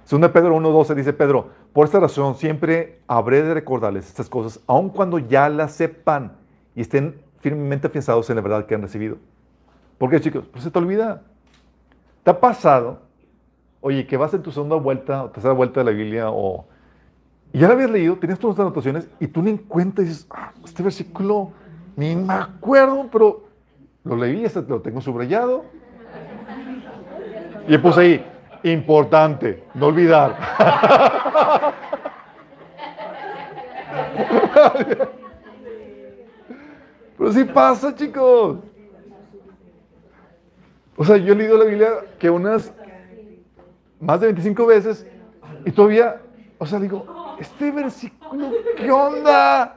2 0.08 0.30
Pedro 0.30 0.56
1.12 0.56 0.94
dice 0.94 1.12
Pedro, 1.12 1.50
por 1.72 1.86
esta 1.86 2.00
razón 2.00 2.34
siempre 2.34 3.00
habré 3.06 3.42
de 3.42 3.54
recordarles 3.54 4.06
estas 4.06 4.28
cosas, 4.28 4.60
aun 4.66 4.90
cuando 4.90 5.18
ya 5.18 5.48
las 5.48 5.72
sepan 5.72 6.32
y 6.74 6.82
estén 6.82 7.20
firmemente 7.40 7.86
afianzados 7.86 8.28
en 8.30 8.36
la 8.36 8.42
verdad 8.42 8.66
que 8.66 8.74
han 8.74 8.82
recibido. 8.82 9.16
¿Por 9.98 10.10
qué, 10.10 10.20
chicos? 10.20 10.44
Pues 10.50 10.64
se 10.64 10.70
te 10.70 10.78
olvida. 10.78 11.22
¿Te 12.22 12.30
ha 12.30 12.40
pasado? 12.40 13.00
Oye, 13.80 14.06
que 14.06 14.16
vas 14.16 14.32
en 14.34 14.42
tu 14.42 14.50
segunda 14.50 14.76
vuelta 14.76 15.24
o 15.24 15.30
tercera 15.30 15.54
vuelta 15.54 15.80
de 15.80 15.84
la 15.84 15.96
Biblia 15.96 16.30
o... 16.30 16.66
Y 17.52 17.58
ya 17.58 17.66
la 17.66 17.74
habías 17.74 17.90
leído, 17.90 18.16
tenías 18.16 18.38
todas 18.38 18.56
las 18.56 18.66
anotaciones 18.66 19.08
y 19.18 19.26
tú 19.26 19.42
ni 19.42 19.50
en 19.50 19.58
cuenta 19.58 20.02
y 20.02 20.06
dices, 20.06 20.26
ah, 20.30 20.52
este 20.64 20.82
versículo 20.82 21.50
ni 21.96 22.14
me 22.14 22.34
acuerdo, 22.34 23.08
pero 23.10 23.44
lo 24.04 24.16
leí, 24.16 24.44
este 24.44 24.62
lo 24.62 24.80
tengo 24.80 25.00
subrayado. 25.00 25.64
Y 27.68 27.76
puse 27.78 28.00
ahí, 28.00 28.26
importante, 28.62 29.64
no 29.74 29.86
olvidar. 29.86 30.36
Pero 37.18 37.32
sí 37.32 37.44
pasa, 37.44 37.94
chicos. 37.94 38.58
O 40.96 41.04
sea, 41.04 41.16
yo 41.16 41.32
he 41.32 41.36
leído 41.36 41.56
la 41.56 41.64
Biblia 41.64 41.90
que 42.18 42.28
unas 42.28 42.72
más 43.98 44.20
de 44.20 44.26
25 44.26 44.66
veces 44.66 45.06
y 45.64 45.70
todavía, 45.70 46.20
o 46.58 46.66
sea, 46.66 46.78
digo, 46.78 47.36
este 47.38 47.70
versículo, 47.70 48.50
¿qué 48.76 48.90
onda? 48.90 49.76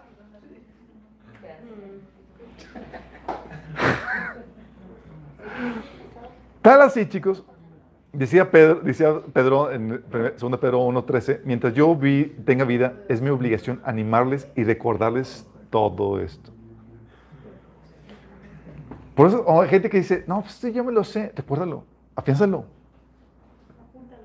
Tal 6.61 6.81
así, 6.81 7.07
chicos, 7.07 7.43
decía 8.13 8.51
Pedro, 8.51 8.75
decía 8.81 9.21
Pedro 9.33 9.71
en 9.71 9.89
2 10.39 10.59
Pedro 10.59 10.87
1.13, 10.87 11.41
mientras 11.43 11.73
yo 11.73 11.95
vi, 11.95 12.25
tenga 12.45 12.63
vida, 12.63 12.93
es 13.09 13.21
mi 13.21 13.29
obligación 13.29 13.81
animarles 13.83 14.47
y 14.55 14.63
recordarles 14.63 15.45
todo 15.69 16.19
esto. 16.19 16.51
Por 19.15 19.27
eso 19.27 19.61
hay 19.61 19.69
gente 19.69 19.89
que 19.89 19.97
dice, 19.97 20.23
no, 20.27 20.41
pues 20.41 20.61
ya 20.73 20.83
me 20.83 20.91
lo 20.91 21.03
sé, 21.03 21.31
recuérdalo, 21.35 21.83
afiánzalo. 22.15 22.65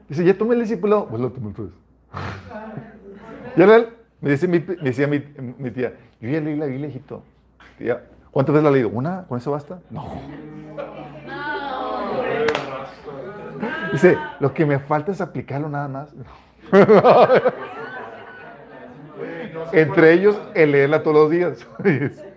Dice, 0.09 0.24
ya 0.24 0.36
tomé 0.36 0.55
el 0.55 0.60
discípulo, 0.60 1.06
pues 1.09 1.20
lo 1.20 1.31
tomé 1.31 1.51
pues. 1.51 1.70
ya 3.56 3.66
me, 4.20 4.31
dice 4.31 4.48
mi, 4.48 4.60
me 4.60 4.77
decía 4.77 5.06
mi, 5.06 5.23
mi, 5.59 5.70
tía, 5.70 5.94
yo 6.20 6.31
ya 6.31 6.40
leí 6.40 6.56
la 6.56 6.66
Biblia, 6.66 6.89
hijito. 6.89 7.23
Tía, 7.77 8.02
¿Cuántas 8.31 8.55
veces 8.55 8.62
la 8.62 8.69
has 8.69 8.74
leído? 8.74 8.89
¿Una? 8.90 9.24
¿Con 9.27 9.39
eso 9.39 9.51
basta? 9.51 9.81
No. 9.90 10.05
Dice, 13.93 14.19
lo 14.40 14.52
que 14.55 14.66
me 14.66 14.78
falta 14.78 15.12
es 15.12 15.20
aplicarlo 15.20 15.69
nada 15.69 15.89
más. 15.89 16.15
Entre 19.73 20.12
ellos, 20.12 20.40
el 20.55 20.73
leerla 20.73 21.02
todos 21.02 21.16
los 21.16 21.31
días. 21.31 21.66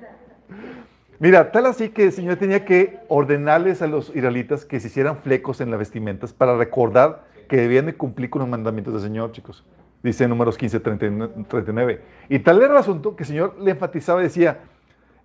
Mira, 1.20 1.52
tal 1.52 1.68
así 1.68 1.90
que 1.90 2.06
el 2.06 2.12
Señor 2.12 2.38
tenía 2.38 2.66
que 2.66 3.00
ordenarles 3.08 3.82
a 3.82 3.88
los 3.88 4.16
israelitas 4.16 4.66
que 4.66 4.80
se 4.80 4.88
hicieran 4.88 5.18
flecos 5.18 5.62
en 5.62 5.70
las 5.70 5.78
vestimentas 5.78 6.34
para 6.34 6.58
recordar 6.58 7.26
que 7.48 7.58
debían 7.58 7.86
de 7.86 7.94
cumplir 7.94 8.30
con 8.30 8.40
los 8.40 8.50
mandamientos 8.50 8.94
del 8.94 9.04
Señor, 9.04 9.32
chicos. 9.32 9.64
Dice 10.02 10.28
números 10.28 10.58
15, 10.58 10.80
39. 10.80 12.02
Y 12.28 12.40
tal 12.40 12.58
era 12.62 12.72
el 12.72 12.78
asunto 12.78 13.16
que 13.16 13.24
el 13.24 13.28
Señor 13.28 13.56
le 13.60 13.72
enfatizaba 13.72 14.22
y 14.22 14.24
decía 14.24 14.62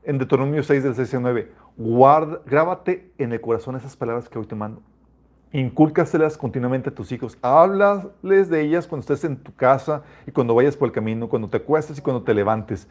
en 0.05 0.19
Deuteronomio 0.19 0.63
6, 0.63 0.85
del 0.85 0.95
6 0.95 1.15
al 1.15 1.23
9, 1.23 1.53
guarda, 1.77 2.41
grábate 2.47 3.11
en 3.19 3.33
el 3.33 3.41
corazón 3.41 3.75
esas 3.77 3.97
palabras 3.97 4.29
que 4.29 4.39
hoy 4.39 4.47
te 4.47 4.55
mando. 4.55 4.83
Incúlcaselas 5.53 6.37
continuamente 6.37 6.91
a 6.91 6.95
tus 6.95 7.13
hijos. 7.13 7.39
Háblales 7.41 8.49
de 8.51 8.61
ellas 8.61 8.87
cuando 8.87 9.01
estés 9.01 9.25
en 9.25 9.37
tu 9.37 9.55
casa 9.55 10.03
y 10.27 10.33
cuando 10.33 10.55
vayas 10.55 10.77
por 10.77 10.89
el 10.89 10.93
camino, 10.93 11.29
cuando 11.29 11.49
te 11.49 11.59
acuestes 11.59 11.99
y 11.99 12.03
cuando 12.03 12.23
te 12.23 12.35
levantes. 12.35 12.89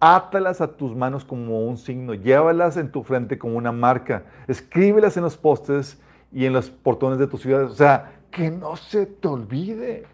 Átalas 0.00 0.60
a 0.60 0.68
tus 0.68 0.94
manos 0.94 1.24
como 1.24 1.66
un 1.66 1.78
signo, 1.78 2.14
llévalas 2.14 2.76
en 2.76 2.90
tu 2.90 3.02
frente 3.02 3.38
como 3.38 3.56
una 3.56 3.72
marca, 3.72 4.24
escríbelas 4.46 5.16
en 5.16 5.22
los 5.22 5.36
postes 5.36 5.98
y 6.30 6.44
en 6.44 6.52
los 6.52 6.68
portones 6.68 7.18
de 7.18 7.26
tus 7.26 7.40
ciudades. 7.40 7.70
O 7.70 7.74
sea, 7.74 8.12
que 8.30 8.50
no 8.50 8.76
se 8.76 9.06
te 9.06 9.28
olvide. 9.28 10.04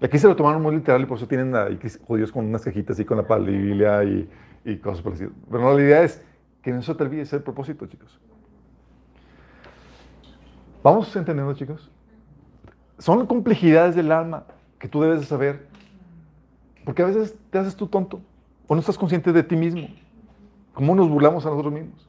Aquí 0.00 0.18
se 0.18 0.26
lo 0.26 0.34
tomaron 0.34 0.60
muy 0.62 0.74
literal 0.74 1.02
y 1.02 1.06
por 1.06 1.18
eso 1.18 1.28
tienen 1.28 1.54
ahí 1.54 1.78
judíos 2.06 2.32
con 2.32 2.44
unas 2.46 2.62
cajitas 2.62 2.98
y 2.98 3.04
con 3.04 3.16
la 3.16 3.38
Biblia 3.38 4.02
y, 4.04 4.76
cosas 4.78 5.02
parecidas. 5.02 5.32
Pero 5.50 5.62
no, 5.62 5.74
la 5.74 5.82
idea 5.82 6.02
es 6.02 6.22
que 6.60 6.72
no 6.72 6.82
se 6.82 6.94
te 6.94 7.04
olvide 7.04 7.22
ese 7.22 7.38
propósito, 7.40 7.86
chicos. 7.86 8.18
¿Vamos 10.84 11.16
entendiendo, 11.16 11.54
chicos? 11.54 11.90
Son 12.98 13.26
complejidades 13.26 13.96
del 13.96 14.12
alma 14.12 14.44
que 14.78 14.86
tú 14.86 15.00
debes 15.00 15.20
de 15.20 15.24
saber. 15.24 15.66
Porque 16.84 17.00
a 17.00 17.06
veces 17.06 17.34
te 17.48 17.56
haces 17.56 17.74
tú 17.74 17.86
tonto 17.86 18.20
o 18.66 18.74
no 18.74 18.80
estás 18.80 18.98
consciente 18.98 19.32
de 19.32 19.42
ti 19.42 19.56
mismo. 19.56 19.88
¿Cómo 20.74 20.94
nos 20.94 21.08
burlamos 21.08 21.46
a 21.46 21.48
nosotros 21.48 21.72
mismos? 21.72 22.06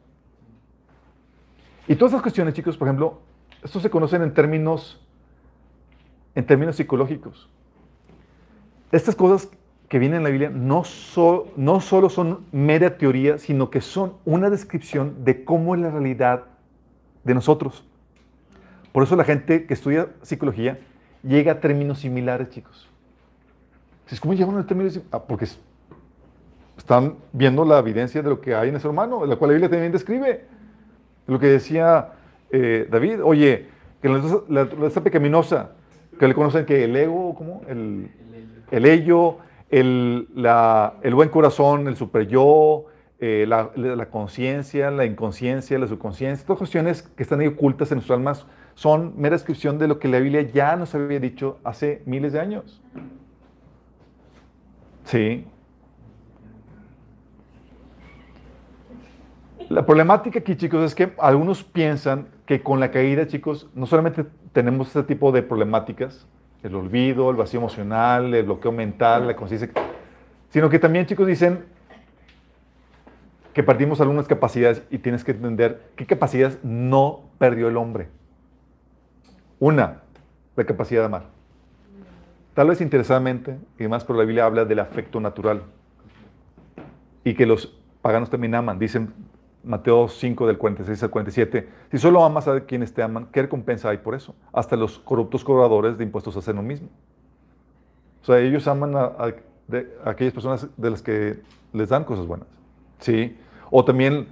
Y 1.88 1.96
todas 1.96 2.12
esas 2.12 2.22
cuestiones, 2.22 2.54
chicos, 2.54 2.76
por 2.76 2.90
ejemplo, 2.90 3.22
estos 3.64 3.82
se 3.82 3.90
conocen 3.90 4.22
en 4.24 4.34
términos, 4.34 5.02
en 6.36 6.46
términos 6.46 6.76
psicológicos. 6.76 7.50
Estas 8.92 9.16
cosas 9.16 9.50
que 9.88 10.00
vienen 10.00 10.18
en 10.18 10.24
la 10.24 10.30
Biblia 10.32 10.50
no 10.50 10.84
solo 10.84 12.10
son 12.10 12.46
mera 12.52 12.98
teoría, 12.98 13.38
sino 13.38 13.70
que 13.70 13.80
son 13.80 14.16
una 14.26 14.50
descripción 14.50 15.24
de 15.24 15.46
cómo 15.46 15.76
es 15.76 15.82
la 15.82 15.92
realidad 15.92 16.44
de 17.24 17.34
nosotros. 17.34 17.86
Por 18.96 19.04
eso 19.04 19.18
la 19.18 19.26
gente 19.26 19.66
que 19.66 19.74
estudia 19.74 20.08
psicología 20.22 20.80
llega 21.22 21.52
a 21.52 21.60
términos 21.60 22.00
similares, 22.00 22.50
chicos. 22.50 22.90
¿Cómo 24.22 24.34
llegan 24.34 24.58
a 24.58 24.66
términos 24.66 25.02
ah, 25.12 25.22
porque 25.22 25.44
es- 25.44 25.60
están 26.78 27.16
viendo 27.34 27.66
la 27.66 27.80
evidencia 27.80 28.22
de 28.22 28.30
lo 28.30 28.40
que 28.40 28.56
hay 28.56 28.70
en 28.70 28.76
el 28.76 28.80
ser 28.80 28.90
humano, 28.92 29.26
la 29.26 29.36
cual 29.36 29.50
la 29.50 29.54
Biblia 29.56 29.70
también 29.70 29.92
describe. 29.92 30.46
Lo 31.28 31.38
que 31.38 31.48
decía 31.48 32.14
eh, 32.52 32.88
David, 32.90 33.22
oye, 33.22 33.68
que 34.02 34.08
la 34.08 34.20
naturaleza 34.64 35.04
pecaminosa, 35.04 35.72
que 36.18 36.30
le 36.30 36.34
conocen 36.34 36.66
que 36.66 36.86
el 36.86 36.96
ego, 36.96 37.36
¿cómo? 37.36 37.64
El, 37.68 38.10
el 38.72 38.86
ello, 38.86 39.40
el, 39.72 40.30
la- 40.36 40.94
el 41.02 41.14
buen 41.16 41.28
corazón, 41.28 41.90
el 41.90 41.98
super 41.98 42.26
yo, 42.30 42.86
eh, 43.20 43.46
la, 43.48 44.10
conciencia, 44.10 44.92
la 44.92 45.06
inconsciencia, 45.06 45.80
la 45.80 45.88
subconsciencia, 45.88 46.46
todas 46.46 46.58
cuestiones 46.58 47.02
que 47.02 47.24
están 47.24 47.40
ahí 47.40 47.48
ocultas 47.48 47.90
en 47.92 47.98
nuestras 47.98 48.18
almas 48.18 48.46
son 48.74 49.14
mera 49.16 49.36
descripción 49.36 49.80
de 49.80 49.88
lo 49.88 50.00
que 50.00 50.10
la 50.10 50.20
Biblia 50.20 50.42
ya 50.42 50.76
nos 50.76 50.94
había 50.96 51.20
dicho 51.22 51.58
hace 51.64 52.02
miles 52.06 52.34
de 52.34 52.42
años. 52.42 52.82
Sí. 55.06 55.46
La 59.70 59.86
problemática 59.86 60.40
aquí, 60.40 60.58
chicos, 60.58 60.84
es 60.84 60.94
que 60.94 61.14
algunos 61.18 61.64
piensan 61.64 62.28
que 62.46 62.62
con 62.62 62.82
la 62.82 62.92
caída, 62.92 63.28
chicos, 63.28 63.70
no 63.74 63.86
solamente 63.86 64.26
tenemos 64.52 64.88
este 64.88 65.04
tipo 65.04 65.32
de 65.32 65.42
problemáticas, 65.42 66.28
el 66.64 66.76
olvido, 66.76 67.30
el 67.30 67.38
vacío 67.38 67.62
emocional, 67.62 68.34
el 68.34 68.44
bloqueo 68.44 68.74
mental, 68.74 69.26
la 69.28 69.36
conciencia, 69.38 69.70
sino 70.50 70.70
que 70.70 70.80
también, 70.80 71.06
chicos, 71.06 71.28
dicen 71.28 71.64
que 73.56 73.64
perdimos 73.64 74.02
algunas 74.02 74.28
capacidades 74.28 74.84
y 74.92 74.98
tienes 74.98 75.24
que 75.24 75.32
entender 75.32 75.82
qué 75.96 76.06
capacidades 76.06 76.60
no 76.62 77.22
perdió 77.38 77.70
el 77.70 77.78
hombre. 77.78 78.10
Una, 79.60 80.02
la 80.58 80.66
capacidad 80.66 81.00
de 81.00 81.06
amar. 81.06 81.24
Tal 82.54 82.68
vez 82.68 82.82
interesadamente, 82.82 83.58
y 83.80 83.84
demás, 83.84 84.04
pero 84.04 84.20
la 84.20 84.26
Biblia 84.26 84.46
habla 84.46 84.66
del 84.66 84.80
afecto 84.80 85.22
natural. 85.22 85.64
Y 87.24 87.34
que 87.34 87.46
los 87.46 87.80
paganos 88.02 88.30
también 88.30 88.56
aman. 88.56 88.78
Dicen 88.78 89.14
Mateo 89.64 90.10
5 90.10 90.48
del 90.48 90.58
46 90.58 91.04
al 91.04 91.10
47, 91.10 91.70
si 91.92 91.98
solo 91.98 92.26
amas 92.26 92.50
a 92.50 92.60
quienes 92.66 92.94
te 92.94 93.04
aman, 93.04 93.30
¿qué 93.32 93.44
recompensa 93.44 93.90
hay 93.90 94.00
por 94.00 94.16
eso? 94.16 94.36
Hasta 94.52 94.76
los 94.76 95.00
corruptos 95.00 95.46
cobradores 95.46 95.98
de 95.98 96.04
impuestos 96.04 96.36
hacen 96.36 96.58
lo 96.58 96.62
mismo. 96.62 96.90
O 98.22 98.26
sea, 98.26 98.38
ellos 98.40 98.68
aman 98.68 98.98
a, 98.98 99.34
aquellas 100.04 100.34
personas 100.34 100.68
de 100.76 100.92
las 100.92 101.02
que 101.02 101.40
les 101.72 101.88
dan 101.88 102.04
cosas 102.04 102.28
buenas. 102.28 102.50
¿Sí? 103.00 103.38
O 103.70 103.84
también 103.84 104.28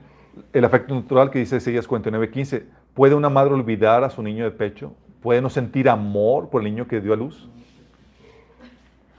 el 0.52 0.66
afecto 0.66 0.94
natural 0.94 1.30
que 1.30 1.40
dice 1.40 1.58
Isaías 1.58 1.88
49, 1.88 2.30
15. 2.30 2.66
¿Puede 2.94 3.16
una 3.16 3.30
madre 3.30 3.54
olvidar 3.54 4.04
a 4.04 4.10
su 4.10 4.22
niño 4.22 4.44
de 4.44 4.52
pecho? 4.52 4.94
¿Puede 5.22 5.42
no 5.42 5.50
sentir 5.50 5.90
amor 5.90 6.50
por 6.50 6.62
el 6.62 6.66
niño 6.66 6.88
que 6.88 7.02
dio 7.02 7.14
a 7.14 7.16
luz? 7.16 7.50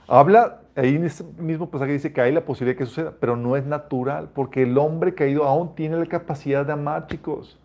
Habla, 0.07 0.61
ahí 0.75 0.95
en 0.95 1.05
ese 1.05 1.23
mismo 1.39 1.69
pasaje 1.69 1.93
dice 1.93 2.13
que 2.13 2.21
hay 2.21 2.31
la 2.31 2.45
posibilidad 2.45 2.75
de 2.75 2.77
que 2.77 2.85
suceda, 2.85 3.13
pero 3.19 3.35
no 3.35 3.55
es 3.55 3.65
natural, 3.65 4.29
porque 4.33 4.63
el 4.63 4.77
hombre 4.77 5.15
caído 5.15 5.45
aún 5.45 5.73
tiene 5.73 5.97
la 5.97 6.05
capacidad 6.05 6.65
de 6.65 6.73
amar, 6.73 7.07
chicos. 7.07 7.59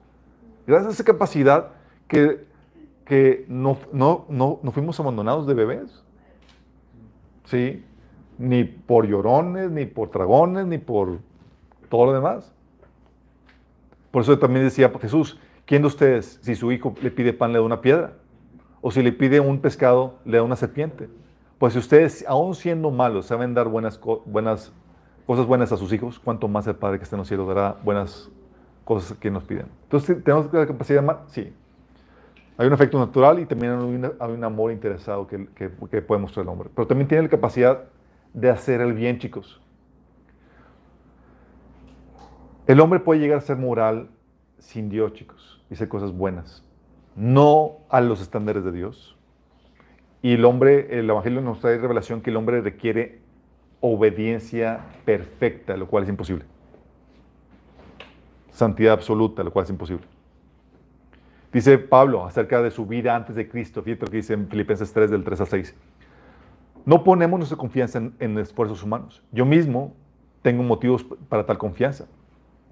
Gracias 0.66 0.88
a 0.88 0.94
esa 0.94 1.04
capacidad 1.04 1.68
que, 2.08 2.44
que 3.04 3.44
no, 3.48 3.76
no, 3.92 4.24
no, 4.28 4.58
no 4.62 4.70
fuimos 4.70 4.98
abandonados 5.00 5.46
de 5.46 5.54
bebés. 5.54 6.02
¿Sí? 7.44 7.84
Ni 8.38 8.64
por 8.64 9.06
llorones, 9.06 9.70
ni 9.70 9.84
por 9.84 10.10
dragones, 10.10 10.66
ni 10.66 10.78
por 10.78 11.18
todo 11.90 12.06
lo 12.06 12.12
demás. 12.14 12.50
Por 14.10 14.22
eso 14.22 14.38
también 14.38 14.64
decía 14.64 14.90
Jesús, 15.00 15.38
¿quién 15.66 15.82
de 15.82 15.88
ustedes, 15.88 16.38
si 16.42 16.54
su 16.54 16.72
hijo 16.72 16.94
le 17.02 17.10
pide 17.10 17.34
pan, 17.34 17.52
le 17.52 17.58
da 17.58 17.64
una 17.64 17.82
piedra? 17.82 18.14
O 18.80 18.90
si 18.90 19.02
le 19.02 19.12
pide 19.12 19.40
un 19.40 19.60
pescado, 19.60 20.14
le 20.24 20.38
da 20.38 20.42
una 20.42 20.56
serpiente. 20.56 21.10
Pues 21.58 21.74
si 21.74 21.78
ustedes, 21.78 22.24
aún 22.26 22.54
siendo 22.54 22.90
malos, 22.90 23.26
saben 23.26 23.52
dar 23.52 23.68
buenas, 23.68 23.98
co- 23.98 24.22
buenas 24.24 24.72
cosas 25.26 25.44
buenas 25.46 25.70
a 25.70 25.76
sus 25.76 25.92
hijos, 25.92 26.18
cuanto 26.18 26.48
más 26.48 26.66
el 26.66 26.74
Padre 26.74 26.98
que 26.98 27.04
está 27.04 27.14
en 27.16 27.18
los 27.18 27.28
cielos 27.28 27.46
dará 27.46 27.76
buenas 27.84 28.30
cosas 28.84 29.16
que 29.18 29.30
nos 29.30 29.44
piden. 29.44 29.66
Entonces, 29.84 30.24
¿tenemos 30.24 30.52
la 30.52 30.66
capacidad 30.66 30.96
de 31.00 31.04
amar? 31.04 31.22
Sí. 31.26 31.52
Hay 32.56 32.66
un 32.66 32.72
efecto 32.72 32.98
natural 32.98 33.38
y 33.38 33.46
también 33.46 33.72
hay, 34.18 34.32
un 34.32 34.44
amor 34.44 34.72
interesado 34.72 35.26
que 35.26 35.38
puede 36.00 36.20
mostrar 36.20 36.44
el 36.44 36.48
hombre. 36.48 36.68
Pero 36.74 36.88
también 36.88 37.06
tiene 37.06 37.22
la 37.22 37.28
capacidad 37.28 37.84
de 38.34 38.50
hacer 38.50 38.80
el 38.80 38.92
bien, 38.92 39.18
chicos. 39.18 39.60
El 42.70 42.78
hombre 42.78 43.00
puede 43.00 43.18
llegar 43.18 43.38
a 43.38 43.40
ser 43.40 43.56
moral 43.56 44.10
sin 44.60 44.90
Dios, 44.90 45.12
chicos, 45.14 45.60
y 45.68 45.74
hacer 45.74 45.88
cosas 45.88 46.12
buenas. 46.12 46.64
No 47.16 47.78
a 47.88 48.00
los 48.00 48.20
estándares 48.20 48.62
de 48.62 48.70
Dios. 48.70 49.16
Y 50.22 50.34
el 50.34 50.44
hombre, 50.44 50.96
el 50.96 51.10
Evangelio 51.10 51.40
nos 51.40 51.58
trae 51.58 51.78
revelación 51.78 52.20
que 52.20 52.30
el 52.30 52.36
hombre 52.36 52.60
requiere 52.60 53.22
obediencia 53.80 54.84
perfecta, 55.04 55.76
lo 55.76 55.88
cual 55.88 56.04
es 56.04 56.10
imposible. 56.10 56.44
Santidad 58.52 58.92
absoluta, 58.92 59.42
lo 59.42 59.52
cual 59.52 59.64
es 59.64 59.70
imposible. 59.70 60.06
Dice 61.52 61.76
Pablo 61.76 62.24
acerca 62.24 62.62
de 62.62 62.70
su 62.70 62.86
vida 62.86 63.16
antes 63.16 63.34
de 63.34 63.48
Cristo, 63.48 63.82
fíjate 63.82 64.06
lo 64.06 64.12
que 64.12 64.18
dice 64.18 64.34
en 64.34 64.46
Filipenses 64.46 64.92
3, 64.92 65.10
del 65.10 65.24
3 65.24 65.40
al 65.40 65.48
6. 65.48 65.74
No 66.86 67.02
ponemos 67.02 67.36
nuestra 67.36 67.58
confianza 67.58 67.98
en, 67.98 68.14
en 68.20 68.38
esfuerzos 68.38 68.80
humanos. 68.84 69.24
Yo 69.32 69.44
mismo 69.44 69.92
tengo 70.40 70.62
motivos 70.62 71.04
para 71.28 71.44
tal 71.44 71.58
confianza. 71.58 72.06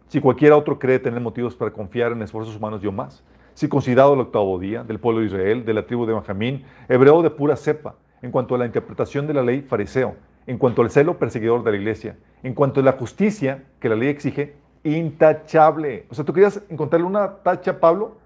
Si 0.09 0.21
cualquiera 0.21 0.57
otro 0.57 0.79
cree 0.79 0.99
tener 0.99 1.21
motivos 1.21 1.55
para 1.55 1.71
confiar 1.71 2.13
en 2.13 2.23
esfuerzos 2.23 2.57
humanos, 2.57 2.81
yo 2.81 2.91
más. 2.91 3.23
Si 3.53 3.69
considerado 3.69 4.15
el 4.15 4.21
octavo 4.21 4.59
día 4.59 4.83
del 4.83 4.99
pueblo 4.99 5.21
de 5.21 5.27
Israel, 5.27 5.67
de 5.67 5.75
la 5.75 5.87
tribu 5.87 6.07
de 6.07 6.15
Benjamín, 6.15 6.65
hebreo 6.89 7.23
de 7.23 7.29
pura 7.29 7.57
cepa, 7.57 7.95
en 8.23 8.31
cuanto 8.31 8.55
a 8.55 8.59
la 8.59 8.65
interpretación 8.65 9.27
de 9.27 9.35
la 9.35 9.43
ley, 9.43 9.61
fariseo, 9.61 10.17
en 10.47 10.57
cuanto 10.57 10.81
al 10.81 10.91
celo, 10.91 11.19
perseguidor 11.19 11.63
de 11.63 11.73
la 11.73 11.77
iglesia, 11.77 12.17
en 12.43 12.55
cuanto 12.55 12.81
a 12.81 12.83
la 12.83 12.93
justicia 12.93 13.65
que 13.81 13.91
la 13.91 13.97
ley 13.97 14.09
exige, 14.09 14.55
intachable. 14.83 16.07
O 16.09 16.15
sea, 16.15 16.25
tú 16.25 16.33
querías 16.33 16.63
encontrarle 16.71 17.07
una 17.07 17.35
tacha 17.43 17.73
a 17.73 17.81
Pablo 17.81 18.17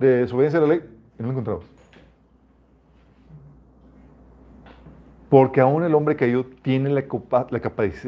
de 0.00 0.22
desobediencia 0.22 0.58
a 0.58 0.62
la 0.62 0.68
ley 0.68 0.80
y 1.16 1.22
no 1.22 1.28
lo 1.28 1.32
encontrabas. 1.32 1.64
Porque 5.28 5.60
aún 5.60 5.84
el 5.84 5.94
hombre 5.94 6.16
caído 6.16 6.44
tiene 6.62 6.90
la, 6.90 7.04
la 7.50 7.60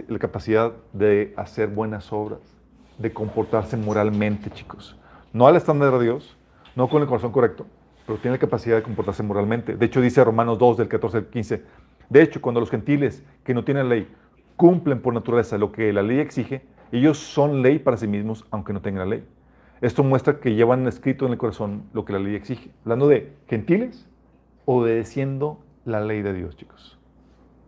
la 0.09 0.19
capacidad 0.19 0.73
de 0.93 1.33
hacer 1.37 1.69
buenas 1.69 2.13
obras, 2.13 2.56
de 2.99 3.13
comportarse 3.13 3.77
moralmente, 3.77 4.51
chicos. 4.51 4.97
No 5.33 5.47
al 5.47 5.57
estándar 5.57 5.93
de 5.99 6.05
Dios, 6.05 6.37
no 6.75 6.89
con 6.89 7.03
el 7.03 7.09
corazón 7.09 7.33
correcto, 7.33 7.67
pero 8.07 8.19
tiene 8.19 8.37
la 8.37 8.41
capacidad 8.41 8.77
de 8.77 8.83
comportarse 8.83 9.23
moralmente. 9.23 9.77
De 9.77 9.87
hecho, 9.87 10.01
dice 10.01 10.23
Romanos 10.23 10.59
2, 10.59 10.79
del 10.79 10.89
14 10.89 11.17
al 11.19 11.27
15. 11.27 11.63
De 12.09 12.23
hecho, 12.23 12.41
cuando 12.41 12.61
los 12.61 12.71
gentiles 12.71 13.23
que 13.45 13.53
no 13.53 13.65
tienen 13.65 13.89
ley 13.89 14.09
cumplen 14.57 15.01
por 15.01 15.13
naturaleza 15.13 15.59
lo 15.59 15.73
que 15.73 15.93
la 15.93 16.03
ley 16.03 16.19
exige, 16.19 16.63
ellos 16.93 17.19
son 17.19 17.63
ley 17.63 17.79
para 17.79 17.97
sí 17.97 18.07
mismos, 18.07 18.47
aunque 18.51 18.73
no 18.73 18.81
tengan 18.81 19.09
la 19.09 19.17
ley. 19.17 19.27
Esto 19.81 20.03
muestra 20.03 20.41
que 20.41 20.55
llevan 20.55 20.87
escrito 20.87 21.27
en 21.27 21.33
el 21.33 21.39
corazón 21.39 21.85
lo 21.93 22.05
que 22.05 22.13
la 22.13 22.19
ley 22.19 22.35
exige. 22.35 22.71
Hablando 22.85 23.09
de 23.09 23.35
gentiles, 23.49 24.09
obedeciendo 24.65 25.61
la 25.85 26.01
ley 26.01 26.23
de 26.23 26.33
Dios, 26.33 26.57
chicos. 26.57 26.99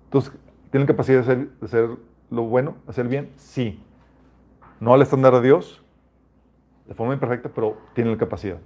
Entonces, 0.05 0.33
¿tienen 0.71 0.87
capacidad 0.87 1.19
de 1.19 1.23
hacer, 1.23 1.51
de 1.51 1.67
hacer 1.67 1.89
lo 2.31 2.43
bueno, 2.45 2.77
hacer 2.87 3.09
bien? 3.09 3.31
Sí. 3.37 3.83
No 4.81 4.95
al 4.95 5.03
estándar 5.03 5.33
de 5.35 5.43
Dios, 5.43 5.83
de 6.87 6.95
forma 6.95 7.15
imperfecta, 7.15 7.49
pero 7.49 7.77
tienen 7.95 8.13
la 8.13 8.19
capacidad. 8.19 8.59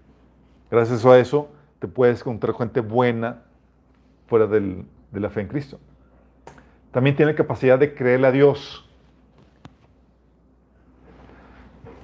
Gracias 0.71 1.05
a 1.05 1.19
eso, 1.19 1.49
te 1.79 1.89
puedes 1.89 2.21
encontrar 2.21 2.55
gente 2.55 2.81
buena 2.81 3.43
fuera 4.27 4.47
del- 4.47 4.87
de 5.11 5.21
la 5.21 5.31
fe 5.31 5.41
en 5.41 5.49
Cristo. 5.49 5.79
También 6.91 7.17
tiene 7.17 7.35
capacidad 7.35 7.79
de 7.79 7.95
creerle 7.95 8.27
a 8.29 8.33
Dios. 8.33 8.89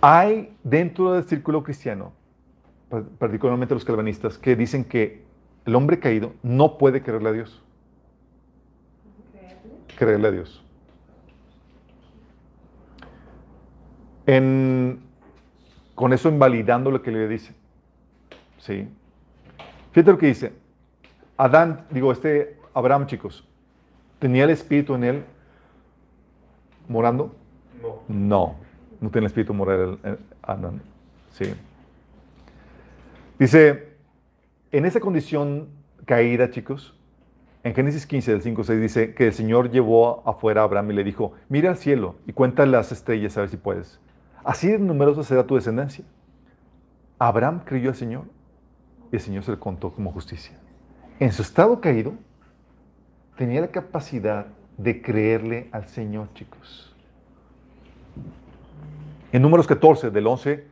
Hay 0.01 0.57
dentro 0.63 1.13
del 1.13 1.25
círculo 1.25 1.63
cristiano, 1.63 2.13
pa- 2.89 3.03
particularmente 3.19 3.75
los 3.75 3.85
calvinistas, 3.85 4.39
que 4.39 4.57
dicen 4.57 4.85
que 4.85 5.25
el 5.65 5.75
hombre 5.75 5.99
caído 5.99 6.33
no 6.43 6.79
puede 6.79 7.03
creerle 7.03 7.29
a 7.29 7.33
Dios. 7.33 7.63
Creerle 9.97 10.29
a 10.29 10.31
Dios. 10.31 10.65
En- 14.29 15.01
con 15.95 16.13
eso 16.13 16.29
invalidando 16.29 16.91
lo 16.91 17.03
que 17.03 17.11
le 17.11 17.27
dice. 17.27 17.55
¿Sí? 18.59 18.87
Fíjate 19.93 20.13
lo 20.13 20.19
que 20.19 20.27
dice. 20.27 20.53
Adán, 21.39 21.87
digo, 21.91 22.13
este 22.13 22.57
Abraham, 22.75 23.07
chicos, 23.07 23.45
¿tenía 24.19 24.45
el 24.45 24.51
espíritu 24.51 24.95
en 24.95 25.05
él 25.05 25.25
morando? 26.89 27.35
No. 27.83 28.03
No, 28.07 28.57
no 29.01 29.11
tiene 29.11 29.25
el 29.25 29.31
espíritu 29.31 29.55
moral 29.55 29.99
en 30.05 30.19
Adán. 30.43 30.83
Sí. 31.33 31.55
Dice, 33.39 33.89
en 34.73 34.85
esa 34.85 35.01
condición 35.01 35.69
caída, 36.05 36.51
chicos, 36.51 36.95
en 37.65 37.75
Génesis 37.75 38.07
15, 38.07 38.33
del 38.33 38.43
5 38.43 38.63
6 38.63 38.81
dice 38.81 39.15
que 39.15 39.29
el 39.29 39.33
Señor 39.33 39.71
llevó 39.71 40.23
afuera 40.29 40.61
a 40.61 40.65
Abraham 40.65 40.91
y 40.91 40.95
le 40.95 41.05
dijo, 41.05 41.33
mira 41.49 41.71
al 41.71 41.77
cielo 41.79 42.17
y 42.27 42.33
cuenta 42.35 42.67
las 42.67 42.93
estrellas 42.93 43.37
a 43.39 43.41
ver 43.41 43.49
si 43.49 43.57
puedes. 43.57 43.99
Así 44.49 44.67
de 44.67 44.79
numerosa 44.79 45.23
será 45.25 45.47
tu 45.47 45.57
descendencia. 45.57 46.07
Abraham 47.19 47.61
creyó 47.67 47.91
al 47.91 47.97
Señor 47.97 48.25
y 49.13 49.17
el 49.17 49.21
Señor 49.21 49.45
se 49.45 49.51
le 49.51 49.59
contó 49.59 49.93
como 49.93 50.11
justicia. 50.11 50.57
En 51.21 51.33
su 51.33 51.43
estado 51.43 51.83
caído, 51.83 52.15
tenía 53.37 53.61
la 53.61 53.69
capacidad 53.69 54.47
de 54.79 55.03
creerle 55.03 55.69
al 55.71 55.87
Señor, 55.87 56.33
chicos. 56.33 56.97
En 59.33 59.43
números 59.43 59.67
14, 59.67 60.11
del 60.11 60.27
11 60.27 60.65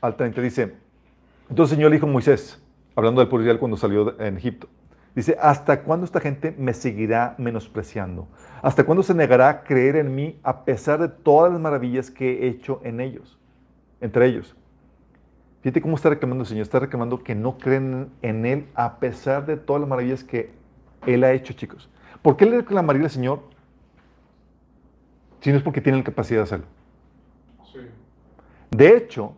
al 0.00 0.16
30, 0.16 0.40
dice, 0.40 0.76
entonces 1.50 1.72
el 1.72 1.76
Señor 1.76 1.90
le 1.90 1.96
dijo 1.98 2.06
a 2.06 2.10
Moisés, 2.10 2.62
hablando 2.96 3.20
del 3.20 3.28
pueblo 3.28 3.58
cuando 3.58 3.76
salió 3.76 4.18
en 4.18 4.38
Egipto, 4.38 4.70
dice, 5.14 5.36
¿hasta 5.40 5.82
cuándo 5.82 6.04
esta 6.04 6.20
gente 6.20 6.54
me 6.58 6.74
seguirá 6.74 7.34
menospreciando? 7.38 8.28
¿Hasta 8.62 8.84
cuándo 8.84 9.02
se 9.02 9.14
negará 9.14 9.48
a 9.48 9.64
creer 9.64 9.96
en 9.96 10.14
mí 10.14 10.38
a 10.42 10.64
pesar 10.64 11.00
de 11.00 11.08
todas 11.08 11.52
las 11.52 11.60
maravillas 11.60 12.10
que 12.10 12.44
he 12.44 12.48
hecho 12.48 12.80
en 12.84 13.00
ellos, 13.00 13.38
entre 14.00 14.26
ellos? 14.26 14.56
Fíjate 15.60 15.80
cómo 15.80 15.96
está 15.96 16.08
reclamando 16.08 16.42
el 16.42 16.48
Señor. 16.48 16.62
Está 16.62 16.78
reclamando 16.78 17.22
que 17.22 17.34
no 17.34 17.58
creen 17.58 18.10
en 18.22 18.46
Él 18.46 18.66
a 18.74 18.98
pesar 18.98 19.44
de 19.44 19.56
todas 19.56 19.80
las 19.80 19.88
maravillas 19.88 20.22
que 20.22 20.52
Él 21.06 21.24
ha 21.24 21.32
hecho, 21.32 21.52
chicos. 21.52 21.90
¿Por 22.22 22.36
qué 22.36 22.46
le 22.46 22.58
reclamaría 22.58 23.02
al 23.02 23.10
Señor 23.10 23.42
si 25.40 25.50
no 25.50 25.56
es 25.56 25.62
porque 25.62 25.80
tiene 25.80 25.98
la 25.98 26.04
capacidad 26.04 26.40
de 26.40 26.44
hacerlo? 26.44 26.66
Sí. 27.72 27.80
De 28.70 28.96
hecho, 28.96 29.34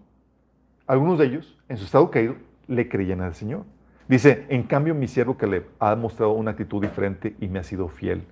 algunos 0.86 1.18
de 1.18 1.26
ellos, 1.26 1.58
en 1.68 1.78
su 1.78 1.84
estado 1.84 2.10
caído, 2.10 2.36
le 2.66 2.88
creían 2.88 3.22
al 3.22 3.34
Señor. 3.34 3.64
Dice, 4.10 4.44
en 4.48 4.64
cambio 4.64 4.92
mi 4.92 5.06
siervo 5.06 5.36
Caleb 5.36 5.66
ha 5.78 5.94
mostrado 5.94 6.32
una 6.32 6.50
actitud 6.50 6.82
diferente 6.82 7.36
y 7.38 7.46
me 7.46 7.60
ha 7.60 7.62
sido 7.62 7.86
fiel. 7.86 8.24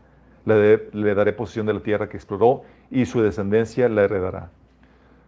Le, 0.44 1.14
daré 1.14 1.32
posesión 1.32 1.66
de 1.66 1.72
la 1.72 1.78
tierra 1.78 2.08
que 2.08 2.16
exploró 2.16 2.62
y 2.90 3.06
su 3.06 3.22
descendencia 3.22 3.88
la 3.88 4.02
heredará. 4.02 4.50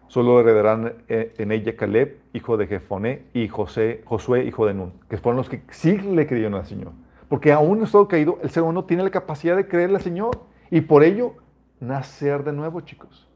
Solo 0.09 0.41
heredarán 0.41 0.95
eh, 1.07 1.35
en 1.39 1.53
ella 1.53 1.77
Caleb, 1.77 2.19
hijo 2.33 2.57
de 2.57 2.67
Jefoné, 2.67 3.27
y 3.33 3.47
José, 3.47 4.03
Josué, 4.05 4.45
hijo 4.45 4.67
de 4.67 4.75
Nun, 4.75 4.93
que 5.09 5.19
fueron 5.19 5.37
los 5.37 5.49
que 5.49 5.63
sí 5.71 5.97
le 5.99 6.27
creyeron 6.27 6.57
al 6.57 6.67
Señor. 6.67 6.95
Porque 7.29 7.53
aún 7.53 7.79
en 7.79 7.85
estado 7.85 8.09
caído, 8.09 8.41
el 8.43 8.51
ser 8.51 8.65
humano 8.65 8.85
tiene 8.87 9.05
la 9.05 9.11
capacidad 9.11 9.55
de 9.55 9.69
creerle 9.69 9.99
al 9.99 10.03
Señor 10.03 10.47
y 10.69 10.81
por 10.81 11.05
ello 11.05 11.35
nacer 11.79 12.43
de 12.43 12.53
nuevo, 12.53 12.81
chicos. 12.81 13.29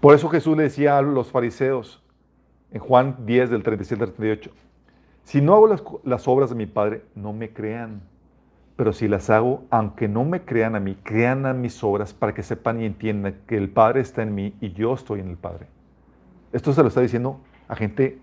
Por 0.00 0.14
eso 0.14 0.28
Jesús 0.28 0.56
le 0.56 0.62
decía 0.62 0.98
a 0.98 1.02
los 1.02 1.32
fariseos 1.32 2.00
en 2.72 2.80
Juan 2.80 3.26
10 3.26 3.50
del 3.50 3.62
37 3.62 4.04
al 4.04 4.12
38, 4.12 4.50
si 5.24 5.40
no 5.40 5.54
hago 5.54 5.66
las, 5.66 5.82
las 6.04 6.28
obras 6.28 6.50
de 6.50 6.56
mi 6.56 6.66
Padre, 6.66 7.04
no 7.14 7.32
me 7.32 7.50
crean. 7.50 8.02
Pero 8.76 8.92
si 8.92 9.08
las 9.08 9.28
hago, 9.28 9.64
aunque 9.70 10.08
no 10.08 10.24
me 10.24 10.42
crean 10.42 10.74
a 10.74 10.80
mí, 10.80 10.96
crean 11.02 11.44
a 11.46 11.52
mis 11.52 11.84
obras 11.84 12.14
para 12.14 12.32
que 12.32 12.42
sepan 12.42 12.80
y 12.80 12.86
entiendan 12.86 13.36
que 13.46 13.56
el 13.56 13.68
Padre 13.68 14.00
está 14.00 14.22
en 14.22 14.34
mí 14.34 14.54
y 14.60 14.72
yo 14.72 14.94
estoy 14.94 15.20
en 15.20 15.28
el 15.28 15.36
Padre. 15.36 15.66
Esto 16.52 16.72
se 16.72 16.82
lo 16.82 16.88
está 16.88 17.00
diciendo 17.00 17.40
a 17.68 17.76
gente 17.76 18.18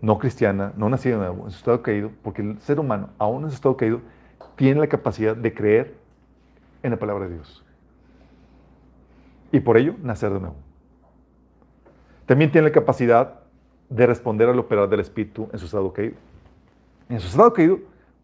no 0.00 0.18
cristiana, 0.18 0.72
no 0.76 0.88
nacida 0.88 1.14
de 1.14 1.18
nuevo, 1.18 1.44
en 1.44 1.50
su 1.50 1.58
estado 1.58 1.82
caído, 1.82 2.12
porque 2.22 2.42
el 2.42 2.58
ser 2.60 2.78
humano, 2.78 3.10
aún 3.18 3.44
en 3.44 3.50
su 3.50 3.56
estado 3.56 3.76
caído, 3.76 4.00
tiene 4.56 4.80
la 4.80 4.86
capacidad 4.86 5.36
de 5.36 5.52
creer 5.52 5.96
en 6.82 6.92
la 6.92 6.98
palabra 6.98 7.26
de 7.26 7.34
Dios. 7.34 7.64
Y 9.50 9.60
por 9.60 9.76
ello, 9.76 9.94
nacer 10.02 10.32
de 10.32 10.40
nuevo. 10.40 10.56
También 12.28 12.52
tiene 12.52 12.68
la 12.68 12.72
capacidad 12.74 13.40
de 13.88 14.06
responder 14.06 14.50
al 14.50 14.58
operar 14.58 14.86
del 14.90 15.00
Espíritu 15.00 15.48
en 15.50 15.58
su 15.58 15.64
estado 15.64 15.90
caído. 15.94 16.14
En 17.08 17.20
su 17.20 17.28
estado 17.28 17.54
caído, 17.54 17.78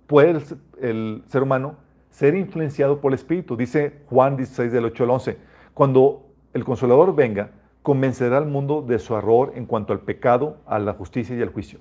puede 0.06 0.42
el, 0.82 1.24
ser 1.26 1.42
humano 1.42 1.76
ser 2.10 2.34
influenciado 2.34 3.00
por 3.00 3.12
el 3.12 3.14
Espíritu. 3.14 3.56
Dice 3.56 4.02
Juan 4.10 4.36
16 4.36 4.70
del 4.72 4.84
8 4.84 5.04
al 5.04 5.10
11, 5.10 5.38
cuando 5.72 6.26
el 6.52 6.66
consolador 6.66 7.14
venga, 7.14 7.52
convencerá 7.82 8.36
al 8.36 8.44
mundo 8.44 8.82
de 8.82 8.98
su 8.98 9.16
error 9.16 9.52
en 9.54 9.64
cuanto 9.64 9.94
al 9.94 10.00
pecado, 10.00 10.58
a 10.66 10.78
la 10.78 10.92
justicia 10.92 11.34
y 11.34 11.40
al 11.40 11.48
juicio. 11.48 11.78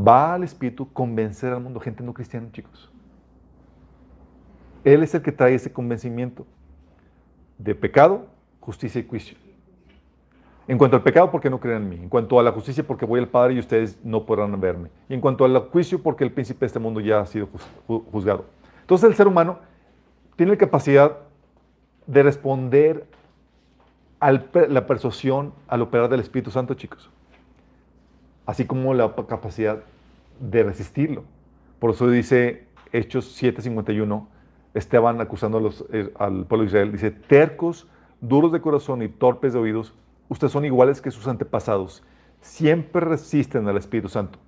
Va 0.00 0.32
al 0.32 0.42
Espíritu 0.42 0.90
convencer 0.90 1.52
al 1.52 1.60
mundo, 1.60 1.80
gente 1.80 2.02
no 2.02 2.14
cristiana, 2.14 2.48
chicos. 2.50 2.90
Él 4.84 5.02
es 5.02 5.14
el 5.14 5.20
que 5.20 5.32
trae 5.32 5.54
ese 5.54 5.70
convencimiento 5.70 6.46
de 7.58 7.74
pecado, 7.74 8.32
justicia 8.64 9.00
y 9.00 9.06
juicio. 9.06 9.36
En 10.66 10.78
cuanto 10.78 10.96
al 10.96 11.02
pecado, 11.02 11.30
porque 11.30 11.50
no 11.50 11.60
creen 11.60 11.82
en 11.82 11.88
mí. 11.88 11.96
En 11.96 12.08
cuanto 12.08 12.40
a 12.40 12.42
la 12.42 12.50
justicia, 12.52 12.82
porque 12.82 13.04
voy 13.04 13.20
al 13.20 13.28
Padre 13.28 13.54
y 13.54 13.58
ustedes 13.58 13.98
no 14.02 14.24
podrán 14.24 14.58
verme. 14.58 14.88
Y 15.08 15.14
en 15.14 15.20
cuanto 15.20 15.44
al 15.44 15.56
juicio, 15.68 16.02
porque 16.02 16.24
el 16.24 16.32
príncipe 16.32 16.60
de 16.60 16.66
este 16.66 16.78
mundo 16.78 17.00
ya 17.00 17.20
ha 17.20 17.26
sido 17.26 17.48
juzgado. 17.86 18.46
Entonces 18.80 19.08
el 19.08 19.14
ser 19.14 19.26
humano 19.26 19.58
tiene 20.36 20.52
la 20.52 20.58
capacidad 20.58 21.18
de 22.06 22.22
responder 22.22 23.06
a 24.20 24.32
la 24.32 24.86
persuasión 24.86 25.52
al 25.68 25.82
operar 25.82 26.08
del 26.08 26.20
Espíritu 26.20 26.50
Santo, 26.50 26.74
chicos. 26.74 27.10
Así 28.46 28.64
como 28.64 28.94
la 28.94 29.14
capacidad 29.28 29.80
de 30.40 30.62
resistirlo. 30.62 31.24
Por 31.78 31.90
eso 31.90 32.08
dice 32.08 32.66
Hechos 32.92 33.42
7:51, 33.42 34.26
Esteban 34.72 35.20
acusando 35.20 35.70
eh, 35.92 36.10
al 36.18 36.46
pueblo 36.46 36.64
de 36.64 36.68
Israel, 36.68 36.92
dice, 36.92 37.10
tercos, 37.10 37.86
duros 38.28 38.52
de 38.52 38.60
corazón 38.60 39.02
y 39.02 39.08
torpes 39.08 39.52
de 39.52 39.58
oídos, 39.58 39.94
ustedes 40.28 40.52
son 40.52 40.64
iguales 40.64 41.00
que 41.00 41.10
sus 41.10 41.26
antepasados, 41.26 42.02
siempre 42.40 43.00
resisten 43.00 43.66
al 43.68 43.76
Espíritu 43.76 44.08
Santo. 44.08 44.38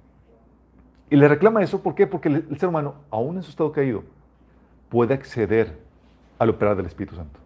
Y 1.11 1.17
le 1.17 1.29
reclama 1.29 1.63
eso, 1.63 1.83
¿por 1.83 1.95
qué? 1.95 2.07
Porque 2.07 2.29
el, 2.29 2.59
ser 2.59 2.69
humano, 2.69 2.95
aún 3.11 3.37
en 3.37 3.43
su 3.43 3.51
estado 3.51 3.73
caído, 3.73 4.03
puede 4.89 5.15
acceder 5.15 5.79
al 6.39 6.51
operar 6.51 6.77
del 6.77 6.87
Espíritu 6.87 7.15
Santo. 7.15 7.39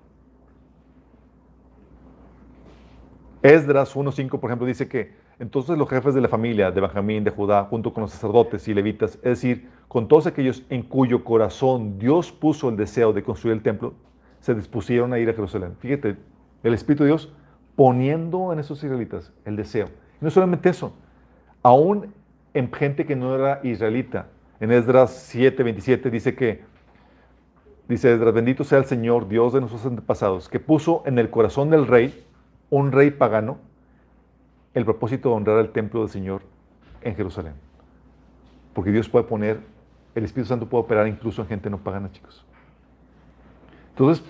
Esdras 3.42 3.94
1.5, 3.94 4.38
por 4.38 4.50
ejemplo, 4.50 4.66
dice 4.66 4.88
que 4.88 5.14
entonces 5.38 5.78
los 5.78 5.88
jefes 5.88 6.14
de 6.14 6.20
la 6.20 6.28
familia 6.28 6.70
de 6.70 6.80
Benjamín, 6.80 7.24
de 7.24 7.30
Judá, 7.30 7.64
junto 7.64 7.92
con 7.94 8.02
los 8.02 8.10
sacerdotes 8.10 8.68
y 8.68 8.74
levitas, 8.74 9.14
es 9.16 9.22
decir, 9.22 9.70
con 9.88 10.06
todos 10.06 10.26
aquellos 10.26 10.62
en 10.68 10.82
cuyo 10.82 11.24
corazón 11.24 11.98
Dios 11.98 12.30
puso 12.30 12.68
el 12.68 12.76
deseo 12.76 13.12
de 13.14 13.22
construir 13.22 13.56
el 13.56 13.62
templo, 13.62 13.94
se 14.40 14.54
dispusieron 14.54 15.12
a 15.12 15.18
ir 15.18 15.28
a 15.28 15.34
Jerusalén. 15.34 15.76
Fíjate, 15.78 16.16
el 16.62 16.74
Espíritu 16.74 17.04
de 17.04 17.10
Dios 17.10 17.32
poniendo 17.76 18.52
en 18.52 18.58
esos 18.58 18.82
israelitas 18.82 19.32
el 19.44 19.56
deseo. 19.56 19.88
No 20.20 20.30
solamente 20.30 20.68
eso, 20.68 20.92
aún 21.62 22.12
en 22.54 22.72
gente 22.72 23.06
que 23.06 23.16
no 23.16 23.34
era 23.34 23.60
israelita. 23.62 24.26
En 24.60 24.70
Esdras 24.70 25.34
7.27 25.34 26.10
dice 26.10 26.34
que, 26.34 26.62
dice 27.88 28.12
Esdras, 28.12 28.34
bendito 28.34 28.64
sea 28.64 28.78
el 28.78 28.84
Señor, 28.84 29.28
Dios 29.28 29.52
de 29.52 29.60
nuestros 29.60 29.86
antepasados, 29.86 30.48
que 30.48 30.60
puso 30.60 31.02
en 31.06 31.18
el 31.18 31.30
corazón 31.30 31.70
del 31.70 31.86
rey, 31.86 32.24
un 32.68 32.92
rey 32.92 33.10
pagano, 33.10 33.58
el 34.74 34.84
propósito 34.84 35.30
de 35.30 35.34
honrar 35.36 35.58
el 35.58 35.70
templo 35.70 36.00
del 36.00 36.10
Señor 36.10 36.42
en 37.00 37.14
Jerusalén. 37.16 37.54
Porque 38.74 38.92
Dios 38.92 39.08
puede 39.08 39.24
poner, 39.24 39.60
el 40.14 40.24
Espíritu 40.24 40.48
Santo 40.48 40.68
puede 40.68 40.84
operar 40.84 41.08
incluso 41.08 41.42
en 41.42 41.48
gente 41.48 41.70
no 41.70 41.78
pagana, 41.78 42.12
chicos. 42.12 42.44
Entonces, 44.00 44.24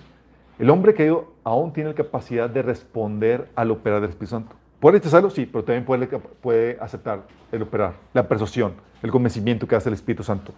el 0.59 0.69
hombre 0.69 0.95
caído 0.95 1.33
aún 1.45 1.73
tiene 1.73 1.91
la 1.91 1.95
capacidad 1.95 2.51
de 2.51 2.61
responder 2.61 3.49
al 3.55 3.71
operar 3.71 4.01
del 4.01 4.11
Espíritu 4.11 4.33
Santo. 4.33 4.57
¿Puede 4.81 4.99
rechazarlo? 4.99 5.31
Sí, 5.31 5.47
pero 5.47 5.63
también 5.63 5.85
puede, 5.85 6.77
aceptar 6.81 7.23
el 7.53 7.63
operar, 7.63 7.95
la 8.13 8.27
persuasión, 8.27 8.75
el 9.01 9.13
convencimiento 9.13 9.69
que 9.69 9.77
hace 9.77 9.89
el 9.89 9.95
Espíritu 9.95 10.25
Santo. 10.25 10.53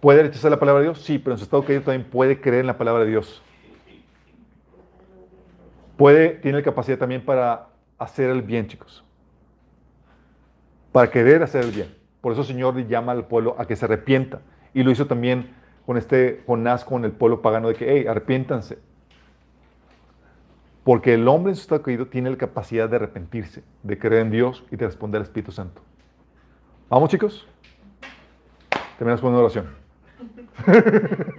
¿Puede 0.00 0.22
rechazar 0.22 0.50
la 0.50 0.58
palabra 0.58 0.80
de 0.80 0.86
Dios? 0.86 1.02
Sí, 1.02 1.18
pero 1.18 1.34
en 1.34 1.38
su 1.38 1.44
estado 1.44 1.62
caído 1.62 1.82
también 1.82 2.08
puede 2.08 2.40
creer 2.40 2.60
en 2.60 2.68
la 2.68 2.78
palabra 2.78 3.04
de 3.04 3.10
Dios. 3.10 3.42
Puede, 5.98 6.30
tiene 6.30 6.56
la 6.56 6.64
capacidad 6.64 6.96
también 6.96 7.22
para 7.22 7.66
hacer 7.98 8.30
el 8.30 8.40
bien, 8.40 8.68
chicos. 8.68 9.04
Para 10.92 11.10
querer 11.10 11.42
hacer 11.42 11.62
el 11.62 11.72
bien. 11.72 11.94
Por 12.22 12.32
eso 12.32 12.40
el 12.40 12.46
Señor 12.46 12.74
llama 12.86 13.12
al 13.12 13.26
pueblo 13.26 13.54
a 13.58 13.66
que 13.66 13.76
se 13.76 13.84
arrepienta. 13.84 14.40
Y 14.72 14.82
lo 14.82 14.90
hizo 14.90 15.06
también 15.06 15.57
con 15.88 15.96
este 15.96 16.44
Jonás, 16.46 16.84
con 16.84 17.06
el 17.06 17.12
pueblo 17.12 17.40
pagano, 17.40 17.68
de 17.68 17.74
que, 17.74 17.90
hey, 17.90 18.04
arrepiéntanse. 18.06 18.78
Porque 20.84 21.14
el 21.14 21.26
hombre 21.26 21.52
en 21.52 21.56
su 21.56 21.62
estado 21.62 21.80
caído 21.80 22.08
tiene 22.08 22.28
la 22.28 22.36
capacidad 22.36 22.90
de 22.90 22.96
arrepentirse, 22.96 23.62
de 23.82 23.98
creer 23.98 24.26
en 24.26 24.30
Dios 24.30 24.62
y 24.70 24.76
de 24.76 24.84
responder 24.84 25.20
al 25.20 25.22
Espíritu 25.22 25.50
Santo. 25.50 25.80
¿Vamos, 26.90 27.08
chicos? 27.08 27.48
Terminamos 28.98 29.22
con 29.22 29.30
una 29.30 29.40
oración. 29.40 29.66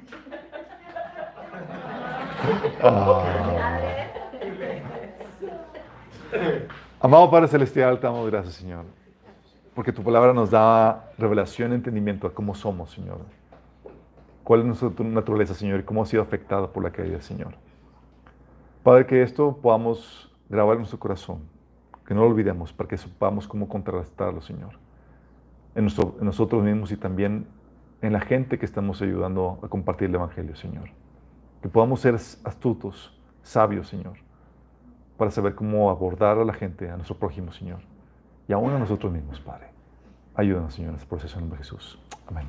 ah. 2.82 3.78
Amado 7.00 7.30
Padre 7.30 7.50
Celestial, 7.50 8.00
te 8.00 8.08
damos 8.08 8.28
gracias, 8.32 8.56
Señor. 8.56 8.86
Porque 9.76 9.92
tu 9.92 10.02
palabra 10.02 10.34
nos 10.34 10.50
da 10.50 11.12
revelación 11.20 11.72
y 11.72 11.76
entendimiento 11.76 12.26
a 12.26 12.34
cómo 12.34 12.56
somos, 12.56 12.90
Señor. 12.90 13.20
Cuál 14.50 14.62
es 14.62 14.66
nuestra 14.66 14.90
naturaleza, 15.06 15.54
Señor, 15.54 15.80
y 15.80 15.84
cómo 15.84 16.02
ha 16.02 16.08
sido 16.08 16.24
afectada 16.24 16.74
por 16.74 16.84
la 16.84 16.90
caída, 16.90 17.22
Señor. 17.22 17.54
Padre, 18.82 19.06
que 19.06 19.22
esto 19.22 19.56
podamos 19.62 20.36
grabar 20.50 20.74
en 20.74 20.80
nuestro 20.80 20.98
corazón, 20.98 21.42
que 22.04 22.16
no 22.16 22.22
lo 22.22 22.30
olvidemos, 22.30 22.74
para 22.74 22.90
que 22.90 22.98
sepamos 22.98 23.48
cómo 23.48 23.70
contrarrestarlo, 23.70 24.42
Señor, 24.42 24.72
en, 25.76 25.86
en 25.86 26.26
nosotros 26.26 26.64
mismos 26.64 26.92
y 26.92 26.98
también 26.98 27.46
en 28.02 28.12
la 28.12 28.22
gente 28.22 28.58
que 28.58 28.66
estamos 28.66 29.04
ayudando 29.04 29.60
a 29.62 29.68
compartir 29.68 30.10
el 30.10 30.16
Evangelio, 30.16 30.56
Señor. 30.56 30.90
Que 31.62 31.70
podamos 31.70 32.00
ser 32.00 32.16
astutos, 32.16 33.16
sabios, 33.44 33.88
Señor, 33.88 34.18
para 35.16 35.30
saber 35.30 35.54
cómo 35.54 35.92
abordar 35.92 36.40
a 36.40 36.44
la 36.44 36.54
gente, 36.54 36.90
a 36.90 36.96
nuestro 36.96 37.16
prójimo, 37.20 37.52
Señor, 37.52 37.82
y 38.48 38.54
aún 38.54 38.72
a 38.72 38.80
nosotros 38.80 39.14
mismos, 39.14 39.40
Padre. 39.42 39.68
Ayúdanos, 40.34 40.74
Señor, 40.74 40.90
en 40.90 40.96
este 40.96 41.08
proceso 41.08 41.38
en 41.38 41.44
el 41.44 41.50
nombre 41.50 41.60
de 41.60 41.66
Jesús. 41.66 42.00
Amén. 42.26 42.48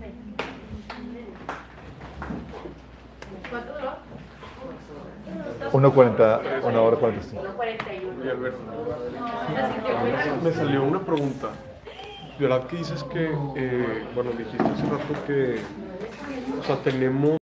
¿Cuánto 3.50 3.72
duró? 3.74 3.90
1.40, 5.72 6.64
una 6.64 6.80
hora 6.82 6.96
45. 6.96 7.42
1.41. 7.42 8.20
Oye, 8.20 8.30
Alberto, 8.30 8.58
¿La 9.54 9.72
sintió 9.72 9.98
buena? 9.98 10.36
me 10.42 10.52
salió 10.52 10.82
una 10.84 11.00
pregunta. 11.00 11.48
¿Verdad 12.38 12.66
que 12.66 12.76
dices 12.78 13.04
que, 13.04 13.30
eh, 13.56 14.04
bueno, 14.14 14.30
dijiste 14.30 14.62
hace 14.62 14.82
rato 14.86 15.26
que, 15.26 15.60
o 16.58 16.62
sea, 16.64 16.76
tenemos 16.76 17.38